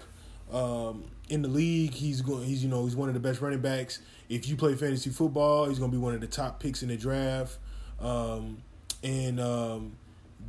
um, 0.52 1.04
in 1.28 1.42
the 1.42 1.48
league. 1.48 1.94
He's 1.94 2.20
going. 2.20 2.44
He's 2.44 2.62
you 2.62 2.68
know 2.68 2.84
he's 2.84 2.96
one 2.96 3.08
of 3.08 3.14
the 3.14 3.20
best 3.20 3.40
running 3.40 3.60
backs. 3.60 4.00
If 4.28 4.48
you 4.48 4.56
play 4.56 4.74
fantasy 4.74 5.10
football, 5.10 5.68
he's 5.68 5.78
going 5.78 5.90
to 5.90 5.96
be 5.96 6.02
one 6.02 6.14
of 6.14 6.20
the 6.20 6.26
top 6.26 6.60
picks 6.60 6.82
in 6.82 6.88
the 6.88 6.96
draft. 6.96 7.58
Um, 8.00 8.62
and 9.02 9.40
um, 9.40 9.96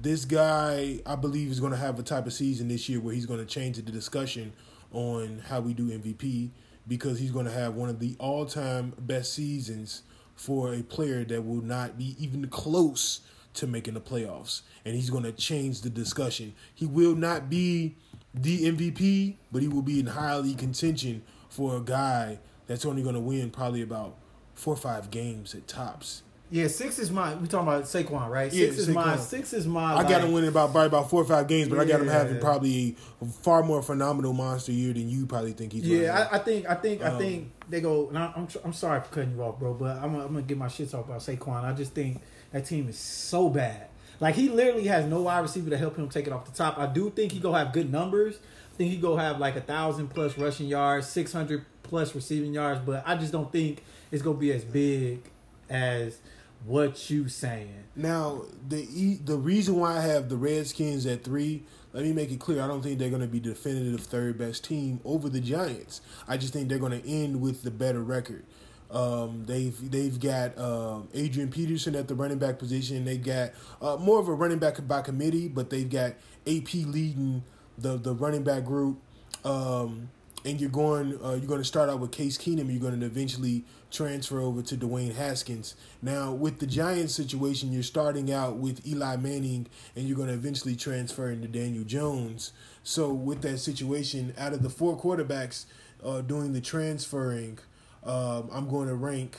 this 0.02 0.26
guy, 0.26 1.00
I 1.06 1.16
believe, 1.16 1.52
is 1.52 1.60
going 1.60 1.74
to 1.74 1.78
have 1.78 2.00
a 2.00 2.04
type 2.04 2.26
of 2.26 2.34
season 2.34 2.68
this 2.68 2.90
year 2.90 3.00
where 3.00 3.14
he's 3.14 3.26
going 3.26 3.40
to 3.40 3.46
change 3.46 3.78
the 3.78 3.84
discussion 3.84 4.54
on 4.92 5.44
how 5.48 5.60
we 5.60 5.74
do 5.74 5.90
MVP 5.90 6.50
because 6.88 7.20
he's 7.20 7.32
going 7.32 7.46
to 7.46 7.52
have 7.52 7.76
one 7.76 7.90
of 7.90 8.00
the 8.00 8.16
all-time 8.20 8.94
best 9.00 9.34
seasons 9.34 10.02
for 10.36 10.74
a 10.74 10.82
player 10.82 11.24
that 11.26 11.46
will 11.46 11.62
not 11.62 11.98
be 11.98 12.16
even 12.20 12.48
close 12.48 13.22
to 13.54 13.68
making 13.68 13.94
the 13.94 14.02
playoffs, 14.02 14.62
and 14.86 14.96
he's 14.96 15.10
going 15.10 15.24
to 15.24 15.32
change 15.32 15.82
the 15.82 15.90
discussion. 15.90 16.54
He 16.74 16.86
will 16.86 17.16
not 17.16 17.50
be 17.50 17.96
the 18.34 18.72
MVP, 18.72 19.36
but 19.52 19.62
he 19.62 19.68
will 19.68 19.82
be 19.82 20.00
in 20.00 20.08
highly 20.08 20.56
contention 20.56 21.22
for 21.50 21.78
a 21.78 21.82
guy 21.82 22.40
that's 22.66 22.86
only 22.86 23.04
going 23.04 23.16
to 23.16 23.22
win 23.22 23.52
probably 23.52 23.82
about 23.82 24.18
four 24.56 24.74
or 24.74 24.78
five 24.78 25.12
games 25.12 25.54
at 25.54 25.68
tops. 25.68 26.24
Yeah, 26.52 26.68
six 26.68 27.00
is 27.00 27.10
my. 27.10 27.34
We 27.36 27.48
talking 27.48 27.68
about 27.68 27.84
Saquon, 27.86 28.30
right? 28.30 28.52
Yeah, 28.52 28.68
Six 28.68 28.78
is 28.80 28.90
my. 28.90 29.16
Six 29.16 29.54
is 29.54 29.66
my. 29.66 29.96
I 29.96 30.04
got 30.04 30.10
like- 30.12 30.24
him 30.24 30.32
winning 30.34 30.50
about 30.50 30.72
probably 30.72 30.88
about 30.88 31.10
four 31.10 31.22
or 31.22 31.26
five 31.26 31.48
games, 31.48 31.70
but 31.70 31.80
I 31.80 31.86
got 31.86 32.02
him 32.02 32.08
having 32.08 32.40
probably 32.40 32.98
a 33.22 33.26
far 33.26 33.64
more 33.64 33.82
phenomenal 33.82 34.34
monster 34.34 34.74
year 34.74 34.94
than 34.94 35.10
you 35.10 35.26
probably 35.26 35.54
think 35.54 35.72
he's. 35.72 35.88
Yeah. 35.88 36.28
I, 36.32 36.36
I 36.36 36.40
think 36.40 36.70
I 36.70 36.76
think 36.76 37.02
Um, 37.04 37.16
I 37.16 37.18
think 37.18 37.52
they 37.70 37.80
go. 37.80 38.10
And 38.10 38.18
I, 38.18 38.34
I'm 38.36 38.48
I'm 38.66 38.74
sorry 38.74 39.00
for 39.00 39.08
cutting 39.08 39.32
you 39.32 39.42
off, 39.42 39.58
bro, 39.60 39.74
but 39.74 39.96
I'm 39.98 40.12
gonna, 40.12 40.26
I'm 40.26 40.34
gonna 40.34 40.42
get 40.42 40.58
my 40.58 40.68
shit 40.68 40.94
off 40.94 41.06
about 41.06 41.22
Saquon. 41.22 41.64
I 41.64 41.72
just 41.72 41.94
think 41.94 42.22
that 42.52 42.66
team 42.66 42.90
is 42.90 42.98
so 43.00 43.50
bad. 43.50 43.88
Like 44.20 44.36
he 44.36 44.50
literally 44.50 44.88
has 44.88 45.06
no 45.06 45.22
wide 45.22 45.40
receiver 45.40 45.70
to 45.70 45.78
help 45.78 45.96
him 45.96 46.10
take 46.10 46.28
it 46.28 46.34
off 46.34 46.46
the 46.46 46.52
top. 46.52 46.78
I 46.78 46.86
do 46.86 47.10
think 47.10 47.32
he 47.32 47.40
go 47.40 47.54
have 47.54 47.72
good 47.72 47.90
numbers. 47.92 48.36
I 48.74 48.76
think 48.76 48.92
he 48.92 48.98
go 48.98 49.16
have 49.16 49.40
like 49.40 49.56
a 49.56 49.62
thousand 49.62 50.10
plus 50.10 50.38
rushing 50.38 50.68
yards, 50.68 51.08
six 51.08 51.32
hundred 51.32 51.66
plus 51.84 52.14
receiving 52.14 52.54
yards, 52.54 52.82
but 52.86 53.04
I 53.08 53.16
just 53.16 53.32
don't 53.32 53.52
think 53.52 53.84
it's 54.12 54.22
gonna 54.22 54.38
be 54.38 54.52
as 54.52 54.64
big 54.66 55.22
as 55.70 56.20
what 56.66 57.10
you 57.10 57.28
saying. 57.28 57.84
Now 57.96 58.44
the 58.68 59.20
the 59.24 59.38
reason 59.38 59.76
why 59.76 59.98
I 59.98 60.02
have 60.02 60.30
the 60.30 60.38
Redskins 60.38 61.06
at 61.06 61.24
three, 61.24 61.64
let 61.94 62.04
me 62.04 62.14
make 62.14 62.32
it 62.32 62.40
clear. 62.40 62.62
I 62.62 62.68
don't 62.68 62.82
think 62.82 63.00
they're 63.00 63.10
going 63.10 63.22
to 63.22 63.28
be 63.28 63.40
definitive 63.40 64.02
third 64.02 64.38
best 64.38 64.64
team 64.64 65.00
over 65.04 65.30
the 65.30 65.42
Giants. 65.42 66.02
I 66.28 66.38
just 66.38 66.54
think 66.54 66.70
they're 66.70 66.80
going 66.80 67.02
to 67.02 67.10
end 67.10 67.42
with 67.42 67.64
the 67.64 67.72
better 67.72 68.02
record. 68.02 68.44
Um, 68.92 69.46
they've 69.46 69.92
they've 69.92 70.20
got 70.20 70.58
um, 70.58 71.08
Adrian 71.14 71.50
Peterson 71.50 71.96
at 71.96 72.08
the 72.08 72.16
running 72.16 72.40
back 72.40 72.60
position. 72.60 73.06
They 73.06 73.18
got 73.18 73.52
uh, 73.82 73.98
more 73.98 74.20
of 74.20 74.28
a 74.28 74.34
running 74.34 74.60
back 74.60 74.86
by 74.88 75.02
committee, 75.02 75.48
but 75.48 75.70
they've 75.70 75.90
got 75.90 76.14
AP 76.46 76.74
leading 76.74 77.44
the 77.78 77.98
the 77.98 78.14
running 78.14 78.44
back 78.44 78.66
group. 78.66 79.00
Um, 79.46 80.10
and 80.46 80.60
you're 80.60 80.70
going 80.70 81.20
uh, 81.24 81.32
you're 81.32 81.48
going 81.48 81.62
to 81.62 81.66
start 81.66 81.90
out 81.90 82.00
with 82.00 82.12
Case 82.12 82.38
Keenum. 82.38 82.72
You're 82.72 82.82
going 82.82 83.00
to 83.00 83.06
eventually 83.06 83.64
transfer 83.92 84.40
over 84.40 84.62
to 84.62 84.78
Dwayne 84.78 85.14
Haskins. 85.16 85.76
Now 86.02 86.32
with 86.32 86.60
the 86.60 86.68
Giants 86.68 87.14
situation, 87.14 87.72
you're 87.72 87.84
starting 87.84 88.32
out 88.32 88.58
with 88.58 88.86
Eli 88.88 89.18
Manning, 89.18 89.68
and 89.96 90.08
you're 90.08 90.18
going 90.18 90.30
to 90.30 90.34
eventually 90.34 90.76
transfer 90.76 91.30
into 91.30 91.48
Daniel 91.48 91.84
Jones. 91.84 92.54
So 92.84 93.14
with 93.14 93.42
that 93.42 93.60
situation, 93.60 94.34
out 94.38 94.54
of 94.54 94.64
the 94.64 94.70
four 94.70 94.98
quarterbacks 94.98 95.66
uh, 96.04 96.22
doing 96.22 96.54
the 96.54 96.62
transferring, 96.62 97.60
um, 98.04 98.50
I'm 98.52 98.68
going 98.68 98.88
to 98.88 98.96
rank, 98.96 99.38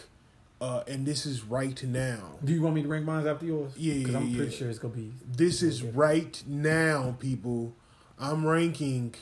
uh, 0.61 0.85
and 0.87 1.05
this 1.05 1.27
is 1.27 1.43
right 1.43 1.83
now. 1.83 2.39
Do 2.45 2.53
you 2.53 2.63
want 2.63 2.77
me 2.77 2.83
to 2.83 2.89
rank 2.89 3.05
mine 3.05 3.27
after 3.27 3.47
yours? 3.47 3.73
Yeah, 3.77 3.95
because 3.95 4.15
I'm 4.15 4.29
yeah, 4.29 4.37
pretty 4.37 4.57
sure 4.57 4.71
it's 4.71 4.79
gonna 4.79 4.95
be. 4.95 5.13
This 5.27 5.63
is 5.63 5.83
right 5.83 6.41
now, 6.47 7.17
people. 7.19 7.75
I'm 8.21 8.47
ranking. 8.47 9.15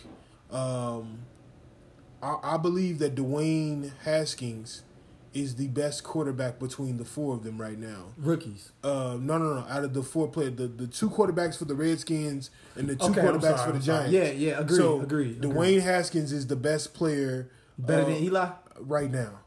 Um, 0.50 1.20
I, 2.22 2.36
I 2.42 2.56
believe 2.56 2.98
that 3.00 3.14
Dwayne 3.14 3.92
Haskins 4.04 4.82
is 5.32 5.54
the 5.54 5.68
best 5.68 6.02
quarterback 6.02 6.58
between 6.58 6.96
the 6.96 7.04
four 7.04 7.34
of 7.34 7.44
them 7.44 7.60
right 7.60 7.78
now. 7.78 8.06
rookies. 8.16 8.72
Uh, 8.82 9.16
no, 9.20 9.38
no, 9.38 9.54
no. 9.54 9.64
Out 9.68 9.84
of 9.84 9.94
the 9.94 10.02
four 10.02 10.26
players, 10.28 10.56
the, 10.56 10.66
the 10.66 10.86
two 10.88 11.08
quarterbacks 11.08 11.56
for 11.56 11.66
the 11.66 11.74
Redskins 11.74 12.50
and 12.74 12.88
the 12.88 12.96
two 12.96 13.04
Okay, 13.07 13.20
quarterbacks 13.20 13.58
sorry, 13.58 13.72
for 13.72 13.78
the. 13.78 13.84
Giants. 13.84 14.12
Yeah, 14.12 14.30
yeah, 14.30 14.58
agreed, 14.61 14.76
So 14.76 15.00
agreed. 15.00 15.40
Dwayne 15.40 15.82
Haskins 15.82 16.32
is 16.32 16.49
the 16.49 16.57
best 16.57 16.95
player. 16.95 17.49
Better 17.78 18.03
uh, 18.03 18.07
than 18.07 18.14
Eli. 18.24 18.49
right 18.80 19.11
now. 19.11 19.38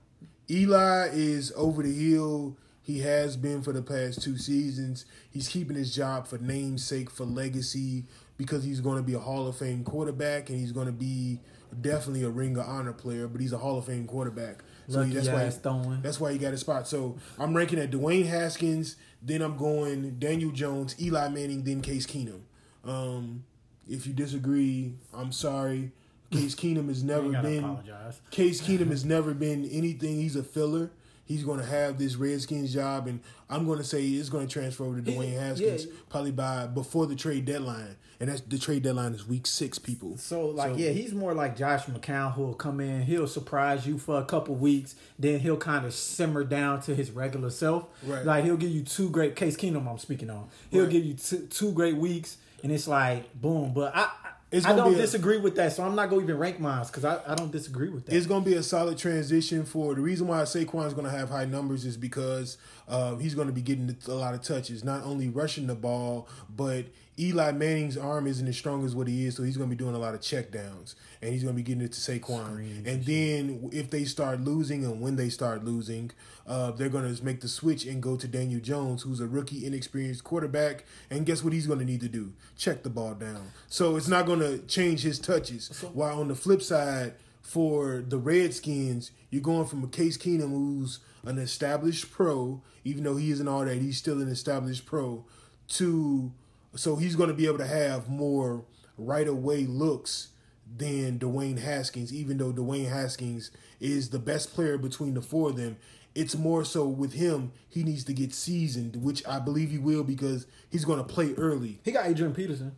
Eli 0.49 1.09
is 1.11 1.51
over 1.55 1.83
the 1.83 1.93
hill. 1.93 2.57
He 2.81 2.99
has 2.99 3.37
been 3.37 3.61
for 3.61 3.71
the 3.73 3.81
past 3.81 4.21
two 4.21 4.37
seasons. 4.37 5.05
He's 5.29 5.47
keeping 5.47 5.75
his 5.75 5.93
job 5.95 6.27
for 6.27 6.37
namesake, 6.37 7.09
for 7.09 7.23
legacy, 7.25 8.05
because 8.37 8.63
he's 8.63 8.81
going 8.81 8.97
to 8.97 9.03
be 9.03 9.13
a 9.13 9.19
Hall 9.19 9.47
of 9.47 9.57
Fame 9.57 9.83
quarterback 9.83 10.49
and 10.49 10.59
he's 10.59 10.71
going 10.73 10.87
to 10.87 10.91
be 10.93 11.39
definitely 11.81 12.23
a 12.23 12.29
Ring 12.29 12.57
of 12.57 12.67
Honor 12.67 12.93
player. 12.93 13.27
But 13.27 13.41
he's 13.41 13.53
a 13.53 13.57
Hall 13.57 13.77
of 13.77 13.85
Fame 13.85 14.07
quarterback. 14.07 14.63
So 14.87 14.99
Lucky 14.99 15.13
that's 15.13 15.27
why 15.29 15.43
ass 15.43 15.57
throwing. 15.57 16.01
that's 16.01 16.19
why 16.19 16.31
he 16.33 16.37
got 16.37 16.53
a 16.53 16.57
spot. 16.57 16.87
So 16.87 17.17
I'm 17.39 17.55
ranking 17.55 17.79
at 17.79 17.91
Dwayne 17.91 18.25
Haskins. 18.25 18.97
Then 19.21 19.41
I'm 19.41 19.55
going 19.55 20.19
Daniel 20.19 20.51
Jones, 20.51 20.95
Eli 21.01 21.29
Manning, 21.29 21.63
then 21.63 21.81
Case 21.81 22.05
Keenum. 22.05 22.41
Um, 22.83 23.45
if 23.87 24.05
you 24.05 24.13
disagree, 24.13 24.95
I'm 25.13 25.31
sorry. 25.31 25.91
Case 26.31 26.55
Keenum 26.55 26.87
has 26.89 27.03
never 27.03 27.29
been. 27.29 27.63
apologize. 27.63 28.21
Case 28.31 28.61
Keenum 28.61 28.89
has 28.89 29.05
never 29.05 29.33
been 29.33 29.65
anything. 29.65 30.15
He's 30.15 30.35
a 30.35 30.43
filler. 30.43 30.91
He's 31.25 31.43
going 31.43 31.59
to 31.59 31.65
have 31.65 31.97
this 31.97 32.15
Redskins 32.15 32.73
job, 32.73 33.07
and 33.07 33.21
I'm 33.49 33.65
going 33.65 33.77
to 33.77 33.83
say 33.83 34.03
it's 34.03 34.27
going 34.27 34.45
to 34.45 34.51
transfer 34.51 34.83
over 34.83 34.99
to 34.99 35.11
Dwayne 35.11 35.39
Haskins 35.39 35.85
yeah. 35.85 35.91
probably 36.09 36.31
by 36.31 36.67
before 36.67 37.07
the 37.07 37.15
trade 37.15 37.45
deadline, 37.45 37.95
and 38.23 38.31
that's 38.31 38.41
the 38.41 38.57
trade 38.57 38.83
deadline 38.83 39.13
is 39.13 39.27
week 39.27 39.45
six. 39.45 39.77
People. 39.77 40.17
So 40.17 40.47
like 40.47 40.71
So- 40.71 40.77
yeah, 40.77 40.91
he's 40.91 41.13
more 41.13 41.33
like 41.33 41.57
Josh 41.57 41.83
McCown 41.85 42.33
who'll 42.33 42.53
come 42.53 42.79
in, 42.79 43.01
he'll 43.01 43.27
surprise 43.27 43.85
you 43.85 43.97
for 43.97 44.17
a 44.19 44.23
couple 44.25 44.55
weeks, 44.55 44.95
then 45.19 45.39
he'll 45.41 45.57
kind 45.57 45.85
of 45.85 45.93
simmer 45.93 46.43
down 46.45 46.81
to 46.83 46.95
his 46.95 47.11
regular 47.11 47.49
self. 47.49 47.87
Right. 48.01 48.25
Like 48.25 48.45
he'll 48.45 48.57
give 48.57 48.71
you 48.71 48.81
two 48.83 49.09
great 49.09 49.35
Case 49.35 49.57
Keenum 49.57 49.87
I'm 49.87 49.97
speaking 49.97 50.29
on. 50.29 50.47
He'll 50.71 50.83
Right. 50.83 50.91
give 50.91 51.03
you 51.03 51.15
two, 51.15 51.47
two 51.49 51.71
great 51.73 51.97
weeks 51.97 52.37
and 52.63 52.71
it's 52.71 52.87
like 52.87 53.33
boom. 53.39 53.73
But 53.73 53.93
I, 53.93 54.09
I 54.53 54.75
don't 54.75 54.91
be 54.93 54.99
a- 54.99 55.01
disagree 55.01 55.37
with 55.39 55.55
that, 55.55 55.73
so 55.73 55.83
I'm 55.83 55.95
not 55.95 56.09
gonna 56.11 56.21
even 56.21 56.37
rank 56.37 56.59
mine 56.59 56.85
because 56.85 57.03
I, 57.03 57.19
I 57.27 57.33
don't 57.35 57.51
disagree 57.51 57.89
with 57.89 58.05
that. 58.05 58.15
It's 58.15 58.27
going 58.27 58.43
to 58.43 58.49
be 58.49 58.55
a 58.55 58.61
solid 58.61 58.99
transition 58.99 59.65
for 59.65 59.95
the 59.95 60.01
reason 60.01 60.27
why 60.27 60.43
Saquon's 60.43 60.93
going 60.93 61.05
to 61.05 61.11
have 61.11 61.29
high 61.29 61.45
numbers 61.45 61.85
is 61.85 61.97
because 61.97 62.57
uh, 62.87 63.15
he's 63.15 63.33
going 63.33 63.47
to 63.47 63.53
be 63.53 63.63
getting 63.63 63.97
a 64.07 64.11
lot 64.13 64.35
of 64.35 64.43
touches, 64.43 64.83
not 64.83 65.03
only 65.05 65.27
rushing 65.27 65.65
the 65.65 65.73
ball, 65.75 66.27
but 66.55 66.85
Eli 67.19 67.51
Manning's 67.51 67.97
arm 67.97 68.25
isn't 68.25 68.47
as 68.47 68.57
strong 68.57 68.83
as 68.83 68.95
what 68.95 69.07
he 69.07 69.25
is, 69.25 69.35
so 69.35 69.43
he's 69.43 69.55
going 69.55 69.69
to 69.69 69.75
be 69.75 69.81
doing 69.81 69.93
a 69.93 69.99
lot 69.99 70.15
of 70.15 70.21
check 70.21 70.51
downs, 70.51 70.95
and 71.21 71.31
he's 71.31 71.43
going 71.43 71.53
to 71.53 71.57
be 71.57 71.63
getting 71.63 71.83
it 71.83 71.91
to 71.91 71.99
Saquon. 71.99 72.87
and 72.87 73.05
then 73.05 73.69
if 73.71 73.91
they 73.91 74.03
start 74.03 74.41
losing 74.41 74.83
and 74.83 74.99
when 74.99 75.15
they 75.15 75.29
start 75.29 75.63
losing, 75.63 76.09
uh, 76.47 76.71
they're 76.71 76.89
going 76.89 77.15
to 77.15 77.23
make 77.23 77.41
the 77.41 77.47
switch 77.47 77.85
and 77.85 78.01
go 78.01 78.15
to 78.17 78.27
Daniel 78.27 78.59
Jones, 78.59 79.03
who's 79.03 79.19
a 79.19 79.27
rookie, 79.27 79.65
inexperienced 79.65 80.23
quarterback, 80.23 80.85
and 81.11 81.25
guess 81.25 81.43
what 81.43 81.53
he's 81.53 81.67
going 81.67 81.79
to 81.79 81.85
need 81.85 82.01
to 82.01 82.09
do? 82.09 82.33
Check 82.57 82.81
the 82.81 82.89
ball 82.89 83.13
down. 83.13 83.51
So 83.67 83.95
it's 83.95 84.07
not 84.07 84.25
going 84.25 84.39
to 84.39 84.59
change 84.59 85.03
his 85.03 85.19
touches. 85.19 85.69
While 85.93 86.19
on 86.19 86.29
the 86.29 86.35
flip 86.35 86.61
side, 86.61 87.13
for 87.43 88.03
the 88.07 88.17
Redskins, 88.17 89.11
you're 89.29 89.41
going 89.41 89.67
from 89.67 89.83
a 89.83 89.87
Case 89.87 90.17
Keenum 90.17 90.49
who's 90.49 90.99
an 91.25 91.37
established 91.37 92.09
pro, 92.09 92.61
even 92.83 93.03
though 93.03 93.17
he 93.17 93.29
isn't 93.31 93.47
all 93.47 93.65
that, 93.65 93.77
he's 93.77 93.97
still 93.97 94.21
an 94.21 94.29
established 94.29 94.85
pro, 94.85 95.25
to 95.67 96.31
so 96.75 96.95
he's 96.95 97.15
going 97.15 97.29
to 97.29 97.35
be 97.35 97.45
able 97.45 97.59
to 97.59 97.67
have 97.67 98.09
more 98.09 98.63
right 98.97 99.27
away 99.27 99.65
looks 99.65 100.29
than 100.77 101.19
Dwayne 101.19 101.59
Haskins, 101.59 102.13
even 102.13 102.37
though 102.37 102.51
Dwayne 102.51 102.89
Haskins 102.89 103.51
is 103.79 104.09
the 104.09 104.19
best 104.19 104.53
player 104.53 104.77
between 104.77 105.13
the 105.13 105.21
four 105.21 105.49
of 105.49 105.57
them. 105.57 105.77
It's 106.15 106.35
more 106.35 106.63
so 106.63 106.87
with 106.87 107.13
him, 107.13 107.51
he 107.69 107.83
needs 107.83 108.03
to 108.05 108.13
get 108.13 108.33
seasoned, 108.33 108.97
which 108.97 109.25
I 109.27 109.39
believe 109.39 109.71
he 109.71 109.79
will 109.79 110.03
because 110.03 110.45
he's 110.69 110.85
going 110.85 110.99
to 110.99 111.03
play 111.03 111.33
early 111.35 111.79
he 111.83 111.91
got 111.91 112.05
Adrian 112.05 112.33
Peterson. 112.33 112.75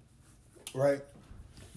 right? 0.73 1.01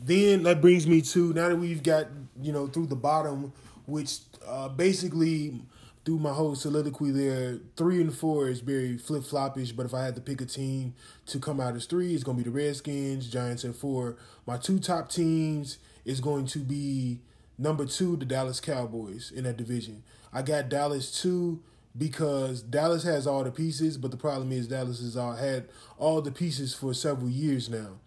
Then 0.00 0.44
that 0.44 0.60
brings 0.60 0.86
me 0.86 1.02
to 1.02 1.32
now 1.32 1.48
that 1.48 1.56
we've 1.56 1.82
got 1.82 2.06
you 2.40 2.52
know 2.52 2.68
through 2.68 2.86
the 2.86 2.96
bottom, 2.96 3.52
which 3.86 4.18
uh, 4.46 4.68
basically 4.68 5.60
through 6.08 6.18
my 6.18 6.32
whole 6.32 6.54
soliloquy 6.54 7.10
there, 7.10 7.58
three 7.76 8.00
and 8.00 8.14
four 8.14 8.48
is 8.48 8.60
very 8.60 8.96
flip 8.96 9.22
floppish. 9.22 9.76
But 9.76 9.84
if 9.84 9.92
I 9.92 10.02
had 10.06 10.14
to 10.14 10.22
pick 10.22 10.40
a 10.40 10.46
team 10.46 10.94
to 11.26 11.38
come 11.38 11.60
out 11.60 11.76
as 11.76 11.84
three, 11.84 12.14
it's 12.14 12.24
going 12.24 12.38
to 12.38 12.44
be 12.44 12.48
the 12.48 12.56
Redskins, 12.56 13.28
Giants 13.28 13.62
at 13.62 13.74
four. 13.74 14.16
My 14.46 14.56
two 14.56 14.78
top 14.78 15.10
teams 15.10 15.76
is 16.06 16.22
going 16.22 16.46
to 16.46 16.60
be 16.60 17.20
number 17.58 17.84
two, 17.84 18.16
the 18.16 18.24
Dallas 18.24 18.58
Cowboys 18.58 19.30
in 19.30 19.44
that 19.44 19.58
division. 19.58 20.02
I 20.32 20.40
got 20.40 20.70
Dallas 20.70 21.20
two 21.20 21.62
because 21.94 22.62
Dallas 22.62 23.02
has 23.02 23.26
all 23.26 23.44
the 23.44 23.50
pieces, 23.50 23.98
but 23.98 24.10
the 24.10 24.16
problem 24.16 24.50
is 24.50 24.66
Dallas 24.66 25.02
has 25.02 25.14
all 25.14 25.36
had 25.36 25.68
all 25.98 26.22
the 26.22 26.32
pieces 26.32 26.72
for 26.72 26.94
several 26.94 27.28
years 27.28 27.68
now. 27.68 27.98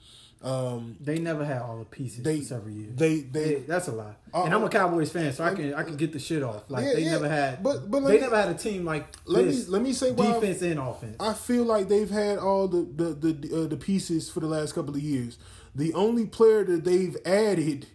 Um, 0.44 0.96
They 1.00 1.20
never 1.20 1.46
had 1.46 1.62
all 1.62 1.78
the 1.78 1.86
pieces 1.86 2.24
They- 2.24 2.40
for 2.40 2.46
several 2.46 2.74
years. 2.74 2.96
they- 2.96 3.20
they- 3.22 3.54
Yeah, 3.54 3.60
that's 3.68 3.88
a 3.90 3.92
lie. 3.92 4.16
Uh, 4.34 4.44
and 4.46 4.54
I'm 4.56 4.64
a 4.64 4.70
Cowboys 4.70 5.12
fan, 5.12 5.32
so 5.34 5.44
I 5.44 5.54
can 5.54 5.74
I 5.76 5.84
can 5.84 5.98
get 5.98 6.14
the 6.14 6.20
shit 6.20 6.42
off. 6.42 6.64
Like 6.68 6.84
Yeah, 6.86 6.94
they 6.96 7.04
yeah, 7.04 7.12
never 7.12 7.30
had, 7.30 7.62
but- 7.62 7.92
but 7.92 8.00
they 8.08 8.14
me- 8.16 8.20
never 8.22 8.36
had 8.36 8.50
a 8.50 8.56
team 8.56 8.84
like 8.84 9.06
let 9.26 9.46
me- 9.46 9.66
let 9.68 9.82
me 9.84 9.94
say 9.94 10.16
defense 10.16 10.62
and 10.64 10.80
offense. 10.80 11.16
I 11.20 11.34
feel 11.34 11.64
like 11.64 11.90
they've 11.90 12.10
had 12.10 12.40
all 12.40 12.68
the 12.68 12.82
the 12.82 13.14
the 13.14 13.64
uh, 13.64 13.68
the 13.68 13.78
pieces 13.78 14.30
for 14.32 14.40
the 14.40 14.48
last 14.48 14.74
couple 14.74 14.96
of 14.96 15.02
years. 15.02 15.38
The 15.76 15.94
only 15.94 16.26
player 16.26 16.64
that 16.66 16.86
they've 16.86 17.16
added 17.24 17.86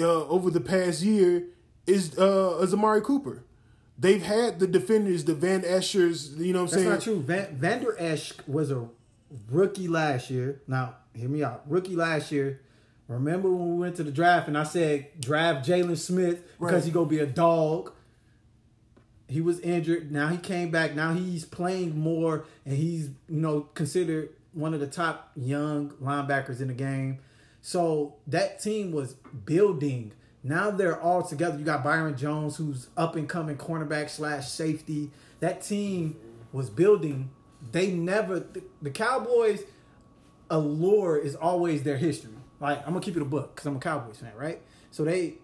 uh, 0.00 0.24
over 0.26 0.50
the 0.50 0.60
past 0.60 1.02
year 1.02 1.44
is 1.86 2.18
uh, 2.18 2.58
is 2.62 2.74
Amari 2.74 3.00
Cooper. 3.00 3.44
They've 3.96 4.22
had 4.22 4.58
the 4.58 4.66
defenders, 4.66 5.24
the 5.24 5.34
Van 5.34 5.60
Eschers. 5.62 6.36
You 6.36 6.52
know 6.52 6.64
what 6.64 6.72
I'm 6.74 6.82
That's 6.82 6.82
saying? 6.82 6.88
That's 6.88 7.06
not 7.06 7.12
true. 7.12 7.20
Van, 7.22 7.54
Vander 7.54 7.96
Esch 7.98 8.32
was 8.48 8.70
a 8.70 8.88
rookie 9.50 9.88
last 9.88 10.30
year. 10.30 10.60
Now, 10.66 10.96
hear 11.14 11.28
me 11.28 11.42
out. 11.42 11.62
Rookie 11.68 11.96
last 11.96 12.32
year. 12.32 12.60
Remember 13.08 13.50
when 13.50 13.72
we 13.74 13.80
went 13.80 13.96
to 13.96 14.04
the 14.04 14.12
draft 14.12 14.46
and 14.46 14.56
I 14.56 14.62
said 14.62 15.08
draft 15.20 15.68
Jaylon 15.68 15.96
Smith 15.98 16.42
because 16.58 16.74
Right. 16.74 16.84
he 16.84 16.90
gonna 16.92 17.06
be 17.06 17.18
a 17.18 17.26
dog. 17.26 17.92
He 19.28 19.40
was 19.40 19.58
injured. 19.60 20.10
Now 20.12 20.28
he 20.28 20.36
came 20.36 20.70
back. 20.70 20.94
Now 20.94 21.12
he's 21.12 21.44
playing 21.44 21.98
more 21.98 22.44
and 22.64 22.76
he's 22.76 23.06
you 23.28 23.40
know 23.40 23.62
considered 23.74 24.30
one 24.52 24.74
of 24.74 24.80
the 24.80 24.86
top 24.86 25.30
young 25.36 25.90
linebackers 26.02 26.60
in 26.60 26.68
the 26.68 26.74
game. 26.74 27.18
So 27.62 28.14
that 28.28 28.60
team 28.60 28.92
was 28.92 29.14
building. 29.44 30.12
Now 30.42 30.70
they're 30.70 31.00
all 31.00 31.22
together. 31.22 31.58
You 31.58 31.64
got 31.64 31.82
Byron 31.84 32.16
Jones, 32.16 32.56
who's 32.56 32.88
up 32.96 33.14
and 33.16 33.28
coming 33.28 33.56
cornerback 33.56 34.08
slash 34.08 34.48
safety. 34.48 35.10
That 35.40 35.62
team 35.62 36.16
was 36.52 36.70
building. 36.70 37.30
They 37.72 37.90
never 37.90 38.40
the, 38.40 38.62
the 38.82 38.90
Cowboys 38.90 39.62
allure 40.48 41.16
is 41.18 41.34
always 41.34 41.82
their 41.82 41.96
history. 41.96 42.32
Like 42.60 42.78
I'm 42.86 42.92
gonna 42.92 43.00
keep 43.00 43.16
it 43.16 43.22
a 43.22 43.26
book 43.26 43.54
because 43.54 43.66
I'm 43.66 43.76
a 43.76 43.80
Cowboys 43.80 44.18
fan, 44.18 44.32
right? 44.36 44.60
So 44.90 45.04
they 45.04 45.34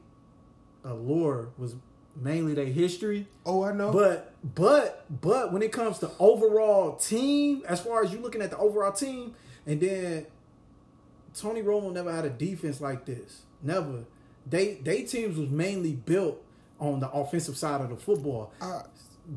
allure 0.84 1.50
was 1.58 1.76
mainly 2.14 2.54
their 2.54 2.66
history. 2.66 3.26
Oh, 3.44 3.62
I 3.64 3.72
know. 3.72 3.92
But 3.92 4.32
but 4.42 5.04
but 5.20 5.52
when 5.52 5.62
it 5.62 5.72
comes 5.72 5.98
to 6.00 6.10
overall 6.18 6.96
team, 6.96 7.62
as 7.68 7.80
far 7.80 8.02
as 8.02 8.12
you 8.12 8.18
looking 8.18 8.42
at 8.42 8.50
the 8.50 8.58
overall 8.58 8.92
team, 8.92 9.34
and 9.66 9.80
then 9.80 10.26
Tony 11.34 11.62
Romo 11.62 11.92
never 11.92 12.12
had 12.12 12.24
a 12.24 12.30
defense 12.30 12.80
like 12.80 13.04
this. 13.04 13.42
Never. 13.62 14.04
They 14.48 14.74
they 14.74 15.02
teams 15.02 15.36
was 15.36 15.50
mainly 15.50 15.92
built 15.92 16.42
on 16.78 17.00
the 17.00 17.10
offensive 17.10 17.56
side 17.56 17.80
of 17.80 17.90
the 17.90 17.96
football. 17.96 18.52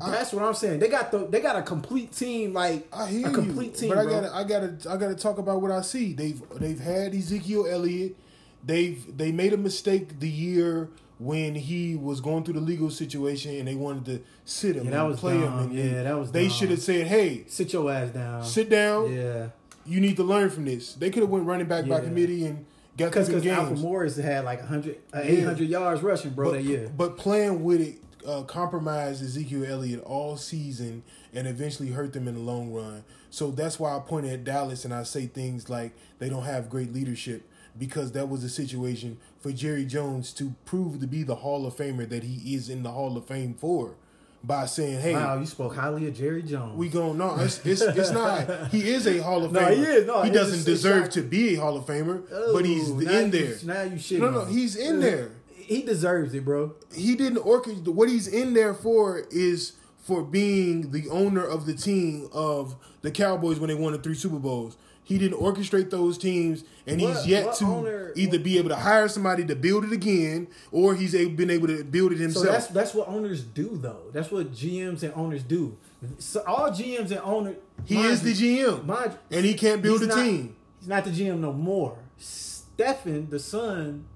I- 0.00 0.10
That's 0.10 0.32
what 0.32 0.44
I'm 0.44 0.54
saying. 0.54 0.80
They 0.80 0.88
got 0.88 1.10
the 1.10 1.26
they 1.26 1.40
got 1.40 1.56
a 1.56 1.62
complete 1.62 2.12
team 2.12 2.52
like 2.52 2.86
I 2.92 3.06
hear 3.08 3.28
a 3.28 3.32
complete 3.32 3.72
you, 3.72 3.76
team. 3.76 3.88
but 3.90 3.98
I 3.98 4.04
gotta, 4.04 4.34
I 4.34 4.44
gotta, 4.44 4.76
I 4.90 4.96
gotta 4.96 5.14
talk 5.14 5.38
about 5.38 5.60
what 5.62 5.70
I 5.70 5.80
see. 5.80 6.12
They've, 6.12 6.40
they've 6.56 6.78
had 6.78 7.14
Ezekiel 7.14 7.66
Elliott. 7.68 8.16
They've, 8.64 9.16
they 9.16 9.32
made 9.32 9.52
a 9.52 9.56
mistake 9.56 10.20
the 10.20 10.28
year 10.28 10.90
when 11.18 11.54
he 11.54 11.96
was 11.96 12.20
going 12.20 12.44
through 12.44 12.54
the 12.54 12.60
legal 12.60 12.90
situation 12.90 13.54
and 13.56 13.66
they 13.68 13.74
wanted 13.74 14.04
to 14.06 14.20
sit 14.44 14.76
him 14.76 14.84
Yeah, 14.84 14.90
that 14.92 15.00
and 15.00 15.08
was 15.10 15.20
play 15.20 15.34
him. 15.34 15.42
dumb. 15.42 15.58
And 15.60 15.72
Yeah, 15.74 16.02
that 16.04 16.18
was 16.18 16.30
They 16.32 16.48
should 16.48 16.70
have 16.70 16.80
said, 16.80 17.06
"Hey, 17.06 17.44
Sit 17.48 17.72
your 17.72 17.90
ass 17.90 18.10
down. 18.10 18.44
sit 18.44 18.68
down. 18.70 19.12
Yeah. 19.14 19.48
You 19.86 20.00
need 20.00 20.16
to 20.16 20.24
learn 20.24 20.50
from 20.50 20.66
this." 20.66 20.94
They 20.94 21.10
could 21.10 21.22
have 21.22 21.30
went 21.30 21.46
running 21.46 21.66
back 21.66 21.86
by 21.88 22.00
committee 22.00 22.46
and 22.46 22.64
got 22.96 23.10
Because 23.12 23.28
Alfred. 23.46 23.78
Morris 23.80 24.16
had 24.16 24.44
like 24.44 24.60
100, 24.60 24.96
uh, 25.14 25.18
Yeah. 25.18 25.30
800 25.30 25.68
yards 25.68 26.02
rushing, 26.02 26.30
bro, 26.32 26.50
but, 26.50 26.56
that 26.58 26.64
year. 26.64 26.90
but 26.96 27.16
playing 27.16 27.64
with 27.64 27.80
it 27.80 27.96
uh, 28.26 28.42
compromised 28.42 29.22
Ezekiel 29.22 29.64
Elliott 29.66 30.02
all 30.04 30.36
season 30.36 31.02
and 31.32 31.46
eventually 31.46 31.90
hurt 31.90 32.12
them 32.12 32.28
in 32.28 32.34
the 32.34 32.40
long 32.40 32.72
run. 32.72 33.04
So 33.30 33.50
that's 33.50 33.78
why 33.78 33.96
I 33.96 34.00
point 34.00 34.26
at 34.26 34.44
Dallas 34.44 34.84
and 34.84 34.92
I 34.92 35.04
say 35.04 35.26
things 35.26 35.68
like 35.70 35.92
they 36.18 36.28
don't 36.28 36.42
have 36.44 36.68
great 36.68 36.92
leadership 36.92 37.42
because 37.78 38.12
that 38.12 38.28
was 38.28 38.42
a 38.44 38.48
situation 38.48 39.18
for 39.38 39.52
Jerry 39.52 39.84
Jones 39.84 40.32
to 40.34 40.54
prove 40.64 41.00
to 41.00 41.06
be 41.06 41.22
the 41.22 41.36
Hall 41.36 41.66
of 41.66 41.74
Famer 41.76 42.08
that 42.08 42.24
he 42.24 42.54
is 42.54 42.68
in 42.68 42.82
the 42.82 42.90
Hall 42.90 43.16
of 43.16 43.26
Fame 43.26 43.54
for 43.54 43.94
by 44.42 44.64
saying, 44.66 45.00
"Hey, 45.00 45.12
Wow, 45.14 45.38
you 45.38 45.46
spoke 45.46 45.74
highly 45.76 46.08
of 46.08 46.14
Jerry 46.16 46.42
Jones. 46.42 46.76
we 46.76 46.88
going 46.88 47.18
no, 47.18 47.36
it's, 47.38 47.64
it's 47.64 47.82
it's 47.82 48.10
not. 48.10 48.68
He 48.72 48.88
is 48.90 49.06
a 49.06 49.18
Hall 49.18 49.44
of 49.44 49.52
No, 49.52 49.60
Famer. 49.60 49.76
he 49.76 49.82
is. 49.82 50.06
No, 50.06 50.22
he 50.22 50.30
doesn't 50.30 50.64
deserve 50.64 51.02
not- 51.04 51.10
to 51.12 51.22
be 51.22 51.54
a 51.56 51.60
Hall 51.60 51.76
of 51.76 51.84
Famer, 51.84 52.22
but 52.52 52.64
he's 52.64 52.88
in 52.88 52.98
you- 53.00 53.28
there. 53.30 53.56
now 53.64 53.82
you 53.82 53.98
shit. 53.98 54.18
No, 54.20 54.30
no, 54.30 54.44
he's 54.46 54.76
in 54.76 54.98
there 55.00 55.30
He 55.70 55.82
deserves 55.82 56.34
it, 56.34 56.44
bro. 56.44 56.74
he 56.92 57.14
didn't 57.14 57.44
orchestrate 57.44 57.86
what 57.86 58.08
he's 58.08 58.26
in 58.26 58.54
there 58.54 58.74
for 58.74 59.22
is 59.30 59.74
for 59.98 60.20
being 60.24 60.90
the 60.90 61.08
owner 61.10 61.44
of 61.46 61.64
the 61.64 61.74
team 61.74 62.28
of 62.32 62.74
the 63.02 63.10
Cowboys 63.12 63.60
when 63.60 63.68
they 63.68 63.74
won 63.76 63.92
the 63.92 63.98
three 63.98 64.16
Super 64.16 64.40
Bowls. 64.40 64.76
He 65.04 65.16
didn't 65.16 65.38
orchestrate 65.38 65.90
those 65.90 66.18
teams, 66.18 66.64
and 66.88 67.00
What- 67.00 67.16
he's 67.18 67.26
yet 67.28 67.54
to 67.56 67.64
owner- 67.66 68.12
either 68.16 68.40
be 68.40 68.58
able 68.58 68.70
to 68.70 68.74
hire 68.76 69.06
somebody 69.08 69.44
to 69.44 69.54
build 69.54 69.84
it 69.84 69.92
again, 69.92 70.48
or 70.72 70.96
he's 70.96 71.12
been 71.12 71.50
able 71.50 71.68
to 71.68 71.84
build 71.84 72.10
it 72.12 72.18
himself. 72.18 72.46
So 72.46 72.50
that's 72.52 72.66
that's 72.68 72.92
what 72.94 73.06
owners 73.06 73.42
do, 73.44 73.78
though. 73.80 74.10
That's 74.12 74.32
what 74.32 74.52
GMs 74.52 75.04
and 75.04 75.12
owners 75.14 75.44
do. 75.44 75.76
So 76.18 76.42
all 76.48 76.70
GMs 76.72 77.12
and 77.12 77.20
owners, 77.20 77.56
he 77.84 78.00
is 78.02 78.22
the 78.22 78.32
GM, 78.34 78.86
mind 78.86 79.12
and 79.30 79.44
he 79.44 79.54
can't 79.54 79.82
build 79.82 80.02
a 80.02 80.06
not- 80.08 80.16
team. 80.16 80.56
He's 80.80 80.88
not 80.88 81.04
the 81.04 81.10
GM 81.12 81.40
no 81.40 81.52
more. 81.52 81.96
Stephen, 82.18 83.28
the 83.30 83.38
son, 83.38 84.06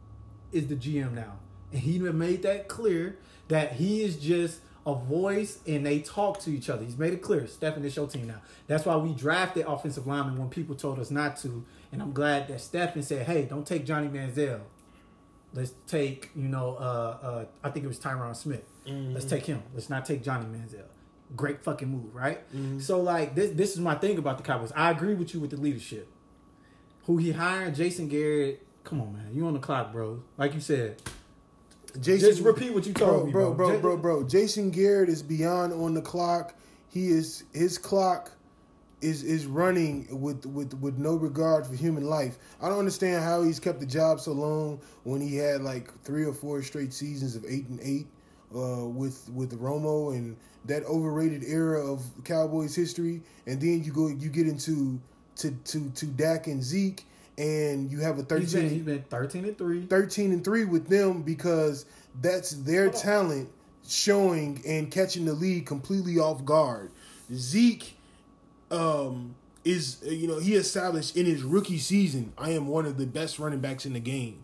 is 0.53 0.67
the 0.69 0.77
GM 0.77 1.15
now, 1.15 1.33
he 1.77 1.99
made 1.99 2.43
that 2.43 2.69
clear 2.69 3.19
that 3.49 3.73
he 3.73 4.03
is 4.03 4.17
just 4.17 4.61
a 4.87 4.95
voice 4.95 5.59
and 5.67 5.85
they 5.85 6.01
talk 6.01 6.41
to 6.41 6.51
each 6.51 6.69
other. 6.69 6.85
He's 6.85 6.99
made 6.99 7.13
it 7.15 7.23
clear. 7.23 7.47
Stephen 7.47 7.85
is 7.85 7.97
your 7.97 8.07
team 8.07 8.27
now. 8.27 8.43
That's 8.67 8.85
why 8.85 8.97
we 8.97 9.13
drafted 9.15 9.65
offensive 9.67 10.07
linemen 10.07 10.39
when 10.39 10.51
people 10.51 10.75
told 10.75 10.99
us 10.99 11.11
not 11.11 11.37
to, 11.39 11.65
and 11.91 12.03
I'm 12.03 12.13
glad 12.13 12.49
that 12.49 12.61
Stephen 12.61 13.03
said, 13.03 13.27
"Hey, 13.27 13.45
don't 13.45 13.67
take 13.67 13.87
Johnny 13.87 14.09
Manziel. 14.09 14.61
Let's 15.55 15.73
take, 15.87 16.31
you 16.35 16.49
know, 16.49 16.77
uh, 16.79 17.17
uh, 17.27 17.45
I 17.63 17.71
think 17.71 17.85
it 17.85 17.89
was 17.89 17.99
Tyron 17.99 18.35
Smith. 18.35 18.65
Let's 19.15 19.25
take 19.25 19.47
him. 19.47 19.63
Let's 19.73 19.89
not 19.89 20.05
take 20.05 20.23
Johnny 20.23 20.47
Manziel. 20.47 20.85
Great 21.37 21.63
fucking 21.63 21.89
move, 21.89 22.15
right? 22.15 22.41
So 22.81 23.01
like 23.01 23.35
this, 23.35 23.53
this 23.53 23.73
is 23.73 23.79
my 23.81 23.95
thing 23.95 24.19
about 24.19 24.37
the 24.37 24.43
Cowboys. 24.45 24.73
I 24.77 24.91
agree 24.91 25.15
with 25.15 25.33
you 25.33 25.41
with 25.41 25.51
the 25.51 25.57
leadership. 25.57 26.09
Who 27.07 27.19
he 27.19 27.33
hired, 27.33 27.75
Jason 27.75 28.09
Garrett. 28.09 28.67
Come 28.83 29.01
on, 29.01 29.13
man, 29.15 29.31
you 29.33 29.47
on 29.47 29.55
the 29.55 29.59
clock, 29.61 29.93
bro. 29.93 30.23
Like 30.37 30.53
you 30.55 30.61
said, 30.61 31.01
Jason, 32.01 32.29
Just 32.31 32.43
repeat 32.43 32.75
what 32.75 32.87
you 32.87 32.93
told 32.93 33.17
bro, 33.19 33.27
me, 33.27 33.33
bro, 33.33 33.55
bro. 33.55 33.69
bro, 33.69 33.81
bro, 33.81 33.97
bro. 33.97 34.25
Jason 34.25 34.71
Garrett 34.71 35.09
is 35.09 35.23
beyond 35.23 35.73
on 35.73 35.95
the 35.95 36.03
clock. 36.03 36.55
He 36.91 37.09
is 37.09 37.45
his 37.53 37.79
clock 37.79 38.31
is 39.01 39.23
is 39.23 39.47
running 39.47 40.07
with 40.21 40.47
with 40.47 40.75
with 40.81 40.99
no 40.99 41.15
regard 41.15 41.67
for 41.67 41.75
human 41.75 42.05
life. 42.07 42.39
I 42.61 42.69
don't 42.69 42.79
understand 42.79 43.23
how 43.23 43.43
he's 43.43 43.61
kept 43.61 43.81
the 43.81 43.87
job 43.87 44.21
so 44.21 44.33
long 44.33 44.81
when 45.05 45.21
he 45.21 45.37
had 45.37 45.61
like 45.63 45.93
three 46.03 46.25
or 46.25 46.33
four 46.33 46.63
straight 46.63 46.93
seasons 46.93 47.37
of 47.37 47.45
eight 47.45 47.69
and 47.69 47.81
eight 47.81 48.07
uh, 48.55 48.87
with 48.87 49.29
with 49.33 49.61
Romo 49.61 50.15
and 50.15 50.37
that 50.65 50.83
overrated 50.85 51.45
era 51.45 51.85
of 51.85 52.03
Cowboys 52.25 52.75
history. 52.75 53.23
And 53.47 53.61
then 53.61 53.85
you 53.85 53.93
go 53.93 54.09
you 54.09 54.31
get 54.31 54.47
into 54.49 55.01
to 55.37 55.51
to 55.51 55.91
to 55.91 56.07
Dak 56.07 56.47
and 56.47 56.63
Zeke, 56.63 57.05
and 57.37 57.91
you 57.91 58.01
have 58.01 58.19
a 58.19 58.39
He's 58.39 58.53
been, 58.53 58.63
thirteen 58.63 58.69
he's 58.71 58.83
been 58.83 59.03
13 59.09 59.45
and 59.45 59.59
3. 59.59 59.87
13 59.87 60.33
and 60.33 60.45
3 60.45 60.65
with 60.67 60.89
them 60.89 61.23
because 61.23 61.87
that's 62.21 62.51
their 62.51 62.91
talent 62.91 63.49
showing 63.87 64.63
and 64.67 64.91
catching 64.91 65.25
the 65.25 65.33
lead 65.33 65.67
completely 65.67 66.19
off 66.19 66.45
guard. 66.45 66.91
Zeke 67.33 67.97
um 68.71 69.35
is 69.65 70.03
you 70.05 70.27
know 70.29 70.39
he 70.39 70.55
established 70.55 71.17
in 71.17 71.27
his 71.27 71.43
rookie 71.43 71.79
season 71.79 72.33
I 72.39 72.51
am 72.51 72.67
one 72.69 72.87
of 72.87 72.99
the 72.99 73.07
best 73.07 73.39
running 73.39 73.61
backs 73.61 73.87
in 73.87 73.93
the 73.93 74.01
game. 74.01 74.43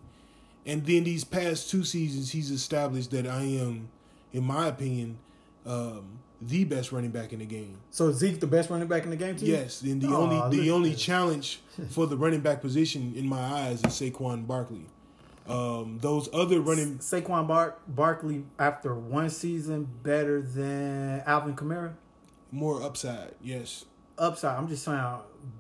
And 0.67 0.85
then 0.85 1.05
these 1.05 1.25
past 1.25 1.71
two 1.71 1.85
seasons 1.85 2.33
he's 2.33 2.51
established 2.51 3.11
that 3.13 3.27
I 3.27 3.43
am 3.43 3.89
in 4.33 4.45
my 4.45 4.67
opinion 4.69 5.19
um 5.67 6.20
the 6.41 6.65
best 6.65 6.91
running 6.93 7.11
back 7.11 7.33
in 7.33 7.39
the 7.41 7.45
game. 7.47 7.77
So 7.91 8.13
Zeke 8.13 8.41
the 8.41 8.47
best 8.47 8.71
running 8.71 8.89
back 8.89 9.05
in 9.05 9.11
the 9.11 9.17
game 9.17 9.37
to 9.37 9.45
you? 9.45 9.53
Yes, 9.55 9.83
and 9.83 10.01
the 10.01 10.09
Aw, 10.09 10.15
only 10.17 10.59
the 10.59 10.71
only 10.71 10.95
challenge 10.95 11.61
for 11.91 12.07
the 12.07 12.17
running 12.17 12.41
back 12.41 12.61
position 12.61 13.13
in 13.17 13.29
my 13.29 13.41
eyes 13.41 13.81
is 13.85 13.93
Saquon 13.93 14.47
Barkley. 14.47 14.87
Um, 15.49 15.99
those 16.01 16.29
other 16.33 16.61
running 16.61 16.99
Saquon 16.99 17.49
Bar- 17.49 17.75
Barkley 17.89 18.45
after 18.59 18.95
one 18.95 19.31
season 19.31 19.89
better 20.03 20.41
than 20.41 21.23
Alvin 21.27 21.57
Kamara. 21.57 21.95
more 22.53 22.83
upside, 22.83 23.35
yes. 23.43 23.85
Upside, 24.21 24.57
I'm 24.59 24.69
just 24.69 24.85
saying 24.85 25.03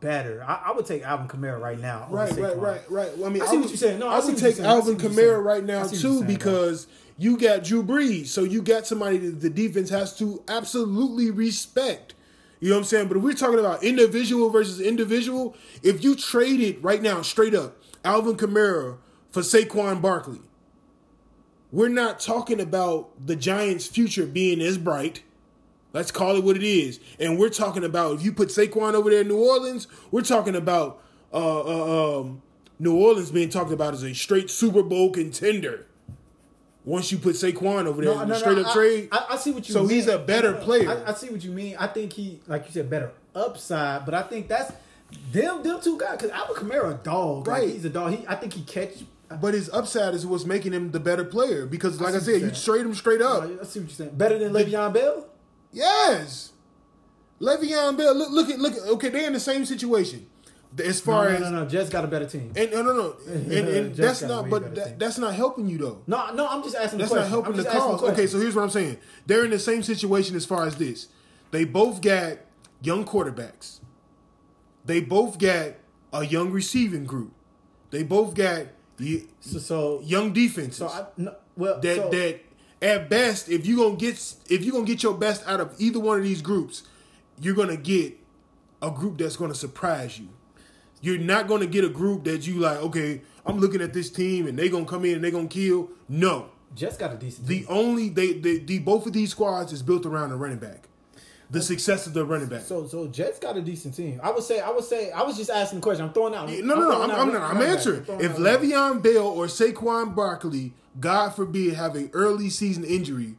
better. 0.00 0.44
I, 0.46 0.64
I 0.66 0.72
would 0.72 0.84
take 0.84 1.02
Alvin 1.02 1.28
Kamara 1.28 1.58
right 1.58 1.80
now. 1.80 2.06
Right, 2.10 2.30
right, 2.36 2.56
right, 2.58 2.90
right. 2.90 3.16
Well, 3.16 3.28
I 3.30 3.32
mean, 3.32 3.42
I 3.42 3.46
see 3.46 3.52
would- 3.56 3.62
what 3.62 3.70
you're 3.70 3.76
saying. 3.78 3.98
No, 3.98 4.08
I 4.08 4.18
I 4.18 4.24
would 4.24 4.36
take. 4.36 4.60
I 4.60 4.64
Alvin 4.64 4.96
Kamara 4.96 5.42
right 5.42 5.64
now 5.64 5.86
see 5.86 5.96
what 5.96 6.02
you're 6.02 6.20
too 6.20 6.26
because 6.26 6.86
you 7.16 7.38
got 7.38 7.64
Drew 7.64 7.82
Brees, 7.82 8.26
so 8.26 8.44
you 8.44 8.60
got 8.62 8.86
somebody 8.86 9.16
that 9.18 9.40
the 9.40 9.50
defense 9.50 9.88
has 9.90 10.16
to 10.18 10.42
absolutely 10.46 11.30
respect. 11.30 12.14
You 12.60 12.68
know 12.68 12.74
what 12.74 12.80
I'm 12.80 12.84
saying? 12.84 13.08
But 13.08 13.16
if 13.16 13.22
we're 13.22 13.32
talking 13.32 13.58
about 13.58 13.82
individual 13.82 14.50
versus 14.50 14.80
individual, 14.80 15.56
if 15.82 16.04
you 16.04 16.14
traded 16.14 16.84
right 16.84 17.00
now, 17.00 17.22
straight 17.22 17.54
up, 17.54 17.78
Alvin 18.04 18.36
Kamara 18.36 18.98
for 19.30 19.40
Saquon 19.40 20.02
Barkley, 20.02 20.40
we're 21.72 21.88
not 21.88 22.20
talking 22.20 22.60
about 22.60 23.26
the 23.26 23.36
Giants' 23.36 23.86
future 23.86 24.26
being 24.26 24.60
as 24.60 24.76
bright. 24.76 25.22
Let's 25.92 26.10
call 26.12 26.36
it 26.36 26.44
what 26.44 26.56
it 26.56 26.62
is. 26.62 27.00
And 27.18 27.38
we're 27.38 27.48
talking 27.50 27.84
about 27.84 28.14
if 28.16 28.24
you 28.24 28.32
put 28.32 28.48
Saquon 28.48 28.94
over 28.94 29.10
there 29.10 29.22
in 29.22 29.28
New 29.28 29.38
Orleans, 29.38 29.86
we're 30.10 30.22
talking 30.22 30.54
about 30.54 31.02
uh, 31.32 31.36
uh, 31.60 32.20
um, 32.20 32.42
New 32.78 32.96
Orleans 32.96 33.30
being 33.30 33.48
talked 33.48 33.72
about 33.72 33.94
as 33.94 34.02
a 34.04 34.14
straight 34.14 34.50
Super 34.50 34.82
Bowl 34.82 35.10
contender. 35.10 35.86
Once 36.84 37.12
you 37.12 37.18
put 37.18 37.34
Saquon 37.34 37.86
over 37.86 38.02
there 38.02 38.14
No, 38.14 38.22
in 38.22 38.28
no, 38.28 38.34
a 38.34 38.36
no, 38.36 38.38
straight 38.38 38.58
up 38.58 38.66
I, 38.68 38.72
trade, 38.72 39.08
I, 39.12 39.26
I 39.30 39.36
see 39.36 39.50
what 39.52 39.68
you 39.68 39.74
So 39.74 39.80
mean. 39.82 39.90
he's 39.90 40.06
a 40.08 40.18
better 40.18 40.54
player. 40.54 40.88
I, 41.06 41.10
I 41.10 41.14
see 41.14 41.28
what 41.28 41.44
you 41.44 41.50
mean. 41.50 41.76
I 41.78 41.86
think 41.88 42.12
he, 42.14 42.40
like 42.46 42.64
you 42.66 42.72
said, 42.72 42.88
better 42.88 43.10
upside. 43.34 44.06
But 44.06 44.14
I 44.14 44.22
think 44.22 44.48
that's 44.48 44.72
them, 45.32 45.62
them 45.62 45.80
two 45.82 45.98
guys. 45.98 46.12
Because 46.16 46.30
Alvin 46.30 46.56
Kamara, 46.56 46.98
a 46.98 47.04
dog. 47.04 47.46
Like, 47.48 47.58
Right. 47.62 47.68
he's 47.70 47.84
a 47.84 47.90
dog. 47.90 48.12
He, 48.14 48.24
I 48.26 48.34
think 48.36 48.54
he 48.54 48.62
catch. 48.62 48.94
but 49.40 49.52
his 49.54 49.68
upside 49.70 50.14
is 50.14 50.24
what's 50.26 50.46
making 50.46 50.72
him 50.72 50.90
the 50.90 51.00
better 51.00 51.24
player. 51.24 51.66
Because, 51.66 52.00
like 52.00 52.12
I, 52.12 52.14
what 52.14 52.22
said, 52.22 52.40
you're 52.40 52.50
trade 52.50 52.86
him 52.86 52.94
straight 52.94 53.20
up. 53.20 53.42
I 53.42 53.48
see 53.64 53.80
what 53.80 53.88
you're 53.88 53.88
saying. 53.90 54.16
Better 54.16 54.38
than 54.38 54.52
Le'Veon 54.54 54.94
Bell. 54.94 55.26
Yes, 55.72 56.52
Le'Veon 57.40 57.96
Bell. 57.96 58.14
Look, 58.14 58.30
look 58.30 58.50
at 58.50 58.58
look. 58.58 58.74
At, 58.74 58.82
okay, 58.94 59.08
they're 59.08 59.26
in 59.26 59.32
the 59.32 59.40
same 59.40 59.64
situation 59.64 60.28
as 60.78 61.00
far 61.00 61.28
no, 61.28 61.34
as 61.34 61.40
no, 61.40 61.50
no. 61.50 61.62
no, 61.62 61.68
Jets 61.68 61.90
got 61.90 62.04
a 62.04 62.08
better 62.08 62.26
team. 62.26 62.52
and 62.54 62.70
no, 62.70 62.82
no, 62.82 62.92
no, 62.92 63.16
and, 63.32 63.52
and 63.52 63.94
that's 63.94 64.22
not. 64.22 64.48
But 64.48 64.74
that, 64.74 64.98
that's 64.98 65.18
not 65.18 65.34
helping 65.34 65.68
you 65.68 65.78
though. 65.78 66.02
No, 66.06 66.32
no. 66.32 66.46
I'm 66.46 66.62
just 66.62 66.76
asking. 66.76 67.00
That's 67.00 67.10
the 67.10 67.20
not 67.20 67.28
helping 67.28 67.56
the 67.56 67.64
cause. 67.64 68.02
Okay, 68.02 68.26
so 68.26 68.38
here's 68.38 68.54
what 68.54 68.62
I'm 68.62 68.70
saying. 68.70 68.98
They're 69.26 69.44
in 69.44 69.50
the 69.50 69.58
same 69.58 69.82
situation 69.82 70.36
as 70.36 70.46
far 70.46 70.66
as 70.66 70.76
this. 70.76 71.08
They 71.50 71.64
both 71.64 72.00
got 72.00 72.38
young 72.82 73.04
quarterbacks. 73.04 73.80
They 74.84 75.00
both 75.00 75.38
got 75.38 75.74
a 76.12 76.24
young 76.24 76.50
receiving 76.50 77.04
group. 77.04 77.32
They 77.90 78.02
both 78.02 78.34
got 78.34 78.66
so, 79.40 79.58
so, 79.58 80.00
young 80.02 80.32
defenses. 80.32 80.76
so 80.76 80.88
I, 80.88 81.06
no, 81.16 81.34
well, 81.56 81.80
that 81.80 81.96
so, 81.96 82.08
that 82.10 82.40
at 82.82 83.10
best, 83.10 83.48
if 83.48 83.66
you 83.66 83.76
gonna 83.76 83.96
get 83.96 84.34
if 84.48 84.64
you 84.64 84.72
gonna 84.72 84.84
get 84.84 85.02
your 85.02 85.14
best 85.14 85.42
out 85.46 85.60
of 85.60 85.74
either 85.78 86.00
one 86.00 86.18
of 86.18 86.24
these 86.24 86.42
groups, 86.42 86.82
you're 87.40 87.54
gonna 87.54 87.76
get 87.76 88.16
a 88.82 88.90
group 88.90 89.18
that's 89.18 89.36
gonna 89.36 89.54
surprise 89.54 90.18
you. 90.18 90.28
You're 91.02 91.18
not 91.18 91.48
gonna 91.48 91.66
get 91.66 91.84
a 91.84 91.88
group 91.88 92.24
that 92.24 92.46
you 92.46 92.54
like. 92.54 92.78
Okay, 92.78 93.22
I'm 93.44 93.58
looking 93.58 93.80
at 93.80 93.92
this 93.92 94.10
team 94.10 94.46
and 94.46 94.58
they 94.58 94.68
gonna 94.68 94.84
come 94.84 95.04
in 95.04 95.16
and 95.16 95.24
they 95.24 95.30
gonna 95.30 95.48
kill. 95.48 95.90
No, 96.08 96.50
just 96.74 96.98
got 96.98 97.12
a 97.12 97.16
decent. 97.16 97.46
the 97.46 97.60
team. 97.60 97.66
only 97.68 98.08
they, 98.08 98.32
they 98.34 98.58
the 98.58 98.78
both 98.78 99.06
of 99.06 99.12
these 99.12 99.30
squads 99.30 99.72
is 99.72 99.82
built 99.82 100.06
around 100.06 100.32
a 100.32 100.36
running 100.36 100.58
back. 100.58 100.88
The 101.50 101.60
success 101.60 102.06
of 102.06 102.14
the 102.14 102.24
running 102.24 102.46
back. 102.46 102.62
So, 102.62 102.86
so 102.86 103.08
Jets 103.08 103.40
got 103.40 103.56
a 103.56 103.60
decent 103.60 103.96
team. 103.96 104.20
I 104.22 104.30
would 104.30 104.44
say. 104.44 104.60
I 104.60 104.70
would 104.70 104.84
say. 104.84 105.10
I 105.10 105.22
was 105.22 105.36
just 105.36 105.50
asking 105.50 105.80
the 105.80 105.82
question. 105.82 106.04
I'm 106.04 106.12
throwing 106.12 106.34
out. 106.34 106.48
no, 106.48 106.60
no, 106.60 106.74
no. 106.74 106.90
throwing 106.90 107.10
I'm, 107.10 107.28
I'm 107.28 107.32
not. 107.32 107.56
I'm 107.56 107.62
answering. 107.62 108.02
If 108.02 108.08
running 108.08 108.44
back. 108.44 108.60
Le'Veon 108.60 109.02
Bell 109.02 109.26
or 109.26 109.46
Saquon 109.46 110.14
Barkley, 110.14 110.74
God 110.98 111.30
forbid, 111.30 111.74
have 111.74 111.96
an 111.96 112.10
early 112.12 112.50
season 112.50 112.84
injury, 112.84 113.34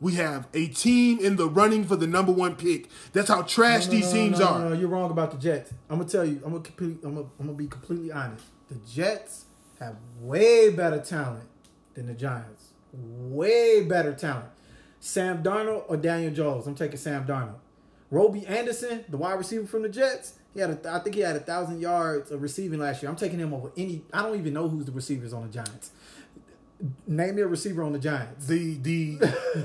we 0.00 0.14
have 0.16 0.48
a 0.52 0.66
team 0.66 1.18
in 1.20 1.36
the 1.36 1.48
running 1.48 1.84
for 1.84 1.96
the 1.96 2.06
number 2.06 2.30
one 2.32 2.56
pick. 2.56 2.90
That's 3.14 3.28
how 3.28 3.40
trash 3.40 3.86
No, 3.86 3.92
no, 3.92 3.98
these 3.98 4.12
no, 4.12 4.20
teams 4.20 4.38
no, 4.38 4.46
are. 4.46 4.58
No, 4.58 4.68
no, 4.68 4.74
you're 4.74 4.88
wrong 4.88 5.10
about 5.10 5.30
the 5.30 5.38
Jets. 5.38 5.72
I'm 5.88 5.98
gonna 5.98 6.10
tell 6.10 6.26
you. 6.26 6.42
I'm 6.44 6.52
gonna 6.52 6.64
I'm 6.78 6.98
gonna, 7.00 7.20
I'm 7.40 7.46
gonna 7.46 7.52
be 7.54 7.66
completely 7.66 8.12
honest. 8.12 8.44
The 8.68 8.74
Jets 8.86 9.46
have 9.80 9.96
way 10.20 10.70
better 10.70 11.00
talent 11.00 11.48
than 11.94 12.06
the 12.06 12.14
Giants. 12.14 12.72
Way 12.92 13.82
better 13.84 14.12
talent. 14.12 14.50
Sam 15.04 15.42
Darnold 15.42 15.84
or 15.86 15.98
Daniel 15.98 16.32
Jones. 16.32 16.66
I'm 16.66 16.74
taking 16.74 16.96
Sam 16.96 17.26
Darnold. 17.26 17.56
Robby 18.10 18.46
Anderson, 18.46 19.04
the 19.10 19.18
wide 19.18 19.34
receiver 19.34 19.66
from 19.66 19.82
the 19.82 19.88
Jets. 19.90 20.34
He 20.54 20.60
had, 20.60 20.70
a, 20.70 20.94
I 20.94 20.98
think 21.00 21.14
he 21.14 21.20
had 21.20 21.36
a 21.36 21.40
thousand 21.40 21.80
yards 21.82 22.30
of 22.30 22.40
receiving 22.40 22.78
last 22.80 23.02
year. 23.02 23.10
I'm 23.10 23.16
taking 23.16 23.38
him 23.38 23.52
over 23.52 23.70
any. 23.76 24.02
I 24.14 24.22
don't 24.22 24.38
even 24.38 24.54
know 24.54 24.66
who's 24.66 24.86
the 24.86 24.92
receivers 24.92 25.34
on 25.34 25.42
the 25.42 25.52
Giants. 25.52 25.90
Name 27.06 27.34
me 27.34 27.42
a 27.42 27.46
receiver 27.46 27.82
on 27.82 27.92
the 27.92 27.98
Giants. 27.98 28.46
The 28.46 28.76
the 28.78 29.16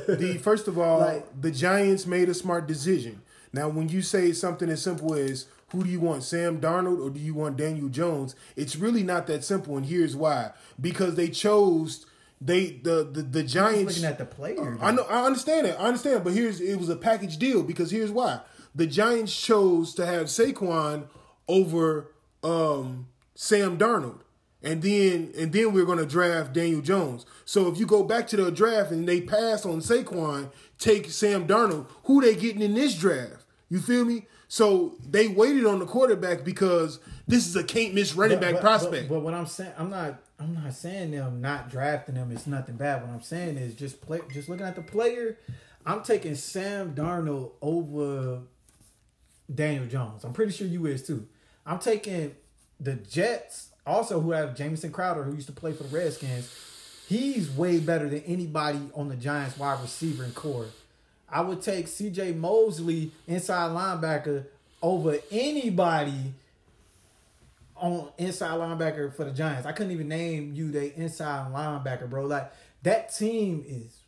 the 0.10 0.38
first 0.42 0.68
of 0.68 0.78
all, 0.78 1.00
Like- 1.00 1.42
the 1.42 1.52
Giants 1.52 2.06
made 2.06 2.28
a 2.28 2.34
smart 2.34 2.68
decision. 2.68 3.22
Now, 3.54 3.70
when 3.70 3.88
you 3.88 4.02
say 4.02 4.34
something 4.34 4.70
as 4.70 4.82
simple 4.82 5.14
as 5.14 5.46
who 5.72 5.84
do 5.86 5.90
you 5.90 6.02
want, 6.02 6.24
Sam 6.24 6.60
Darnold 6.60 7.02
or 7.06 7.10
do 7.10 7.20
you 7.20 7.34
want 7.34 7.56
Daniel 7.56 7.88
Jones? 7.88 8.36
It's 8.58 8.76
really 8.76 9.04
not 9.04 9.26
that 9.28 9.46
simple, 9.46 9.78
and 9.78 9.86
here's 9.86 10.18
why: 10.18 10.52
because 10.82 11.16
they 11.16 11.30
chose 11.30 12.06
they 12.42 12.72
the 12.72 13.04
the, 13.12 13.22
the 13.22 13.44
Giants. 13.44 13.96
Looking 13.96 14.10
at 14.10 14.18
the 14.18 14.26
player, 14.26 14.78
I 14.82 14.92
know, 14.92 15.04
I 15.04 15.26
understand 15.26 15.68
it. 15.68 15.76
I 15.80 15.84
understand, 15.84 16.24
but 16.24 16.34
here's 16.34 16.62
it 16.62 16.76
was 16.78 16.90
a 16.90 16.96
package 16.96 17.38
deal 17.38 17.64
because 17.64 17.92
here's 17.92 18.12
why: 18.12 18.42
the 18.74 18.88
Giants 18.88 19.36
chose 19.40 19.94
to 19.96 20.06
have 20.06 20.28
Saquon 20.28 21.08
over 21.48 22.12
um, 22.44 23.08
Sam 23.36 23.78
Darnold, 23.78 24.22
and 24.64 24.82
then 24.82 25.32
and 25.38 25.52
then 25.52 25.74
we're 25.74 25.86
going 25.86 25.98
to 25.98 26.06
draft 26.06 26.54
Daniel 26.54 26.82
Jones. 26.82 27.26
So 27.46 27.68
if 27.72 27.78
you 27.78 27.86
go 27.86 28.04
back 28.04 28.28
to 28.28 28.38
the 28.38 28.52
draft 28.52 28.92
and 28.92 29.08
they 29.08 29.22
pass 29.22 29.66
on 29.66 29.80
Saquon, 29.82 30.52
take 30.78 31.10
Sam 31.10 31.48
Darnold, 31.48 31.88
who 32.04 32.22
they 32.22 32.36
getting 32.36 32.62
in 32.62 32.74
this 32.74 32.96
draft? 32.96 33.46
You 33.70 33.80
feel 33.80 34.06
me? 34.06 34.26
So 34.48 34.96
they 35.08 35.28
waited 35.28 35.66
on 35.66 35.78
the 35.78 35.86
quarterback 35.86 36.44
because 36.44 37.00
this 37.28 37.48
is 37.48 37.56
a 37.56 37.64
can't 37.64 37.94
miss 37.94 38.16
running 38.16 38.40
back 38.40 38.54
But- 38.56 38.62
prospect. 38.62 39.08
But, 39.08 39.16
but 39.16 39.24
what 39.24 39.34
I'm 39.36 39.46
saying, 39.46 39.74
I'm 39.78 39.92
not, 39.92 40.20
I'm 40.40 40.54
not 40.54 40.74
saying 40.74 41.12
them 41.12 41.42
not 41.42 41.70
drafting 41.70 42.16
them 42.16 42.32
is 42.32 42.48
nothing 42.48 42.76
bad. 42.76 43.02
What 43.02 43.12
I'm 43.12 43.22
saying 43.22 43.58
is 43.58 43.76
just 43.76 44.02
play, 44.02 44.22
just 44.32 44.48
looking 44.48 44.66
at 44.66 44.76
the 44.76 44.82
player. 44.82 45.38
I'm 45.86 46.02
taking 46.02 46.36
Sam 46.36 46.94
Darnold 46.96 47.52
over 47.62 48.40
Daniel 49.54 49.86
Jones. 49.86 50.24
I'm 50.24 50.34
pretty 50.34 50.52
sure 50.52 50.68
you 50.68 50.86
is 50.86 51.06
too. 51.06 51.28
I'm 51.66 51.80
taking 51.80 52.36
the 52.80 52.94
Jets, 52.94 53.70
also 53.86 54.22
who 54.22 54.32
have 54.32 54.56
Jamison 54.56 54.92
Crowder, 54.92 55.24
who 55.24 55.36
used 55.36 55.48
to 55.48 55.54
play 55.54 55.74
for 55.74 55.84
the 55.84 55.98
Redskins. 55.98 56.54
He's 57.08 57.50
way 57.50 57.80
better 57.80 58.08
than 58.08 58.22
anybody 58.22 58.80
on 58.94 59.10
the 59.10 59.16
Giants 59.16 59.58
wide 59.58 59.82
receiver 59.82 60.24
and 60.24 60.36
core. 60.36 60.68
I 61.28 61.42
would 61.42 61.62
take 61.62 61.88
C.J. 61.88 62.34
Mosley, 62.34 63.12
inside 63.28 63.72
linebacker, 63.72 64.46
over 64.82 65.18
anybody 65.32 66.34
on 67.80 68.12
inside 68.18 68.52
linebacker 68.52 69.14
for 69.14 69.26
the 69.26 69.32
Giants. 69.32 69.66
I 69.66 69.72
couldn't 69.72 69.92
even 69.92 70.08
name 70.08 70.54
you 70.54 70.72
the 70.72 70.94
inside 70.96 71.52
linebacker, 71.52 72.10
bro. 72.10 72.26
Like 72.26 72.52
that 72.84 73.14
team 73.16 73.64
is 73.68 74.04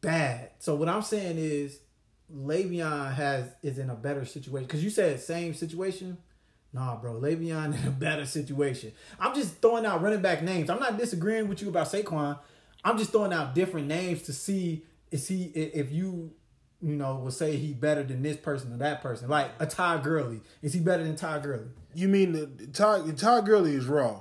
bad. 0.00 0.50
So 0.58 0.74
what 0.74 0.88
I'm 0.88 1.02
saying 1.02 1.38
is 1.38 1.80
Le'Veon 2.34 3.14
has 3.14 3.46
is 3.62 3.78
in 3.78 3.90
a 3.90 3.94
better 3.94 4.24
situation. 4.24 4.68
Cause 4.68 4.82
you 4.82 4.90
said 4.90 5.20
same 5.20 5.54
situation. 5.54 6.18
Nah, 6.72 6.96
bro. 6.96 7.14
Le'Veon 7.14 7.80
in 7.80 7.88
a 7.88 7.90
better 7.90 8.26
situation. 8.26 8.92
I'm 9.18 9.34
just 9.34 9.60
throwing 9.60 9.86
out 9.86 10.02
running 10.02 10.22
back 10.22 10.42
names. 10.42 10.70
I'm 10.70 10.80
not 10.80 10.98
disagreeing 10.98 11.48
with 11.48 11.62
you 11.62 11.68
about 11.68 11.88
Saquon. 11.88 12.38
I'm 12.84 12.96
just 12.96 13.10
throwing 13.10 13.32
out 13.32 13.54
different 13.54 13.88
names 13.88 14.22
to 14.22 14.32
see 14.32 14.84
is 15.10 15.26
he 15.26 15.44
if 15.44 15.90
you 15.92 16.32
you 16.82 16.96
know, 16.96 17.16
will 17.16 17.30
say 17.30 17.56
he 17.56 17.72
better 17.72 18.02
than 18.02 18.22
this 18.22 18.36
person 18.36 18.72
or 18.72 18.78
that 18.78 19.02
person. 19.02 19.28
Like 19.28 19.50
a 19.58 19.66
Ty 19.66 19.98
Gurley, 19.98 20.40
is 20.62 20.72
he 20.72 20.80
better 20.80 21.04
than 21.04 21.16
Ty 21.16 21.40
Gurley? 21.40 21.68
You 21.94 22.08
mean 22.08 22.32
the 22.32 22.46
Todd 22.72 23.16
Todd 23.18 23.46
Gurley 23.46 23.74
is 23.74 23.86
raw, 23.86 24.20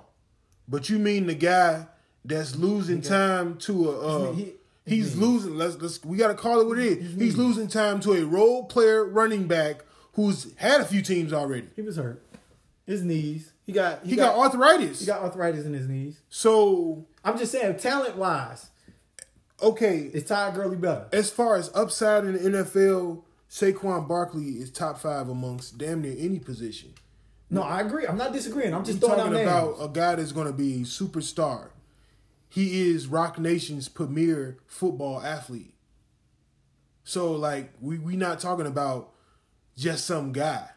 but 0.68 0.90
you 0.90 0.98
mean 1.00 1.28
the 1.28 1.36
guy 1.36 1.86
that's 2.26 2.56
losing 2.56 3.02
time 3.02 3.58
to 3.60 3.90
a. 3.92 4.00
Uh, 4.30 4.34
He- 4.34 4.54
he's 4.86 5.16
losing. 5.16 5.56
Let's 5.56 5.76
let's. 5.82 6.04
We 6.04 6.18
got 6.18 6.30
to 6.30 6.34
call 6.36 6.60
it 6.62 6.68
what 6.68 6.80
it 6.80 6.86
is. 6.86 7.16
He's 7.16 7.38
losing 7.38 7.68
time 7.68 8.00
to 8.02 8.14
a 8.14 8.26
role 8.26 8.64
player 8.66 9.06
running 9.06 9.48
back 9.48 9.84
who's 10.14 10.52
had 10.56 10.82
a 10.82 10.86
few 10.86 11.02
teams 11.02 11.32
already. 11.32 11.68
He 11.76 11.82
was 11.84 11.98
hurt. 11.98 12.24
His 12.88 13.04
knees. 13.04 13.54
He 13.68 13.72
got 13.72 14.04
He 14.04 14.16
got 14.16 14.36
arthritis. 14.36 15.00
he 15.02 15.06
got 15.06 15.22
arthritis 15.22 15.66
in 15.66 15.74
his 15.74 15.88
knees. 15.88 16.20
so 16.30 17.06
I'm 17.24 17.38
just 17.38 17.52
saying, 17.52 17.78
talent 17.78 18.16
wise, 18.18 18.72
okay, 19.62 20.10
is 20.14 20.24
Ty 20.24 20.52
Gurley 20.56 20.76
better? 20.78 21.06
as 21.14 21.30
far 21.30 21.56
as 21.56 21.70
upside 21.76 22.26
in 22.26 22.34
the 22.34 22.40
NFL, 22.64 23.22
Saquon 23.50 24.08
Barkley 24.08 24.54
is 24.54 24.72
top 24.72 24.98
five 25.00 25.30
amongst 25.30 25.78
damn 25.78 26.02
near 26.02 26.16
any 26.18 26.40
position. 26.40 26.94
No, 27.50 27.64
I 27.64 27.82
agree. 27.82 28.06
I'm 28.06 28.18
not 28.18 28.32
disagreeing. 28.32 28.74
I'm 28.74 28.86
just 28.86 29.02
We're 29.02 29.08
throwing 29.08 29.22
out 29.22 29.26
talking 29.26 29.42
about 29.42 29.76
a 29.80 29.88
guy 29.90 30.16
that's 30.16 30.32
going 30.32 30.48
to 30.48 30.54
be 30.54 30.82
superstar. 30.82 31.70
He 32.48 32.90
is 32.90 33.08
Roc 33.08 33.40
Nation's 33.40 33.90
premier 33.90 34.58
football 34.66 35.22
athlete. 35.22 35.74
So 37.04 37.32
like 37.32 37.74
we 37.82 37.98
we 37.98 38.16
not 38.16 38.40
talking 38.40 38.68
about 38.68 39.12
just 39.76 40.06
some 40.06 40.32
guy. 40.32 40.70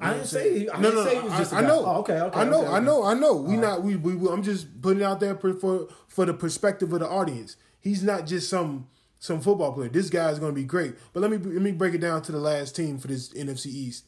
I 0.00 0.14
didn't 0.14 0.26
say. 0.26 0.68
I 0.68 0.80
no, 0.80 0.90
didn't 0.90 0.94
no, 0.96 1.04
say 1.04 1.16
he 1.16 1.22
was 1.22 1.32
I, 1.32 1.38
just 1.38 1.52
I 1.52 1.60
know. 1.60 1.84
Oh, 1.86 1.96
okay, 2.00 2.20
okay. 2.20 2.40
I 2.40 2.44
know. 2.44 2.62
okay, 2.62 2.72
I 2.72 2.80
know. 2.80 3.04
I 3.04 3.14
know. 3.14 3.36
We 3.36 3.56
not. 3.56 3.82
We, 3.82 3.96
we. 3.96 4.14
we- 4.14 4.30
I'm 4.30 4.42
just 4.42 4.80
putting 4.82 5.02
it 5.02 5.04
out 5.04 5.20
there 5.20 5.36
for, 5.36 5.54
for 5.54 5.88
for 6.08 6.24
the 6.26 6.34
perspective 6.34 6.92
of 6.92 7.00
the 7.00 7.08
audience. 7.08 7.56
He's 7.80 8.02
not 8.02 8.26
just 8.26 8.48
some 8.48 8.88
some 9.18 9.40
football 9.40 9.72
player. 9.72 9.88
This 9.88 10.10
guy 10.10 10.30
is 10.30 10.38
going 10.38 10.52
to 10.52 10.60
be 10.60 10.64
great. 10.64 10.94
But 11.12 11.20
let 11.20 11.30
me 11.30 11.38
let 11.38 11.62
me 11.62 11.72
break 11.72 11.94
it 11.94 11.98
down 12.00 12.22
to 12.22 12.32
the 12.32 12.38
last 12.38 12.74
team 12.74 12.98
for 12.98 13.08
this 13.08 13.28
NFC 13.30 13.66
East, 13.66 14.04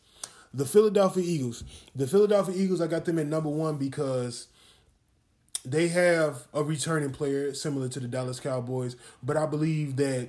the 0.54 0.64
Philadelphia 0.64 1.22
Eagles. 1.24 1.64
The 1.94 2.06
Philadelphia 2.06 2.54
Eagles. 2.56 2.80
I 2.80 2.86
got 2.86 3.04
them 3.04 3.18
at 3.18 3.26
number 3.26 3.48
one 3.50 3.76
because 3.76 4.48
they 5.64 5.88
have 5.88 6.46
a 6.54 6.62
returning 6.62 7.10
player 7.10 7.52
similar 7.54 7.88
to 7.88 8.00
the 8.00 8.08
Dallas 8.08 8.38
Cowboys, 8.40 8.96
but 9.22 9.36
I 9.36 9.46
believe 9.46 9.96
that 9.96 10.28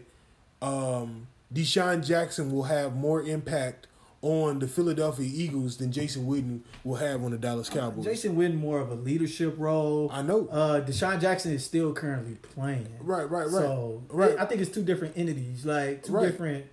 um, 0.62 1.28
DeSean 1.54 2.06
Jackson 2.06 2.52
will 2.52 2.64
have 2.64 2.96
more 2.96 3.22
impact 3.22 3.88
on 4.24 4.58
the 4.58 4.68
Philadelphia 4.68 5.30
Eagles 5.32 5.78
than 5.78 5.92
Jason 5.92 6.26
Witten 6.26 6.62
will 6.84 6.96
have 6.96 7.24
on 7.24 7.30
the 7.32 7.38
Dallas 7.38 7.70
Cowboys. 7.70 8.04
Jason 8.04 8.36
Witten 8.36 8.56
more 8.58 8.80
of 8.80 8.90
a 8.90 8.96
leadership 8.96 9.54
role. 9.60 10.10
I 10.12 10.24
know. 10.24 10.48
Uh, 10.48 10.82
DeSean 10.84 11.22
Jackson 11.22 11.54
is 11.54 11.64
still 11.64 11.94
currently 11.94 12.34
playing. 12.36 12.88
Right, 13.00 13.30
right, 13.30 13.48
right. 13.48 13.62
So 13.64 14.04
Right. 14.10 14.36
I 14.40 14.46
think 14.46 14.60
it's 14.62 14.72
two 14.72 14.82
different 14.84 15.16
entities, 15.18 15.66
like 15.68 16.02
two 16.04 16.14
Right. 16.14 16.32
different 16.32 16.66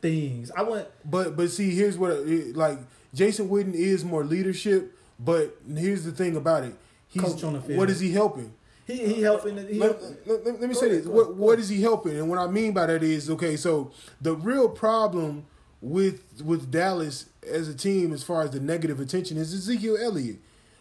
things. 0.00 0.50
I 0.56 0.62
want 0.62 0.86
But 1.04 1.36
but 1.36 1.50
see, 1.50 1.74
here's 1.74 1.96
what 1.98 2.12
it, 2.12 2.56
like 2.56 2.78
Jason 3.14 3.48
Witten 3.48 3.74
is 3.74 4.04
more 4.04 4.24
leadership, 4.24 4.96
but 5.18 5.56
here's 5.74 6.04
the 6.04 6.12
thing 6.12 6.36
about 6.36 6.64
it. 6.64 6.74
He's, 7.08 7.22
Coach 7.22 7.42
on 7.44 7.54
the 7.54 7.60
field. 7.60 7.78
What 7.78 7.90
is 7.90 8.00
he 8.00 8.12
helping? 8.12 8.52
he 8.86 9.14
he 9.14 9.22
helping. 9.22 9.56
He 9.68 9.74
let, 9.78 9.90
helping. 10.00 10.16
let- 10.26 10.44
let- 10.46 10.60
let 10.60 10.68
me 10.68 10.74
Go 10.74 10.80
say 10.80 10.86
ahead, 10.86 10.98
this. 11.00 11.06
go 11.06 11.12
What 11.12 11.26
go 11.28 11.32
what 11.32 11.58
he 11.58 11.80
helping? 11.82 12.16
And 12.16 12.28
what 12.28 12.38
I 12.38 12.46
mean 12.46 12.72
by 12.72 12.86
that 12.86 13.02
is 13.02 13.28
okay. 13.30 13.56
So 13.56 13.90
the 14.20 14.34
real 14.34 14.68
problem 14.68 15.44
with 15.80 16.42
with 16.44 16.70
Dallas 16.70 17.26
as 17.50 17.68
a 17.68 17.74
team, 17.74 18.12
as 18.12 18.22
far 18.22 18.42
as 18.42 18.50
the 18.50 18.60
negative 18.60 19.00
attention, 19.00 19.36
is 19.36 19.52
Ezekiel 19.54 19.96
Elliott. 20.00 20.38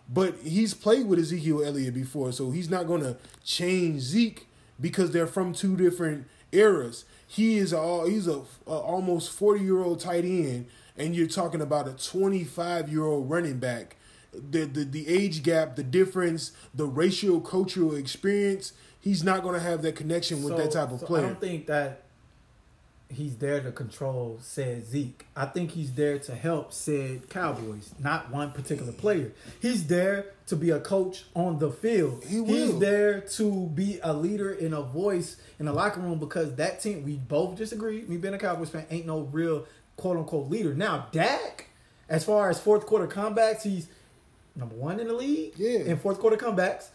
But 0.09 0.35
he's 0.43 0.73
played 0.73 1.05
with 1.07 1.19
Ezekiel 1.19 1.63
Elliott 1.65 1.93
before, 1.93 2.31
so 2.31 2.51
he's 2.51 2.69
not 2.69 2.87
going 2.87 3.01
to 3.01 3.17
change 3.43 4.01
Zeke 4.01 4.47
because 4.79 5.11
they're 5.11 5.27
from 5.27 5.53
two 5.53 5.75
different 5.75 6.27
eras. 6.53 7.03
He 7.27 7.57
is 7.57 7.73
all 7.73 8.07
he's 8.07 8.27
a, 8.27 8.41
a 8.65 8.71
almost 8.71 9.31
forty 9.31 9.63
year 9.63 9.79
old 9.83 9.99
tight 9.99 10.23
end, 10.25 10.67
and 10.97 11.15
you're 11.15 11.27
talking 11.27 11.61
about 11.61 11.87
a 11.87 11.93
twenty 11.93 12.43
five 12.43 12.89
year 12.89 13.03
old 13.05 13.29
running 13.29 13.59
back 13.59 13.97
the, 14.33 14.65
the 14.65 14.83
the 14.83 15.07
age 15.07 15.43
gap, 15.43 15.75
the 15.75 15.83
difference, 15.83 16.51
the 16.73 16.85
racial 16.85 17.41
cultural 17.41 17.95
experience, 17.95 18.73
he's 18.99 19.23
not 19.23 19.43
going 19.43 19.55
to 19.55 19.61
have 19.61 19.81
that 19.81 19.95
connection 19.95 20.43
with 20.43 20.53
So- 20.53 20.57
that 20.63 20.71
type 20.71 20.91
of 20.91 20.99
so 21.01 21.15
I 21.15 21.21
don't 21.21 21.39
think 21.39 21.67
that 21.67 22.03
he's 23.09 23.37
there 23.37 23.61
to 23.61 23.71
control 23.71 24.37
said 24.41 24.85
Zeke. 24.85 25.25
I 25.35 25.45
think 25.45 25.71
he's 25.71 25.93
there 25.93 26.19
to 26.19 26.35
help 26.35 26.73
said 26.73 27.29
Cowboys, 27.29 27.93
not 27.99 28.31
one 28.31 28.51
particular 28.51 28.91
player. 28.91 29.31
He's 29.61 29.87
there 29.87 30.25
to 30.47 30.55
be 30.55 30.71
a 30.71 30.79
coach 30.79 31.25
on 31.35 31.59
the 31.59 31.69
field. 31.69 32.23
He 32.25 32.43
He's 32.43 32.77
there 32.79 33.21
to 33.21 33.67
be 33.67 33.99
a 34.01 34.13
leader 34.13 34.53
and 34.53 34.73
a 34.73 34.81
voice 34.81 35.37
in 35.59 35.65
the 35.65 35.73
locker 35.73 35.99
room 35.99 36.19
because 36.19 36.55
that 36.55 36.81
team, 36.81 37.03
we 37.03 37.15
both 37.15 37.55
disagree. 37.57 38.01
Me 38.03 38.17
being 38.17 38.33
a 38.33 38.37
Cowboys 38.37 38.69
fan, 38.69 38.85
ain't 38.89 39.05
no 39.05 39.21
real 39.21 39.65
quote 39.95 40.17
unquote 40.17 40.49
leader. 40.49 40.73
Now, 40.73 41.07
Dak, 41.11 41.67
as 42.09 42.23
far 42.23 42.49
as 42.49 42.59
fourth 42.59 42.85
quarter 42.85 43.07
comebacks, 43.07 43.63
he's 43.63 43.87
number 44.55 44.75
one 44.75 44.99
in 44.99 45.07
the 45.07 45.13
league. 45.13 45.53
Yeah. 45.57 45.79
In 45.79 45.97
fourth 45.97 46.19
quarter 46.19 46.37
comebacks 46.37 46.89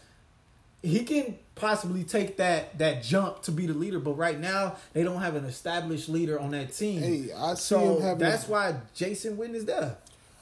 he 0.83 1.05
can 1.05 1.37
possibly 1.55 2.03
take 2.03 2.37
that 2.37 2.77
that 2.77 3.01
jump 3.01 3.41
to 3.43 3.51
be 3.51 3.65
the 3.65 3.73
leader, 3.73 3.99
but 3.99 4.13
right 4.13 4.37
now 4.37 4.75
they 4.91 5.01
don't 5.01 5.21
have 5.21 5.35
an 5.35 5.45
established 5.45 6.09
leader 6.09 6.37
on 6.39 6.51
that 6.51 6.73
team. 6.73 6.99
Hey, 7.01 7.31
I 7.35 7.53
see 7.53 7.61
so 7.61 7.95
him 7.95 8.01
having- 8.01 8.17
that's 8.19 8.47
why 8.47 8.75
Jason 8.93 9.37
Witten 9.37 9.55
is 9.55 9.65
there. 9.65 9.95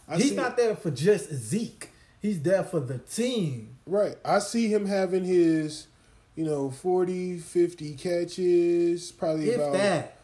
I 0.09 0.17
He's 0.17 0.33
not 0.33 0.57
there 0.57 0.75
for 0.75 0.89
just 0.91 1.31
Zeke. 1.31 1.90
He's 2.22 2.41
there 2.41 2.64
for 2.64 2.80
the 2.80 2.99
team. 2.99 3.77
right. 3.85 4.15
I 4.23 4.39
see 4.39 4.68
him 4.68 4.85
having 4.85 5.23
his, 5.26 5.88
you 6.35 6.45
know, 6.45 6.69
40, 6.69 7.39
50 7.39 7.95
catches, 7.95 9.11
probably 9.11 9.49
If 9.49 9.56
about 9.56 9.73
that. 9.73 10.18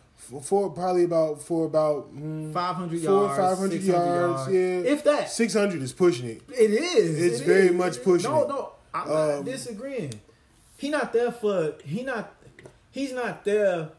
for 0.44 0.69
probably 0.69 1.03
about 1.06 1.41
for 1.41 1.65
about 1.65 2.15
mm, 2.15 2.53
500 2.53 3.02
four 3.03 3.14
yards, 3.26 3.38
500 3.38 3.82
yards, 3.82 4.52
yards. 4.52 4.53
yeah. 4.53 4.91
If 4.94 5.03
that. 5.06 5.30
600 5.32 5.82
is 5.82 5.91
pushing 5.94 6.28
it. 6.30 6.41
It 6.49 6.72
is. 6.72 7.19
It's 7.22 7.41
It 7.41 7.45
very 7.45 7.68
is. 7.68 7.74
much 7.74 8.03
pushing 8.03 8.30
No, 8.30 8.44
it. 8.44 8.49
no, 8.49 8.72
I'm 8.94 9.10
Um, 9.11 9.18
not 9.38 9.45
disagreeing. 9.45 10.14
He 10.78 10.90
not 10.90 11.11
there 11.14 11.32
for. 11.32 11.74
He 11.84 12.03
not. 12.03 12.34
He's 12.91 13.11
not 13.14 13.44
there 13.44 13.90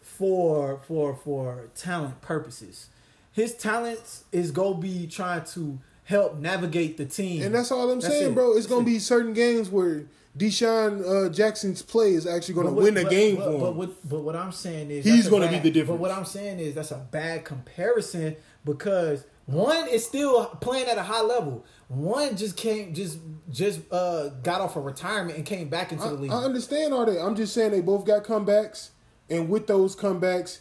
for 0.00 0.80
for 0.86 1.14
for 1.16 1.68
talent 1.74 2.20
purposes. 2.20 2.88
His 3.32 3.54
talents 3.54 4.24
is 4.32 4.50
go 4.50 4.74
be 4.74 5.06
trying 5.06 5.44
to 5.54 5.78
help 6.10 6.36
navigate 6.38 6.96
the 6.96 7.06
team, 7.06 7.42
And 7.42 7.54
that's 7.54 7.70
all 7.70 7.88
I'm 7.90 8.00
That's 8.00 8.12
saying, 8.12 8.32
it. 8.32 8.34
bro. 8.34 8.56
It's 8.56 8.66
going 8.66 8.84
to 8.84 8.90
be 8.90 8.98
certain 8.98 9.32
games 9.32 9.70
where 9.70 10.06
DeSean 10.36 11.26
uh, 11.26 11.32
Jackson's 11.32 11.82
play 11.82 12.14
is 12.14 12.26
actually 12.26 12.54
going 12.54 12.66
to 12.66 12.72
win 12.72 12.96
a 12.96 13.04
but- 13.04 13.10
game 13.10 13.36
but, 13.36 13.44
for 13.44 13.50
him. 13.52 13.60
But 13.60 13.74
what, 13.76 14.08
but 14.08 14.20
what 14.22 14.34
I'm 14.36 14.50
saying 14.50 14.90
is 14.90 15.04
He's 15.04 15.28
a 15.28 15.30
gonna 15.30 15.48
be 15.48 15.60
the 15.60 15.70
difference. 15.70 15.98
But 15.98 16.00
what 16.00 16.10
I'm 16.10 16.24
saying 16.24 16.58
is 16.58 16.74
that's 16.74 16.90
a 16.90 16.98
bad 17.12 17.44
comparison 17.44 18.34
because 18.64 19.24
one 19.46 19.88
is 19.88 20.04
still 20.04 20.46
playing 20.46 20.88
at 20.88 20.98
a 20.98 21.02
high 21.02 21.22
level. 21.22 21.64
One 21.88 22.36
just 22.36 22.56
came, 22.56 22.92
just 22.94 23.18
just 23.50 23.80
uh 23.92 24.28
got 24.42 24.60
off 24.60 24.76
of 24.76 24.84
retirement 24.84 25.36
and 25.36 25.46
came 25.46 25.68
back 25.68 25.92
into 25.92 26.04
I, 26.04 26.08
the 26.08 26.14
league. 26.14 26.30
I 26.32 26.36
understand 26.42 26.92
all 26.92 27.06
that. 27.06 27.20
I'm 27.20 27.34
just 27.36 27.54
saying 27.54 27.70
they 27.72 27.80
both 27.80 28.04
got 28.04 28.22
comebacks, 28.24 28.90
and 29.28 29.48
with 29.48 29.66
those 29.66 29.96
comebacks, 29.96 30.60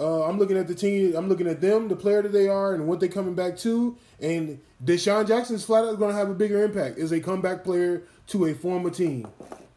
uh, 0.00 0.24
I'm 0.24 0.38
looking 0.38 0.56
at 0.56 0.66
the 0.66 0.74
team. 0.74 1.14
I'm 1.14 1.28
looking 1.28 1.46
at 1.46 1.60
them, 1.60 1.88
the 1.88 1.96
player 1.96 2.22
that 2.22 2.32
they 2.32 2.48
are, 2.48 2.74
and 2.74 2.88
what 2.88 2.98
they're 3.00 3.08
coming 3.08 3.34
back 3.34 3.56
to. 3.58 3.96
And 4.18 4.60
DeSean 4.84 5.28
Jackson's 5.28 5.62
flat 5.64 5.84
out 5.84 5.98
going 5.98 6.12
to 6.12 6.18
have 6.18 6.30
a 6.30 6.34
bigger 6.34 6.64
impact 6.64 6.98
as 6.98 7.12
a 7.12 7.20
comeback 7.20 7.62
player 7.64 8.02
to 8.28 8.46
a 8.46 8.54
former 8.54 8.90
team. 8.90 9.28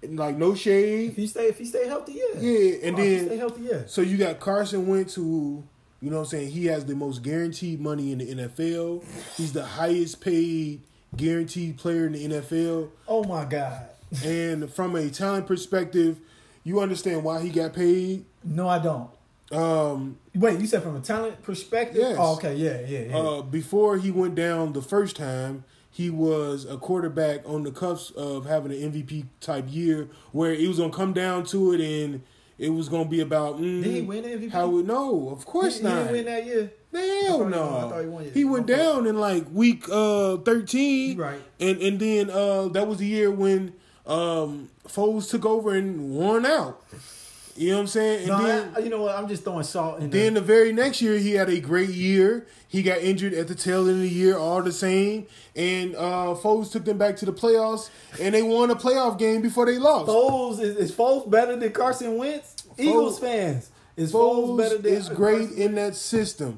And 0.01 0.17
like 0.17 0.35
no 0.37 0.55
shade. 0.55 1.11
if 1.11 1.15
he 1.17 1.27
stay, 1.27 1.47
if 1.47 1.57
he 1.57 1.65
stay 1.65 1.87
healthy, 1.87 2.13
yeah, 2.13 2.39
yeah. 2.41 2.75
And 2.83 2.95
Oh, 2.97 3.01
if 3.01 3.07
he 3.07 3.15
then 3.15 3.25
stay 3.27 3.37
healthy, 3.37 3.61
yeah. 3.63 3.81
so 3.85 4.01
you 4.01 4.17
got 4.17 4.39
Carson 4.39 4.87
Wentz, 4.87 5.13
who 5.15 5.63
you 6.01 6.09
know 6.09 6.17
what 6.17 6.23
I'm 6.23 6.29
saying 6.29 6.51
he 6.51 6.65
has 6.65 6.85
the 6.85 6.95
most 6.95 7.23
guaranteed 7.23 7.79
money 7.79 8.11
in 8.11 8.17
the 8.17 8.35
NFL. 8.35 9.03
He's 9.37 9.53
the 9.53 9.63
highest 9.65 10.19
paid 10.19 10.81
guaranteed 11.15 11.77
player 11.77 12.05
in 12.05 12.13
the 12.13 12.27
NFL. 12.27 12.89
Oh 13.07 13.23
my 13.23 13.45
god, 13.45 13.87
And 14.25 14.69
from 14.73 14.95
a 14.97 15.09
talent 15.09 15.47
perspective, 15.47 16.19
you 16.65 16.81
understand 16.81 17.23
why 17.23 17.41
he 17.41 17.49
got 17.49 17.73
paid. 17.73 18.25
no, 18.43 18.67
I 18.67 18.79
don't. 18.79 19.09
Um, 19.53 20.17
Wait, 20.35 20.59
you 20.59 20.67
said 20.67 20.81
from 20.83 20.95
a 20.95 20.99
talent 20.99 21.41
perspective? 21.43 22.01
Yes. 22.01 22.17
Oh, 22.19 22.35
okay, 22.35 22.55
yeah, 22.55 22.81
yeah, 22.87 22.99
yeah. 23.09 23.17
uh, 23.17 23.41
before 23.41 23.97
he 23.97 24.09
went 24.11 24.35
down 24.35 24.73
the 24.73 24.81
first 24.81 25.15
time, 25.15 25.63
he 25.89 26.09
was 26.09 26.65
a 26.65 26.77
quarterback 26.77 27.41
on 27.47 27.63
the 27.63 27.71
cusp 27.71 28.15
of 28.15 28.45
having 28.47 28.71
an 28.71 28.91
MVP 28.91 29.25
type 29.39 29.65
year, 29.69 30.09
where 30.31 30.51
it 30.53 30.67
was 30.67 30.79
gonna 30.79 30.91
come 30.91 31.13
down 31.13 31.43
to 31.45 31.73
it, 31.73 31.81
and 31.81 32.23
it 32.57 32.69
was 32.69 32.89
gonna 32.89 33.09
be 33.09 33.19
about. 33.19 33.57
Mm, 33.59 33.83
Did 33.83 33.93
he 33.93 34.01
win 34.01 34.23
MVP? 34.23 34.49
How? 34.51 34.67
we- 34.67 34.81
No, 34.83 35.29
of 35.29 35.45
course 35.45 35.75
he, 35.77 35.83
he 35.83 35.87
not. 35.87 35.95
didn't 35.99 36.11
win 36.13 36.25
that 36.25 36.45
year. 36.45 36.71
Hell 36.91 37.01
I 37.01 37.27
thought 37.27 37.43
he 37.45 37.49
no. 37.49 37.61
won- 37.65 37.73
I 37.85 37.89
thought 37.89 38.23
he. 38.23 38.29
He 38.31 38.45
went 38.45 38.69
Okay. 38.69 38.81
down 38.81 39.05
in 39.07 39.19
like 39.19 39.45
week 39.51 39.85
uh 39.91 40.37
thirteen. 40.37 41.17
Right. 41.17 41.41
And 41.59 41.79
and 41.81 41.99
then 41.99 42.29
uh 42.31 42.67
that 42.69 42.87
was 42.87 42.97
the 42.97 43.05
year 43.07 43.29
when 43.31 43.73
um 44.07 44.69
Foles 44.87 45.29
took 45.29 45.45
over 45.45 45.73
and 45.75 46.11
won 46.15 46.45
out. 46.45 46.83
You 47.55 47.69
know 47.69 47.75
what 47.75 47.81
I'm 47.81 47.87
saying? 47.87 48.19
And 48.19 48.27
No, 48.29 48.41
then 48.43 48.71
I- 48.75 48.79
you 48.79 48.89
know 48.89 49.01
what? 49.03 49.15
I'm 49.15 49.27
just 49.27 49.43
throwing 49.43 49.63
salt 49.63 49.99
in 49.99 50.09
then 50.09 50.33
there. 50.33 50.41
the 50.41 50.41
very 50.41 50.73
next 50.73 51.01
year 51.01 51.17
he 51.17 51.33
had 51.33 51.49
a 51.49 51.59
great 51.59 51.89
year. 51.89 52.47
He 52.67 52.81
got 52.81 52.99
injured 52.99 53.33
at 53.33 53.47
the 53.47 53.53
tail 53.55 53.81
end 53.81 53.97
of 53.97 53.99
the 54.01 54.09
year, 54.09 54.37
all 54.37 54.63
the 54.63 54.71
same. 54.71 55.27
And 55.55 55.95
uh 55.95 56.35
Foles 56.41 56.71
took 56.71 56.85
them 56.85 56.97
back 56.97 57.15
to 57.17 57.25
the 57.25 57.33
playoffs 57.33 57.89
and 58.19 58.33
they 58.33 58.41
won 58.41 58.71
a 58.71 58.75
playoff 58.75 59.19
game 59.19 59.41
before 59.43 59.67
they 59.67 59.77
lost. 59.77 60.09
Foles 60.09 60.59
is, 60.59 60.75
is 60.77 60.91
Foles 60.91 61.29
better 61.29 61.55
than 61.55 61.71
Carson 61.71 62.17
Wentz? 62.17 62.55
Eagles 62.77 63.19
fans. 63.19 63.69
Is 63.95 64.11
Foles, 64.11 64.47
Foles 64.47 64.57
better 64.57 64.77
than 64.79 64.93
is 64.93 65.09
great 65.09 65.51
in 65.51 65.75
that 65.75 65.95
system. 65.95 66.57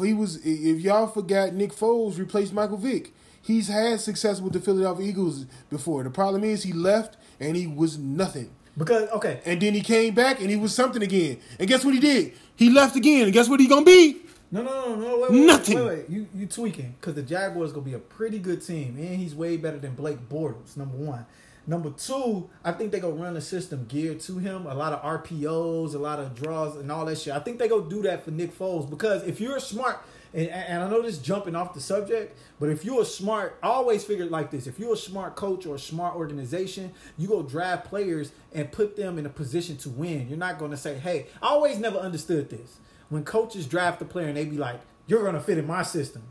He 0.00 0.14
was. 0.14 0.36
If 0.44 0.80
y'all 0.80 1.06
forgot, 1.08 1.52
Nick 1.54 1.72
Foles 1.74 2.18
replaced 2.18 2.52
Michael 2.52 2.76
Vick. 2.76 3.12
He's 3.42 3.68
had 3.68 4.00
success 4.00 4.40
with 4.40 4.52
the 4.52 4.60
Philadelphia 4.60 5.08
Eagles 5.08 5.46
before. 5.70 6.02
The 6.04 6.10
problem 6.10 6.42
is 6.44 6.62
he 6.64 6.72
left 6.72 7.16
and 7.40 7.56
he 7.56 7.66
was 7.66 7.96
nothing. 7.98 8.50
Because 8.76 9.08
okay. 9.10 9.40
And 9.44 9.60
then 9.60 9.74
he 9.74 9.80
came 9.80 10.14
back 10.14 10.40
and 10.40 10.50
he 10.50 10.56
was 10.56 10.74
something 10.74 11.02
again. 11.02 11.38
And 11.58 11.68
guess 11.68 11.84
what 11.84 11.94
he 11.94 12.00
did? 12.00 12.34
He 12.56 12.70
left 12.70 12.96
again. 12.96 13.24
And 13.24 13.32
guess 13.32 13.48
what 13.48 13.60
he 13.60 13.66
gonna 13.66 13.84
be? 13.84 14.18
No, 14.50 14.62
no, 14.62 14.94
no, 14.94 15.00
no. 15.00 15.18
Wait, 15.20 15.30
wait, 15.30 15.46
Nothing. 15.46 15.78
Wait, 15.78 15.86
wait. 15.86 16.08
You 16.08 16.26
you 16.34 16.46
tweaking 16.46 16.94
because 17.00 17.14
the 17.14 17.22
Jaguars 17.22 17.72
gonna 17.72 17.84
be 17.84 17.94
a 17.94 17.98
pretty 17.98 18.38
good 18.38 18.64
team, 18.64 18.96
and 18.98 19.16
he's 19.16 19.34
way 19.34 19.56
better 19.56 19.78
than 19.78 19.94
Blake 19.94 20.28
Bortles. 20.28 20.76
Number 20.76 20.96
one. 20.96 21.26
Number 21.68 21.90
two, 21.90 22.48
I 22.64 22.70
think 22.70 22.92
they 22.92 23.00
gonna 23.00 23.14
run 23.14 23.36
a 23.36 23.40
system 23.40 23.86
geared 23.88 24.20
to 24.20 24.38
him. 24.38 24.66
A 24.66 24.74
lot 24.74 24.92
of 24.92 25.02
RPOs, 25.02 25.94
a 25.94 25.98
lot 25.98 26.20
of 26.20 26.34
draws, 26.34 26.76
and 26.76 26.92
all 26.92 27.04
that 27.06 27.18
shit. 27.18 27.34
I 27.34 27.40
think 27.40 27.58
they 27.58 27.66
gonna 27.66 27.88
do 27.88 28.02
that 28.02 28.24
for 28.24 28.30
Nick 28.30 28.56
Foles 28.56 28.88
because 28.88 29.24
if 29.24 29.40
you're 29.40 29.58
smart, 29.58 30.00
and, 30.36 30.50
and 30.50 30.82
I 30.84 30.90
know 30.90 31.00
this 31.00 31.16
jumping 31.16 31.56
off 31.56 31.72
the 31.72 31.80
subject, 31.80 32.38
but 32.60 32.68
if 32.68 32.84
you're 32.84 33.00
a 33.00 33.06
smart, 33.06 33.58
I 33.62 33.68
always 33.68 34.04
figure 34.04 34.26
like 34.26 34.50
this: 34.50 34.66
if 34.66 34.78
you're 34.78 34.92
a 34.92 34.96
smart 34.96 35.34
coach 35.34 35.64
or 35.64 35.76
a 35.76 35.78
smart 35.78 36.14
organization, 36.14 36.92
you 37.16 37.26
go 37.26 37.42
draft 37.42 37.86
players 37.86 38.32
and 38.52 38.70
put 38.70 38.96
them 38.96 39.18
in 39.18 39.24
a 39.24 39.30
position 39.30 39.78
to 39.78 39.88
win. 39.88 40.28
You're 40.28 40.38
not 40.38 40.58
gonna 40.58 40.76
say, 40.76 40.98
"Hey," 40.98 41.28
I 41.42 41.48
always 41.48 41.78
never 41.78 41.96
understood 41.96 42.50
this 42.50 42.76
when 43.08 43.24
coaches 43.24 43.66
draft 43.66 44.02
a 44.02 44.04
player 44.04 44.28
and 44.28 44.36
they 44.36 44.44
be 44.44 44.58
like, 44.58 44.80
"You're 45.06 45.24
gonna 45.24 45.40
fit 45.40 45.56
in 45.56 45.66
my 45.66 45.82
system." 45.82 46.22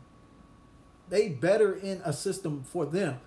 They 1.08 1.28
better 1.28 1.74
in 1.74 2.00
a 2.04 2.12
system 2.12 2.62
for 2.62 2.86
them. 2.86 3.18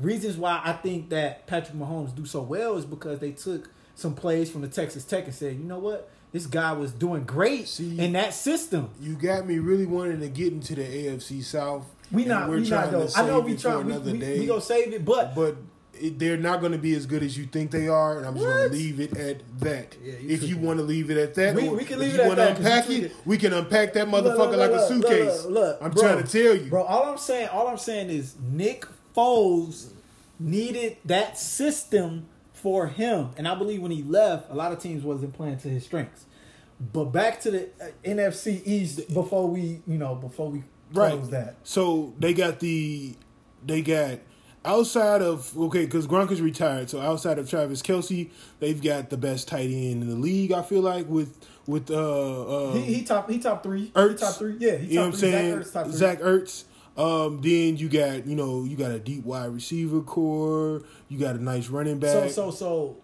Reasons 0.00 0.36
why 0.36 0.60
I 0.64 0.72
think 0.72 1.10
that 1.10 1.46
Patrick 1.46 1.76
Mahomes 1.76 2.14
do 2.14 2.24
so 2.24 2.42
well 2.42 2.76
is 2.76 2.84
because 2.84 3.20
they 3.20 3.32
took 3.32 3.70
some 3.94 4.14
plays 4.14 4.50
from 4.50 4.62
the 4.62 4.68
Texas 4.68 5.04
Tech 5.04 5.26
and 5.26 5.34
said, 5.34 5.56
"You 5.56 5.64
know 5.64 5.78
what? 5.78 6.10
This 6.32 6.46
guy 6.46 6.72
was 6.72 6.92
doing 6.92 7.24
great 7.24 7.68
See, 7.68 7.98
in 7.98 8.12
that 8.12 8.34
system." 8.34 8.90
You 9.00 9.14
got 9.14 9.46
me 9.46 9.58
really 9.58 9.86
wanting 9.86 10.20
to 10.20 10.28
get 10.28 10.52
into 10.52 10.74
the 10.74 10.82
AFC 10.82 11.42
South. 11.42 11.86
We 12.12 12.24
not, 12.24 12.48
we're 12.48 12.60
we 12.60 12.68
trying 12.68 12.90
though. 12.90 13.06
to 13.06 13.18
I 13.18 13.26
know 13.26 13.38
save 13.38 13.44
we 13.44 13.52
it 13.52 13.58
trying, 13.60 13.80
another 13.90 14.12
we, 14.12 14.18
day. 14.18 14.38
we 14.40 14.46
gonna 14.46 14.60
save 14.60 14.92
it, 14.92 15.04
but 15.04 15.34
but 15.34 15.56
it, 16.00 16.18
they're 16.18 16.36
not 16.36 16.60
going 16.60 16.70
to 16.72 16.78
be 16.78 16.94
as 16.94 17.06
good 17.06 17.22
as 17.24 17.36
you 17.36 17.44
think 17.46 17.70
they 17.72 17.88
are, 17.88 18.18
and 18.18 18.26
I'm 18.26 18.34
just 18.34 18.46
going 18.46 18.70
to 18.70 18.76
leave 18.76 19.00
it 19.00 19.16
at 19.16 19.40
that. 19.60 19.96
Yeah, 20.02 20.12
you 20.20 20.28
if 20.30 20.44
you 20.44 20.56
want 20.56 20.78
to 20.78 20.84
leave 20.84 21.10
it 21.10 21.16
at 21.18 21.34
that, 21.34 21.56
We- 21.56 21.68
we 21.70 21.84
can 21.84 21.98
leave 21.98 22.14
it 22.14 22.20
at 22.20 22.36
that 22.36 22.56
unpack 22.58 22.84
tweaking. 22.86 23.04
it, 23.06 23.12
we 23.26 23.36
can 23.36 23.52
unpack 23.52 23.94
that 23.94 24.08
Look, 24.08 24.24
motherfucker 24.24 24.50
look, 24.50 24.58
like 24.58 24.70
look, 24.70 24.80
a 24.80 24.86
suitcase. 24.86 25.44
Look, 25.44 25.54
look, 25.54 25.78
I'm 25.82 25.90
bro, 25.90 26.02
trying 26.02 26.22
to 26.24 26.30
tell 26.30 26.54
you, 26.56 26.70
bro. 26.70 26.84
All 26.84 27.10
I'm 27.10 27.18
saying, 27.18 27.48
all 27.48 27.66
I'm 27.66 27.78
saying 27.78 28.10
is 28.10 28.36
Nick 28.52 28.86
Foles 29.16 29.88
needed 30.38 30.98
that 31.04 31.36
system 31.36 32.26
for 32.58 32.88
him, 32.88 33.30
and 33.36 33.46
I 33.46 33.54
believe 33.54 33.80
when 33.80 33.90
he 33.90 34.02
left, 34.02 34.50
a 34.50 34.54
lot 34.54 34.72
of 34.72 34.80
teams 34.80 35.04
wasn't 35.04 35.32
playing 35.34 35.58
to 35.58 35.68
his 35.68 35.84
strengths. 35.84 36.24
But 36.92 37.06
back 37.06 37.40
to 37.40 37.50
the 37.50 37.64
uh, 37.80 37.86
NFC 38.04 38.62
East 38.64 39.12
before 39.12 39.48
we, 39.48 39.80
you 39.86 39.98
know, 39.98 40.14
before 40.14 40.50
we 40.50 40.62
close 40.92 41.20
right? 41.22 41.30
that. 41.30 41.56
So 41.64 42.14
they 42.18 42.34
got 42.34 42.60
the, 42.60 43.16
they 43.64 43.82
got 43.82 44.20
outside 44.64 45.22
of 45.22 45.56
okay, 45.58 45.84
because 45.84 46.06
Gronk 46.06 46.30
is 46.30 46.40
retired. 46.40 46.90
So 46.90 47.00
outside 47.00 47.38
of 47.38 47.48
Travis 47.50 47.82
Kelce, 47.82 48.30
they've 48.60 48.80
got 48.80 49.10
the 49.10 49.16
best 49.16 49.48
tight 49.48 49.70
end 49.70 50.02
in 50.02 50.08
the 50.08 50.16
league. 50.16 50.52
I 50.52 50.62
feel 50.62 50.82
like 50.82 51.08
with 51.08 51.36
with 51.66 51.90
uh, 51.90 52.70
uh 52.70 52.74
He, 52.74 52.94
he 52.94 53.02
top 53.02 53.28
he 53.30 53.38
top 53.38 53.62
three. 53.62 53.90
Ertz. 53.90 54.10
He 54.10 54.16
top 54.18 54.34
three. 54.36 54.56
Yeah, 54.58 54.76
he 54.76 54.78
top 54.78 54.88
you 54.88 54.94
know 54.94 55.00
what 55.00 55.06
I'm 55.06 55.12
three. 55.12 55.30
saying? 55.30 55.92
Zach 55.92 56.20
Ertz 56.20 56.64
top 56.98 57.06
three. 57.06 57.20
Zach 57.24 57.26
Ertz. 57.26 57.26
Um, 57.26 57.40
then 57.42 57.76
you 57.76 57.88
got 57.88 58.26
you 58.26 58.36
know 58.36 58.64
you 58.64 58.76
got 58.76 58.90
a 58.90 58.98
deep 58.98 59.24
wide 59.24 59.50
receiver 59.52 60.00
core. 60.00 60.82
You 61.08 61.18
got 61.18 61.36
a 61.36 61.42
nice 61.42 61.68
running 61.68 61.98
back. 61.98 62.30
So 62.30 62.50
so 62.50 62.50
so 62.50 62.96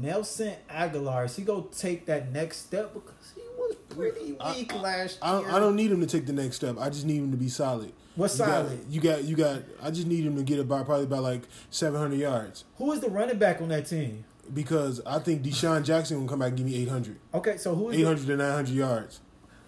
Nelson 0.00 0.54
Agholor 0.70 1.24
is 1.26 1.36
he 1.36 1.42
gonna 1.42 1.64
take 1.76 2.06
that 2.06 2.32
next 2.32 2.58
step 2.66 2.92
because 2.94 3.32
he 3.34 3.42
was 3.56 3.76
pretty 3.88 4.36
weak 4.56 4.74
last 4.74 5.18
I, 5.22 5.40
year. 5.40 5.50
I 5.50 5.58
don't 5.58 5.76
need 5.76 5.90
him 5.90 6.00
to 6.00 6.06
take 6.06 6.26
the 6.26 6.32
next 6.32 6.56
step. 6.56 6.76
I 6.78 6.90
just 6.90 7.06
need 7.06 7.16
him 7.18 7.30
to 7.30 7.36
be 7.36 7.48
solid. 7.48 7.92
What's 8.16 8.38
You 8.38 8.44
got- 8.46 8.64
solid? 8.66 8.84
You 8.90 9.00
got, 9.00 9.24
you 9.24 9.36
got. 9.36 9.62
I 9.80 9.90
just 9.92 10.06
need 10.08 10.24
him 10.24 10.36
to 10.36 10.42
get 10.42 10.58
about 10.58 10.86
probably 10.86 11.04
about 11.04 11.22
like 11.22 11.42
700 11.70 12.16
yards 12.18 12.64
Who 12.76 12.90
is 12.92 12.98
the 13.00 13.08
running 13.08 13.38
back 13.38 13.60
on 13.62 13.68
that 13.68 13.86
team? 13.86 14.24
because 14.52 15.00
I 15.06 15.18
think 15.20 15.42
DeSean 15.42 15.84
Jackson 15.84 16.18
will 16.20 16.26
come 16.28 16.38
back 16.40 16.48
and 16.48 16.56
give 16.56 16.66
me 16.66 16.74
800, 16.76 17.16
Okay, 17.34 17.58
so 17.58 17.74
who 17.74 17.90
is 17.90 17.98
eight 17.98 18.04
hundred 18.04 18.26
to 18.26 18.36
900 18.36 18.74
yards. 18.74 19.20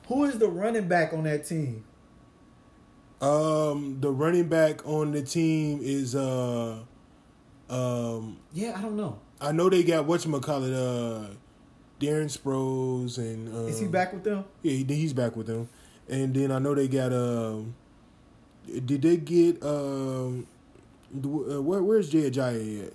who 0.08 0.24
is 0.24 0.38
the 0.38 0.48
running 0.48 0.88
back 0.88 1.12
on 1.12 1.22
that 1.24 1.46
team? 1.46 1.84
Um, 3.20 3.98
the 4.00 4.10
running 4.10 4.48
back 4.48 4.86
on 4.86 5.12
the 5.12 5.22
team 5.22 5.80
is 5.82 6.14
uh, 6.14 6.78
um, 7.68 8.38
Yeah, 8.52 8.74
I 8.76 8.82
don't 8.82 8.96
know. 8.96 9.18
I 9.40 9.52
know 9.52 9.68
they 9.68 9.82
got 9.82 10.06
what 10.06 10.22
call 10.42 10.64
it 10.64 10.72
uh, 10.72 11.26
Darren 12.00 12.34
Sproles 12.34 13.18
and 13.18 13.54
uh, 13.54 13.68
Is 13.68 13.78
he 13.80 13.86
back 13.88 14.12
with 14.12 14.24
them? 14.24 14.44
Yeah, 14.62 14.72
he, 14.72 14.84
he's 14.84 15.12
back 15.12 15.36
with 15.36 15.46
them. 15.46 15.68
And 16.08 16.34
then 16.34 16.50
I 16.50 16.58
know 16.58 16.74
they 16.74 16.88
got 16.88 17.12
um. 17.12 17.74
Did 18.66 19.02
they 19.02 19.16
get 19.16 19.62
um? 19.62 20.46
Uh, 21.14 21.60
where 21.60 21.82
where's 21.82 22.08
Jay 22.08 22.30
Ajayi 22.30 22.86
at? 22.86 22.92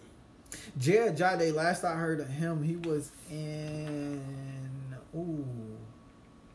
Jared 0.77 1.17
Jade, 1.17 1.53
last 1.53 1.83
I 1.83 1.95
heard 1.95 2.19
of 2.19 2.29
him, 2.29 2.63
he 2.63 2.75
was 2.77 3.11
in 3.29 4.21
ooh. 5.15 5.45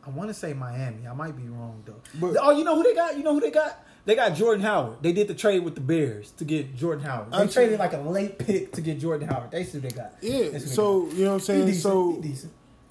I 0.05 0.09
want 0.09 0.29
to 0.29 0.33
say 0.33 0.53
Miami. 0.53 1.07
I 1.07 1.13
might 1.13 1.35
be 1.37 1.47
wrong 1.47 1.83
though. 1.85 2.01
But- 2.19 2.37
oh, 2.41 2.51
you 2.51 2.63
know 2.63 2.75
who 2.75 2.83
they 2.83 2.95
got? 2.95 3.17
You 3.17 3.23
know 3.23 3.33
who 3.33 3.39
they 3.39 3.51
got? 3.51 3.85
They 4.03 4.15
got 4.15 4.35
Jordan 4.35 4.63
Howard. 4.63 4.97
They 5.03 5.13
did 5.13 5.27
the 5.27 5.35
trade 5.35 5.63
with 5.63 5.75
the 5.75 5.81
Bears 5.81 6.31
to 6.31 6.45
get 6.45 6.75
Jordan 6.75 7.03
Howard. 7.05 7.31
They 7.31 7.37
I'm 7.37 7.49
traded 7.49 7.77
like 7.77 7.93
a 7.93 7.99
late 7.99 8.39
pick 8.39 8.71
to 8.73 8.81
get 8.81 8.99
Jordan 8.99 9.27
Howard. 9.27 9.51
That's 9.51 9.71
who 9.71 9.79
they 9.79 9.89
got. 9.89 10.13
Yeah. 10.21 10.57
So 10.57 11.03
got. 11.05 11.15
you 11.15 11.23
know 11.25 11.29
what 11.29 11.33
I'm 11.35 11.39
saying. 11.41 11.65
decent. 11.67 11.81
So 11.83 12.21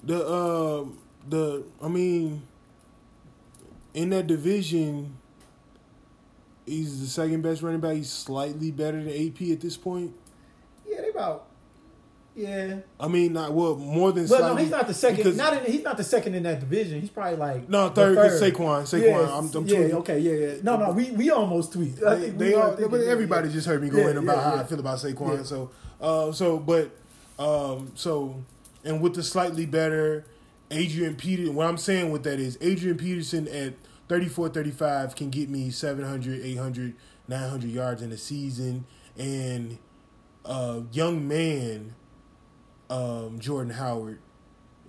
the 0.03 0.33
um 0.33 0.97
the 1.27 1.63
I 1.83 1.89
mean 1.89 2.43
in 3.93 4.09
that 4.11 4.27
division, 4.27 5.17
he's 6.65 7.01
the 7.01 7.07
second 7.07 7.41
best 7.41 7.61
running 7.61 7.81
back. 7.81 7.95
He's 7.95 8.09
slightly 8.09 8.71
better 8.71 9.03
than 9.03 9.09
AP 9.09 9.41
at 9.51 9.59
this 9.59 9.75
point. 9.75 10.13
Yeah, 10.87 11.01
they 11.01 11.09
about. 11.09 11.47
Yeah, 12.41 12.77
I 12.99 13.07
mean, 13.07 13.33
not 13.33 13.53
well 13.53 13.75
more 13.75 14.11
than. 14.11 14.27
but 14.27 14.39
no, 14.39 14.55
he's 14.55 14.69
not 14.71 14.87
the 14.87 14.93
second. 14.93 15.17
because- 15.17 15.37
Not 15.37 15.53
in, 15.65 15.71
he's 15.71 15.83
not 15.83 15.97
the 15.97 16.03
second 16.03 16.35
in 16.35 16.43
that 16.43 16.59
division. 16.59 16.99
He's 17.01 17.09
probably 17.09 17.37
like 17.37 17.69
No, 17.69 17.89
third, 17.89 18.15
'cause 18.17 18.41
Saquon- 18.41 18.83
Saquon, 18.83 19.01
Yeah, 19.03 19.19
I'm- 19.19 19.49
I'm 19.53 19.67
yeah, 19.67 19.77
tweeting. 19.77 19.93
okay, 19.93 20.19
yeah, 20.19 20.31
yeah. 20.33 20.53
No, 20.63 20.77
no, 20.77 20.91
we 20.91 21.11
we 21.11 21.29
almost 21.29 21.73
tweet. 21.73 22.01
I 22.03 22.15
They, 22.15 22.21
think 22.25 22.37
they 22.37 22.49
we 22.49 22.55
were 22.55 22.61
all, 22.63 22.69
thinking, 22.71 22.87
but 22.89 23.01
everybody 23.01 23.47
yeah. 23.49 23.53
just 23.53 23.67
heard 23.67 23.81
me 23.81 23.87
Yeah, 23.89 24.03
going 24.03 24.17
about 24.17 24.37
yeah, 24.37 24.43
how 24.43 24.55
yeah. 24.55 24.61
I 24.61 24.63
feel 24.65 24.79
about 24.79 24.97
Saquon. 24.97 25.45
So, 25.45 25.69
uh, 26.01 26.31
so, 26.31 26.57
but, 26.59 26.91
um, 27.37 27.91
so, 27.95 28.35
and 28.83 29.01
with 29.01 29.13
the 29.15 29.23
slightly 29.23 29.65
better 29.65 30.25
Adrian 30.71 31.15
Peterson, 31.15 31.53
what 31.55 31.67
I'm 31.67 31.77
saying 31.77 32.11
with 32.11 32.23
that 32.23 32.39
is 32.39 32.57
Adrian 32.61 32.97
Peterson 32.97 33.47
at 33.49 33.73
34, 34.09 34.49
35 34.49 35.15
can 35.15 35.29
get 35.29 35.49
me 35.49 35.69
700, 35.69 36.41
800, 36.43 36.93
900 37.27 37.69
yards 37.69 38.01
in 38.01 38.11
a 38.11 38.17
season, 38.17 38.85
and 39.17 39.77
a 40.45 40.81
young 40.91 41.27
man, 41.27 41.93
um, 42.91 43.39
Jordan 43.39 43.73
Howard 43.73 44.19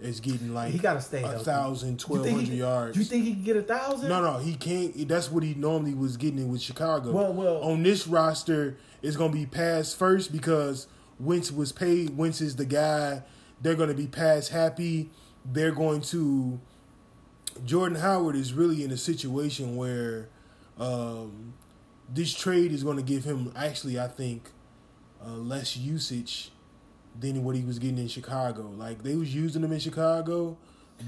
is 0.01 0.21
getting 0.21 0.53
like 0.53 0.73
He 0.73 0.79
gotta 0.79 1.01
stay 1.01 1.23
a 1.23 1.39
thousand, 1.39 2.01
twelve 2.01 2.29
hundred 2.29 2.49
yards. 2.49 2.99
You 2.99 3.05
think 3.05 3.25
he 3.25 3.35
can 3.35 3.45
get 3.45 3.57
a 3.57 3.63
thousand? 3.63 4.09
No, 4.09 4.21
no, 4.21 4.39
he 4.39 4.55
can't. 4.55 5.09
That's 5.09 5.31
what 5.31 5.43
he 5.43 5.55
normally 5.55 5.95
was 5.95 6.17
getting 6.17 6.51
with 6.51 6.61
Chicago. 6.61 7.13
Well, 7.13 7.33
well- 7.33 7.63
on 7.63 7.83
this 7.83 8.07
roster, 8.07 8.77
it's 9.01 9.17
going 9.17 9.31
to 9.33 9.39
be 9.39 9.47
pass 9.47 9.95
first 9.95 10.33
because 10.33 10.89
Wentz 11.21 11.53
was 11.53 11.73
paid. 11.73 12.17
Wentz 12.17 12.41
is 12.41 12.57
the 12.57 12.65
guy. 12.65 13.23
They're 13.61 13.77
going 13.77 13.89
to 13.91 13.95
be 13.95 14.09
pass 14.09 14.49
happy. 14.49 15.11
They're 15.45 15.73
going 15.73 16.01
to. 16.03 16.61
Jordan 17.65 17.99
Howard 17.99 18.35
is 18.35 18.55
really 18.55 18.83
in 18.83 18.91
a 18.91 18.97
situation 18.97 19.77
where 19.77 20.29
um, 20.79 21.53
this 22.13 22.35
trade 22.35 22.73
is 22.73 22.83
going 22.83 22.97
to 22.97 23.03
give 23.03 23.25
him 23.25 23.53
actually, 23.55 24.01
I 24.01 24.09
think, 24.09 24.49
uh, 25.25 25.33
less 25.35 25.77
usage 25.77 26.52
than 27.19 27.45
what 27.45 27.57
he 27.57 27.63
was 27.63 27.79
getting 27.79 27.99
in 27.99 28.09
Chicago. 28.09 28.71
Like 28.77 29.03
they 29.03 29.15
was 29.15 29.35
using 29.35 29.63
him 29.63 29.73
in 29.73 29.81
Chicago, 29.81 30.57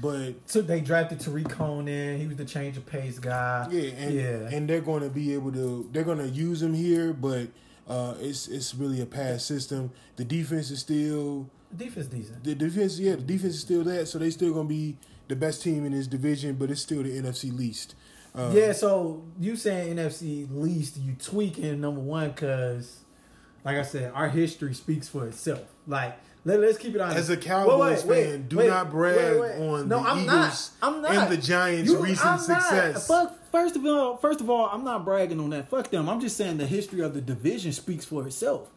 but 0.01 0.33
So 0.45 0.61
they 0.61 0.81
drafted 0.81 1.19
Tarik 1.19 1.49
Cohen. 1.49 2.19
He 2.19 2.27
was 2.27 2.37
the 2.37 2.45
change 2.45 2.77
of 2.77 2.85
pace 2.85 3.19
guy. 3.19 3.67
Yeah, 3.71 3.91
and 3.91 4.13
yeah. 4.13 4.55
and 4.55 4.69
they're 4.69 4.81
going 4.81 5.03
to 5.03 5.09
be 5.09 5.33
able 5.33 5.51
to 5.53 5.89
they're 5.91 6.03
going 6.03 6.19
to 6.19 6.29
use 6.29 6.61
him 6.61 6.73
here, 6.73 7.13
but 7.13 7.47
uh, 7.87 8.15
it's 8.19 8.47
it's 8.47 8.75
really 8.75 9.01
a 9.01 9.05
pass 9.05 9.43
system. 9.43 9.91
The 10.15 10.25
defense 10.25 10.71
is 10.71 10.79
still 10.79 11.49
defense 11.75 12.07
decent. 12.07 12.43
the 12.43 12.55
defense. 12.55 12.99
Yeah, 12.99 13.15
the 13.15 13.23
defense 13.23 13.55
is 13.55 13.61
still 13.61 13.83
that, 13.83 14.07
so 14.07 14.19
they 14.19 14.29
still 14.29 14.53
going 14.53 14.67
to 14.67 14.73
be 14.73 14.97
the 15.27 15.35
best 15.35 15.63
team 15.63 15.85
in 15.85 15.91
this 15.91 16.07
division, 16.07 16.55
but 16.55 16.69
it's 16.69 16.81
still 16.81 17.03
the 17.03 17.09
NFC 17.09 17.55
least. 17.55 17.95
Uh, 18.33 18.51
yeah, 18.53 18.73
so 18.73 19.23
you 19.39 19.55
saying 19.55 19.95
NFC 19.95 20.47
least, 20.51 20.97
you 20.97 21.13
tweaking 21.13 21.79
number 21.79 22.01
one 22.01 22.31
because, 22.31 23.04
like 23.65 23.77
I 23.77 23.81
said, 23.81 24.11
our 24.13 24.29
history 24.29 24.73
speaks 24.73 25.07
for 25.09 25.27
itself. 25.27 25.63
Like 25.87 26.17
let, 26.45 26.59
us 26.59 26.77
keep 26.77 26.93
it 26.93 27.01
honest. 27.01 27.17
As 27.17 27.29
a 27.31 27.37
Cowboys 27.37 28.03
fan, 28.03 28.47
do 28.47 28.57
not 28.67 28.91
brag 28.91 29.59
on 29.59 29.89
the 29.89 29.97
I'm 29.97 30.19
Eagles 30.19 30.71
not. 30.79 30.93
I'm 30.95 31.01
not. 31.01 31.11
and 31.15 31.31
the 31.33 31.37
Giants' 31.41 31.91
recent 31.91 32.25
I'm 32.25 32.33
not. 32.37 32.41
success. 32.41 33.07
Fuck, 33.07 33.51
first 33.51 33.75
of 33.75 33.83
all, 33.85 34.17
first 34.17 34.41
of 34.41 34.49
all, 34.49 34.67
I'm 34.71 34.83
not 34.83 35.03
bragging 35.03 35.39
on 35.39 35.49
that. 35.49 35.69
Fuck 35.69 35.89
them. 35.89 36.07
I'm 36.07 36.19
just 36.21 36.37
saying 36.37 36.57
the 36.57 36.67
history 36.67 37.01
of 37.01 37.15
the 37.15 37.21
division 37.21 37.71
speaks 37.73 38.05
for 38.05 38.25
itself. 38.27 38.69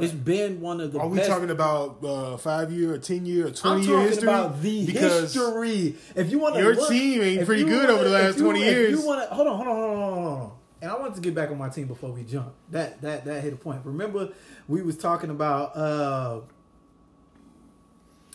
It's 0.00 0.10
been 0.14 0.62
one 0.62 0.80
of 0.80 0.92
the 0.94 1.00
Are 1.00 1.06
we 1.06 1.18
best. 1.18 1.28
talking 1.28 1.50
about 1.50 2.02
uh, 2.02 2.38
five 2.38 2.72
year, 2.72 2.94
or 2.94 2.98
ten 2.98 3.26
year, 3.26 3.44
or 3.44 3.48
I'm 3.48 3.54
twenty 3.54 3.86
year 3.88 4.00
history? 4.00 4.26
about 4.28 4.62
the 4.62 4.86
because 4.86 5.34
history. 5.34 5.96
If 6.16 6.30
you 6.30 6.38
want 6.38 6.56
your 6.56 6.74
look, 6.74 6.88
team 6.88 7.20
ain't 7.20 7.44
pretty 7.44 7.64
good 7.64 7.90
wanna- 7.90 7.92
over 7.92 8.04
the 8.04 8.08
last 8.10 8.38
you- 8.38 8.44
20 8.44 8.60
if 8.62 8.66
years. 8.74 8.90
You 9.02 9.06
want 9.06 9.28
to 9.28 9.34
hold 9.34 9.48
on, 9.48 9.56
hold 9.58 9.68
on, 9.68 9.76
hold 9.76 9.90
on, 9.92 10.12
hold 10.24 10.28
on. 10.40 10.52
And 10.82 10.90
I 10.90 10.96
wanted 10.98 11.14
to 11.14 11.20
get 11.20 11.32
back 11.32 11.50
on 11.50 11.58
my 11.58 11.68
team 11.68 11.86
before 11.86 12.10
we 12.10 12.24
jump. 12.24 12.52
That 12.70 13.00
that 13.02 13.24
that 13.24 13.42
hit 13.42 13.52
a 13.52 13.56
point. 13.56 13.82
Remember, 13.84 14.30
we 14.66 14.82
was 14.82 14.98
talking 14.98 15.30
about 15.30 15.76
uh 15.76 16.40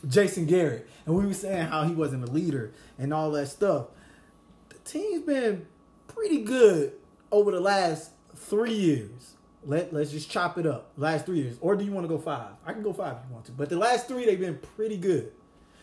Jason 0.08 0.46
Garrett, 0.46 0.88
and 1.06 1.14
we 1.14 1.26
were 1.26 1.34
saying 1.34 1.68
how 1.68 1.84
he 1.84 1.94
wasn't 1.94 2.24
a 2.24 2.32
leader 2.32 2.72
and 2.98 3.14
all 3.14 3.32
that 3.32 3.48
stuff. 3.48 3.88
The 4.70 4.78
team's 4.90 5.24
been 5.24 5.68
pretty 6.08 6.42
good 6.44 6.94
over 7.34 7.52
the 7.52 7.60
last 7.60 8.12
three 8.34 8.74
years. 8.74 9.36
Let 9.66 9.92
let's 9.92 10.12
just 10.12 10.32
chop 10.32 10.58
it 10.58 10.66
up. 10.66 10.94
Last 10.96 11.26
three 11.26 11.40
years, 11.40 11.58
or 11.60 11.76
do 11.76 11.84
you 11.84 11.92
want 11.92 12.06
to 12.06 12.08
go 12.08 12.18
five? 12.18 12.52
I 12.66 12.72
can 12.72 12.82
go 12.82 12.94
five 12.94 13.18
if 13.18 13.28
you 13.28 13.34
want 13.34 13.46
to. 13.48 13.52
But 13.52 13.68
the 13.68 13.78
last 13.78 14.08
three, 14.08 14.26
they've 14.26 14.40
been 14.40 14.60
pretty 14.78 14.96
good. 14.96 15.34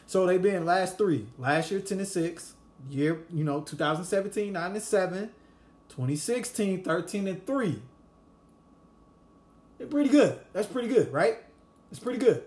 So 0.06 0.26
they've 0.26 0.40
been 0.40 0.64
last 0.64 0.96
three. 0.96 1.26
Last 1.38 1.70
year, 1.70 1.80
ten 1.80 1.98
and 1.98 2.08
six. 2.08 2.54
Year, 2.88 3.20
you 3.32 3.44
know, 3.44 3.60
2017, 3.60 4.52
nine 4.52 4.72
and 4.72 4.82
seven. 4.82 5.30
2016, 5.96 6.82
13 6.82 7.28
and 7.28 7.46
three. 7.46 7.80
They're 9.78 9.86
pretty 9.86 10.10
good. 10.10 10.38
That's 10.52 10.66
pretty 10.66 10.88
good, 10.88 11.12
right? 11.12 11.38
It's 11.90 12.00
pretty 12.00 12.18
good. 12.18 12.42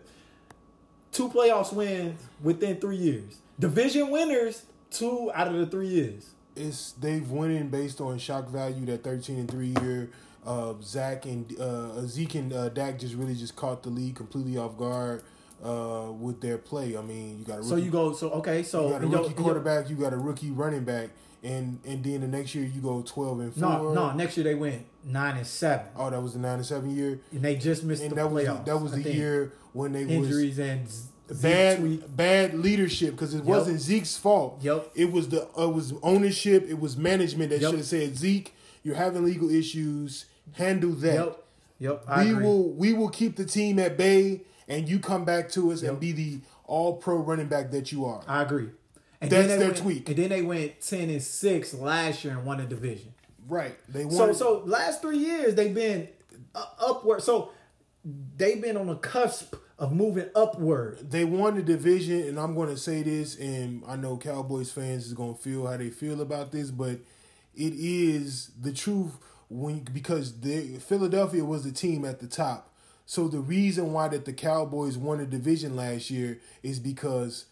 Two 1.14 1.30
playoffs 1.30 1.72
wins 1.72 2.20
within 2.44 2.78
three 2.78 2.98
years. 2.98 3.38
Division 3.58 4.12
winners, 4.12 4.64
two 4.92 5.32
out 5.34 5.48
of 5.48 5.54
the 5.54 5.66
three 5.66 5.88
years. 5.88 6.32
it's 6.56 6.92
they've 6.92 7.30
winning 7.30 7.70
based 7.70 8.02
on 8.02 8.18
shock 8.18 8.50
value 8.50 8.86
that 8.88 9.04
thirteen 9.04 9.40
and 9.40 9.50
three 9.50 9.74
year. 9.82 10.10
Uh, 10.46 10.74
Zach 10.82 11.26
and 11.26 11.60
uh, 11.60 12.02
Zeke 12.02 12.36
and 12.36 12.54
uh, 12.54 12.70
Dak 12.70 13.00
just 13.00 13.16
really 13.16 13.36
just 13.36 13.56
caught 13.56 13.84
the 13.84 13.90
league 13.90 14.16
completely 14.16 14.58
off 14.58 14.78
guard 14.78 15.24
uh, 15.64 16.12
with 16.12 16.42
their 16.42 16.58
play. 16.58 16.96
I 16.98 17.02
mean, 17.02 17.40
you 17.40 17.46
got 17.46 17.56
a 17.56 17.58
rookie, 17.58 17.70
So 17.70 17.76
you 17.78 17.92
go. 17.92 18.14
So 18.14 18.30
okay. 18.32 18.64
So 18.64 18.86
you 18.88 18.92
got 18.94 19.04
a 19.04 19.08
rookie 19.08 19.34
quarterback, 19.34 19.90
you 19.90 19.96
got 19.96 20.14
a 20.14 20.18
rookie 20.18 20.52
running 20.52 20.84
back, 20.84 21.10
and 21.44 21.80
and 21.86 22.04
then 22.04 22.22
the 22.22 22.28
next 22.28 22.54
year 22.56 22.66
you 22.66 22.82
go 22.82 23.02
twelve 23.02 23.40
and 23.40 23.54
four. 23.54 23.62
No, 23.62 23.94
no. 23.94 24.14
Next 24.14 24.38
year 24.38 24.44
they 24.44 24.56
went 24.56 24.86
nine 25.04 25.38
and 25.38 25.48
seven. 25.48 25.88
Oh, 25.96 26.10
that 26.10 26.22
was 26.22 26.34
the 26.34 26.40
nine 26.40 26.56
and 26.56 26.66
seven 26.66 26.96
year, 26.96 27.20
and 27.32 27.42
they 27.42 27.56
just 27.56 27.84
missed 27.84 28.02
and 28.04 28.12
the 28.12 28.16
that 28.16 28.32
was 28.32 28.46
playoffs. 28.46 28.66
that 28.66 28.78
was 28.82 28.94
I 28.94 28.98
the 28.98 29.04
think. 29.04 29.16
year 29.16 29.54
when 29.74 29.94
they 29.94 30.06
was 30.06 30.14
injuries 30.14 30.60
and 30.60 30.90
z- 30.90 31.04
Zeke 31.34 31.42
bad 31.42 31.80
tweet. 31.80 32.16
bad 32.18 32.54
leadership 32.54 33.12
because 33.12 33.34
it 33.34 33.44
wasn't 33.44 33.82
Zeke's 33.82 34.16
fault. 34.16 34.60
Yep. 34.62 34.92
It 34.96 35.12
was 35.12 35.28
the 35.30 35.48
it 35.58 35.74
was 35.74 35.94
ownership. 36.04 36.66
It 36.70 36.80
was 36.80 36.96
management 36.98 37.50
that 37.50 37.62
Yep. 37.62 37.70
should 37.72 37.80
have 37.80 37.88
said 37.88 38.16
Zeke, 38.16 38.54
you're 38.84 38.96
having 38.96 39.26
legal 39.26 39.50
issues. 39.50 40.26
Handle 40.54 40.92
that. 40.92 41.14
Yep. 41.16 41.44
Yep. 41.80 42.04
I 42.08 42.24
we 42.24 42.32
agree. 42.32 42.44
will 42.46 42.70
we 42.74 42.94
will 42.94 43.10
keep 43.10 43.36
the 43.36 43.44
team 43.46 43.78
at 43.80 43.98
bay, 43.98 44.42
and 44.68 44.88
you 44.90 45.00
come 45.00 45.26
back 45.26 45.50
to 45.52 45.72
us 45.72 45.82
and 45.82 46.00
be 46.00 46.12
the 46.12 46.40
All 46.66 46.98
Pro 46.98 47.18
running 47.18 47.48
back 47.48 47.72
that 47.72 47.92
you 47.92 48.06
are. 48.06 48.22
I 48.28 48.42
agree. 48.42 48.70
And 49.20 49.32
That's 49.32 49.48
then 49.48 49.60
their 49.60 49.70
went, 49.70 49.78
tweak. 49.80 50.10
And 50.10 50.18
then 50.18 50.30
they 50.30 50.42
went 50.44 50.82
ten 50.82 51.10
and 51.10 51.24
six 51.24 51.74
last 51.74 52.24
year 52.24 52.34
and 52.34 52.46
won 52.46 52.58
the 52.60 52.66
division. 52.66 53.14
right. 53.48 53.76
They 53.90 54.06
won. 54.06 54.16
so 54.16 54.34
so 54.34 54.64
last 54.66 55.02
three 55.02 55.18
years 55.18 55.56
they've 55.56 55.74
been 55.74 56.08
upward. 56.80 57.24
So 57.24 57.52
they've 58.36 58.62
been 58.62 58.78
on 58.78 58.88
the 58.88 58.96
cusp 58.96 59.56
of 59.80 59.92
moving 59.94 60.28
upward. 60.36 61.10
they 61.12 61.24
won 61.24 61.56
the 61.56 61.62
division, 61.62 62.22
and 62.28 62.40
I'm 62.40 62.56
going 62.56 62.70
to 62.70 62.78
say 62.78 63.04
this, 63.04 63.38
and 63.38 63.84
I 63.88 63.96
know 63.96 64.18
Cowboys 64.18 64.72
fans 64.72 65.06
is 65.06 65.14
going 65.14 65.36
to 65.36 65.42
feel 65.42 65.68
how 65.68 65.78
they 65.78 65.90
feel 65.92 66.22
about 66.22 66.52
this, 66.52 66.72
but 66.72 66.98
it 67.56 67.74
is 67.76 68.52
the 68.60 68.74
truth 68.74 69.18
when 69.50 69.80
because 69.82 70.40
the 70.42 70.78
Philadelphia 70.80 71.44
was 71.46 71.64
the 71.64 71.72
team 71.72 72.06
at 72.06 72.20
the 72.20 72.28
top. 72.28 72.67
So 73.08 73.28
the 73.30 73.40
reason 73.40 73.94
why 73.94 74.10
that 74.10 74.26
the 74.26 74.34
Cowboys 74.34 74.98
won 74.98 75.18
the 75.20 75.26
division 75.26 75.76
last 75.78 76.12
year 76.12 76.40
is 76.62 76.78
because 76.78 77.46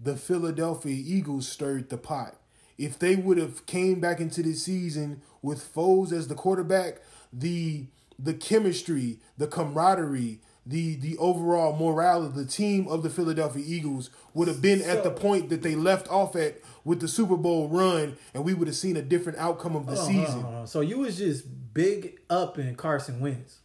the 0.00 0.16
Philadelphia 0.16 0.96
Eagles 1.06 1.46
stirred 1.46 1.90
the 1.90 1.98
pot. 1.98 2.36
If 2.78 2.98
they 2.98 3.14
would 3.14 3.36
have 3.36 3.66
came 3.66 4.00
back 4.00 4.18
into 4.20 4.42
the 4.42 4.54
season 4.54 5.20
with 5.42 5.72
Foles 5.74 6.12
as 6.12 6.28
the 6.28 6.34
quarterback, 6.34 7.00
the 7.32 7.86
the 8.18 8.34
chemistry, 8.34 9.18
the 9.36 9.46
camaraderie, 9.46 10.40
the 10.64 10.96
the 10.96 11.18
overall 11.18 11.76
morale 11.76 12.24
of 12.24 12.34
the 12.34 12.46
team 12.46 12.88
of 12.88 13.02
the 13.02 13.10
Philadelphia 13.10 13.62
Eagles 13.66 14.08
would 14.32 14.48
have 14.48 14.62
been 14.62 14.80
at 14.80 15.04
the 15.04 15.10
point 15.10 15.50
that 15.50 15.62
they 15.62 15.74
left 15.74 16.08
off 16.10 16.34
at 16.36 16.58
with 16.84 17.00
the 17.00 17.08
Super 17.08 17.36
Bowl 17.36 17.68
run, 17.68 18.16
and 18.32 18.44
we 18.44 18.54
would 18.54 18.66
have 18.66 18.76
seen 18.76 18.96
a 18.96 19.02
different 19.02 19.38
outcome 19.38 19.76
of 19.76 19.86
the 19.86 19.94
Hold 19.94 20.08
on, 20.08 20.14
hold 20.14 20.20
on, 20.24 20.26
season. 20.26 20.40
hold 20.42 20.54
on. 20.54 20.66
So 20.66 20.80
you 20.80 20.98
was 20.98 21.18
just 21.18 21.44
big 21.74 22.18
up 22.30 22.58
in 22.58 22.74
Carson 22.76 23.20
Wentz, 23.20 23.58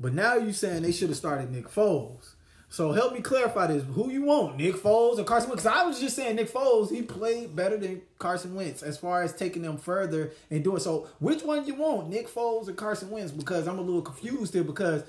but 0.00 0.14
now 0.14 0.34
you 0.34 0.52
saying 0.52 0.82
they 0.82 0.92
should 0.92 1.08
have 1.08 1.18
started 1.18 1.52
Nick 1.52 1.68
Foles. 1.68 2.34
So 2.72 2.92
help 2.92 3.12
me 3.12 3.20
clarify 3.20 3.66
this: 3.66 3.84
who 3.94 4.10
you 4.10 4.22
want, 4.22 4.56
Nick 4.56 4.76
Foles 4.76 5.18
or 5.18 5.24
Carson 5.24 5.50
Wentz? 5.50 5.64
Because 5.64 5.78
I 5.78 5.84
was 5.84 6.00
just 6.00 6.14
saying 6.14 6.36
Nick 6.36 6.52
Foles, 6.52 6.90
he 6.90 7.02
played 7.02 7.54
better 7.56 7.76
than 7.76 8.00
Carson 8.18 8.54
Wentz 8.54 8.82
as 8.82 8.96
far 8.96 9.22
as 9.22 9.34
taking 9.34 9.62
them 9.62 9.76
further 9.76 10.30
and 10.50 10.62
doing 10.62 10.78
so. 10.78 11.08
Which 11.18 11.42
one 11.42 11.66
you 11.66 11.74
want, 11.74 12.08
Nick 12.08 12.28
Foles 12.28 12.68
or 12.68 12.72
Carson 12.72 13.10
Wentz? 13.10 13.32
Because 13.32 13.66
I'm 13.66 13.78
a 13.78 13.82
little 13.82 14.02
confused 14.02 14.54
here 14.54 14.62
because 14.62 15.02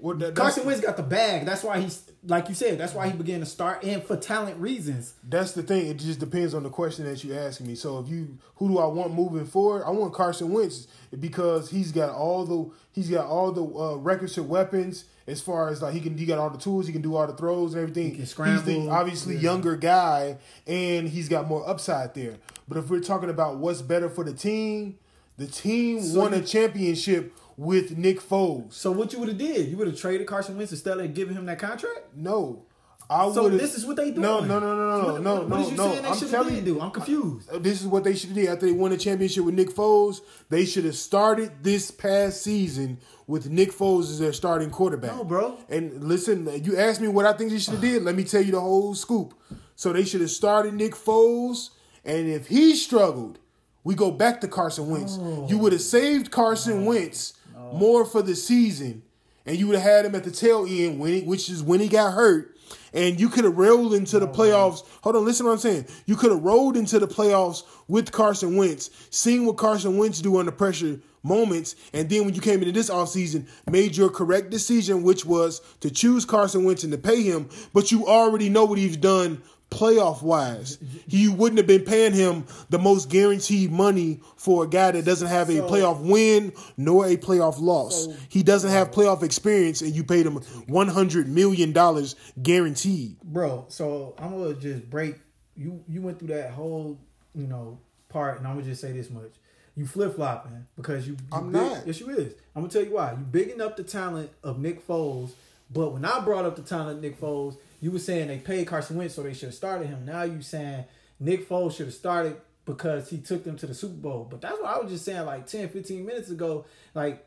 Well, 0.00 0.16
that- 0.16 0.34
Carson 0.34 0.64
Wentz 0.66 0.80
got 0.80 0.96
the 0.96 1.02
bag. 1.02 1.44
That's 1.46 1.62
why 1.62 1.80
he's 1.80 2.02
like 2.26 2.48
you 2.48 2.54
said. 2.54 2.78
That's 2.78 2.94
why 2.94 3.08
he 3.08 3.16
began 3.16 3.40
to 3.40 3.46
start, 3.46 3.82
and 3.84 4.02
for 4.02 4.16
talent 4.16 4.56
reasons. 4.58 5.14
That's 5.26 5.52
the 5.52 5.62
thing. 5.62 5.86
It 5.86 5.98
just 5.98 6.20
depends 6.20 6.54
on 6.54 6.62
the 6.62 6.70
question 6.70 7.04
that 7.06 7.22
you 7.24 7.34
ask 7.34 7.60
me. 7.60 7.74
So 7.74 7.98
if 8.00 8.08
you, 8.08 8.38
who 8.56 8.68
do 8.68 8.78
I 8.78 8.86
want 8.86 9.14
moving 9.14 9.46
forward? 9.46 9.84
I 9.86 9.90
want 9.90 10.12
Carson 10.12 10.50
Wentz 10.52 10.86
because 11.18 11.70
he's 11.70 11.92
got 11.92 12.10
all 12.14 12.44
the 12.44 12.70
he's 12.92 13.10
got 13.10 13.26
all 13.26 13.52
the 13.52 13.62
uh, 13.64 13.96
requisite 13.96 14.44
weapons 14.44 15.04
as 15.26 15.40
far 15.40 15.68
as 15.68 15.80
like 15.82 15.92
he 15.94 16.00
can 16.00 16.16
he 16.16 16.26
got 16.26 16.38
all 16.38 16.50
the 16.50 16.58
tools, 16.58 16.86
he 16.86 16.92
can 16.92 17.02
do 17.02 17.14
all 17.16 17.26
the 17.26 17.32
throws 17.34 17.74
and 17.74 17.82
everything. 17.82 18.10
can 18.10 18.20
he's 18.20 18.62
the 18.64 18.88
obviously 18.88 19.34
Yeah. 19.36 19.40
younger 19.42 19.76
guy 19.76 20.38
and 20.66 21.08
he's 21.08 21.28
got 21.28 21.46
more 21.48 21.68
upside 21.68 22.14
there. 22.14 22.36
But 22.68 22.78
if 22.78 22.88
we're 22.90 23.00
talking 23.00 23.30
about 23.30 23.58
what's 23.58 23.82
better 23.82 24.08
for 24.08 24.24
the 24.24 24.32
team, 24.32 24.98
the 25.36 25.46
team 25.46 26.02
So 26.02 26.18
won 26.20 26.34
a 26.34 26.40
championship 26.42 27.32
with 27.60 27.98
Nick 27.98 28.22
Foles. 28.22 28.72
So 28.72 28.90
what 28.90 29.12
you 29.12 29.18
would 29.18 29.28
have 29.28 29.36
did? 29.36 29.68
You 29.68 29.76
would 29.76 29.86
have 29.86 29.98
traded 29.98 30.26
Carson 30.26 30.56
Wentz 30.56 30.72
instead 30.72 30.98
of 30.98 31.12
giving 31.12 31.36
him 31.36 31.44
that 31.44 31.58
contract. 31.58 32.16
No. 32.16 32.64
I 33.10 33.30
So 33.32 33.50
this 33.50 33.74
is 33.74 33.84
what 33.84 33.96
they 33.96 34.12
doing. 34.12 34.22
No, 34.22 34.40
no, 34.40 34.58
no, 34.58 34.74
no, 34.74 35.02
no, 35.02 35.18
no, 35.18 35.42
no, 35.42 35.46
what 35.46 35.60
is 35.60 35.70
you 35.72 35.76
no. 35.76 35.92
I'm 36.02 36.16
should 36.16 36.30
telling 36.30 36.54
you, 36.54 36.62
do? 36.62 36.80
I'm 36.80 36.90
confused. 36.90 37.50
Uh, 37.50 37.58
this 37.58 37.82
is 37.82 37.86
what 37.86 38.04
they 38.04 38.14
should 38.14 38.30
have 38.30 38.36
did 38.36 38.48
after 38.48 38.64
they 38.64 38.72
won 38.72 38.92
the 38.92 38.96
championship 38.96 39.44
with 39.44 39.54
Nick 39.56 39.74
Foles. 39.74 40.20
They 40.48 40.64
should 40.64 40.86
have 40.86 40.96
started 40.96 41.62
this 41.62 41.90
past 41.90 42.42
season 42.42 42.98
with 43.26 43.50
Nick 43.50 43.72
Foles 43.72 44.04
as 44.04 44.20
their 44.20 44.32
starting 44.32 44.70
quarterback. 44.70 45.14
No, 45.14 45.24
bro. 45.24 45.58
And 45.68 46.02
listen, 46.02 46.48
you 46.64 46.78
asked 46.78 47.02
me 47.02 47.08
what 47.08 47.26
I 47.26 47.34
think 47.34 47.50
they 47.50 47.58
should 47.58 47.74
have 47.74 47.82
did. 47.82 48.04
Let 48.04 48.14
me 48.14 48.24
tell 48.24 48.40
you 48.40 48.52
the 48.52 48.60
whole 48.60 48.94
scoop. 48.94 49.34
So 49.76 49.92
they 49.92 50.04
should 50.04 50.22
have 50.22 50.30
started 50.30 50.72
Nick 50.72 50.94
Foles, 50.94 51.70
and 52.06 52.26
if 52.26 52.46
he 52.46 52.74
struggled, 52.74 53.38
we 53.84 53.94
go 53.94 54.10
back 54.10 54.40
to 54.40 54.48
Carson 54.48 54.88
Wentz. 54.88 55.18
Oh. 55.20 55.46
You 55.46 55.58
would 55.58 55.72
have 55.72 55.82
saved 55.82 56.30
Carson 56.30 56.86
Wentz 56.86 57.34
more 57.74 58.04
for 58.04 58.22
the 58.22 58.34
season, 58.34 59.02
and 59.46 59.56
you 59.56 59.66
would 59.66 59.76
have 59.76 59.90
had 59.90 60.06
him 60.06 60.14
at 60.14 60.24
the 60.24 60.30
tail 60.30 60.66
end, 60.68 60.98
when 60.98 61.12
he, 61.12 61.22
which 61.22 61.48
is 61.48 61.62
when 61.62 61.80
he 61.80 61.88
got 61.88 62.12
hurt. 62.12 62.56
And 62.92 63.20
you 63.20 63.28
could 63.28 63.44
have 63.44 63.56
rolled 63.56 63.94
into 63.94 64.18
the 64.18 64.28
oh, 64.28 64.32
playoffs. 64.32 64.84
Hold 65.02 65.16
on, 65.16 65.24
listen 65.24 65.44
to 65.44 65.50
what 65.50 65.54
I'm 65.54 65.60
saying. 65.60 65.86
You 66.06 66.16
could 66.16 66.30
have 66.30 66.42
rolled 66.42 66.76
into 66.76 66.98
the 66.98 67.08
playoffs 67.08 67.64
with 67.88 68.12
Carson 68.12 68.56
Wentz, 68.56 68.90
seeing 69.10 69.46
what 69.46 69.56
Carson 69.56 69.96
Wentz 69.96 70.20
do 70.20 70.38
under 70.38 70.52
pressure 70.52 71.00
moments, 71.22 71.76
and 71.92 72.08
then 72.08 72.24
when 72.24 72.34
you 72.34 72.40
came 72.40 72.60
into 72.60 72.72
this 72.72 72.90
offseason, 72.90 73.46
made 73.70 73.96
your 73.96 74.08
correct 74.08 74.50
decision, 74.50 75.02
which 75.02 75.24
was 75.24 75.60
to 75.80 75.90
choose 75.90 76.24
Carson 76.24 76.64
Wentz 76.64 76.82
and 76.82 76.92
to 76.92 76.98
pay 76.98 77.22
him, 77.22 77.48
but 77.72 77.92
you 77.92 78.06
already 78.06 78.48
know 78.48 78.64
what 78.64 78.78
he's 78.78 78.96
done 78.96 79.42
playoff 79.70 80.20
wise. 80.22 80.78
You 81.06 81.32
wouldn't 81.32 81.58
have 81.58 81.66
been 81.66 81.84
paying 81.84 82.12
him 82.12 82.44
the 82.70 82.78
most 82.78 83.08
guaranteed 83.08 83.70
money 83.70 84.20
for 84.36 84.64
a 84.64 84.68
guy 84.68 84.90
that 84.90 85.04
doesn't 85.04 85.28
have 85.28 85.48
a 85.48 85.58
So- 85.58 85.68
playoff 85.68 86.00
win 86.00 86.52
nor 86.76 87.06
a 87.06 87.16
playoff 87.16 87.60
loss. 87.60 88.06
So- 88.06 88.14
he 88.28 88.42
doesn't 88.42 88.70
have 88.70 88.90
playoff 88.90 89.22
experience, 89.22 89.80
and 89.82 89.94
you 89.94 90.02
paid 90.04 90.26
him 90.26 90.36
one 90.66 90.88
hundred 90.88 91.28
million 91.28 91.72
dollars 91.72 92.16
guaranteed. 92.42 93.16
bro. 93.22 93.64
So 93.68 94.14
I'm 94.18 94.32
gonna 94.36 94.54
just 94.54 94.90
break. 94.90 95.16
You 95.56 95.82
you 95.88 96.00
went 96.02 96.18
through 96.18 96.28
that 96.28 96.50
whole 96.52 96.98
you 97.34 97.46
know 97.46 97.78
part, 98.08 98.38
and 98.38 98.46
I'm 98.46 98.54
gonna 98.54 98.66
just 98.66 98.80
say 98.80 98.92
this 98.92 99.08
much: 99.10 99.30
you 99.76 99.86
flip 99.86 100.16
flopping 100.16 100.66
because 100.76 101.06
you. 101.06 101.12
you 101.14 101.18
I'm 101.32 101.52
big- 101.52 101.62
not. 101.62 101.86
Yes, 101.86 102.00
you 102.00 102.08
is. 102.10 102.34
I'm 102.56 102.62
gonna 102.62 102.72
tell 102.72 102.82
you 102.84 102.92
why. 102.94 103.12
You 103.12 103.18
bigging 103.18 103.60
up 103.60 103.76
the 103.76 103.84
talent 103.84 104.30
of 104.42 104.58
Nick 104.58 104.86
Foles, 104.86 105.30
but 105.72 105.92
when 105.92 106.04
I 106.04 106.18
brought 106.20 106.44
up 106.44 106.56
the 106.56 106.62
talent 106.62 106.96
of 106.98 107.02
Nick 107.02 107.20
Foles, 107.20 107.56
you 107.80 107.90
were 107.90 107.98
saying 107.98 108.28
they 108.28 108.38
paid 108.38 108.66
Carson 108.66 108.96
Wentz, 108.96 109.14
so 109.14 109.22
they 109.22 109.32
should 109.32 109.48
have 109.48 109.54
started 109.54 109.88
him. 109.88 110.04
Now 110.04 110.22
you 110.22 110.42
saying 110.42 110.84
Nick 111.18 111.48
Foles 111.48 111.76
should 111.76 111.86
have 111.86 111.94
started 111.94 112.36
because 112.64 113.10
he 113.10 113.18
took 113.18 113.44
them 113.44 113.56
to 113.56 113.66
the 113.66 113.74
Super 113.74 113.94
Bowl. 113.94 114.26
But 114.30 114.40
that's 114.40 114.60
what 114.60 114.74
I 114.74 114.78
was 114.78 114.92
just 114.92 115.04
saying 115.04 115.24
like 115.26 115.46
10, 115.46 115.70
15 115.70 116.04
minutes 116.04 116.30
ago. 116.30 116.66
Like 116.94 117.26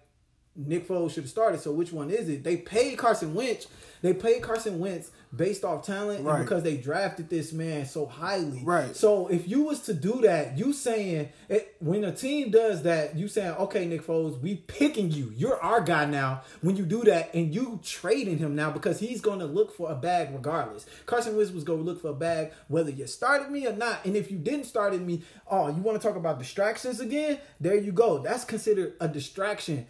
Nick 0.56 0.88
Foles 0.88 1.12
should 1.14 1.24
have 1.24 1.30
started. 1.30 1.60
So 1.62 1.72
which 1.72 1.92
one 1.92 2.10
is 2.10 2.30
it? 2.30 2.44
They 2.44 2.58
paid 2.58 2.98
Carson 2.98 3.34
Wentz. 3.34 3.68
They 4.04 4.14
paid 4.14 4.42
Carson 4.44 4.80
Wentz 4.80 5.12
based 5.36 5.64
off 5.64 5.86
talent 5.86 6.24
Right. 6.26 6.36
and 6.40 6.46
because 6.46 6.62
they 6.62 6.76
drafted 6.78 7.30
this 7.30 7.54
man 7.54 7.86
so 7.86 8.06
highly. 8.06 8.62
Right. 8.64 8.94
So 8.96 9.28
if 9.30 9.48
you 9.48 9.64
was 9.64 9.80
to 9.84 9.94
do 9.94 10.20
that, 10.24 10.58
you 10.58 10.74
saying 10.74 11.30
it, 11.50 11.76
when 11.80 12.04
a 12.04 12.12
team 12.12 12.52
does 12.52 12.84
that, 12.84 13.16
you 13.16 13.28
saying, 13.30 13.54
okay, 13.54 13.86
Nick 13.86 14.06
Foles, 14.06 14.40
we 14.42 14.56
picking 14.56 15.10
you. 15.10 15.34
You're 15.36 15.60
our 15.60 15.80
guy 15.82 16.06
now. 16.06 16.42
When 16.62 16.76
you 16.76 16.86
do 16.86 17.04
that 17.06 17.34
and 17.34 17.56
you 17.56 17.80
trading 17.82 18.38
him 18.38 18.56
now 18.56 18.70
because 18.72 19.00
he's 19.00 19.22
going 19.22 19.40
to 19.40 19.46
look 19.46 19.74
for 19.76 19.90
a 19.90 19.96
bag 19.96 20.30
regardless. 20.34 20.86
Carson 21.06 21.36
Wentz 21.38 21.52
was 21.52 21.64
going 21.64 21.80
to 21.80 21.86
look 21.86 22.02
for 22.02 22.10
a 22.10 22.14
bag 22.14 22.52
whether 22.68 22.92
you 22.92 23.08
started 23.08 23.50
me 23.50 23.66
or 23.66 23.74
not. 23.74 24.06
And 24.06 24.16
if 24.18 24.30
you 24.30 24.38
didn't 24.38 24.66
started 24.66 25.02
me, 25.02 25.24
oh, 25.50 25.70
you 25.70 25.82
want 25.82 26.00
to 26.00 26.06
talk 26.06 26.18
about 26.18 26.38
distractions 26.38 27.00
again? 27.00 27.40
There 27.60 27.76
you 27.78 27.94
go. 27.94 28.20
That's 28.20 28.44
considered 28.44 28.94
a 29.00 29.08
distraction. 29.08 29.88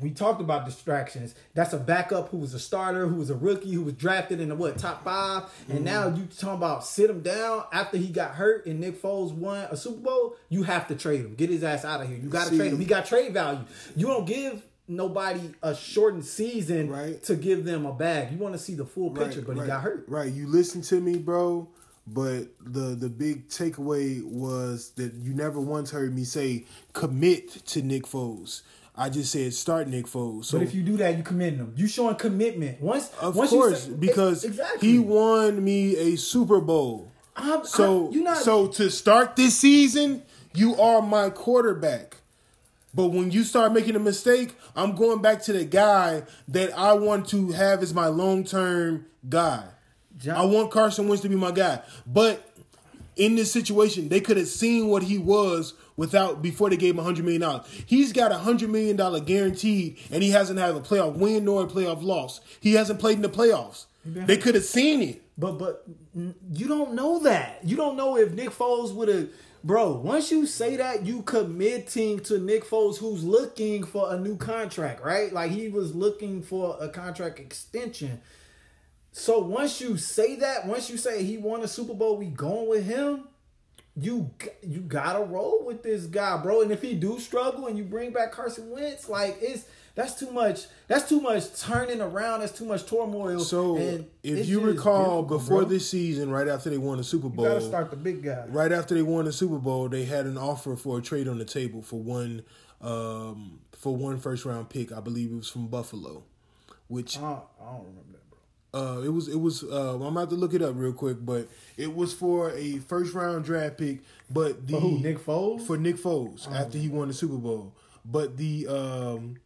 We 0.00 0.10
talked 0.10 0.40
about 0.40 0.64
distractions. 0.64 1.34
That's 1.54 1.74
a 1.74 1.78
backup 1.78 2.30
who 2.30 2.38
was 2.38 2.54
a 2.54 2.58
starter, 2.58 3.06
who 3.06 3.16
was 3.16 3.28
a 3.28 3.34
rookie, 3.34 3.72
who 3.72 3.82
was 3.82 3.94
drafted 3.94 4.40
in 4.40 4.48
the 4.48 4.54
what 4.54 4.78
top 4.78 5.04
five, 5.04 5.44
and 5.68 5.80
mm-hmm. 5.80 5.84
now 5.84 6.08
you 6.08 6.26
talking 6.26 6.56
about 6.56 6.84
sit 6.86 7.10
him 7.10 7.20
down 7.20 7.64
after 7.72 7.98
he 7.98 8.08
got 8.08 8.34
hurt 8.34 8.64
and 8.64 8.80
Nick 8.80 9.02
Foles 9.02 9.32
won 9.32 9.66
a 9.70 9.76
Super 9.76 10.00
Bowl. 10.00 10.36
You 10.48 10.62
have 10.62 10.88
to 10.88 10.94
trade 10.94 11.20
him. 11.20 11.34
Get 11.34 11.50
his 11.50 11.62
ass 11.62 11.84
out 11.84 12.00
of 12.00 12.08
here. 12.08 12.16
You 12.16 12.28
got 12.30 12.48
to 12.48 12.56
trade 12.56 12.72
him. 12.72 12.78
He 12.78 12.86
got 12.86 13.04
trade 13.04 13.34
value. 13.34 13.64
You 13.94 14.06
don't 14.06 14.26
give 14.26 14.62
nobody 14.88 15.52
a 15.62 15.74
shortened 15.74 16.24
season 16.24 16.90
Right. 16.90 17.22
to 17.24 17.36
give 17.36 17.64
them 17.64 17.86
a 17.86 17.92
bag. 17.92 18.32
You 18.32 18.38
want 18.38 18.54
to 18.54 18.58
see 18.58 18.74
the 18.74 18.84
full 18.84 19.10
picture, 19.10 19.42
but 19.42 19.56
he 19.56 19.66
got 19.66 19.82
hurt. 19.82 20.04
Right, 20.08 20.32
you 20.32 20.46
listen 20.46 20.82
to 20.82 21.00
me, 21.00 21.18
bro. 21.18 21.68
But 22.04 22.48
the 22.60 22.96
the 22.96 23.08
big 23.08 23.48
takeaway 23.48 24.24
was 24.24 24.90
that 24.96 25.14
you 25.14 25.34
never 25.34 25.60
once 25.60 25.92
heard 25.92 26.14
me 26.14 26.24
say 26.24 26.64
commit 26.94 27.64
to 27.66 27.82
Nick 27.82 28.04
Foles. 28.04 28.62
I 28.94 29.08
just 29.08 29.32
said 29.32 29.54
start 29.54 29.88
Nick 29.88 30.06
Foles. 30.06 30.46
So 30.46 30.58
But 30.58 30.66
if 30.66 30.74
you 30.74 30.82
do 30.82 30.96
that, 30.98 31.16
you 31.16 31.22
committing 31.22 31.58
them. 31.58 31.72
You 31.76 31.86
showing 31.86 32.14
commitment. 32.16 32.80
Once, 32.80 33.10
of 33.20 33.36
once 33.36 33.50
course, 33.50 33.84
say, 33.84 33.92
because 33.92 34.44
exactly. 34.44 34.86
he 34.88 34.98
won 34.98 35.62
me 35.64 35.96
a 35.96 36.16
Super 36.16 36.60
Bowl. 36.60 37.10
I'm- 37.34 37.64
So 37.64 38.10
I'm- 38.12 38.22
not 38.24 38.36
so 38.38 38.66
to 38.68 38.90
start 38.90 39.36
this 39.36 39.56
season, 39.58 40.22
you 40.54 40.76
are 40.76 41.00
my 41.00 41.30
quarterback. 41.30 42.18
But 42.94 43.06
when 43.08 43.30
you 43.30 43.42
start 43.44 43.72
making 43.72 43.96
a 43.96 43.98
mistake, 43.98 44.54
I'm 44.76 44.94
going 44.94 45.22
back 45.22 45.42
to 45.44 45.54
the 45.54 45.64
guy 45.64 46.24
that 46.48 46.76
I 46.78 46.92
want 46.92 47.26
to 47.28 47.52
have 47.52 47.82
as 47.82 47.94
my 47.94 48.08
long 48.08 48.44
term 48.44 49.06
guy. 49.26 49.62
John- 50.18 50.36
I 50.36 50.44
want 50.44 50.70
Carson 50.70 51.08
Wentz 51.08 51.22
to 51.22 51.30
be 51.30 51.34
my 51.36 51.52
guy. 51.52 51.80
But 52.06 52.46
in 53.16 53.34
this 53.36 53.52
situation, 53.52 54.08
they 54.08 54.20
could 54.20 54.36
have 54.36 54.48
seen 54.48 54.88
what 54.88 55.02
he 55.02 55.18
was 55.18 55.74
without 55.96 56.42
before 56.42 56.70
they 56.70 56.76
gave 56.76 56.96
him 56.96 57.04
hundred 57.04 57.24
million 57.24 57.42
dollars. 57.42 57.66
He's 57.86 58.12
got 58.12 58.32
a 58.32 58.38
hundred 58.38 58.70
million 58.70 58.96
dollar 58.96 59.20
guaranteed, 59.20 59.98
and 60.10 60.22
he 60.22 60.30
hasn't 60.30 60.58
had 60.58 60.74
a 60.74 60.80
playoff 60.80 61.16
win 61.16 61.44
nor 61.44 61.64
a 61.64 61.66
playoff 61.66 62.02
loss. 62.02 62.40
He 62.60 62.74
hasn't 62.74 63.00
played 63.00 63.16
in 63.16 63.22
the 63.22 63.28
playoffs. 63.28 63.86
They 64.04 64.36
could 64.36 64.54
have 64.56 64.64
seen 64.64 65.00
it. 65.02 65.22
But 65.38 65.58
but 65.58 65.84
you 66.14 66.68
don't 66.68 66.94
know 66.94 67.20
that. 67.20 67.60
You 67.64 67.76
don't 67.76 67.96
know 67.96 68.16
if 68.16 68.32
Nick 68.32 68.50
Foles 68.50 68.94
would 68.94 69.08
have. 69.08 69.28
Bro, 69.64 69.98
once 69.98 70.32
you 70.32 70.46
say 70.46 70.74
that, 70.76 71.06
you 71.06 71.22
committing 71.22 72.18
to 72.20 72.38
Nick 72.40 72.64
Foles, 72.64 72.98
who's 72.98 73.22
looking 73.22 73.84
for 73.84 74.12
a 74.12 74.18
new 74.18 74.36
contract, 74.36 75.04
right? 75.04 75.32
Like 75.32 75.52
he 75.52 75.68
was 75.68 75.94
looking 75.94 76.42
for 76.42 76.76
a 76.80 76.88
contract 76.88 77.38
extension. 77.38 78.20
So 79.12 79.40
once 79.40 79.80
you 79.80 79.98
say 79.98 80.36
that, 80.36 80.66
once 80.66 80.88
you 80.88 80.96
say 80.96 81.22
he 81.22 81.36
won 81.36 81.62
a 81.62 81.68
Super 81.68 81.94
Bowl, 81.94 82.16
we 82.16 82.26
going 82.26 82.68
with 82.68 82.84
him. 82.84 83.24
You 83.94 84.30
you 84.62 84.80
gotta 84.80 85.22
roll 85.22 85.66
with 85.66 85.82
this 85.82 86.06
guy, 86.06 86.38
bro. 86.42 86.62
And 86.62 86.72
if 86.72 86.80
he 86.80 86.94
do 86.94 87.20
struggle 87.20 87.66
and 87.66 87.76
you 87.76 87.84
bring 87.84 88.10
back 88.10 88.32
Carson 88.32 88.70
Wentz, 88.70 89.10
like 89.10 89.36
it's 89.42 89.66
that's 89.94 90.18
too 90.18 90.30
much. 90.30 90.64
That's 90.88 91.06
too 91.06 91.20
much 91.20 91.60
turning 91.60 92.00
around. 92.00 92.40
That's 92.40 92.56
too 92.56 92.64
much 92.64 92.86
turmoil. 92.86 93.40
So 93.40 93.76
and 93.76 94.06
if 94.22 94.46
you 94.48 94.60
recall, 94.60 95.22
before 95.22 95.60
bro. 95.60 95.68
this 95.68 95.90
season, 95.90 96.30
right 96.30 96.48
after 96.48 96.70
they 96.70 96.78
won 96.78 96.96
the 96.96 97.04
Super 97.04 97.26
You 97.26 97.32
Bowl, 97.34 97.44
gotta 97.44 97.60
start 97.60 97.90
the 97.90 97.96
big 97.96 98.22
guy. 98.22 98.46
right 98.48 98.72
after 98.72 98.94
they 98.94 99.02
won 99.02 99.26
the 99.26 99.32
Super 99.32 99.58
Bowl, 99.58 99.90
they 99.90 100.06
had 100.06 100.24
an 100.24 100.38
offer 100.38 100.74
for 100.74 100.98
a 100.98 101.02
trade 101.02 101.28
on 101.28 101.36
the 101.36 101.44
table 101.44 101.82
for 101.82 102.00
one 102.00 102.44
um, 102.80 103.60
for 103.72 103.94
one 103.94 104.18
first 104.18 104.46
round 104.46 104.70
pick. 104.70 104.90
I 104.90 105.00
believe 105.00 105.30
it 105.30 105.36
was 105.36 105.50
from 105.50 105.66
Buffalo, 105.66 106.24
which 106.88 107.18
I 107.18 107.20
don't, 107.20 107.42
I 107.60 107.64
don't 107.72 107.86
remember. 107.88 108.11
Uh, 108.74 109.02
it 109.04 109.08
was 109.10 109.28
it 109.28 109.40
was 109.40 109.62
uh, 109.64 109.94
I'm 109.96 110.16
about 110.16 110.30
to 110.30 110.36
look 110.36 110.54
it 110.54 110.62
up 110.62 110.74
real 110.76 110.92
quick, 110.92 111.18
but 111.20 111.48
it 111.76 111.94
was 111.94 112.12
for 112.14 112.50
a 112.52 112.78
first 112.78 113.14
round 113.14 113.44
draft 113.44 113.78
pick. 113.78 114.00
But 114.30 114.66
the 114.66 114.74
For 114.74 114.80
who? 114.80 114.98
Nick 115.00 115.18
Foles? 115.18 115.66
for 115.66 115.76
Nick 115.76 115.96
Foles 115.96 116.46
Oh. 116.50 116.54
after 116.54 116.78
he 116.78 116.88
won 116.88 117.08
the 117.08 117.14
Super 117.14 117.36
Bowl. 117.36 117.74
But 118.04 118.36
the 118.38 118.66
um, 118.68 119.36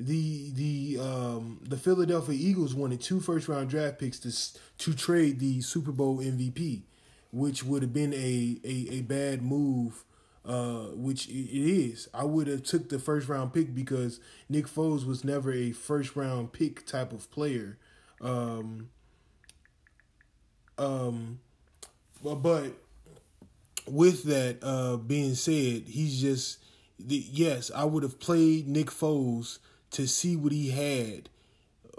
the 0.00 0.50
the 0.54 0.98
um, 1.00 1.60
the 1.68 1.76
Philadelphia 1.76 2.36
Eagles 2.38 2.74
wanted 2.74 3.00
two 3.00 3.20
first 3.20 3.48
round 3.48 3.68
draft 3.70 3.98
picks 3.98 4.18
to 4.20 4.32
to 4.78 4.94
trade 4.94 5.38
the 5.38 5.60
Super 5.60 5.92
Bowl 5.92 6.18
MVP, 6.18 6.82
which 7.30 7.62
would 7.64 7.82
have 7.82 7.92
been 7.92 8.12
a 8.14 8.58
a, 8.64 8.88
a 8.90 9.00
bad 9.02 9.42
move. 9.42 10.04
Uh, 10.44 10.86
which 10.96 11.28
it 11.28 11.32
it 11.56 11.70
is. 11.92 12.08
I 12.12 12.24
would 12.24 12.48
have 12.48 12.64
took 12.64 12.88
the 12.88 12.98
first 12.98 13.28
round 13.28 13.52
pick 13.54 13.76
because 13.76 14.18
Nick 14.48 14.66
Foles 14.66 15.06
was 15.06 15.22
never 15.22 15.52
a 15.52 15.70
first 15.70 16.16
round 16.16 16.52
pick 16.52 16.84
type 16.84 17.12
of 17.12 17.30
player. 17.30 17.78
Um, 18.22 18.88
um, 20.78 21.40
but, 22.22 22.72
with 23.86 24.24
that 24.24 24.58
uh, 24.62 24.96
being 24.96 25.34
said, 25.34 25.88
he's 25.88 26.20
just 26.20 26.58
the, 26.98 27.16
yes, 27.16 27.70
I 27.74 27.84
would 27.84 28.02
have 28.02 28.20
played 28.20 28.68
Nick 28.68 28.86
Foles 28.86 29.58
to 29.90 30.06
see 30.06 30.36
what 30.36 30.52
he 30.52 30.70
had 30.70 31.28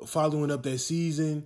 following 0.06 0.52
up 0.52 0.64
that 0.64 0.80
season. 0.80 1.46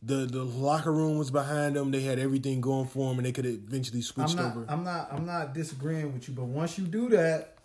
The 0.00 0.26
the 0.26 0.44
locker 0.44 0.92
room 0.92 1.18
was 1.18 1.32
behind 1.32 1.74
them. 1.74 1.90
They 1.90 2.02
had 2.02 2.20
everything 2.20 2.60
going 2.60 2.86
for 2.86 3.08
them, 3.08 3.18
and 3.18 3.26
they 3.26 3.32
could 3.32 3.44
have 3.44 3.54
eventually 3.54 4.00
not. 4.16 4.38
over. 4.38 4.64
I'm 4.68 4.84
not. 4.84 5.12
I'm 5.12 5.26
not 5.26 5.54
disagreeing 5.54 6.12
with 6.12 6.28
you. 6.28 6.34
But 6.34 6.44
once 6.44 6.78
you 6.78 6.84
do 6.84 7.08
that, 7.08 7.56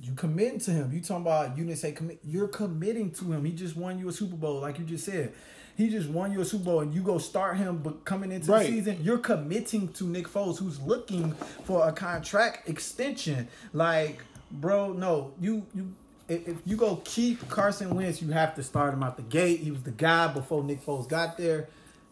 you 0.00 0.14
committing 0.14 0.58
to 0.60 0.70
him. 0.70 0.90
You 0.90 1.02
talking 1.02 1.22
about 1.22 1.58
you 1.58 1.64
didn't 1.64 1.78
say 1.78 1.92
commit. 1.92 2.20
You're 2.24 2.48
committing 2.48 3.10
to 3.12 3.30
him. 3.30 3.44
He 3.44 3.52
just 3.52 3.76
won 3.76 3.98
you 3.98 4.08
a 4.08 4.12
Super 4.12 4.36
Bowl, 4.36 4.60
like 4.60 4.78
you 4.78 4.86
just 4.86 5.04
said. 5.04 5.34
He 5.76 5.88
just 5.90 6.08
won 6.08 6.32
you 6.32 6.40
a 6.40 6.44
Super 6.44 6.64
Bowl, 6.64 6.80
and 6.80 6.94
you 6.94 7.02
go 7.02 7.18
start 7.18 7.56
him. 7.58 7.78
But 7.78 8.04
coming 8.04 8.32
into 8.32 8.50
Right. 8.50 8.66
the 8.66 8.72
season, 8.72 8.98
you're 9.02 9.18
committing 9.18 9.88
to 9.94 10.04
Nick 10.04 10.26
Foles, 10.28 10.58
who's 10.58 10.80
looking 10.80 11.32
for 11.64 11.86
a 11.86 11.92
contract 11.92 12.68
extension. 12.68 13.48
Like, 13.72 14.20
bro, 14.50 14.92
no, 14.92 15.32
you 15.40 15.66
you. 15.74 15.92
If 16.28 16.56
you 16.64 16.76
go 16.76 17.00
keep 17.04 17.48
Carson 17.48 17.94
Wentz, 17.94 18.20
you 18.20 18.30
have 18.32 18.56
to 18.56 18.62
start 18.64 18.92
him 18.94 19.04
out 19.04 19.16
the 19.16 19.22
gate. 19.22 19.60
He 19.60 19.70
was 19.70 19.84
the 19.84 19.92
guy 19.92 20.26
before 20.26 20.64
Nick 20.64 20.84
Foles 20.84 21.08
got 21.08 21.38
there 21.38 21.68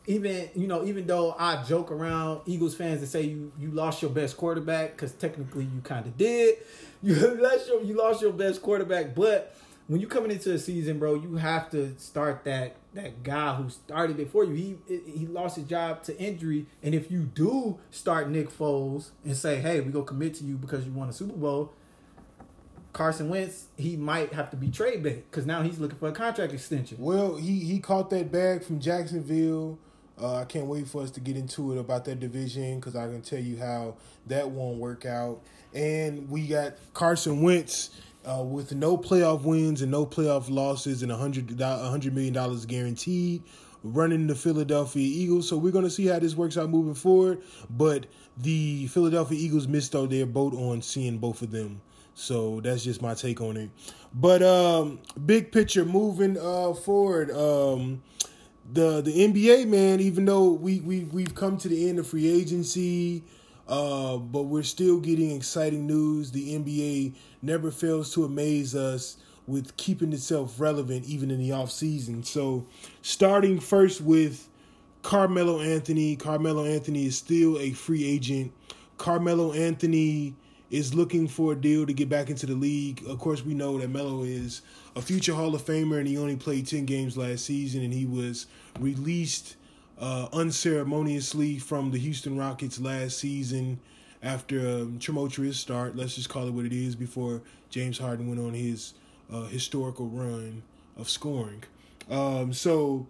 even 0.07 0.49
you 0.55 0.67
know, 0.67 0.85
even 0.85 1.07
though 1.07 1.35
I 1.39 1.63
joke 1.65 1.91
around 1.91 2.43
Eagles 2.47 2.75
fans 2.75 3.01
and 3.01 3.09
say 3.09 3.23
you 3.23 3.53
you 3.59 3.71
lost 3.71 4.03
your 4.03 4.11
best 4.11 4.37
quarterback 4.37 4.93
because 4.93 5.13
technically 5.13 5.65
you 5.65 5.81
kind 5.83 6.07
of 6.07 6.17
did. 6.17 6.57
You 7.03 7.15
lost 7.35 7.69
your 7.69 7.83
you 7.83 7.95
lost 7.99 8.23
your 8.23 8.33
best 8.33 8.63
quarterback, 8.63 9.15
but 9.15 9.55
when 9.87 10.01
you 10.01 10.07
coming 10.07 10.31
into 10.31 10.53
a 10.53 10.59
season, 10.59 10.99
bro, 10.99 11.15
you 11.15 11.37
have 11.37 11.71
to 11.71 11.95
start 11.99 12.45
that 12.45 12.77
that 12.95 13.23
guy 13.23 13.55
who 13.55 13.69
started 13.69 14.19
it 14.21 14.31
for 14.31 14.45
you. 14.45 14.55
He 14.89 15.01
he 15.11 15.27
lost 15.27 15.57
his 15.57 15.67
job 15.67 16.03
to 16.05 16.19
injury, 16.19 16.67
and 16.83 16.95
if 16.95 17.11
you 17.11 17.21
do 17.21 17.79
start 17.91 18.31
Nick 18.31 18.51
Foles 18.51 19.11
and 19.25 19.37
say, 19.37 19.61
"Hey, 19.61 19.81
we 19.81 19.91
go 19.91 20.03
commit 20.03 20.35
to 20.35 20.45
you 20.45 20.57
because 20.57 20.87
you 20.87 20.93
won 20.93 21.09
a 21.09 21.13
Super 21.13 21.37
Bowl," 21.37 21.73
Carson 22.95 23.29
Wentz, 23.29 23.67
he 23.77 23.97
might 23.97 24.33
have 24.33 24.51
to 24.51 24.57
be 24.57 24.69
trade 24.69 25.03
bait 25.03 25.31
because 25.31 25.45
now 25.45 25.63
he's 25.63 25.79
looking 25.79 25.99
for 25.99 26.09
a 26.09 26.13
contract 26.13 26.53
extension. 26.53 26.97
Well, 27.01 27.37
he 27.37 27.59
he 27.59 27.79
caught 27.81 28.09
that 28.11 28.33
bag 28.33 28.63
from 28.63 28.81
Jacksonville. 28.81 29.79
Uh, 30.17 30.37
I 30.37 30.45
can't 30.45 30.67
wait 30.67 30.87
for 30.87 31.03
us 31.03 31.11
to 31.13 31.21
get 31.21 31.37
into 31.37 31.73
it 31.73 31.79
about 31.79 32.05
that 32.05 32.21
division 32.21 32.79
because 32.79 32.95
I 32.95 33.07
can 33.07 33.21
tell 33.21 33.41
you 33.41 33.59
how 33.59 33.97
that 34.29 34.49
won't 34.49 34.79
work 34.79 35.05
out. 35.05 35.43
And 35.75 36.31
we 36.31 36.47
got 36.47 36.75
Carson 36.95 37.43
Wentz 37.43 37.91
uh, 38.27 38.43
with 38.43 38.75
no 38.75 38.97
playoff 38.97 39.43
wins 39.43 39.83
and 39.83 39.91
no 39.91 40.07
playoff 40.07 40.51
losses 40.51 41.03
and 41.03 41.13
a 41.13 41.17
hundred 41.17 41.61
a 41.61 41.89
hundred 41.89 42.15
million 42.15 42.35
dollars 42.35 42.65
guaranteed 42.67 43.43
running 43.85 44.27
the 44.27 44.35
Philadelphia 44.35 45.07
Eagles. 45.07 45.49
So 45.49 45.57
we're 45.57 45.73
gonna 45.73 45.91
see 45.91 46.07
how 46.07 46.19
this 46.19 46.35
works 46.35 46.57
out 46.57 46.71
moving 46.71 46.95
forward. 46.95 47.43
But 47.71 48.07
the 48.37 48.87
Philadelphia 48.89 49.39
Eagles 49.39 49.69
missed 49.69 49.95
out 49.95 50.11
their 50.11 50.27
boat 50.27 50.55
on 50.55 50.83
seeing 50.83 51.19
both 51.19 51.43
of 51.43 51.51
them. 51.51 51.81
So 52.15 52.61
that's 52.61 52.83
just 52.83 53.03
my 53.03 53.15
take 53.15 53.41
on 53.41 53.57
it. 53.57 53.71
But 54.15 54.43
um, 54.43 55.01
big 55.27 55.53
picture 55.53 55.85
moving 55.85 56.39
uh, 56.39 56.73
forward, 56.73 57.31
um, 57.31 58.03
the 58.73 59.03
the 59.03 59.13
NBA 59.13 59.67
man. 59.67 60.01
Even 60.01 60.25
though 60.25 60.51
we 60.51 60.81
we 60.81 61.01
we've 61.05 61.35
come 61.35 61.59
to 61.59 61.69
the 61.69 61.89
end 61.89 61.99
of 61.99 62.07
free 62.07 62.29
agency, 62.29 63.25
uh, 63.69 64.17
but 64.17 64.43
we're 64.43 64.63
still 64.63 65.01
getting 65.01 65.31
exciting 65.31 65.87
news. 65.87 66.31
The 66.31 66.55
NBA 66.59 67.15
never 67.43 67.71
fails 67.71 68.13
to 68.15 68.25
amaze 68.25 68.75
us 68.75 69.17
with 69.47 69.77
keeping 69.77 70.13
itself 70.13 70.59
relevant 70.59 71.05
even 71.05 71.31
in 71.31 71.39
the 71.39 71.53
off 71.53 71.71
season. 71.71 72.23
So 72.23 72.67
starting 73.03 73.61
first 73.61 74.01
with 74.01 74.49
Carmelo 75.05 75.61
Anthony. 75.61 76.17
Carmelo 76.17 76.65
Anthony 76.65 77.07
is 77.07 77.17
still 77.17 77.59
a 77.59 77.73
free 77.73 78.05
agent. 78.05 78.53
Carmelo 78.97 79.53
Anthony 79.53 80.35
is 80.71 80.95
looking 80.95 81.29
for 81.29 81.53
a 81.53 81.57
deal 81.57 81.85
to 81.87 81.93
get 81.93 82.09
back 82.09 82.31
into 82.31 82.47
the 82.47 82.55
league. 82.55 83.05
Of 83.07 83.19
course, 83.19 83.45
we 83.45 83.53
know 83.53 83.79
that 83.79 83.91
Melo 83.91 84.23
is 84.25 84.63
a 84.97 85.03
future 85.03 85.35
Hall 85.35 85.55
of 85.55 85.63
Famer, 85.63 85.99
and 85.99 86.09
he 86.09 86.17
only 86.17 86.37
played 86.37 86.67
ten 86.67 86.87
games 86.87 87.19
last 87.19 87.45
season, 87.45 87.83
and 87.83 87.93
he 87.93 88.07
was 88.07 88.47
released 88.81 89.57
uh, 89.99 90.29
unceremoniously 90.33 91.59
from 91.59 91.91
the 91.91 91.99
Houston 91.99 92.37
Rockets 92.37 92.81
last 92.81 93.19
season 93.19 93.81
after 94.23 94.59
a 94.59 94.87
tumultuous 94.99 95.59
start. 95.59 95.97
Let's 95.97 96.17
just 96.17 96.29
call 96.29 96.49
it 96.49 96.53
what 96.53 96.65
it 96.65 96.73
is. 96.73 96.97
Before 96.97 97.43
James 97.71 97.99
Harden 97.99 98.29
went 98.29 98.41
on 98.41 98.55
his 98.55 98.95
uh, 99.33 99.45
historical 99.45 100.09
run 100.09 100.63
of 100.97 101.09
scoring, 101.09 101.65
um, 102.11 102.53
so 102.53 103.07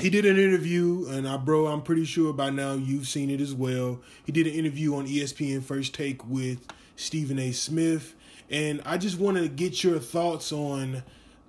he 0.00 0.08
did 0.08 0.24
an 0.24 0.38
interview, 0.38 1.06
and 1.08 1.28
I, 1.28 1.36
bro, 1.36 1.66
I'm 1.66 1.82
pretty 1.82 2.04
sure 2.04 2.32
by 2.32 2.50
now 2.50 2.72
you've 2.72 3.06
seen 3.06 3.30
it 3.30 3.40
as 3.40 3.54
well. 3.54 4.00
He 4.24 4.32
did 4.32 4.46
an 4.46 4.54
interview 4.54 4.94
on 4.94 5.06
ESPN 5.06 5.62
First 5.62 5.94
Take 5.94 6.26
with 6.26 6.66
Stephen 6.96 7.38
A. 7.38 7.52
Smith, 7.52 8.14
and 8.48 8.80
I 8.86 8.98
just 8.98 9.18
want 9.18 9.36
to 9.36 9.48
get 9.48 9.84
your 9.84 9.98
thoughts 9.98 10.52
on 10.52 11.02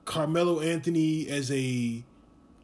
Carmelo 0.06 0.60
Anthony 0.60 1.28
as 1.30 1.52
a. 1.52 2.04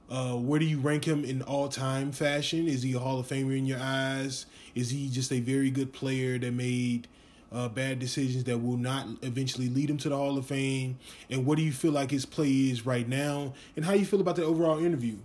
Uh, 0.09 0.35
where 0.35 0.59
do 0.59 0.65
you 0.65 0.79
rank 0.79 1.05
him 1.05 1.25
in 1.25 1.41
all 1.41 1.67
time 1.67 2.11
fashion? 2.11 2.67
Is 2.67 2.81
he 2.84 2.93
a 2.93 2.99
Hall 2.99 3.19
of 3.19 3.27
Famer 3.27 3.57
in 3.57 3.65
your 3.65 3.79
eyes? 3.79 4.45
Is 4.73 4.89
he 4.89 5.09
just 5.09 5.31
a 5.31 5.39
very 5.39 5.69
good 5.69 5.91
player 5.91 6.38
that 6.39 6.53
made 6.53 7.07
uh, 7.51 7.67
bad 7.67 7.99
decisions 7.99 8.45
that 8.45 8.57
will 8.57 8.77
not 8.77 9.07
eventually 9.21 9.69
lead 9.69 9.89
him 9.89 9.97
to 9.97 10.09
the 10.09 10.15
Hall 10.15 10.38
of 10.38 10.45
Fame? 10.45 10.97
And 11.29 11.45
what 11.45 11.57
do 11.57 11.63
you 11.63 11.73
feel 11.73 11.91
like 11.91 12.11
his 12.11 12.25
play 12.25 12.49
is 12.49 12.85
right 12.85 13.07
now? 13.07 13.53
And 13.75 13.84
how 13.84 13.93
you 13.93 14.05
feel 14.05 14.21
about 14.21 14.38
the 14.38 14.45
overall 14.45 14.79
interview? 14.84 15.17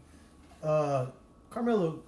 Uh, 0.62 1.06
Carmelo, 1.50 2.00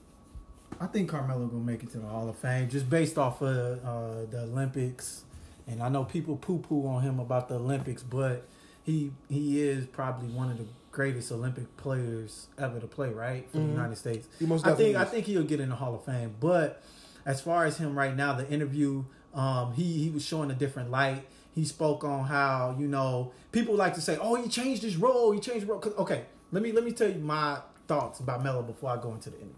I 0.80 0.86
think 0.86 1.08
Carmelo 1.08 1.46
gonna 1.46 1.62
make 1.62 1.82
it 1.82 1.92
to 1.92 1.98
the 1.98 2.06
Hall 2.06 2.28
of 2.28 2.36
Fame 2.36 2.68
just 2.68 2.90
based 2.90 3.18
off 3.18 3.40
of 3.42 3.84
uh, 3.84 4.30
the 4.30 4.42
Olympics, 4.42 5.24
and 5.66 5.82
I 5.82 5.88
know 5.88 6.04
people 6.04 6.36
poo 6.36 6.58
poo 6.58 6.86
on 6.86 7.02
him 7.02 7.20
about 7.20 7.48
the 7.48 7.56
Olympics, 7.56 8.02
but 8.02 8.46
he 8.84 9.12
he 9.28 9.60
is 9.60 9.86
probably 9.86 10.28
one 10.28 10.50
of 10.50 10.58
the 10.58 10.66
greatest 10.94 11.32
Olympic 11.32 11.76
players 11.76 12.46
ever 12.56 12.78
to 12.80 12.86
play, 12.86 13.10
right, 13.10 13.50
for 13.50 13.58
the 13.58 13.64
United 13.72 13.96
States. 13.96 14.28
I 14.64 14.70
think 14.76 14.94
definitely 14.94 14.96
I 14.96 15.04
think 15.04 15.26
he'll 15.26 15.42
get 15.42 15.60
in 15.60 15.68
the 15.68 15.74
Hall 15.74 15.94
of 15.94 16.04
Fame, 16.04 16.34
but 16.40 16.82
as 17.26 17.40
far 17.40 17.66
as 17.66 17.76
him 17.78 17.98
right 17.98 18.16
now, 18.16 18.32
the 18.34 18.48
interview, 18.48 19.04
um, 19.34 19.74
he 19.74 19.98
he 20.04 20.10
was 20.10 20.24
showing 20.24 20.50
a 20.50 20.54
different 20.54 20.90
light. 20.90 21.26
He 21.54 21.64
spoke 21.64 22.04
on 22.04 22.24
how 22.24 22.76
you 22.78 22.86
know 22.86 23.32
people 23.52 23.74
like 23.74 23.94
to 23.94 24.00
say, 24.00 24.16
"Oh, 24.20 24.36
he 24.36 24.48
changed 24.48 24.82
his 24.82 24.96
role. 24.96 25.32
He 25.32 25.40
changed 25.40 25.66
role." 25.66 25.82
okay, 25.98 26.24
let 26.52 26.62
me 26.62 26.72
let 26.72 26.84
me 26.84 26.92
tell 26.92 27.10
you 27.10 27.18
my 27.18 27.58
thoughts 27.88 28.20
about 28.20 28.42
Melo 28.42 28.62
before 28.62 28.90
I 28.90 28.96
go 28.96 29.12
into 29.12 29.30
the 29.30 29.36
interview. 29.36 29.54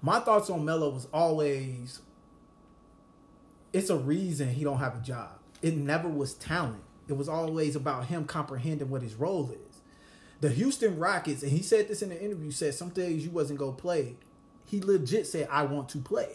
My 0.00 0.20
thoughts 0.20 0.50
on 0.50 0.64
Melo 0.64 0.88
was 0.90 1.06
always, 1.12 2.00
it's 3.72 3.88
a 3.90 3.96
reason 3.96 4.48
he 4.48 4.64
don't 4.64 4.78
have 4.78 4.96
a 4.96 5.00
job. 5.00 5.38
It 5.60 5.76
never 5.76 6.08
was 6.08 6.34
talent. 6.34 6.82
It 7.08 7.16
was 7.16 7.28
always 7.28 7.76
about 7.76 8.06
him 8.06 8.24
comprehending 8.24 8.90
what 8.90 9.02
his 9.02 9.14
role 9.14 9.50
is. 9.50 9.61
The 10.42 10.50
Houston 10.50 10.98
Rockets, 10.98 11.44
and 11.44 11.52
he 11.52 11.62
said 11.62 11.86
this 11.86 12.02
in 12.02 12.08
the 12.08 12.20
interview, 12.20 12.50
said 12.50 12.74
some 12.74 12.88
days 12.88 13.24
you 13.24 13.30
wasn't 13.30 13.60
gonna 13.60 13.72
play. 13.72 14.16
He 14.66 14.80
legit 14.80 15.26
said, 15.26 15.46
"I 15.48 15.62
want 15.62 15.88
to 15.90 15.98
play." 15.98 16.30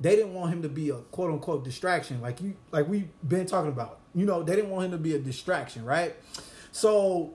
They 0.00 0.16
didn't 0.16 0.34
want 0.34 0.52
him 0.52 0.62
to 0.62 0.68
be 0.68 0.90
a 0.90 0.96
quote 0.96 1.30
unquote 1.30 1.62
distraction, 1.62 2.20
like 2.20 2.40
you, 2.40 2.54
like 2.72 2.88
we've 2.88 3.08
been 3.26 3.46
talking 3.46 3.70
about. 3.70 4.00
You 4.16 4.26
know, 4.26 4.42
they 4.42 4.56
didn't 4.56 4.70
want 4.70 4.86
him 4.86 4.90
to 4.90 4.98
be 4.98 5.14
a 5.14 5.18
distraction, 5.20 5.84
right? 5.84 6.16
So, 6.72 7.34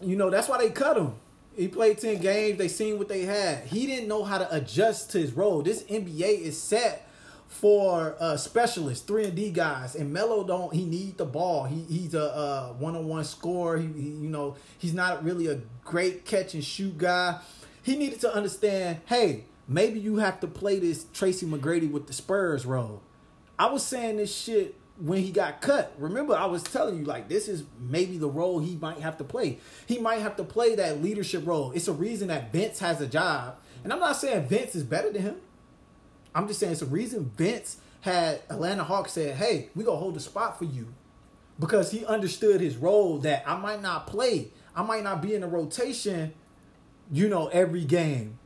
you 0.00 0.14
know, 0.14 0.30
that's 0.30 0.48
why 0.48 0.58
they 0.58 0.70
cut 0.70 0.96
him. 0.96 1.14
He 1.56 1.66
played 1.66 1.98
10 1.98 2.20
games. 2.20 2.58
They 2.58 2.68
seen 2.68 2.96
what 2.96 3.08
they 3.08 3.22
had. 3.22 3.66
He 3.66 3.86
didn't 3.86 4.06
know 4.08 4.22
how 4.22 4.38
to 4.38 4.54
adjust 4.54 5.10
to 5.12 5.18
his 5.18 5.32
role. 5.32 5.60
This 5.60 5.82
NBA 5.84 6.40
is 6.40 6.56
set 6.56 7.05
for 7.48 8.16
uh, 8.20 8.36
specialists, 8.36 9.04
3 9.04 9.26
and 9.26 9.34
D 9.34 9.50
guys. 9.50 9.94
And 9.94 10.12
Melo 10.12 10.44
don't 10.44 10.74
he 10.74 10.84
need 10.84 11.18
the 11.18 11.24
ball. 11.24 11.64
He 11.64 11.82
he's 11.82 12.14
a 12.14 12.34
uh, 12.34 12.72
one-on-one 12.74 13.24
scorer. 13.24 13.78
He, 13.78 13.86
he 13.86 14.08
you 14.08 14.28
know, 14.28 14.56
he's 14.78 14.94
not 14.94 15.24
really 15.24 15.46
a 15.46 15.60
great 15.84 16.24
catch 16.24 16.54
and 16.54 16.64
shoot 16.64 16.98
guy. 16.98 17.40
He 17.82 17.96
needed 17.96 18.20
to 18.22 18.34
understand, 18.34 18.98
hey, 19.06 19.44
maybe 19.68 20.00
you 20.00 20.16
have 20.16 20.40
to 20.40 20.48
play 20.48 20.78
this 20.78 21.06
Tracy 21.12 21.46
McGrady 21.46 21.90
with 21.90 22.08
the 22.08 22.12
Spurs 22.12 22.66
role. 22.66 23.02
I 23.58 23.66
was 23.66 23.84
saying 23.84 24.16
this 24.16 24.34
shit 24.34 24.74
when 24.98 25.22
he 25.22 25.30
got 25.30 25.60
cut. 25.60 25.92
Remember, 25.98 26.34
I 26.34 26.46
was 26.46 26.62
telling 26.62 26.98
you 26.98 27.04
like 27.04 27.28
this 27.28 27.48
is 27.48 27.64
maybe 27.78 28.18
the 28.18 28.28
role 28.28 28.58
he 28.58 28.76
might 28.76 28.98
have 28.98 29.18
to 29.18 29.24
play. 29.24 29.58
He 29.86 29.98
might 29.98 30.20
have 30.20 30.36
to 30.36 30.44
play 30.44 30.74
that 30.74 31.02
leadership 31.02 31.46
role. 31.46 31.72
It's 31.72 31.88
a 31.88 31.92
reason 31.92 32.28
that 32.28 32.52
Vince 32.52 32.78
has 32.80 33.00
a 33.00 33.06
job, 33.06 33.56
and 33.84 33.92
I'm 33.92 34.00
not 34.00 34.16
saying 34.16 34.46
Vince 34.48 34.74
is 34.74 34.82
better 34.82 35.10
than 35.10 35.22
him. 35.22 35.36
I'm 36.36 36.46
just 36.46 36.60
saying 36.60 36.72
it's 36.72 36.82
a 36.82 36.86
reason 36.86 37.32
Vince 37.34 37.78
had 38.02 38.42
Atlanta 38.50 38.84
Hawks 38.84 39.12
said, 39.12 39.36
"Hey, 39.36 39.70
we 39.74 39.82
gonna 39.82 39.96
hold 39.96 40.14
the 40.14 40.20
spot 40.20 40.58
for 40.58 40.66
you," 40.66 40.88
because 41.58 41.90
he 41.90 42.04
understood 42.04 42.60
his 42.60 42.76
role. 42.76 43.18
That 43.18 43.42
I 43.46 43.56
might 43.56 43.80
not 43.80 44.06
play, 44.06 44.48
I 44.76 44.82
might 44.82 45.02
not 45.02 45.22
be 45.22 45.34
in 45.34 45.40
the 45.40 45.48
rotation, 45.48 46.34
you 47.10 47.30
know, 47.30 47.48
every 47.48 47.84
game. 47.84 48.38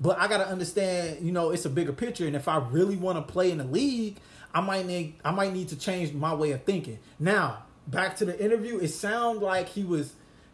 But 0.00 0.18
I 0.20 0.28
gotta 0.28 0.46
understand, 0.46 1.18
you 1.26 1.32
know, 1.32 1.50
it's 1.50 1.64
a 1.64 1.70
bigger 1.70 1.92
picture, 1.92 2.26
and 2.26 2.36
if 2.36 2.46
I 2.46 2.58
really 2.58 2.96
want 2.96 3.18
to 3.18 3.32
play 3.32 3.50
in 3.50 3.58
the 3.58 3.64
league, 3.64 4.18
I 4.54 4.60
might 4.60 4.86
need 4.86 5.14
I 5.24 5.32
might 5.32 5.52
need 5.52 5.68
to 5.70 5.76
change 5.76 6.14
my 6.14 6.32
way 6.32 6.52
of 6.52 6.62
thinking. 6.62 7.00
Now, 7.18 7.64
back 7.88 8.16
to 8.18 8.24
the 8.24 8.40
interview, 8.42 8.78
it 8.78 8.88
sounded 8.88 9.42
like 9.42 9.68
he 9.68 9.82
was 9.82 10.12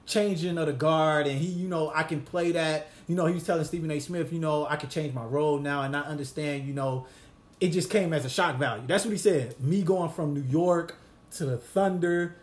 changing 0.08 0.58
of 0.58 0.66
the 0.66 0.72
guard, 0.72 1.26
and 1.26 1.38
he, 1.38 1.46
you 1.46 1.68
know, 1.68 1.92
I 1.94 2.02
can 2.02 2.22
play 2.22 2.52
that. 2.52 2.88
You 3.06 3.14
know, 3.14 3.26
he 3.26 3.34
was 3.34 3.44
telling 3.44 3.64
Stephen 3.64 3.90
A. 3.90 4.00
Smith, 4.00 4.32
you 4.32 4.38
know, 4.40 4.66
I 4.66 4.76
can 4.76 4.88
change 4.88 5.14
my 5.14 5.24
role 5.24 5.58
now, 5.58 5.82
and 5.82 5.94
I 5.96 6.00
understand, 6.00 6.66
you 6.66 6.74
know, 6.74 7.06
it 7.60 7.68
just 7.70 7.90
came 7.90 8.12
as 8.12 8.24
a 8.24 8.28
shock 8.28 8.56
value. 8.56 8.82
That's 8.86 9.04
what 9.04 9.12
he 9.12 9.18
said. 9.18 9.60
Me 9.60 9.82
going 9.82 10.10
from 10.10 10.34
New 10.34 10.42
York 10.42 10.96
to 11.32 11.44
the 11.44 11.56
Thunder, 11.58 12.36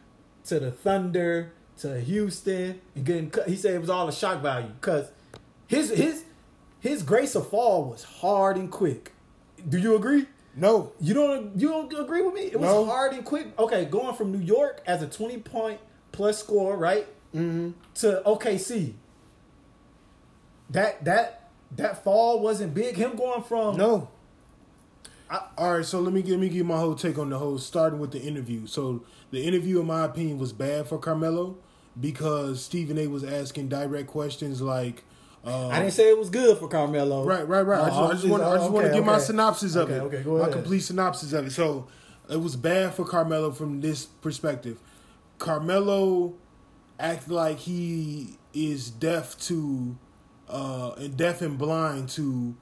to 0.46 0.60
the 0.60 0.72
Thunder, 0.72 1.52
to 1.80 2.00
Houston, 2.00 2.80
and 2.96 3.06
getting 3.06 3.30
cut. 3.30 3.48
He 3.50 3.56
said 3.56 3.74
it 3.74 3.82
was 3.82 3.90
all 3.90 4.08
a 4.08 4.14
shock 4.14 4.42
value 4.42 4.70
because 4.80 5.10
his 5.68 5.90
his 5.90 6.24
his 6.80 7.02
grace 7.04 7.36
of 7.36 7.50
fall 7.50 7.86
was 7.86 8.04
hard 8.04 8.58
and 8.58 8.70
quick. 8.72 9.12
Do 9.68 9.78
you 9.80 9.96
agree? 9.96 10.28
No, 10.58 10.92
You 11.02 11.14
don't 11.14 11.60
you 11.60 11.68
don't 11.68 11.94
agree 12.00 12.22
with 12.22 12.34
me? 12.34 12.42
It 12.44 12.60
was 12.60 12.70
No. 12.70 12.86
hard 12.86 13.12
and 13.14 13.26
quick. 13.26 13.48
Okay, 13.60 13.86
going 13.86 14.16
from 14.16 14.32
New 14.32 14.40
York 14.40 14.82
as 14.86 15.02
a 15.02 15.08
twenty 15.08 15.38
point 15.38 15.80
plus 16.14 16.40
score, 16.40 16.78
right, 16.78 17.06
mm-hmm. 17.36 17.72
to 17.96 18.22
OKC. 18.26 18.94
That 20.70 21.04
that 21.06 21.50
that 21.76 22.04
fall 22.04 22.40
wasn't 22.40 22.74
big. 22.74 22.96
Him 22.96 23.16
going 23.16 23.44
from 23.44 23.78
no. 23.78 24.10
All 25.58 25.78
right, 25.78 25.86
so 25.86 26.00
let 26.00 26.14
me 26.14 26.22
give 26.22 26.32
let 26.32 26.40
me 26.40 26.50
give 26.50 26.66
my 26.66 26.78
whole 26.78 26.96
take 26.96 27.18
on 27.18 27.30
the 27.30 27.40
whole 27.40 27.58
starting 27.58 28.00
with 28.00 28.12
the 28.12 28.22
interview. 28.22 28.68
So 28.68 29.04
the 29.32 29.44
interview, 29.44 29.80
in 29.80 29.88
my 29.88 30.06
opinion, 30.06 30.38
was 30.38 30.54
bad 30.54 30.88
for 30.88 30.98
Carmelo 31.00 31.58
because 32.00 32.64
Stephen 32.64 32.98
A. 32.98 33.08
was 33.08 33.24
asking 33.24 33.70
direct 33.70 34.08
questions 34.08 34.62
like, 34.62 35.04
uh, 35.44 35.70
I 35.70 35.80
didn't 35.80 35.94
say 35.94 36.10
it 36.10 36.18
was 36.18 36.30
good 36.30 36.58
for 36.58 36.68
Carmelo. 36.68 37.24
Right, 37.24 37.48
right, 37.48 37.62
right. 37.62 37.82
I 37.82 37.88
just, 37.88 38.00
I 38.00 38.12
just 38.12 38.28
want, 38.28 38.44
I 38.44 38.56
just 38.56 38.72
want 38.72 38.86
to 38.86 38.90
okay, 38.90 38.98
give 38.98 39.06
my 39.06 39.16
okay. 39.16 39.24
synopsis 39.24 39.76
of 39.76 39.90
Okay, 39.90 39.96
it. 39.96 40.02
okay, 40.02 40.24
go 40.24 40.36
ahead. 40.36 40.50
my 40.50 40.54
complete 40.54 40.82
synopsis 40.82 41.34
of 41.34 41.48
it. 41.48 41.52
So 41.52 41.88
it 42.30 42.42
was 42.42 42.56
bad 42.56 42.94
for 42.94 43.06
Carmelo 43.06 43.52
from 43.52 43.82
this 43.82 44.06
perspective. 44.06 44.80
Carmelo 45.40 46.36
acted 47.00 47.32
like 47.32 47.60
he 47.60 48.38
is 48.54 48.90
deaf 48.90 49.38
to, 49.40 49.98
uh, 50.50 50.92
and 50.98 51.18
deaf 51.18 51.42
and 51.42 51.58
blind 51.58 52.10
to 52.10 52.56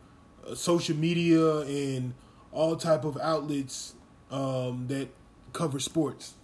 uh, 0.47 0.55
social 0.55 0.95
media 0.95 1.59
and 1.61 2.13
all 2.51 2.75
type 2.75 3.03
of 3.03 3.17
outlets 3.17 3.95
um, 4.31 4.87
that 4.87 5.09
cover 5.53 5.79
sports 5.79 6.35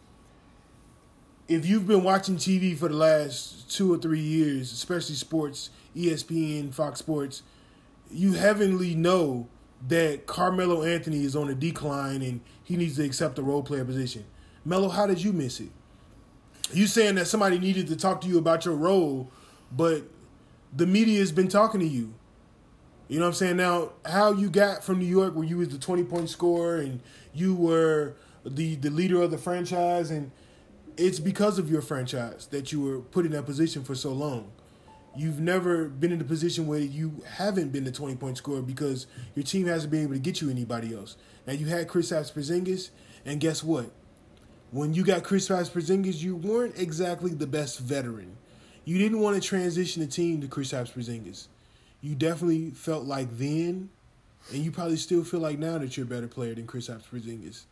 if 1.50 1.66
you've 1.66 1.88
been 1.88 2.04
watching 2.04 2.36
TV 2.36 2.78
for 2.78 2.88
the 2.88 2.96
last 2.96 3.72
two 3.72 3.92
or 3.92 3.98
three 3.98 4.20
years, 4.20 4.72
especially 4.72 5.16
sports, 5.16 5.72
ESPN, 5.96 6.72
Fox 6.72 7.00
Sports, 7.00 7.42
you 8.12 8.34
heavenly 8.34 8.94
know 8.94 9.48
that 9.88 10.28
Carmelo 10.28 10.84
Anthony 10.84 11.24
is 11.24 11.36
on 11.36 11.50
a 11.50 11.56
decline 11.56 12.22
and 12.22 12.42
he 12.64 12.78
needs 12.78 12.98
to 12.98 13.04
accept 13.04 13.40
a 13.40 13.42
role 13.42 13.64
player 13.64 13.84
position. 13.84 14.26
Melo, 14.64 14.90
how 14.90 15.08
did 15.08 15.24
you 15.24 15.34
miss 15.34 15.60
it? 15.60 15.72
You 16.74 16.88
saying 16.88 17.16
that 17.16 17.28
somebody 17.28 17.60
needed 17.60 17.88
to 17.88 17.96
talk 17.96 18.22
to 18.22 18.28
you 18.28 18.38
about 18.38 18.66
your 18.66 18.76
role, 18.76 19.32
but 19.72 20.04
the 20.76 20.86
media 20.86 21.20
has 21.20 21.32
been 21.32 21.48
talking 21.48 21.80
to 21.80 21.88
you. 21.88 22.14
You 23.08 23.18
know 23.18 23.26
what 23.26 23.30
I'm 23.30 23.36
saying? 23.36 23.58
Now, 23.58 23.94
how 24.06 24.34
you 24.34 24.50
got 24.50 24.84
from 24.84 25.00
New 25.00 25.06
York 25.06 25.36
where 25.36 25.46
you 25.46 25.58
was 25.58 25.70
the 25.70 25.80
20 25.80 26.04
point 26.04 26.30
scorer 26.30 26.78
and 26.78 27.02
you 27.34 27.56
were 27.56 28.16
the 28.46 28.76
the 28.76 28.90
leader 28.90 29.22
of 29.22 29.32
the 29.32 29.38
franchise 29.38 30.12
and 30.12 30.32
it's 30.96 31.20
because 31.20 31.58
of 31.58 31.72
your 31.72 31.82
franchise 31.82 32.48
that 32.48 32.72
you 32.72 32.82
were 32.82 33.00
put 33.00 33.26
in 33.26 33.32
that 33.32 33.46
position 33.46 33.84
for 33.84 33.96
so 33.96 34.12
long. 34.12 34.52
You've 35.16 35.40
never 35.40 35.86
been 35.86 36.12
in 36.12 36.22
a 36.22 36.26
position 36.26 36.68
where 36.68 36.80
you 36.80 37.24
haven't 37.38 37.72
been 37.72 37.84
the 37.84 37.92
20 37.92 38.16
point 38.16 38.38
scorer 38.38 38.62
because 38.62 39.08
your 39.34 39.44
team 39.44 39.66
hasn't 39.66 39.92
been 39.92 40.04
able 40.04 40.14
to 40.14 40.20
get 40.20 40.40
you 40.40 40.50
anybody 40.50 40.94
else. 40.94 41.18
Now 41.48 41.54
you 41.54 41.66
had 41.66 41.88
Chris 41.88 42.12
Porzingis, 42.12 42.90
and 43.26 43.40
guess 43.40 43.64
what? 43.64 43.92
When 44.72 44.94
you 44.94 45.04
got 45.04 45.24
Chris 45.24 45.48
Porzingis, 45.50 46.22
you 46.22 46.36
weren't 46.36 46.78
exactly 46.78 47.32
the 47.32 47.48
best 47.48 47.80
veteran. 47.80 48.36
You 48.86 48.98
didn't 48.98 49.20
want 49.20 49.42
to 49.42 49.48
transition 49.48 50.02
the 50.02 50.08
team 50.08 50.42
to 50.42 50.48
Chris 50.48 50.72
Porzingis. 50.72 51.48
You 52.02 52.16
definitely 52.16 52.72
felt 52.72 53.06
like 53.06 53.38
then, 53.38 53.90
and 54.54 54.64
you 54.64 54.72
probably 54.72 54.98
still 54.98 55.24
feel 55.24 55.40
like 55.40 55.60
now 55.60 55.78
that 55.80 55.98
you're 55.98 56.06
a 56.06 56.10
better 56.10 56.28
player 56.28 56.54
than 56.56 56.68
Chris 56.68 56.88
Porzingis. 56.88 57.64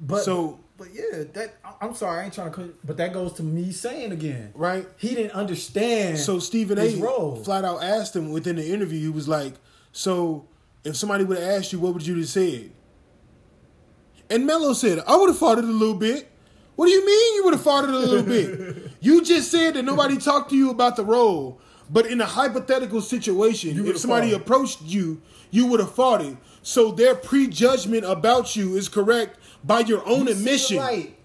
But 0.00 0.24
So- 0.24 0.58
but 0.78 0.88
yeah, 0.94 1.24
that 1.34 1.54
I'm 1.80 1.94
sorry, 1.94 2.20
I 2.20 2.24
ain't 2.24 2.32
trying 2.32 2.50
to. 2.50 2.56
cut- 2.56 2.86
But 2.86 2.96
that 2.96 3.12
goes 3.12 3.34
to 3.34 3.42
me 3.42 3.70
saying 3.70 4.10
again, 4.12 4.50
Right. 4.54 4.88
He 4.96 5.14
didn't 5.14 5.32
understand. 5.32 6.18
So 6.18 6.38
Stephen 6.38 6.78
A. 6.78 6.94
role. 6.96 7.36
flat 7.44 7.64
out 7.64 7.82
asked 7.82 8.16
him 8.16 8.30
within 8.30 8.56
the 8.56 8.66
interview. 8.66 8.98
He 9.00 9.08
was 9.10 9.28
like, 9.28 9.54
"So 9.92 10.46
if 10.84 10.96
somebody 10.96 11.24
would 11.24 11.36
have 11.38 11.46
asked 11.46 11.72
you, 11.72 11.80
what 11.80 11.92
would 11.94 12.06
you 12.06 12.16
have 12.16 12.28
said?" 12.28 12.70
And 14.32 14.46
Melo 14.46 14.72
said, 14.72 15.02
"I 15.06 15.16
would 15.16 15.28
have 15.28 15.38
fought 15.38 15.58
it 15.58 15.64
a 15.64 15.68
little 15.68 15.94
bit." 15.94 16.28
What 16.74 16.86
do 16.86 16.92
you 16.92 17.04
mean 17.04 17.34
you 17.36 17.44
would 17.44 17.54
have 17.54 17.62
fought 17.62 17.84
it 17.84 17.90
a 17.90 17.98
little 17.98 18.22
bit? 18.22 18.90
You 19.02 19.22
just 19.22 19.50
said 19.50 19.74
that 19.74 19.82
nobody 19.84 20.16
talked 20.16 20.50
to 20.50 20.56
you 20.56 20.70
about 20.70 20.94
the 20.96 21.04
role, 21.04 21.60
but 21.90 22.06
in 22.06 22.20
a 22.20 22.24
hypothetical 22.24 23.00
situation, 23.00 23.84
if 23.86 23.98
somebody 23.98 24.30
it. 24.30 24.34
approached 24.34 24.80
you, 24.82 25.20
you 25.50 25.66
would 25.66 25.80
have 25.80 25.92
fought 25.92 26.22
it. 26.22 26.36
So 26.62 26.92
their 26.92 27.16
prejudgment 27.16 28.04
about 28.04 28.54
you 28.54 28.76
is 28.76 28.88
correct 28.88 29.38
by 29.64 29.80
your 29.80 30.06
own 30.08 30.26
You 30.26 30.32
admission. 30.32 30.76
light. 30.76 31.16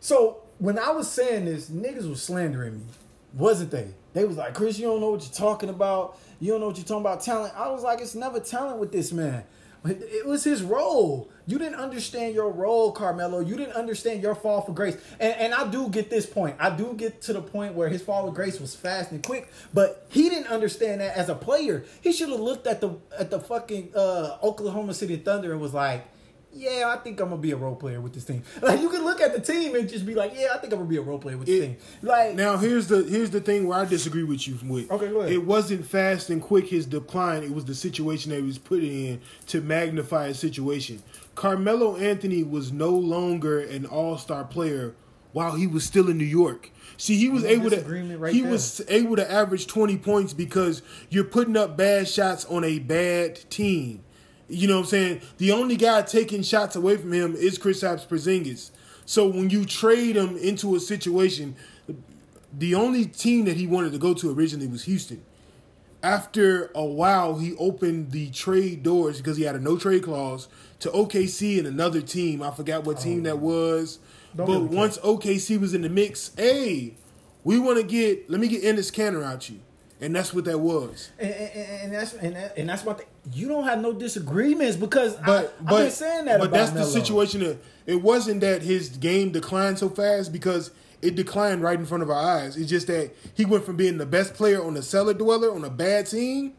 So 0.00 0.42
when 0.58 0.78
I 0.78 0.90
was 0.90 1.10
saying 1.10 1.46
this, 1.46 1.70
niggas 1.70 2.08
was 2.08 2.22
slandering 2.22 2.80
me, 2.80 2.84
wasn't 3.32 3.70
they? 3.70 3.88
They 4.12 4.24
was 4.26 4.36
like, 4.36 4.52
Chris, 4.52 4.78
you 4.78 4.86
don't 4.86 5.00
know 5.00 5.10
what 5.10 5.22
you're 5.22 5.32
talking 5.32 5.70
about. 5.70 6.18
You 6.38 6.52
don't 6.52 6.60
know 6.60 6.66
what 6.66 6.76
you're 6.76 6.84
talking 6.84 7.00
about 7.00 7.22
talent. 7.22 7.54
I 7.56 7.70
was 7.70 7.82
like, 7.82 8.00
it's 8.02 8.14
never 8.14 8.40
talent 8.40 8.78
with 8.78 8.92
this 8.92 9.10
man. 9.10 9.44
It 9.84 10.26
was 10.26 10.44
his 10.44 10.62
role. 10.62 11.28
You 11.46 11.58
didn't 11.58 11.80
understand 11.80 12.36
your 12.36 12.50
role, 12.52 12.92
Carmelo. 12.92 13.40
You 13.40 13.56
didn't 13.56 13.74
understand 13.74 14.22
your 14.22 14.36
fall 14.36 14.60
for 14.60 14.72
grace. 14.72 14.96
And, 15.18 15.34
and 15.34 15.54
I 15.54 15.68
do 15.68 15.88
get 15.88 16.08
this 16.08 16.24
point. 16.24 16.54
I 16.60 16.70
do 16.70 16.94
get 16.94 17.20
to 17.22 17.32
the 17.32 17.42
point 17.42 17.74
where 17.74 17.88
his 17.88 18.00
fall 18.00 18.28
of 18.28 18.34
grace 18.34 18.60
was 18.60 18.76
fast 18.76 19.10
and 19.10 19.24
quick, 19.24 19.50
but 19.74 20.06
he 20.08 20.28
didn't 20.28 20.46
understand 20.48 21.00
that 21.00 21.16
as 21.16 21.28
a 21.28 21.34
player. 21.34 21.84
He 22.00 22.12
should 22.12 22.28
have 22.28 22.38
looked 22.38 22.68
at 22.68 22.80
the 22.80 22.90
at 23.18 23.30
the 23.30 23.40
fucking 23.40 23.90
uh, 23.96 24.38
Oklahoma 24.42 24.94
City 24.94 25.16
Thunder 25.16 25.50
and 25.50 25.60
was 25.60 25.74
like, 25.74 26.04
yeah, 26.54 26.92
I 26.94 26.96
think 27.02 27.20
I'm 27.20 27.30
gonna 27.30 27.40
be 27.40 27.50
a 27.52 27.56
role 27.56 27.74
player 27.76 28.00
with 28.00 28.12
this 28.14 28.24
team. 28.24 28.42
Like 28.60 28.80
you 28.80 28.88
can 28.90 29.04
look 29.04 29.20
at 29.20 29.32
the 29.34 29.40
team 29.40 29.74
and 29.74 29.88
just 29.88 30.04
be 30.06 30.14
like, 30.14 30.32
yeah, 30.34 30.48
I 30.54 30.58
think 30.58 30.72
I'm 30.72 30.78
gonna 30.80 30.88
be 30.90 30.96
a 30.98 31.02
role 31.02 31.18
player 31.18 31.36
with 31.36 31.46
this 31.46 31.56
It- 31.62 31.66
team. 31.66 31.76
Like 32.02 32.34
Now 32.34 32.56
here's 32.56 32.86
the 32.88 33.02
here's 33.04 33.30
the 33.30 33.40
thing 33.40 33.66
where 33.66 33.78
I 33.78 33.84
disagree 33.84 34.22
with 34.24 34.46
you 34.46 34.58
with. 34.66 34.90
Okay, 34.90 35.08
go 35.08 35.20
ahead. 35.20 35.32
It 35.32 35.44
wasn't 35.46 35.86
fast 35.86 36.30
and 36.30 36.42
quick 36.42 36.68
his 36.68 36.86
decline. 36.86 37.42
It 37.42 37.54
was 37.54 37.64
the 37.64 37.74
situation 37.74 38.30
that 38.30 38.36
he 38.36 38.42
was 38.42 38.58
put 38.58 38.82
in 38.82 39.20
to 39.48 39.60
magnify 39.60 40.28
his 40.28 40.38
situation. 40.38 41.02
Carmelo 41.34 41.96
Anthony 41.96 42.42
was 42.42 42.72
no 42.72 42.90
longer 42.90 43.58
an 43.60 43.86
all 43.86 44.18
star 44.18 44.44
player 44.44 44.94
while 45.32 45.52
he 45.52 45.66
was 45.66 45.84
still 45.84 46.10
in 46.10 46.18
New 46.18 46.24
York. 46.24 46.70
See, 46.98 47.16
he 47.16 47.28
was 47.30 47.42
able 47.44 47.70
to 47.70 47.80
right 48.18 48.34
he 48.34 48.42
there. 48.42 48.50
was 48.50 48.82
able 48.88 49.16
to 49.16 49.28
average 49.30 49.66
twenty 49.66 49.96
points 49.96 50.34
because 50.34 50.82
you're 51.08 51.24
putting 51.24 51.56
up 51.56 51.76
bad 51.76 52.06
shots 52.06 52.44
on 52.44 52.62
a 52.64 52.78
bad 52.78 53.36
team. 53.50 54.04
You 54.52 54.68
know 54.68 54.76
what 54.76 54.84
I'm 54.84 54.90
saying? 54.90 55.20
The 55.38 55.52
only 55.52 55.76
guy 55.76 56.02
taking 56.02 56.42
shots 56.42 56.76
away 56.76 56.96
from 56.98 57.12
him 57.12 57.34
is 57.34 57.56
Chris 57.56 57.82
Kristaps 57.82 58.06
Porzingis. 58.06 58.70
So 59.06 59.26
when 59.26 59.50
you 59.50 59.64
trade 59.64 60.16
him 60.16 60.36
into 60.36 60.76
a 60.76 60.80
situation, 60.80 61.56
the 62.52 62.74
only 62.74 63.06
team 63.06 63.46
that 63.46 63.56
he 63.56 63.66
wanted 63.66 63.92
to 63.92 63.98
go 63.98 64.12
to 64.14 64.30
originally 64.30 64.68
was 64.68 64.84
Houston. 64.84 65.24
After 66.02 66.70
a 66.74 66.84
while, 66.84 67.38
he 67.38 67.54
opened 67.56 68.10
the 68.10 68.30
trade 68.30 68.82
doors 68.82 69.18
because 69.18 69.36
he 69.36 69.44
had 69.44 69.54
a 69.54 69.60
no 69.60 69.78
trade 69.78 70.02
clause 70.02 70.48
to 70.80 70.90
OKC 70.90 71.58
and 71.58 71.66
another 71.66 72.02
team. 72.02 72.42
I 72.42 72.50
forgot 72.50 72.84
what 72.84 73.00
team 73.00 73.22
that 73.22 73.38
was. 73.38 74.00
But 74.34 74.48
really 74.48 74.68
care. 74.68 74.76
once 74.76 74.98
OKC 74.98 75.60
was 75.60 75.74
in 75.74 75.82
the 75.82 75.88
mix, 75.88 76.32
hey, 76.36 76.94
we 77.44 77.58
want 77.58 77.78
to 77.78 77.84
get 77.84 78.28
let 78.28 78.40
me 78.40 78.48
get 78.48 78.62
Enes 78.62 78.92
Kanter 78.92 79.24
out 79.24 79.48
you, 79.48 79.60
and 80.00 80.14
that's 80.14 80.34
what 80.34 80.44
that 80.44 80.58
was. 80.58 81.10
and, 81.18 81.32
and, 81.32 81.54
and 81.54 81.94
that's 81.94 82.12
and, 82.14 82.36
that, 82.36 82.58
and 82.58 82.68
that's 82.68 82.84
what 82.84 82.98
the, 82.98 83.04
you 83.32 83.48
don't 83.48 83.64
have 83.64 83.80
no 83.80 83.92
disagreements 83.92 84.76
because 84.76 85.14
But 85.16 85.54
I, 85.60 85.62
but 85.62 85.74
I've 85.74 85.80
been 85.84 85.90
saying 85.90 86.24
that. 86.26 86.40
but 86.40 86.50
that's 86.50 86.72
Melo. 86.72 86.84
the 86.86 86.90
situation. 86.90 87.40
That, 87.40 87.58
it 87.86 88.02
wasn't 88.02 88.40
that 88.40 88.62
his 88.62 88.88
game 88.90 89.30
declined 89.30 89.78
so 89.78 89.88
fast 89.88 90.32
because 90.32 90.70
it 91.00 91.14
declined 91.14 91.62
right 91.62 91.78
in 91.78 91.86
front 91.86 92.02
of 92.02 92.10
our 92.10 92.20
eyes. 92.20 92.56
It's 92.56 92.70
just 92.70 92.86
that 92.88 93.12
he 93.34 93.44
went 93.44 93.64
from 93.64 93.76
being 93.76 93.98
the 93.98 94.06
best 94.06 94.34
player 94.34 94.62
on 94.62 94.74
the 94.74 94.82
cellar 94.82 95.14
dweller 95.14 95.52
on 95.54 95.64
a 95.64 95.70
bad 95.70 96.06
team 96.06 96.54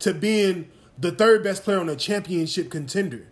to 0.00 0.14
being 0.14 0.70
the 0.98 1.10
third 1.12 1.42
best 1.42 1.62
player 1.62 1.78
on 1.78 1.88
a 1.88 1.96
championship 1.96 2.70
contender. 2.70 3.26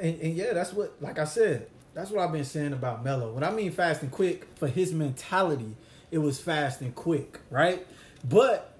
And, 0.00 0.20
and 0.20 0.34
yeah, 0.34 0.52
that's 0.52 0.72
what, 0.72 0.94
like 1.00 1.18
I 1.18 1.24
said, 1.24 1.68
that's 1.94 2.10
what 2.10 2.22
I've 2.22 2.32
been 2.32 2.44
saying 2.44 2.72
about 2.72 3.04
Melo. 3.04 3.32
When 3.32 3.44
I 3.44 3.50
mean 3.50 3.70
fast 3.70 4.02
and 4.02 4.10
quick, 4.10 4.46
for 4.56 4.66
his 4.66 4.92
mentality, 4.92 5.76
it 6.10 6.18
was 6.18 6.40
fast 6.40 6.80
and 6.80 6.94
quick, 6.94 7.40
right? 7.50 7.86
But 8.28 8.76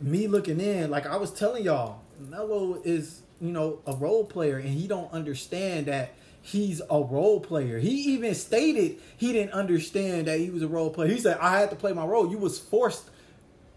me 0.00 0.26
looking 0.28 0.60
in, 0.60 0.90
like 0.90 1.06
I 1.06 1.16
was 1.16 1.30
telling 1.32 1.64
y'all, 1.64 2.00
Melo 2.20 2.80
is, 2.84 3.22
you 3.40 3.52
know, 3.52 3.80
a 3.86 3.94
role 3.94 4.24
player, 4.24 4.58
and 4.58 4.68
he 4.68 4.86
don't 4.86 5.12
understand 5.12 5.86
that 5.86 6.14
he's 6.42 6.80
a 6.90 7.00
role 7.00 7.40
player. 7.40 7.78
He 7.78 7.90
even 8.14 8.34
stated 8.34 8.98
he 9.16 9.32
didn't 9.32 9.52
understand 9.52 10.28
that 10.28 10.38
he 10.38 10.50
was 10.50 10.62
a 10.62 10.68
role 10.68 10.90
player. 10.90 11.08
He 11.08 11.20
said, 11.20 11.38
"I 11.38 11.58
had 11.58 11.70
to 11.70 11.76
play 11.76 11.92
my 11.92 12.04
role. 12.04 12.30
You 12.30 12.38
was 12.38 12.58
forced 12.58 13.10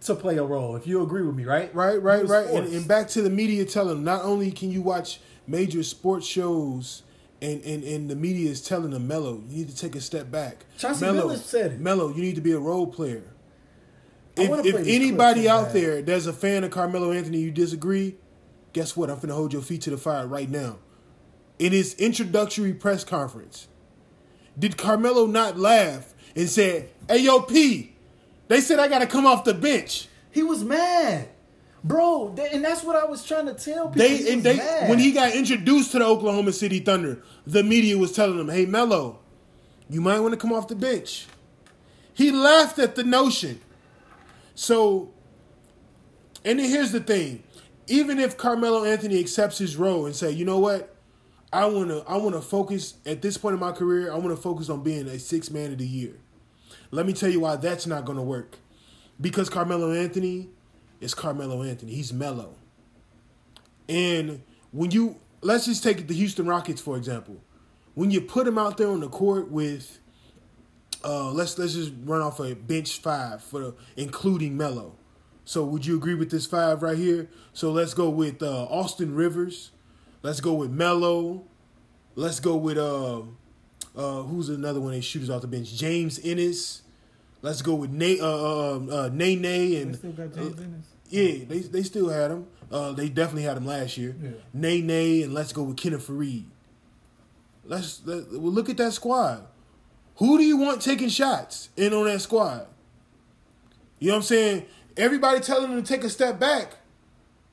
to 0.02 0.16
play 0.16 0.38
a 0.38 0.44
role." 0.44 0.76
If 0.76 0.88
you 0.88 1.02
agree 1.02 1.24
with 1.24 1.36
me, 1.36 1.46
right? 1.46 1.74
Right, 1.74 2.02
right, 2.02 2.28
right. 2.28 2.48
And, 2.48 2.68
and 2.74 2.88
back 2.88 3.08
to 3.10 3.22
the 3.22 3.30
media 3.30 3.66
telling 3.66 3.96
them, 3.96 4.04
not 4.04 4.24
only 4.24 4.52
can 4.52 4.72
you 4.72 4.82
watch 4.82 5.20
major 5.48 5.82
sports 5.84 6.28
shows 6.28 7.04
and, 7.42 7.64
and, 7.64 7.84
and 7.84 8.10
the 8.10 8.16
media 8.16 8.50
is 8.50 8.62
telling 8.62 8.92
them, 8.92 9.08
Melo, 9.08 9.42
you 9.48 9.58
need 9.58 9.70
to 9.70 9.76
take 9.76 9.96
a 9.96 10.02
step 10.02 10.32
back. 10.32 10.66
Chauncey 10.78 11.06
Melo, 11.06 11.36
said 11.36 11.74
it. 11.74 11.80
Melo, 11.80 12.10
you 12.10 12.22
need 12.22 12.36
to 12.36 12.42
be 12.42 12.52
a 12.52 12.60
role 12.60 12.88
player. 12.88 13.24
I 14.38 14.44
If, 14.44 14.66
if 14.66 14.88
anybody 14.88 15.50
out 15.50 15.66
bad. 15.66 15.74
there 15.74 16.02
that's 16.02 16.26
a 16.26 16.34
fan 16.34 16.64
of 16.64 16.72
Carmelo 16.72 17.12
Anthony, 17.12 17.40
you 17.40 17.52
disagree, 17.52 18.16
guess 18.74 18.96
what? 18.96 19.10
I'm 19.10 19.18
finna 19.18 19.32
hold 19.34 19.54
your 19.54 19.62
feet 19.62 19.82
to 19.84 19.90
the 19.90 19.98
fire 19.98 20.28
right 20.28 20.50
now. 20.50 20.78
In 21.60 21.72
his 21.72 21.96
introductory 21.96 22.74
press 22.74 23.04
conference, 23.04 23.68
did 24.58 24.78
Carmelo 24.78 25.26
not 25.26 25.58
laugh 25.58 26.14
and 26.36 26.50
said, 26.50 26.90
Hey 27.08 27.20
yo, 27.20 27.42
P, 27.42 27.96
they 28.48 28.62
said 28.62 28.80
I 28.80 28.88
gotta 28.88 29.08
come 29.08 29.26
off 29.26 29.44
the 29.44 29.54
bench. 29.54 30.08
He 30.32 30.44
was 30.44 30.64
mad, 30.64 31.30
bro, 31.84 32.34
th- 32.36 32.54
and 32.54 32.64
that's 32.64 32.84
what 32.84 32.96
I 32.96 33.06
was 33.06 33.26
trying 33.26 33.48
to 33.48 33.54
tell 33.54 33.90
people. 33.90 34.08
They 34.08 34.32
and 34.32 34.44
they 34.44 34.58
mad. 34.58 34.90
when 34.90 35.00
he 35.00 35.12
got 35.12 35.34
introduced 35.34 35.92
to 35.94 36.00
the 36.00 36.06
Oklahoma 36.06 36.54
City 36.54 36.80
Thunder, 36.80 37.24
the 37.46 37.64
media 37.64 37.98
was 37.98 38.12
telling 38.12 38.40
him, 38.40 38.50
"Hey, 38.50 38.66
Melo, 38.66 39.20
you 39.90 40.00
might 40.02 40.20
want 40.20 40.34
to 40.34 40.38
come 40.38 40.54
off 40.54 40.68
the 40.68 40.76
bench." 40.76 41.26
He 42.14 42.32
laughed 42.32 42.78
at 42.80 42.96
the 42.96 43.04
notion. 43.04 43.62
So, 44.56 45.12
and 46.44 46.60
then 46.60 46.70
here's 46.70 46.92
the 46.92 47.00
thing: 47.00 47.44
even 47.88 48.20
if 48.20 48.38
Carmelo 48.38 48.84
Anthony 48.84 49.20
accepts 49.20 49.58
his 49.58 49.76
role 49.78 50.06
and 50.06 50.16
say, 50.16 50.32
"You 50.32 50.46
know 50.46 50.60
what? 50.60 50.96
I 51.52 51.66
want 51.66 51.90
to, 51.90 52.04
I 52.08 52.18
want 52.18 52.36
to 52.36 52.42
focus 52.42 52.96
at 53.06 53.22
this 53.22 53.38
point 53.38 53.54
in 53.54 53.60
my 53.60 53.72
career. 53.72 54.12
I 54.12 54.16
want 54.16 54.30
to 54.30 54.42
focus 54.42 54.70
on 54.70 54.84
being 54.84 55.08
a 55.08 55.18
six 55.20 55.50
man 55.50 55.72
of 55.72 55.78
the 55.78 55.88
year." 55.88 56.20
Let 56.92 57.06
me 57.06 57.14
tell 57.14 57.30
you 57.30 57.42
why 57.42 57.56
that's 57.58 57.86
not 57.86 58.06
going 58.06 58.18
to 58.18 58.24
work. 58.24 58.58
Because 59.20 59.50
Carmelo 59.50 59.92
Anthony 59.92 60.50
is 61.02 61.14
Carmelo 61.14 61.64
Anthony. 61.64 61.94
He's 61.94 62.14
mellow. 62.14 62.56
And 63.90 64.44
when 64.72 64.92
you 64.92 65.18
let's 65.42 65.66
just 65.66 65.84
take 65.84 66.08
the 66.08 66.14
Houston 66.14 66.46
Rockets 66.46 66.82
for 66.82 66.98
example, 66.98 67.38
when 67.94 68.12
you 68.12 68.22
put 68.22 68.48
him 68.48 68.58
out 68.58 68.78
there 68.78 68.90
on 68.90 69.00
the 69.00 69.10
court 69.10 69.50
with, 69.50 70.00
uh, 71.04 71.32
let's 71.32 71.58
let's 71.58 71.74
just 71.74 71.94
run 72.04 72.22
off 72.22 72.40
a 72.40 72.54
bench 72.54 73.00
five 73.00 73.44
for 73.44 73.60
the, 73.60 73.76
including 73.96 74.58
Melo. 74.58 74.96
So 75.48 75.64
would 75.64 75.86
you 75.86 75.96
agree 75.96 76.14
with 76.14 76.30
this 76.30 76.46
five 76.46 76.84
right 76.84 76.98
here? 76.98 77.30
So 77.54 77.72
let's 77.72 77.94
go 77.94 78.10
with 78.10 78.44
uh, 78.44 78.66
Austin 78.66 79.16
Rivers, 79.16 79.72
let's 80.22 80.42
go 80.42 80.54
with 80.54 80.70
Melo, 80.70 81.46
let's 82.16 82.42
go 82.42 82.58
with 82.58 82.78
uh, 82.78 83.22
uh, 83.96 84.24
who's 84.24 84.50
another 84.50 84.82
one 84.82 84.92
that 84.92 85.04
shooters 85.04 85.30
off 85.30 85.40
the 85.42 85.48
bench? 85.48 85.74
James 85.74 86.20
Ennis. 86.22 86.82
Let's 87.42 87.62
go 87.62 87.76
with 87.76 87.92
Nay, 87.92 88.20
uh, 88.20 88.26
uh, 88.28 88.80
uh, 88.92 89.06
and 89.06 89.22
They 89.22 89.94
still 89.94 90.12
got 90.12 90.34
James 90.34 90.60
Ennis? 90.60 90.86
yeah, 91.08 91.46
they 91.48 91.60
they 91.60 91.84
still 91.84 92.10
had 92.10 92.32
him. 92.32 92.48
Uh, 92.70 92.92
they 92.92 93.08
definitely 93.08 93.44
had 93.44 93.56
him 93.56 93.66
last 93.66 93.96
year. 93.98 94.18
Yeah. 94.22 94.32
Nene 94.54 95.24
and 95.24 95.34
let's 95.34 95.54
go 95.54 95.64
with 95.64 95.78
Kenneth 95.78 96.10
Faried. 96.10 96.44
Let's 97.64 98.02
let, 98.06 98.30
well, 98.32 98.52
look 98.52 98.68
at 98.70 98.76
that 98.78 98.92
squad. 98.92 99.48
Who 100.18 100.38
do 100.38 100.44
you 100.44 100.58
want 100.58 100.82
taking 100.82 101.08
shots 101.08 101.70
in 101.78 101.94
on 101.94 102.04
that 102.06 102.20
squad? 102.20 102.68
You 104.00 104.10
know 104.10 104.16
what 104.16 104.18
I'm 104.18 104.24
saying? 104.24 104.66
Everybody 104.98 105.40
telling 105.40 105.72
them 105.72 105.82
to 105.84 105.88
take 105.88 106.04
a 106.04 106.10
step 106.10 106.40
back, 106.40 106.74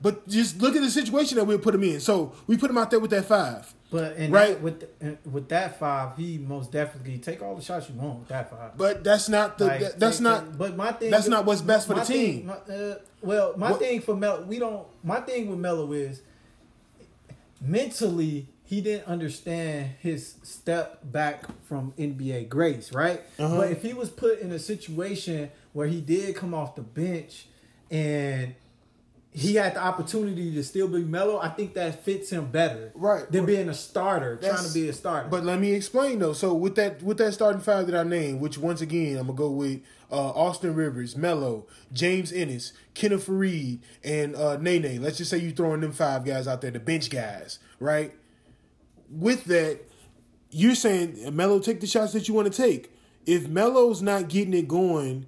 but 0.01 0.27
just 0.29 0.61
look 0.61 0.75
at 0.77 0.83
the 0.83 0.91
situation 0.91 1.37
that 1.37 1.45
we 1.45 1.57
put 1.59 1.75
him 1.75 1.83
in. 1.85 2.01
So 2.01 2.33
we 2.47 2.57
put 2.57 2.71
him 2.71 2.79
out 2.79 2.91
there 2.91 3.01
with 3.01 3.11
that 3.11 3.25
five. 3.27 3.73
But 3.91 4.17
and 4.17 4.33
Right. 4.33 4.49
that, 4.55 4.63
with 4.63 4.85
and 5.01 5.19
with 5.31 5.49
that 5.51 5.79
five, 5.79 6.17
he 6.17 6.39
most 6.39 6.73
definitely 6.73 7.19
take 7.19 7.43
all 7.43 7.55
the 7.55 7.63
shots 7.63 7.89
you 7.89 7.95
want 8.01 8.21
with 8.21 8.29
that 8.29 8.51
five. 8.51 8.77
But 8.77 9.05
that's 9.05 9.29
not 9.29 9.57
the 9.59 9.67
Like, 9.67 9.81
that- 9.81 10.01
that's 10.01 10.17
take- 10.17 10.25
not 10.25 10.59
But 10.59 10.77
my 10.77 10.91
thing. 10.93 11.11
that's 11.13 11.29
not 11.29 11.45
what's 11.45 11.61
best 11.61 11.87
for 11.87 11.93
the 11.95 12.01
my 12.01 12.05
team. 12.05 12.37
thing- 12.39 12.47
my, 12.47 12.75
uh, 12.75 12.99
well, 13.23 13.55
my 13.57 13.71
What- 13.71 13.81
thing 13.81 14.01
for 14.01 14.17
Melo, 14.17 14.43
we 14.43 14.59
don't. 14.59 14.85
My 15.05 15.21
thing 15.21 15.49
with 15.49 15.59
Melo 15.61 15.93
is 15.93 16.23
mentally 17.61 18.49
he 18.65 18.81
didn't 18.81 19.07
understand 19.07 19.91
his 20.01 20.35
step 20.43 21.01
back 21.05 21.45
from 21.69 21.93
NBA 21.99 22.49
grace, 22.49 22.93
right? 22.93 23.21
Uh-huh. 23.39 23.57
But 23.59 23.71
if 23.71 23.83
he 23.83 23.93
was 23.93 24.09
put 24.11 24.41
in 24.41 24.51
a 24.53 24.59
situation 24.59 25.51
where 25.75 25.87
he 25.87 26.01
did 26.01 26.35
come 26.35 26.55
off 26.55 26.75
the 26.77 26.83
bench 26.83 27.47
and 27.91 28.55
he 29.33 29.57
had 29.57 29.75
the 29.75 29.83
opportunity 29.83 30.55
to 30.55 30.63
still 30.63 30.87
be 30.87 31.03
mellow. 31.03 31.41
I 31.41 31.49
think 31.49 31.75
that 31.75 32.05
fits 32.05 32.31
him 32.31 32.47
better, 32.47 32.93
Right. 32.95 33.31
Than 33.31 33.45
being 33.45 33.69
a 33.69 33.75
starter, 33.75 34.37
trying 34.37 34.65
to 34.65 34.73
be 34.73 34.89
a 34.89 34.93
starter. 34.93 35.29
But 35.29 35.45
let 35.45 35.59
me 35.59 35.73
explain 35.73 36.21
though. 36.21 36.33
So 36.33 36.55
with 36.55 36.77
that 36.77 37.03
with 37.03 37.19
that 37.19 37.35
starting 37.35 37.61
five 37.61 37.89
that 37.89 37.97
I 37.97 38.09
named, 38.09 38.41
which 38.41 38.57
once 38.57 38.81
again 38.81 39.17
I'm 39.17 39.27
gonna 39.27 39.37
go 39.37 39.51
with 39.51 39.81
uh, 40.13 40.31
Austin 40.31 40.77
Rivers, 40.77 41.17
Melo, 41.17 41.67
James 41.93 42.33
Ennis, 42.33 42.73
Kenneth 42.95 43.27
Faried, 43.27 43.81
and 44.05 44.37
uh, 44.37 44.57
Nene. 44.59 45.03
Let's 45.03 45.19
just 45.19 45.31
say 45.31 45.39
you 45.39 45.51
throwing 45.51 45.81
them 45.81 45.91
five 45.91 46.25
guys 46.25 46.47
out 46.47 46.61
there, 46.61 46.71
the 46.71 46.79
bench 46.79 47.11
guys, 47.11 47.59
right? 47.81 48.15
With 49.11 49.45
that, 49.47 49.81
you're 50.53 50.77
saying 50.77 51.35
Melo 51.35 51.59
take 51.59 51.81
the 51.81 51.89
shots 51.89 52.13
that 52.13 52.29
you 52.29 52.35
want 52.35 52.53
to 52.53 52.63
take. 52.63 52.93
If 53.27 53.49
Melo's 53.49 54.01
not 54.01 54.29
getting 54.29 54.55
it 54.55 54.69
going 54.69 55.27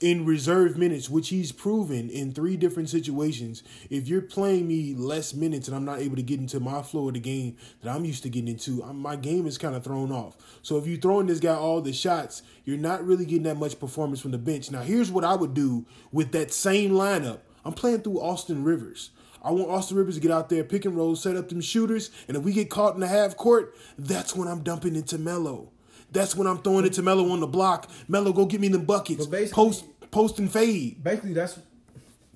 in 0.00 0.24
reserve 0.24 0.78
minutes, 0.78 1.10
which 1.10 1.28
he's 1.28 1.50
proven 1.50 2.08
in 2.08 2.32
three 2.32 2.56
different 2.56 2.88
situations, 2.88 3.62
if 3.90 4.06
you're 4.06 4.22
playing 4.22 4.68
me 4.68 4.94
less 4.94 5.34
minutes 5.34 5.66
and 5.66 5.76
I'm 5.76 5.84
not 5.84 6.00
able 6.00 6.16
to 6.16 6.22
get 6.22 6.38
into 6.38 6.60
my 6.60 6.82
flow 6.82 7.08
of 7.08 7.14
the 7.14 7.20
game 7.20 7.56
that 7.82 7.94
I'm 7.94 8.04
used 8.04 8.22
to 8.22 8.28
getting 8.28 8.48
into, 8.48 8.82
I'm, 8.84 8.98
my 8.98 9.16
game 9.16 9.46
is 9.46 9.58
kind 9.58 9.74
of 9.74 9.82
thrown 9.82 10.12
off. 10.12 10.36
So 10.62 10.76
if 10.78 10.86
you're 10.86 11.00
throwing 11.00 11.26
this 11.26 11.40
guy 11.40 11.54
all 11.54 11.80
the 11.80 11.92
shots, 11.92 12.42
you're 12.64 12.76
not 12.76 13.04
really 13.04 13.24
getting 13.24 13.42
that 13.44 13.56
much 13.56 13.80
performance 13.80 14.20
from 14.20 14.30
the 14.30 14.38
bench. 14.38 14.70
Now, 14.70 14.82
here's 14.82 15.10
what 15.10 15.24
I 15.24 15.34
would 15.34 15.54
do 15.54 15.84
with 16.12 16.32
that 16.32 16.52
same 16.52 16.92
lineup. 16.92 17.40
I'm 17.64 17.74
playing 17.74 18.00
through 18.02 18.20
Austin 18.20 18.62
Rivers. 18.62 19.10
I 19.42 19.52
want 19.52 19.70
Austin 19.70 19.96
Rivers 19.96 20.16
to 20.16 20.20
get 20.20 20.30
out 20.30 20.48
there, 20.48 20.64
pick 20.64 20.84
and 20.84 20.96
roll, 20.96 21.14
set 21.16 21.36
up 21.36 21.48
them 21.48 21.60
shooters, 21.60 22.10
and 22.26 22.36
if 22.36 22.42
we 22.42 22.52
get 22.52 22.70
caught 22.70 22.94
in 22.94 23.00
the 23.00 23.06
half 23.06 23.36
court, 23.36 23.74
that's 23.96 24.34
when 24.34 24.48
I'm 24.48 24.62
dumping 24.62 24.96
into 24.96 25.16
Melo. 25.16 25.70
That's 26.10 26.34
when 26.34 26.46
I'm 26.46 26.58
throwing 26.58 26.86
it 26.86 26.94
to 26.94 27.02
Melo 27.02 27.30
on 27.30 27.40
the 27.40 27.46
block. 27.46 27.90
Melo, 28.08 28.32
go 28.32 28.46
get 28.46 28.60
me 28.60 28.68
them 28.68 28.84
buckets. 28.84 29.26
Post, 29.52 29.84
post 30.10 30.38
and 30.38 30.50
fade. 30.50 31.02
basically 31.02 31.34
that's 31.34 31.58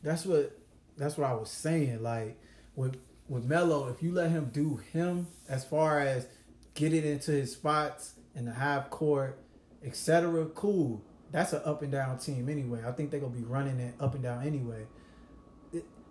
that's 0.03 0.27
what 0.27 0.59
that's 0.97 1.17
what 1.17 1.29
I 1.29 1.35
was 1.35 1.51
saying. 1.51 2.03
Like 2.03 2.39
with 2.77 2.97
with 3.29 3.45
Melo, 3.45 3.89
if 3.89 4.03
you 4.03 4.13
let 4.13 4.31
him 4.31 4.51
do 4.53 4.81
him 4.93 5.27
as 5.49 5.65
far 5.65 6.01
as 6.01 6.27
get 6.75 6.93
it 6.93 7.05
into 7.05 7.33
his 7.33 7.53
spots 7.53 8.15
in 8.35 8.45
the 8.45 8.53
half 8.53 8.91
court, 8.91 9.39
etc. 9.85 10.47
Cool. 10.55 11.03
That's 11.31 11.53
an 11.55 11.63
up 11.65 11.83
and 11.83 11.91
down 11.91 12.19
team 12.19 12.49
anyway. 12.49 12.83
I 12.87 12.93
think 12.93 13.11
they're 13.11 13.21
gonna 13.21 13.33
be 13.33 13.45
running 13.45 13.81
it 13.81 13.95
up 14.01 14.15
and 14.15 14.23
down 14.23 14.47
anyway. 14.47 14.87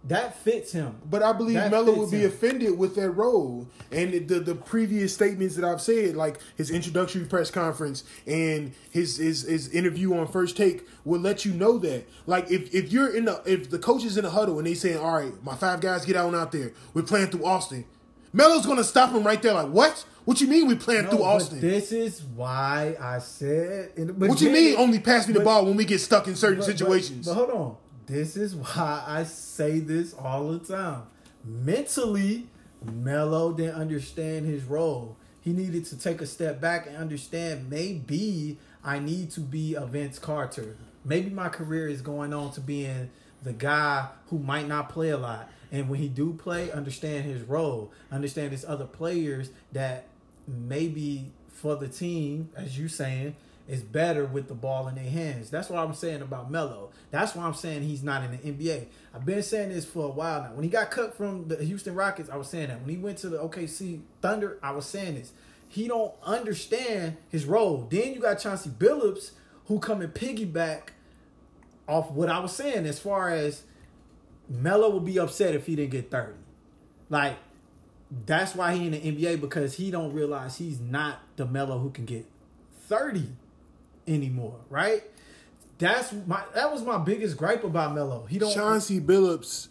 That 0.06 0.36
fits 0.40 0.72
him. 0.72 0.96
But 1.08 1.22
I 1.22 1.32
believe 1.32 1.56
That 1.56 1.70
Melo 1.70 1.94
would 1.96 2.10
be 2.10 2.22
him. 2.22 2.28
offended 2.30 2.76
with 2.78 2.96
that 2.96 3.12
role. 3.12 3.68
And 3.92 4.28
the 4.28 4.40
the 4.40 4.56
previous 4.56 5.14
statements 5.14 5.56
that 5.58 5.64
I've 5.64 5.80
said, 5.82 6.16
like 6.16 6.40
his 6.58 6.72
introductory 6.72 7.24
press 7.26 7.52
conference 7.52 8.04
and 8.26 8.72
his 8.90 9.18
his, 9.18 9.44
his 9.44 9.70
interview 9.70 10.16
on 10.18 10.28
first 10.28 10.58
take, 10.58 10.88
will 11.06 11.20
let 11.22 11.46
you 11.46 11.54
know 11.54 11.78
that. 11.80 12.08
Like 12.26 12.50
if, 12.50 12.74
if 12.74 12.92
you're 12.92 13.16
in 13.16 13.26
the 13.26 13.44
if 13.46 13.70
the 13.70 13.78
coach 13.78 14.04
is 14.04 14.18
in 14.18 14.24
the 14.24 14.32
huddle 14.32 14.58
and 14.58 14.66
they 14.66 14.74
saying, 14.74 14.98
All 14.98 15.14
right, 15.20 15.32
my 15.44 15.56
five 15.56 15.82
guys 15.82 16.04
get 16.04 16.16
out 16.16 16.34
out 16.34 16.52
there. 16.52 16.72
We're 16.96 17.04
playing 17.04 17.28
through 17.28 17.46
Austin. 17.46 17.86
Melo's 18.34 18.66
gonna 18.66 18.84
stop 18.84 19.12
him 19.12 19.24
right 19.24 19.42
there, 19.42 19.54
like, 19.54 19.70
what? 19.70 20.04
What 20.26 20.40
you 20.40 20.48
mean 20.48 20.68
we 20.68 20.76
playing 20.76 21.04
No, 21.06 21.10
through 21.10 21.20
but 21.20 21.26
Austin? 21.26 21.60
this 21.62 21.92
is 21.92 22.24
why 22.36 22.96
I 23.00 23.20
said. 23.20 23.92
but 24.18 24.30
what 24.30 24.40
you 24.42 24.50
mean 24.52 24.78
only 24.78 25.00
pass 25.00 25.28
me 25.28 25.34
the 25.34 25.40
but- 25.42 25.46
ball 25.46 25.66
when 25.66 25.76
we 25.76 25.84
get 25.86 26.00
stuck 26.00 26.28
in 26.28 26.36
certain 26.36 26.60
But- 26.60 26.68
but- 26.68 26.78
situations? 26.78 27.28
But, 27.28 27.34
hold 27.36 27.50
on. 27.52 27.76
This 28.12 28.36
is 28.36 28.54
why 28.54 29.06
I 29.08 29.24
say 29.24 29.80
this 29.80 30.14
all 30.14 30.52
the 30.52 30.60
time. 30.60 31.04
Mentally, 31.46 32.46
Melo 32.84 33.54
didn't 33.54 33.76
understand 33.76 34.46
his 34.46 34.66
role. 34.66 35.16
He 35.40 35.54
needed 35.54 35.86
to 35.86 35.98
take 35.98 36.20
a 36.20 36.26
step 36.26 36.60
back 36.60 36.88
and 36.88 36.98
understand 36.98 37.70
maybe 37.70 38.58
I 38.84 39.00
need 39.00 39.32
to 39.32 39.40
be 39.40 39.76
a 39.76 39.86
Vince 39.86 40.20
Carter. 40.20 40.76
Maybe 41.06 41.30
my 41.30 41.48
career 41.48 41.88
is 41.88 42.02
going 42.02 42.34
on 42.34 42.52
to 42.52 42.60
being 42.60 43.12
the 43.44 43.54
guy 43.54 44.10
who 44.28 44.40
might 44.40 44.68
not 44.68 44.90
play 44.90 45.12
a 45.12 45.18
lot. 45.18 45.50
And 45.72 45.88
when 45.88 46.02
he 46.02 46.10
do 46.10 46.34
play, 46.34 46.70
understand 46.70 47.24
his 47.24 47.44
role. 47.44 47.94
Understand 48.12 48.52
there's 48.52 48.66
other 48.66 48.88
players 48.88 49.52
that 49.72 50.08
maybe 50.46 51.32
for 51.48 51.78
the 51.78 51.88
team, 51.88 52.50
as 52.58 52.78
you 52.78 52.90
saying, 52.90 53.38
is 53.72 53.82
better 53.82 54.26
with 54.26 54.50
the 54.50 54.54
ball 54.54 54.90
in 54.90 54.96
their 54.96 55.10
hands. 55.10 55.50
That's 55.50 55.70
what 55.70 55.80
I'm 55.80 55.94
saying 55.94 56.22
about 56.22 56.52
Melo. 56.52 56.92
That's 57.10 57.34
why 57.34 57.46
I'm 57.46 57.54
saying 57.54 57.84
he's 57.84 58.04
not 58.04 58.22
in 58.22 58.32
the 58.32 58.38
NBA. 58.38 58.88
I've 59.16 59.26
been 59.26 59.42
saying 59.42 59.70
this 59.70 59.86
for 59.86 60.08
a 60.08 60.12
while 60.12 60.44
now. 60.44 60.52
When 60.54 60.66
he 60.66 60.70
got 60.70 60.92
cut 60.92 61.16
from 61.16 61.48
the 61.48 61.56
Houston 61.56 61.96
Rockets, 61.96 62.30
I 62.30 62.36
was 62.36 62.50
saying 62.50 62.68
that. 62.68 62.82
When 62.82 62.90
he 62.90 62.98
went 62.98 63.20
to 63.20 63.30
the 63.30 63.38
OKC 63.38 64.02
Thunder, 64.22 64.60
I 64.62 64.72
was 64.72 64.86
saying 64.86 65.16
this. 65.16 65.32
He 65.70 65.88
don't 65.88 66.14
understand 66.22 67.16
his 67.30 67.46
role. 67.46 67.88
Then 67.90 68.14
you 68.14 68.20
got 68.20 68.40
Chauncey 68.40 68.70
Billups 68.70 69.32
who 69.68 69.80
come 69.80 70.02
and 70.02 70.14
piggyback 70.14 70.90
off 71.88 72.12
what 72.12 72.28
I 72.28 72.40
was 72.40 72.54
saying 72.54 72.86
as 72.86 73.00
far 73.00 73.30
as 73.30 73.64
Melo 74.50 74.90
would 74.90 75.06
be 75.06 75.18
upset 75.18 75.56
if 75.56 75.66
he 75.66 75.78
didn't 75.78 75.92
get 75.92 76.12
30. 76.12 76.34
Like 77.10 77.38
that's 78.26 78.54
why 78.54 78.76
he 78.76 78.88
in 78.88 78.92
the 78.92 79.00
NBA 79.00 79.40
because 79.40 79.76
he 79.76 79.92
don't 79.92 80.12
realize 80.12 80.58
he's 80.58 80.82
not 80.82 81.20
the 81.38 81.46
Melo 81.46 81.80
who 81.80 81.90
can 81.90 82.04
get 82.04 82.26
30 82.90 83.30
anymore, 84.14 84.60
right? 84.70 85.04
That's 85.78 86.14
my 86.28 86.44
that 86.54 86.72
was 86.72 86.84
my 86.84 86.98
biggest 87.00 87.38
gripe 87.38 87.64
about 87.64 87.96
Melo. 87.96 88.26
He 88.26 88.38
don't 88.38 88.54
Chauncey 88.54 89.00
Billups, 89.00 89.70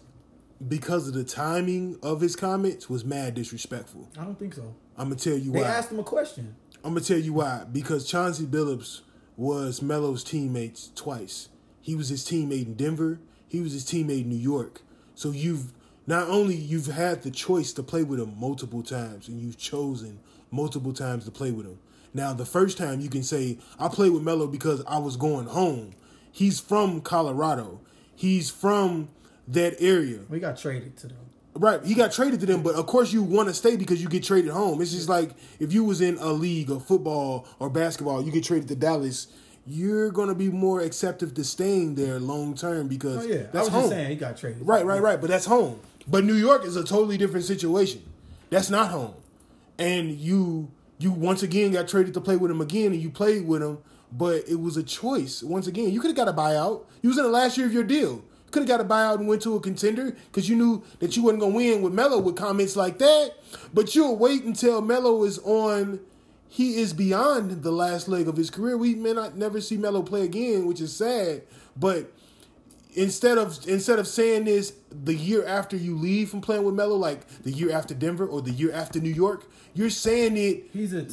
because 0.67 1.07
of 1.07 1.15
the 1.15 1.25
timing 1.25 1.99
of 2.03 2.21
his 2.21 2.37
comments, 2.37 2.91
was 2.91 3.05
mad 3.05 3.35
disrespectful. 3.35 4.09
I 4.19 4.25
don't 4.25 4.39
think 4.39 4.55
so. 4.55 4.75
I'm 4.97 5.09
gonna 5.09 5.21
tell 5.21 5.37
you 5.37 5.53
They 5.53 5.61
why. 5.61 5.65
They 5.65 5.71
asked 5.71 5.93
him 5.93 5.99
a 5.99 6.05
question. 6.05 6.57
I'm 6.83 6.95
gonna 6.95 7.05
tell 7.05 7.19
you 7.19 7.35
why. 7.35 7.65
Because 7.71 8.07
Chauncey 8.07 8.45
Billups 8.45 9.03
was 9.37 9.81
Melo's 9.81 10.25
teammates 10.25 10.91
twice. 10.95 11.49
He 11.81 11.95
was 11.95 12.09
his 12.09 12.25
teammate 12.25 12.67
in 12.67 12.75
Denver. 12.75 13.21
He 13.49 13.61
was 13.61 13.73
his 13.73 13.85
teammate 13.85 14.23
in 14.23 14.29
New 14.29 14.37
York. 14.37 14.83
So 15.15 15.31
you've 15.31 15.73
not 16.07 16.29
only 16.29 16.57
you've 16.57 16.87
had 16.87 17.23
the 17.23 17.31
choice 17.31 17.73
to 17.75 17.83
play 17.83 18.03
with 18.03 18.21
him 18.21 18.35
multiple 18.39 18.83
times, 18.83 19.29
and 19.29 19.41
you've 19.41 19.59
chosen 19.59 20.19
multiple 20.51 20.93
times 20.93 21.25
to 21.25 21.31
play 21.31 21.53
with 21.53 21.67
him. 21.67 21.79
Now 22.13 22.33
the 22.33 22.45
first 22.47 22.77
time 22.79 23.01
you 23.01 23.09
can 23.09 23.23
say 23.23 23.59
I 23.79 23.89
played 23.89 24.13
with 24.13 24.23
Melo 24.23 24.47
because 24.47 24.83
I 24.87 24.99
was 24.99 25.17
going 25.17 25.47
home. 25.47 25.95
He's 26.33 26.61
from 26.61 27.01
Colorado. 27.01 27.81
He's 28.15 28.51
from 28.51 29.09
that 29.49 29.75
area. 29.81 30.21
We 30.29 30.41
got 30.41 30.59
traded 30.59 30.97
to 30.99 31.09
them. 31.09 31.17
Right, 31.55 31.85
he 31.85 31.95
got 31.95 32.13
traded 32.13 32.39
to 32.41 32.47
them, 32.47 32.63
but 32.63 32.77
of 32.77 32.87
course 32.87 33.13
you 33.13 33.25
want 33.25 33.49
to 33.49 33.55
stay 33.55 33.77
because 33.77 34.01
you 34.01 34.09
get 34.09 34.23
traded 34.23 34.53
home. 34.53 34.81
It's 34.81 34.93
just 34.93 35.09
like 35.09 35.33
if 35.59 35.73
you 35.73 35.83
was 35.83 36.01
in 36.01 36.17
a 36.19 36.33
league 36.33 36.71
of 36.71 36.85
football 36.85 37.47
or 37.59 37.69
basketball, 37.69 38.23
you 38.23 38.31
get 38.31 38.45
traded 38.45 38.69
to 38.69 38.77
Dallas, 38.77 39.27
you're 39.67 40.11
gonna 40.11 40.35
be 40.35 40.49
more 40.49 40.81
acceptive 40.81 41.35
to 41.35 41.45
staying 41.45 41.97
there 41.97 42.21
long 42.21 42.55
term 42.55 42.87
because 42.87 43.27
Oh 43.27 43.29
yeah, 43.29 43.43
that's 43.53 43.69
home. 43.69 43.83
just 43.83 43.93
saying 43.93 44.11
he 44.11 44.17
got 44.17 44.37
traded. 44.37 44.67
Right, 44.67 44.87
right, 44.87 45.03
right. 45.03 45.21
But 45.21 45.29
that's 45.29 45.45
home. 45.45 45.81
But 46.07 46.25
New 46.25 46.35
York 46.35 46.65
is 46.65 46.77
a 46.77 46.85
totally 46.85 47.19
different 47.19 47.45
situation. 47.45 48.03
That's 48.49 48.71
not 48.71 48.91
home. 48.91 49.15
And 49.79 50.13
you 50.13 50.71
you 51.01 51.11
once 51.11 51.43
again 51.43 51.73
got 51.73 51.89
traded 51.89 52.15
to 52.15 52.21
play 52.21 52.37
with 52.37 52.51
him 52.51 52.61
again, 52.61 52.93
and 52.93 53.01
you 53.01 53.11
played 53.11 53.47
with 53.47 53.63
him, 53.63 53.79
but 54.13 54.47
it 54.47 54.61
was 54.61 54.77
a 54.77 54.83
choice. 54.83 55.43
Once 55.43 55.67
again, 55.67 55.91
you 55.91 56.01
could 56.01 56.09
have 56.09 56.17
got 56.17 56.29
a 56.29 56.33
buyout. 56.33 56.85
You 57.03 57.09
was 57.09 57.19
in 57.19 57.25
the 57.25 57.31
last 57.31 57.57
year 57.57 57.67
of 57.67 57.73
your 57.73 57.85
deal. 57.85 58.23
You 58.23 58.51
could 58.51 58.69
have 58.69 58.69
got 58.69 58.81
a 58.81 58.85
buyout 58.85 59.19
and 59.19 59.27
went 59.27 59.41
to 59.43 59.57
a 59.57 59.61
contender 59.61 60.17
because 60.27 60.49
you 60.49 60.57
knew 60.57 60.83
that 60.99 61.17
you 61.17 61.23
wasn't 61.23 61.41
gonna 61.41 61.55
win 61.55 61.83
with 61.83 61.95
Melo 61.95 62.19
with 62.19 62.37
comments 62.37 62.77
like 62.77 62.99
that. 62.99 63.35
But 63.73 63.95
you'll 63.95 64.17
wait 64.17 64.45
until 64.45 64.83
Melo 64.83 65.25
is 65.25 65.39
on. 65.39 66.01
He 66.49 66.81
is 66.81 66.93
beyond 66.93 67.63
the 67.63 67.71
last 67.71 68.09
leg 68.09 68.27
of 68.27 68.37
his 68.37 68.51
career. 68.51 68.77
We 68.77 68.95
may 68.95 69.13
not 69.13 69.37
never 69.37 69.61
see 69.61 69.77
Melo 69.77 70.03
play 70.03 70.23
again, 70.23 70.67
which 70.67 70.81
is 70.81 70.95
sad. 70.95 71.43
But 71.77 72.13
instead 72.95 73.39
of 73.39 73.67
instead 73.69 73.99
of 73.99 74.07
saying 74.07 74.45
this 74.45 74.73
the 74.91 75.15
year 75.15 75.45
after 75.47 75.77
you 75.77 75.97
leave 75.97 76.31
from 76.31 76.41
playing 76.41 76.65
with 76.65 76.75
Melo, 76.75 76.97
like 76.97 77.27
the 77.43 77.51
year 77.51 77.73
after 77.73 77.95
Denver 77.95 78.27
or 78.27 78.43
the 78.43 78.51
year 78.51 78.73
after 78.73 79.01
New 79.01 79.13
York, 79.13 79.45
you're 79.75 79.91
saying 79.91 80.37
it 80.37 80.73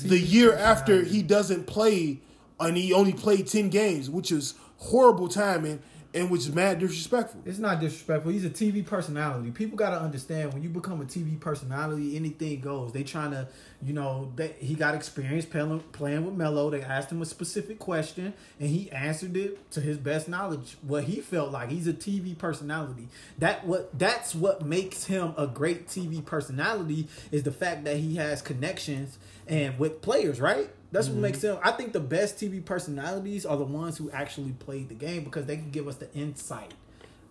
the 0.10 0.20
year 0.20 0.54
after 0.54 1.04
he 1.04 1.22
doesn't 1.22 1.68
play 1.68 2.20
and 2.60 2.76
he 2.76 2.94
only 2.94 3.14
played 3.14 3.48
ten 3.48 3.70
games, 3.70 4.10
which 4.10 4.32
is 4.32 4.56
horrible 4.78 5.28
timing 5.28 5.80
and 6.14 6.30
which 6.30 6.42
is 6.42 6.54
mad 6.54 6.80
disrespectful. 6.80 7.42
It's 7.46 7.60
not 7.60 7.80
disrespectful. 7.80 8.32
He's 8.32 8.46
a 8.46 8.50
TV 8.50 8.86
personality. 8.86 9.52
People 9.52 9.78
got 9.78 9.92
to 9.92 10.00
understand 10.00 10.54
when 10.54 10.64
you 10.64 10.70
become 10.70 11.02
a 11.02 11.06
TV 11.06 11.40
personality, 11.40 12.16
anything 12.16 12.60
goes. 12.62 12.92
They 12.92 13.04
trying 13.04 13.32
to, 13.32 13.48
you 13.84 13.94
know, 13.94 14.32
they, 14.36 14.56
he 14.60 14.74
got 14.74 14.96
experience 14.96 15.46
playing, 15.46 15.80
playing 15.92 16.26
with 16.26 16.34
Melo. 16.34 16.70
They 16.70 16.82
asked 16.82 17.12
him 17.12 17.22
a 17.22 17.26
specific 17.26 17.80
question, 17.80 18.34
and 18.60 18.70
he 18.70 18.90
answered 18.92 19.36
it 19.36 19.70
to 19.72 19.82
his 19.82 19.98
best 19.98 20.28
knowledge. 20.28 20.78
What 20.82 21.06
he 21.06 21.20
felt 21.20 21.52
like 21.52 21.70
he's 21.70 21.88
a 21.88 21.94
TV 21.94 22.38
personality. 22.38 23.08
That 23.38 23.66
what 23.66 23.98
that's 23.98 24.34
what 24.34 24.66
makes 24.66 25.06
him 25.06 25.34
a 25.38 25.48
great 25.48 25.88
TV 25.88 26.24
personality 26.24 27.08
is 27.32 27.44
the 27.44 27.52
fact 27.52 27.84
that 27.84 27.98
he 27.98 28.16
has 28.16 28.42
connections 28.42 29.18
and 29.48 29.78
with 29.80 30.02
players, 30.02 30.40
right? 30.40 30.70
That's 30.92 31.10
what 31.10 31.18
makes 31.18 31.40
mm-hmm. 31.40 31.58
him. 31.58 31.60
I 31.64 31.72
think 31.72 31.94
the 31.94 32.00
best 32.00 32.38
TV 32.38 32.64
personalities 32.64 33.46
are 33.46 33.58
the 33.58 33.66
ones 33.66 33.98
who 33.98 34.10
actually 34.12 34.52
played 34.54 34.90
the 34.90 34.96
game 34.96 35.24
because 35.24 35.46
they 35.46 35.58
can 35.58 35.70
give 35.70 35.88
us 35.88 35.96
the 35.96 36.12
insight 36.14 36.74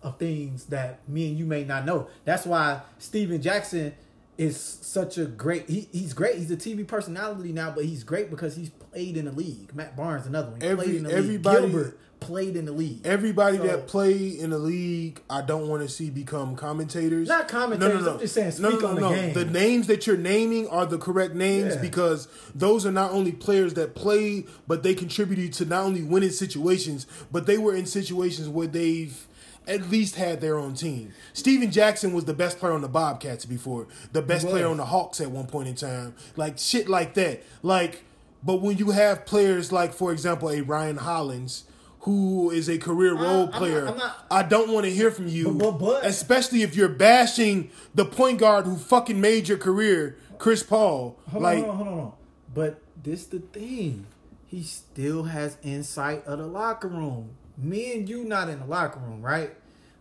of 0.03 0.17
things 0.17 0.65
that 0.65 0.99
me 1.09 1.29
and 1.29 1.37
you 1.37 1.45
may 1.45 1.63
not 1.63 1.85
know. 1.85 2.07
That's 2.23 2.45
why 2.45 2.81
Stephen 2.99 3.41
Jackson 3.41 3.95
is 4.37 4.57
such 4.59 5.17
a 5.17 5.25
great. 5.25 5.67
He, 5.69 5.87
he's 5.91 6.13
great. 6.13 6.35
He's 6.35 6.51
a 6.51 6.57
TV 6.57 6.85
personality 6.87 7.51
now, 7.51 7.71
but 7.71 7.85
he's 7.85 8.03
great 8.03 8.29
because 8.29 8.55
he's 8.55 8.69
played 8.69 9.17
in 9.17 9.25
the 9.25 9.31
league. 9.31 9.73
Matt 9.75 9.95
Barnes, 9.95 10.25
another 10.27 10.51
one. 10.51 10.63
Every- 10.63 10.85
played 10.85 10.95
in 10.97 11.03
the 11.03 11.13
everybody- 11.13 11.61
league. 11.61 11.71
Gilbert 11.71 11.99
played 12.19 12.55
in 12.55 12.65
the 12.65 12.71
league. 12.71 13.05
Everybody 13.05 13.57
So- 13.57 13.63
that 13.67 13.87
played 13.87 14.39
in 14.39 14.49
the 14.49 14.57
league, 14.57 15.21
I 15.29 15.41
don't 15.41 15.67
want 15.67 15.83
to 15.83 15.89
see 15.89 16.09
become 16.09 16.55
commentators. 16.55 17.27
Not 17.27 17.47
commentators, 17.47 18.05
No, 18.05 18.13
I'm 18.13 18.19
just 18.19 18.33
saying 18.33 18.51
speak 18.53 18.83
on 18.83 18.95
the 18.95 19.09
game. 19.09 19.33
The 19.35 19.45
names 19.45 19.85
that 19.87 20.07
you're 20.07 20.17
naming 20.17 20.67
are 20.67 20.87
the 20.87 20.97
correct 20.97 21.35
names 21.35 21.75
Yeah. 21.75 21.81
because 21.81 22.27
those 22.55 22.87
are 22.87 22.91
not 22.91 23.11
only 23.11 23.31
players 23.33 23.75
that 23.75 23.93
play, 23.93 24.45
but 24.67 24.81
they 24.81 24.95
contributed 24.95 25.53
to 25.53 25.65
not 25.65 25.83
only 25.83 26.01
winning 26.01 26.31
situations, 26.31 27.05
but 27.31 27.45
they 27.45 27.59
were 27.59 27.75
in 27.75 27.85
situations 27.85 28.49
where 28.49 28.67
they've 28.67 29.27
at 29.67 29.89
least 29.89 30.15
had 30.15 30.41
their 30.41 30.57
own 30.57 30.73
team. 30.73 31.13
Stephen 31.33 31.71
Jackson 31.71 32.13
was 32.13 32.25
the 32.25 32.33
best 32.33 32.59
player 32.59 32.73
on 32.73 32.81
the 32.81 32.87
Bobcats 32.87 33.45
before, 33.45 33.87
the 34.13 34.21
best 34.21 34.47
player 34.47 34.67
on 34.67 34.77
the 34.77 34.85
Hawks 34.85 35.19
at 35.21 35.29
one 35.31 35.47
point 35.47 35.67
in 35.67 35.75
time. 35.75 36.15
Like 36.35 36.57
shit 36.57 36.87
like 36.89 37.13
that. 37.15 37.43
Like 37.63 38.03
but 38.43 38.61
when 38.61 38.77
you 38.77 38.91
have 38.91 39.25
players 39.25 39.71
like 39.71 39.93
for 39.93 40.11
example 40.11 40.49
a 40.49 40.61
Ryan 40.61 40.97
Hollins 40.97 41.65
who 42.01 42.49
is 42.51 42.69
a 42.69 42.77
career 42.77 43.13
role 43.13 43.45
I'm 43.45 43.49
not- 43.49 43.53
player, 43.53 43.87
I'm 43.87 43.97
not- 43.97 44.25
I 44.31 44.43
don't 44.43 44.71
want 44.71 44.85
to 44.85 44.91
hear 44.91 45.11
from 45.11 45.27
you, 45.27 45.51
But- 45.51 45.71
but- 45.71 45.79
but- 45.79 46.05
especially 46.05 46.61
if 46.61 46.75
you're 46.75 46.87
bashing 46.87 47.69
the 47.93 48.05
point 48.05 48.39
guard 48.39 48.65
who 48.65 48.77
fucking 48.77 49.19
made 49.19 49.49
your 49.49 49.57
career, 49.57 50.17
Chris 50.37 50.63
Paul. 50.63 51.17
Hold 51.31 51.43
like, 51.43 51.57
on, 51.59 51.63
hold 51.65 51.79
on, 51.79 51.85
hold 51.87 51.99
on. 51.99 52.11
But 52.53 52.81
this 53.03 53.25
the 53.25 53.39
thing. 53.39 54.05
He 54.45 54.63
still 54.63 55.23
has 55.23 55.57
insight 55.61 56.25
of 56.25 56.39
the 56.39 56.47
locker 56.47 56.87
room. 56.87 57.31
Me 57.57 57.93
and 57.93 58.07
you 58.07 58.23
not 58.23 58.49
in 58.49 58.59
the 58.59 58.65
locker 58.65 58.99
room, 58.99 59.21
right? 59.21 59.55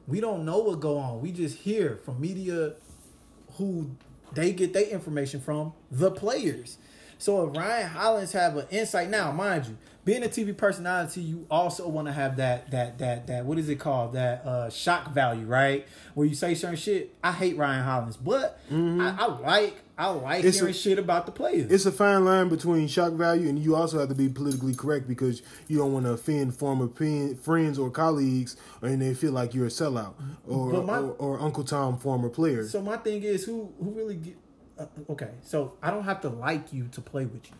We 0.07 0.21
don't 0.21 0.45
know 0.45 0.59
what 0.59 0.81
go 0.81 0.99
on. 0.99 1.21
We 1.21 1.33
just 1.33 1.59
hear 1.59 1.99
from 2.05 2.21
media 2.21 2.75
who 3.57 3.91
they 4.33 4.53
get 4.53 4.73
their 4.73 4.87
information 4.87 5.41
from, 5.41 5.73
the 5.91 6.11
players. 6.11 6.79
So 7.19 7.49
if 7.49 7.57
Ryan 7.57 7.89
Hollins 7.89 8.33
have 8.33 8.57
an 8.57 8.67
insight 8.71 9.09
now, 9.09 9.33
mind 9.33 9.67
you, 9.67 9.79
being 10.05 10.23
a 10.23 10.29
TV 10.29 10.57
personality, 10.57 11.23
you 11.23 11.47
also 11.51 11.89
want 11.89 12.07
to 12.09 12.13
have 12.13 12.37
that 12.37 12.71
that 12.71 12.99
that 12.99 13.27
that 13.27 13.45
what 13.47 13.59
is 13.59 13.69
it 13.69 13.77
called? 13.77 14.13
That 14.13 14.45
uh 14.47 14.71
shock 14.71 15.13
value, 15.13 15.47
right? 15.47 15.87
Where 16.15 16.27
you 16.27 16.35
say 16.35 16.55
certain 16.55 16.77
shit. 16.77 17.15
I 17.25 17.33
hate 17.33 17.57
Ryan 17.57 17.85
Hollins, 17.85 18.17
but 18.17 18.61
I, 18.71 19.17
I 19.19 19.27
like 19.27 19.79
I 19.99 20.11
like 20.11 20.45
It's 20.45 20.59
hearing 20.59 20.73
a- 20.73 20.75
shit 20.75 20.99
about 20.99 21.25
the 21.27 21.33
players. 21.33 21.71
it's 21.73 21.87
a 21.87 21.93
fine 21.93 22.25
line 22.25 22.49
between 22.51 22.87
shock 22.87 23.13
value 23.15 23.49
and 23.49 23.59
you 23.59 23.75
also 23.75 23.99
have 23.99 24.11
to 24.11 24.15
be 24.15 24.29
politically 24.29 24.75
correct 24.75 25.09
because 25.09 25.41
you 25.69 25.79
don't 25.79 25.93
want 25.93 26.05
to 26.05 26.13
offend 26.13 26.55
former 26.55 26.87
pen, 26.87 27.35
friends 27.37 27.79
or 27.79 27.91
colleagues 27.91 28.57
and 28.83 29.01
they 29.01 29.15
feel 29.15 29.33
like 29.33 29.55
you're 29.55 29.67
a 29.67 29.71
sellout 29.71 30.13
or, 30.47 30.83
my- 30.83 30.99
or, 30.99 31.13
or 31.19 31.41
Uncle 31.41 31.65
Tom 31.65 31.97
former 31.99 32.29
player. 32.29 32.69
So 32.69 32.83
my 32.83 32.99
thing 32.99 33.23
is, 33.23 33.45
who 33.45 33.73
who 33.83 33.91
really 33.93 34.17
get? 34.17 34.37
Uh, 34.79 34.85
okay, 35.09 35.31
so 35.43 35.73
I 35.83 35.91
don't 35.91 36.05
have 36.05 36.21
to 36.21 36.29
like 36.29 36.71
you 36.75 36.89
to 36.89 37.01
play 37.01 37.25
with 37.25 37.49
you. 37.49 37.57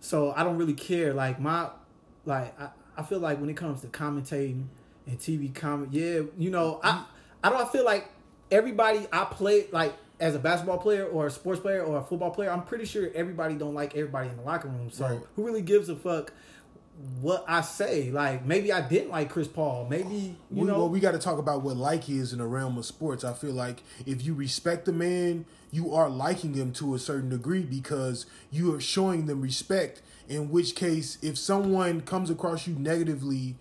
So 0.00 0.32
I 0.36 0.44
don't 0.44 0.58
really 0.58 0.74
care. 0.74 1.14
Like 1.14 1.40
my, 1.40 1.70
like 2.26 2.58
I, 2.60 2.68
I 2.98 3.02
feel 3.02 3.20
like 3.20 3.40
when 3.40 3.48
it 3.48 3.56
comes 3.56 3.80
to 3.80 3.86
commentating 3.86 4.66
and 5.06 5.18
TV 5.18 5.54
comment, 5.54 5.94
yeah, 5.94 6.20
you 6.36 6.50
know, 6.50 6.80
I 6.84 7.04
I 7.42 7.48
don't 7.48 7.72
feel 7.72 7.86
like 7.86 8.10
everybody 8.50 9.06
I 9.10 9.24
play 9.24 9.68
like 9.72 9.94
as 10.20 10.34
a 10.34 10.38
basketball 10.38 10.78
player 10.78 11.04
or 11.04 11.26
a 11.26 11.30
sports 11.30 11.60
player 11.60 11.82
or 11.82 11.98
a 11.98 12.02
football 12.02 12.30
player. 12.30 12.50
I'm 12.50 12.62
pretty 12.62 12.84
sure 12.84 13.10
everybody 13.14 13.54
don't 13.54 13.74
like 13.74 13.96
everybody 13.96 14.28
in 14.28 14.36
the 14.36 14.42
locker 14.42 14.68
room. 14.68 14.90
So 14.90 15.06
Right. 15.06 15.20
who 15.36 15.44
really 15.44 15.62
gives 15.62 15.88
a 15.88 15.96
fuck? 15.96 16.32
What 17.20 17.44
I 17.48 17.62
say, 17.62 18.10
like 18.10 18.44
maybe 18.44 18.70
I 18.72 18.86
didn't 18.86 19.10
like 19.10 19.30
Chris 19.30 19.48
Paul. 19.48 19.86
Maybe 19.90 20.36
you 20.50 20.62
we, 20.62 20.62
know 20.64 20.78
well, 20.78 20.88
we 20.90 21.00
got 21.00 21.12
to 21.12 21.18
talk 21.18 21.38
about 21.38 21.62
what 21.62 21.76
like 21.76 22.08
is 22.08 22.32
in 22.32 22.38
the 22.38 22.46
realm 22.46 22.76
of 22.78 22.84
sports. 22.84 23.24
I 23.24 23.32
feel 23.32 23.52
like 23.52 23.82
if 24.06 24.24
you 24.24 24.34
respect 24.34 24.84
the 24.84 24.92
man, 24.92 25.46
you 25.70 25.94
are 25.94 26.10
liking 26.10 26.52
him 26.54 26.70
to 26.74 26.94
a 26.94 26.98
certain 26.98 27.30
degree 27.30 27.62
because 27.62 28.26
you 28.50 28.74
are 28.74 28.80
showing 28.80 29.26
them 29.26 29.40
respect. 29.40 30.02
In 30.28 30.50
which 30.50 30.76
case, 30.76 31.18
if 31.22 31.36
someone 31.38 32.02
comes 32.02 32.30
across 32.30 32.66
you 32.66 32.74
negatively 32.74 33.56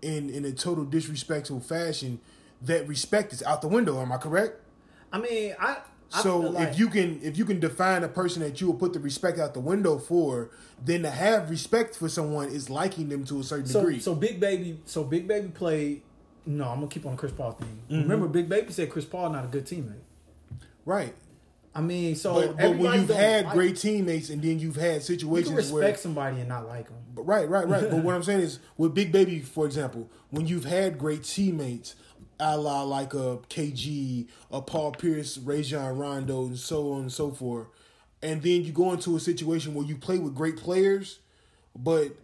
in 0.00 0.30
in 0.30 0.44
a 0.44 0.52
total 0.52 0.84
disrespectful 0.84 1.60
fashion, 1.60 2.20
that 2.62 2.86
respect 2.88 3.32
is 3.32 3.42
out 3.42 3.62
the 3.62 3.68
window. 3.68 4.00
Am 4.00 4.12
I 4.12 4.16
correct? 4.16 4.60
I 5.12 5.18
mean, 5.18 5.54
I. 5.60 5.78
So 6.08 6.38
like- 6.38 6.68
if 6.70 6.78
you 6.78 6.88
can 6.88 7.20
if 7.22 7.36
you 7.36 7.44
can 7.44 7.60
define 7.60 8.04
a 8.04 8.08
person 8.08 8.42
that 8.42 8.60
you 8.60 8.68
will 8.68 8.74
put 8.74 8.92
the 8.92 9.00
respect 9.00 9.38
out 9.38 9.54
the 9.54 9.60
window 9.60 9.98
for, 9.98 10.50
then 10.84 11.02
to 11.02 11.10
have 11.10 11.50
respect 11.50 11.94
for 11.96 12.08
someone 12.08 12.48
is 12.48 12.70
liking 12.70 13.08
them 13.08 13.24
to 13.26 13.40
a 13.40 13.42
certain 13.42 13.66
So 13.66 13.80
degree. 13.80 13.98
so 14.00 14.14
Big 14.14 14.38
Baby 14.40 14.80
so 14.86 15.04
Big 15.04 15.26
Baby 15.26 15.48
played. 15.48 16.02
No, 16.46 16.64
I'm 16.68 16.76
gonna 16.76 16.86
keep 16.88 17.04
on 17.06 17.16
Chris 17.16 17.32
Paul 17.32 17.52
thing. 17.52 17.80
Mm-hmm. 17.90 18.02
Remember, 18.02 18.28
Big 18.28 18.48
Baby 18.48 18.72
said 18.72 18.88
Chris 18.90 19.04
Paul 19.04 19.30
not 19.30 19.44
a 19.44 19.48
good 19.48 19.66
teammate. 19.66 19.94
right. 20.84 21.14
I 21.74 21.82
mean, 21.82 22.16
so 22.16 22.32
But, 22.32 22.56
but 22.56 22.76
when 22.78 22.94
you've 23.00 23.10
had 23.10 23.44
like- 23.44 23.52
great 23.54 23.76
teammates 23.76 24.30
and 24.30 24.40
then 24.40 24.58
you've 24.58 24.76
had 24.76 24.94
you 24.94 25.00
situations 25.00 25.48
can 25.48 25.56
respect 25.56 25.74
where 25.82 25.96
somebody 25.98 26.38
and 26.40 26.48
not 26.48 26.66
like 26.66 26.86
them. 26.86 26.96
But 27.14 27.26
right, 27.26 27.46
right, 27.46 27.68
right. 27.68 27.90
but 27.90 27.98
what 28.02 28.14
I'm 28.14 28.22
saying 28.22 28.40
is 28.40 28.60
with 28.78 28.94
Big 28.94 29.12
Baby, 29.12 29.40
for 29.40 29.66
example, 29.66 30.08
when 30.30 30.46
you've 30.46 30.64
had 30.64 30.98
great 30.98 31.22
teammates, 31.24 31.94
a 32.38 32.56
la 32.56 32.82
like 32.82 33.14
a 33.14 33.38
KG, 33.48 34.28
a 34.50 34.60
Paul 34.60 34.92
Pierce, 34.92 35.38
Rajon 35.38 35.96
Rondo, 35.96 36.46
and 36.46 36.58
so 36.58 36.92
on 36.92 37.02
and 37.02 37.12
so 37.12 37.30
forth, 37.30 37.68
and 38.22 38.42
then 38.42 38.64
you 38.64 38.72
go 38.72 38.92
into 38.92 39.16
a 39.16 39.20
situation 39.20 39.74
where 39.74 39.86
you 39.86 39.96
play 39.96 40.18
with 40.18 40.34
great 40.34 40.56
players, 40.56 41.18
but 41.74 42.16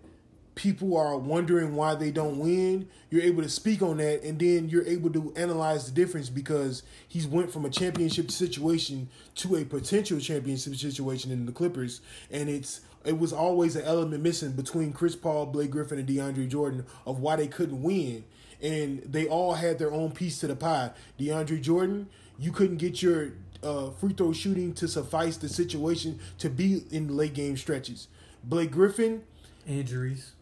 people 0.54 0.96
are 0.96 1.16
wondering 1.16 1.74
why 1.74 1.94
they 1.94 2.10
don't 2.10 2.38
win, 2.38 2.88
you're 3.10 3.22
able 3.22 3.42
to 3.42 3.48
speak 3.48 3.82
on 3.82 3.96
that 3.96 4.22
and 4.22 4.38
then 4.38 4.68
you're 4.68 4.86
able 4.86 5.10
to 5.10 5.32
analyze 5.36 5.86
the 5.86 5.92
difference 5.92 6.28
because 6.28 6.82
he's 7.08 7.26
went 7.26 7.50
from 7.50 7.64
a 7.64 7.70
championship 7.70 8.30
situation 8.30 9.08
to 9.34 9.56
a 9.56 9.64
potential 9.64 10.20
championship 10.20 10.76
situation 10.76 11.30
in 11.30 11.46
the 11.46 11.52
Clippers. 11.52 12.00
And 12.30 12.48
it's 12.48 12.82
it 13.04 13.18
was 13.18 13.32
always 13.32 13.74
an 13.76 13.84
element 13.84 14.22
missing 14.22 14.52
between 14.52 14.92
Chris 14.92 15.16
Paul, 15.16 15.46
Blake 15.46 15.70
Griffin 15.70 15.98
and 15.98 16.08
DeAndre 16.08 16.48
Jordan 16.48 16.86
of 17.06 17.18
why 17.18 17.36
they 17.36 17.48
couldn't 17.48 17.82
win 17.82 18.24
and 18.62 19.02
they 19.02 19.26
all 19.26 19.54
had 19.54 19.78
their 19.78 19.92
own 19.92 20.12
piece 20.12 20.38
to 20.40 20.46
the 20.46 20.56
pie. 20.56 20.90
DeAndre 21.18 21.60
Jordan, 21.60 22.08
you 22.38 22.52
couldn't 22.52 22.76
get 22.78 23.02
your 23.02 23.32
uh, 23.62 23.90
free 23.90 24.12
throw 24.12 24.32
shooting 24.32 24.72
to 24.74 24.88
suffice 24.88 25.36
the 25.36 25.48
situation 25.48 26.18
to 26.38 26.48
be 26.48 26.84
in 26.90 27.16
late 27.16 27.34
game 27.34 27.56
stretches. 27.56 28.08
Blake 28.44 28.70
Griffin, 28.70 29.22
Injuries. 29.66 30.32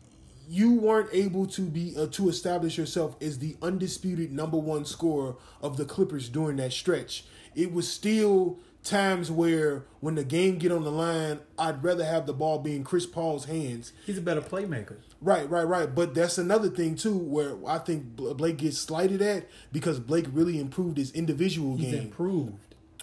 you 0.48 0.72
weren't 0.74 1.10
able 1.12 1.46
to 1.46 1.62
be 1.62 1.94
uh, 1.96 2.06
to 2.06 2.28
establish 2.30 2.78
yourself 2.78 3.14
as 3.20 3.38
the 3.38 3.56
undisputed 3.60 4.32
number 4.32 4.56
one 4.56 4.84
scorer 4.84 5.36
of 5.60 5.76
the 5.76 5.84
Clippers 5.84 6.28
during 6.30 6.56
that 6.56 6.72
stretch. 6.72 7.24
It 7.54 7.72
was 7.72 7.90
still 7.90 8.58
times 8.82 9.30
where 9.30 9.84
when 10.00 10.14
the 10.14 10.24
game 10.24 10.58
get 10.58 10.72
on 10.72 10.84
the 10.84 10.90
line, 10.90 11.40
I'd 11.58 11.82
rather 11.84 12.04
have 12.04 12.26
the 12.26 12.32
ball 12.32 12.58
be 12.58 12.74
in 12.74 12.84
Chris 12.84 13.06
Paul's 13.06 13.44
hands. 13.44 13.92
He's 14.06 14.18
a 14.18 14.22
better 14.22 14.40
playmaker. 14.40 14.96
Right, 15.20 15.48
right, 15.50 15.64
right. 15.64 15.94
But 15.94 16.14
that's 16.14 16.38
another 16.38 16.68
thing 16.68 16.96
too, 16.96 17.16
where 17.16 17.56
I 17.66 17.78
think 17.78 18.16
Blake 18.16 18.56
gets 18.58 18.78
slighted 18.78 19.20
at 19.20 19.46
because 19.70 20.00
Blake 20.00 20.26
really 20.32 20.58
improved 20.58 20.96
his 20.96 21.10
individual 21.12 21.76
He's 21.76 21.92
game. 21.92 22.02
improved. 22.04 22.54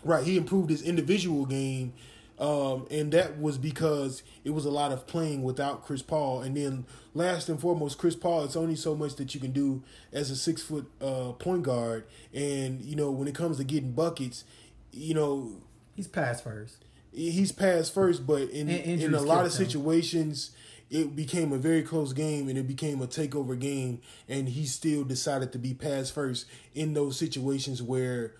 Right, 0.03 0.23
he 0.23 0.37
improved 0.37 0.69
his 0.69 0.83
individual 0.83 1.45
game, 1.47 1.91
um, 2.39 2.85
and 2.91 3.11
that 3.13 3.39
was 3.41 3.57
because 3.57 4.21
it 4.45 4.51
was 4.51 4.63
a 4.63 4.69
lot 4.69 4.91
of 4.91 5.07
playing 5.07 5.41
without 5.43 5.83
Chris 5.85 6.03
Paul. 6.03 6.41
And 6.41 6.55
then, 6.55 6.85
last 7.15 7.49
and 7.49 7.59
foremost, 7.59 7.97
Chris 7.97 8.15
Paul. 8.15 8.43
It's 8.45 8.55
only 8.55 8.75
so 8.75 8.95
much 8.95 9.15
that 9.15 9.33
you 9.33 9.41
can 9.41 9.51
do 9.51 9.81
as 10.13 10.29
a 10.29 10.35
six 10.35 10.61
foot 10.61 10.89
uh, 11.01 11.31
point 11.33 11.63
guard, 11.63 12.05
and 12.33 12.79
you 12.81 12.95
know 12.95 13.09
when 13.11 13.27
it 13.27 13.33
comes 13.35 13.57
to 13.57 13.63
getting 13.63 13.91
buckets, 13.91 14.45
you 14.93 15.15
know 15.15 15.55
He's 15.97 16.07
pass 16.07 16.39
first. 16.41 16.85
he's 17.11 17.51
passed 17.51 17.91
first, 17.93 18.25
but 18.27 18.43
in 18.51 18.69
And 18.69 19.01
in 19.01 19.13
a 19.15 19.19
lot 19.21 19.45
of 19.45 19.51
him. 19.51 19.65
situations, 19.65 20.51
it 20.91 21.15
became 21.15 21.51
a 21.51 21.57
very 21.57 21.81
close 21.81 22.13
game, 22.13 22.47
and 22.47 22.57
it 22.57 22.67
became 22.67 23.01
a 23.01 23.07
takeover 23.07 23.59
game, 23.59 23.99
and 24.29 24.47
he 24.49 24.65
still 24.67 25.03
decided 25.03 25.51
to 25.53 25.57
be 25.57 25.73
passed 25.73 26.13
first 26.13 26.45
in 26.75 26.93
those 26.93 27.17
situations 27.17 27.81
where 27.81 28.35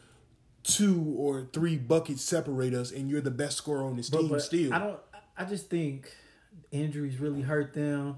two 0.64 1.16
or 1.18 1.48
three 1.52 1.78
buckets 1.78 2.22
separate 2.22 2.74
us, 2.76 2.92
and 2.92 3.10
you're 3.10 3.22
the 3.22 3.32
best 3.32 3.58
scorer 3.58 3.84
on 3.84 3.98
this 3.98 4.10
But, 4.12 4.20
team 4.20 4.30
but 4.30 4.42
still. 4.44 4.74
I 4.74 4.78
don't. 4.80 5.00
I 5.40 5.46
just 5.46 5.70
think 5.70 6.12
injuries 6.72 7.20
really 7.20 7.42
hurt 7.42 7.74
them. 7.74 8.18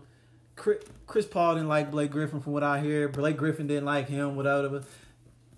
Chris, 0.58 0.84
Chris 1.08 1.26
Paul 1.26 1.56
didn't 1.56 1.70
like 1.70 1.90
Blake 1.92 2.12
Griffin, 2.12 2.42
from 2.42 2.52
what 2.52 2.64
I 2.64 2.82
hear. 2.82 3.08
Blake 3.08 3.38
Griffin 3.38 3.68
didn't 3.68 3.86
like 3.86 4.10
him, 4.10 4.36
whatever. 4.36 4.84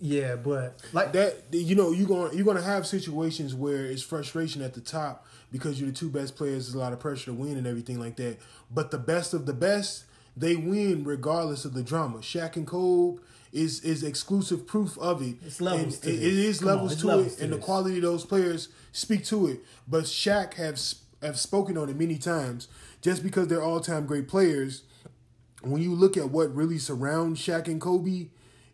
Yeah, 0.04 0.36
but 0.36 0.82
like 0.94 1.14
that 1.14 1.44
you 1.52 1.76
know 1.76 1.92
you're 1.92 2.08
going 2.08 2.36
you're 2.36 2.54
to 2.56 2.62
have 2.62 2.88
situations 2.88 3.54
where 3.54 3.86
it's 3.86 4.02
frustration 4.02 4.64
at 4.64 4.74
the 4.74 4.82
top 4.82 5.28
because 5.52 5.80
you're 5.80 5.92
the 5.92 5.96
two 5.96 6.10
best 6.10 6.36
players 6.36 6.66
there's 6.66 6.74
a 6.74 6.80
lot 6.80 6.92
of 6.92 7.00
pressure 7.00 7.26
to 7.26 7.34
win 7.34 7.56
and 7.56 7.68
everything 7.68 8.00
like 8.00 8.16
that. 8.16 8.38
But 8.72 8.90
the 8.90 8.98
best 8.98 9.34
of 9.36 9.46
the 9.46 9.54
best 9.54 10.06
they 10.36 10.56
win 10.56 11.04
regardless 11.04 11.66
of 11.66 11.74
the 11.76 11.84
drama. 11.84 12.18
Shaq 12.20 12.56
and 12.56 12.66
Kobe 12.66 13.22
is 13.54 13.82
is 13.82 14.02
exclusive 14.04 14.66
proof 14.66 14.98
of 14.98 15.22
it. 15.22 15.36
It's 15.46 15.62
levels 15.62 15.94
And 15.96 16.04
to 16.04 16.10
it- 16.10 16.14
this. 16.14 16.22
it 16.26 16.34
is 16.34 16.60
Come 16.60 16.68
levels 16.70 16.92
it's 16.94 17.02
to 17.02 17.08
levels 17.08 17.34
it 17.34 17.38
to 17.38 17.44
and 17.44 17.54
the 17.54 17.58
quality 17.60 17.98
of 17.98 18.02
those 18.02 18.26
players 18.26 18.70
speak 18.92 19.24
to 19.26 19.46
it. 19.48 19.60
But 19.88 20.06
Shaq 20.06 20.56
have 20.56 20.82
have 21.22 21.38
spoken 21.40 21.78
on 21.78 21.90
it 21.90 21.96
many 22.00 22.18
times. 22.18 22.68
Just 23.04 23.22
because 23.22 23.48
they're 23.50 23.62
all-time 23.64 24.06
great 24.08 24.28
players 24.28 24.82
when 25.62 25.82
you 25.82 25.94
look 25.94 26.18
at 26.18 26.30
what 26.32 26.56
really 26.56 26.80
surrounds 26.80 27.40
Shaq 27.40 27.68
and 27.68 27.80
Kobe, 27.80 28.28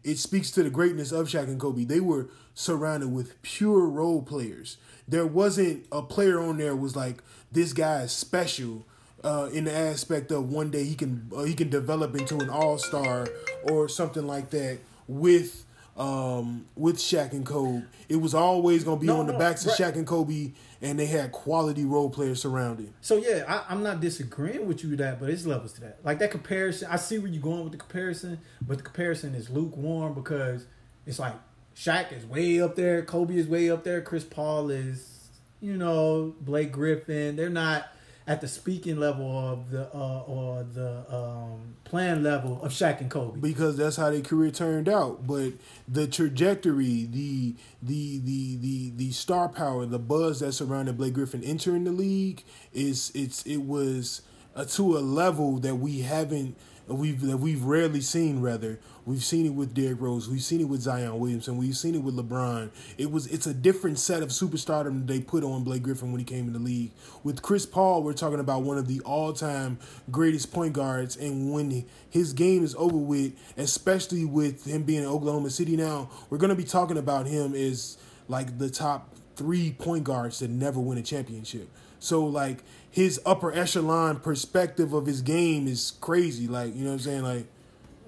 it 0.03 0.18
speaks 0.18 0.52
to 0.52 0.64
the 0.64 0.69
greatness 0.69 1.11
of 1.11 1.28
Shaq 1.28 1.45
and 1.45 1.60
Kobe. 1.60 1.84
They 1.84 1.99
were 1.99 2.28
surrounded 2.53 3.11
with 3.11 3.41
pure 3.41 3.86
role 3.86 4.22
players. 4.22 4.78
There 5.07 5.28
wasn't 5.28 5.86
a 5.91 6.02
player 6.02 6.40
on 6.40 6.57
there 6.57 6.76
was 6.76 6.95
like 6.95 7.24
this 7.52 7.74
guy 7.74 8.02
is 8.02 8.11
special 8.11 8.86
uh, 9.24 9.49
in 9.52 9.65
the 9.65 9.74
aspect 9.74 10.32
of 10.32 10.52
one 10.52 10.72
day 10.72 10.84
he 10.84 10.95
can 10.95 11.30
uh, 11.36 11.44
he 11.44 11.53
can 11.53 11.69
develop 11.69 12.15
into 12.15 12.38
an 12.38 12.49
all 12.49 12.78
star 12.78 13.28
or 13.64 13.90
something 13.90 14.26
like 14.26 14.49
that 14.52 14.80
with 15.07 15.65
um, 15.98 16.65
with 16.76 16.98
Shaq 16.98 17.32
and 17.32 17.45
Kobe. 17.45 17.84
It 18.07 18.18
was 18.18 18.34
always 18.34 18.84
gonna 18.84 18.99
be 18.99 19.07
No, 19.07 19.19
on 19.19 19.28
the 19.28 19.34
no, 19.34 19.40
backs 19.40 19.65
of 19.65 19.72
right. 19.72 19.94
Shaq 19.94 19.95
and 19.95 20.06
Kobe, 20.06 20.52
and 20.82 20.99
they 20.99 21.07
had 21.07 21.32
quality 21.32 21.86
role 21.86 22.10
players 22.10 22.41
surrounding. 22.41 22.94
So 23.02 23.18
yeah, 23.18 23.44
I, 23.48 23.74
I'm 23.74 23.82
not 23.84 23.99
disagreeing 23.99 24.68
with 24.68 24.84
you 24.84 24.91
with 24.91 24.99
that, 24.99 25.19
but 25.19 25.30
it's 25.30 25.45
levels 25.45 25.74
to 25.74 25.82
that. 25.82 25.99
Like 26.03 26.19
that 26.19 26.32
comparison, 26.32 26.88
I 26.91 26.98
see 26.98 27.18
where 27.18 27.28
you're 27.30 27.41
going 27.41 27.64
with 27.64 27.72
the 27.72 27.80
comparison, 27.80 28.40
but 28.61 28.78
the 28.78 28.84
comparison 28.84 29.34
is 29.34 29.49
lukewarm 29.49 30.14
because 30.14 30.68
it's 31.06 31.19
like 31.19 31.34
Shaq 31.76 32.11
is 32.11 32.26
way 32.26 32.61
up 32.61 32.76
there, 32.76 33.02
Kobe 33.03 33.36
is 33.36 33.48
way 33.48 33.69
up 33.72 33.84
there, 33.84 34.02
Chris 34.02 34.24
Paul 34.24 34.69
is, 34.69 35.30
you 35.61 35.78
know, 35.78 36.36
Blake 36.41 36.72
Griffin. 36.72 37.36
They're 37.36 37.49
not 37.49 37.88
at 38.27 38.41
the 38.41 38.47
speaking 38.47 38.99
level 38.99 39.25
of 39.25 39.71
the 39.71 39.87
uh, 39.95 40.23
or 40.27 40.63
the 40.63 41.03
um, 41.09 41.75
playing 41.85 42.23
level 42.23 42.61
of 42.61 42.73
Shaq 42.73 42.99
and 42.99 43.09
Kobe. 43.09 43.39
because 43.39 43.77
that's 43.77 43.95
how 43.95 44.09
their 44.09 44.21
career 44.21 44.51
turned 44.51 44.89
out. 44.89 45.25
But 45.25 45.53
the 45.87 46.07
trajectory, 46.07 47.07
the 47.09 47.55
the 47.81 48.19
the 48.19 48.57
the 48.57 48.91
the 48.97 49.11
star 49.11 49.47
power, 49.47 49.85
the 49.85 49.99
buzz 49.99 50.41
that 50.41 50.51
surrounded 50.51 50.97
Blake 50.97 51.13
Griffin 51.13 51.43
entering 51.43 51.85
the 51.85 51.91
league 51.91 52.43
is 52.73 53.11
it's 53.15 53.43
it 53.45 53.63
was 53.63 54.21
uh, 54.55 54.65
to 54.65 54.97
a 54.97 54.99
level 54.99 55.57
that 55.59 55.75
we 55.75 56.01
haven't 56.01 56.57
we've 56.87 57.21
that 57.21 57.37
we've 57.37 57.63
rarely 57.63 58.01
seen. 58.01 58.41
Rather, 58.41 58.79
we've 59.07 59.23
seen 59.23 59.45
it 59.45 59.53
with 59.53 59.73
Derrick 59.73 60.01
Rose, 60.01 60.29
we've 60.29 60.43
seen 60.43 60.59
it 60.59 60.65
with 60.65 60.81
Zion 60.81 61.17
Williamson, 61.17 61.57
we've 61.57 61.77
seen 61.77 61.95
it 61.95 62.03
with 62.03 62.15
LeBron. 62.15 62.69
It 62.97 63.09
was 63.09 63.25
it's 63.27 63.47
a 63.47 63.53
different 63.53 63.97
set 63.97 64.21
of 64.21 64.29
superstardom 64.29 65.07
they 65.07 65.21
put 65.21 65.43
on 65.43 65.63
Blake 65.63 65.81
Griffin 65.81 66.11
when 66.11 66.19
he 66.19 66.25
came 66.25 66.45
in 66.45 66.53
the 66.53 66.59
league. 66.59 66.91
With 67.23 67.41
Chris 67.41 67.65
Paul, 67.65 68.03
we're 68.03 68.13
talking 68.13 68.39
about 68.39 68.63
one 68.63 68.77
of 68.77 68.88
the 68.88 68.99
all 68.99 69.31
time 69.31 69.79
greatest 70.11 70.51
point 70.51 70.73
guards, 70.73 71.15
and 71.15 71.51
when 71.51 71.85
his 72.09 72.34
game 72.34 72.63
is 72.63 72.75
over 72.75 72.97
with, 72.97 73.34
especially 73.55 74.25
with 74.25 74.65
him 74.65 74.84
being 74.84 75.03
in 75.03 75.09
Oklahoma 75.09 75.49
City 75.49 75.77
now, 75.77 76.09
we're 76.29 76.38
gonna 76.38 76.53
be 76.53 76.65
talking 76.65 76.97
about 76.97 77.25
him 77.25 77.55
as 77.55 77.97
like 78.27 78.59
the 78.59 78.69
top 78.69 79.15
three 79.38 79.71
point 79.71 80.03
guards 80.03 80.39
that 80.39 80.49
never 80.49 80.81
win 80.81 80.97
a 80.97 81.03
championship. 81.03 81.69
So 81.99 82.25
like 82.25 82.59
his 82.91 83.21
upper 83.25 83.53
echelon 83.53 84.19
perspective 84.19 84.91
of 84.93 85.05
his 85.05 85.21
game 85.21 85.67
is 85.67 85.93
crazy. 86.01 86.47
Like 86.47 86.75
you 86.75 86.84
know 86.84 86.89
what 86.89 86.93
I'm 86.95 86.99
saying? 86.99 87.23
Like 87.23 87.47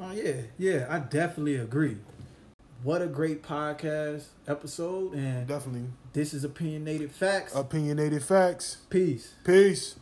Oh 0.02 0.12
yeah, 0.14 0.34
yeah, 0.58 0.86
I 0.90 1.00
definitely 1.00 1.58
agree. 1.58 1.98
What 2.84 3.02
a 3.02 3.08
great 3.08 3.44
podcast 3.44 4.28
episode, 4.48 5.14
and 5.14 5.46
definitely 5.46 5.90
this 6.14 6.34
is 6.34 6.46
opinionated 6.46 7.12
facts. 7.12 7.54
opinionated 7.54 8.24
facts. 8.24 8.78
Peace. 8.90 9.34
Peace. 9.44 9.98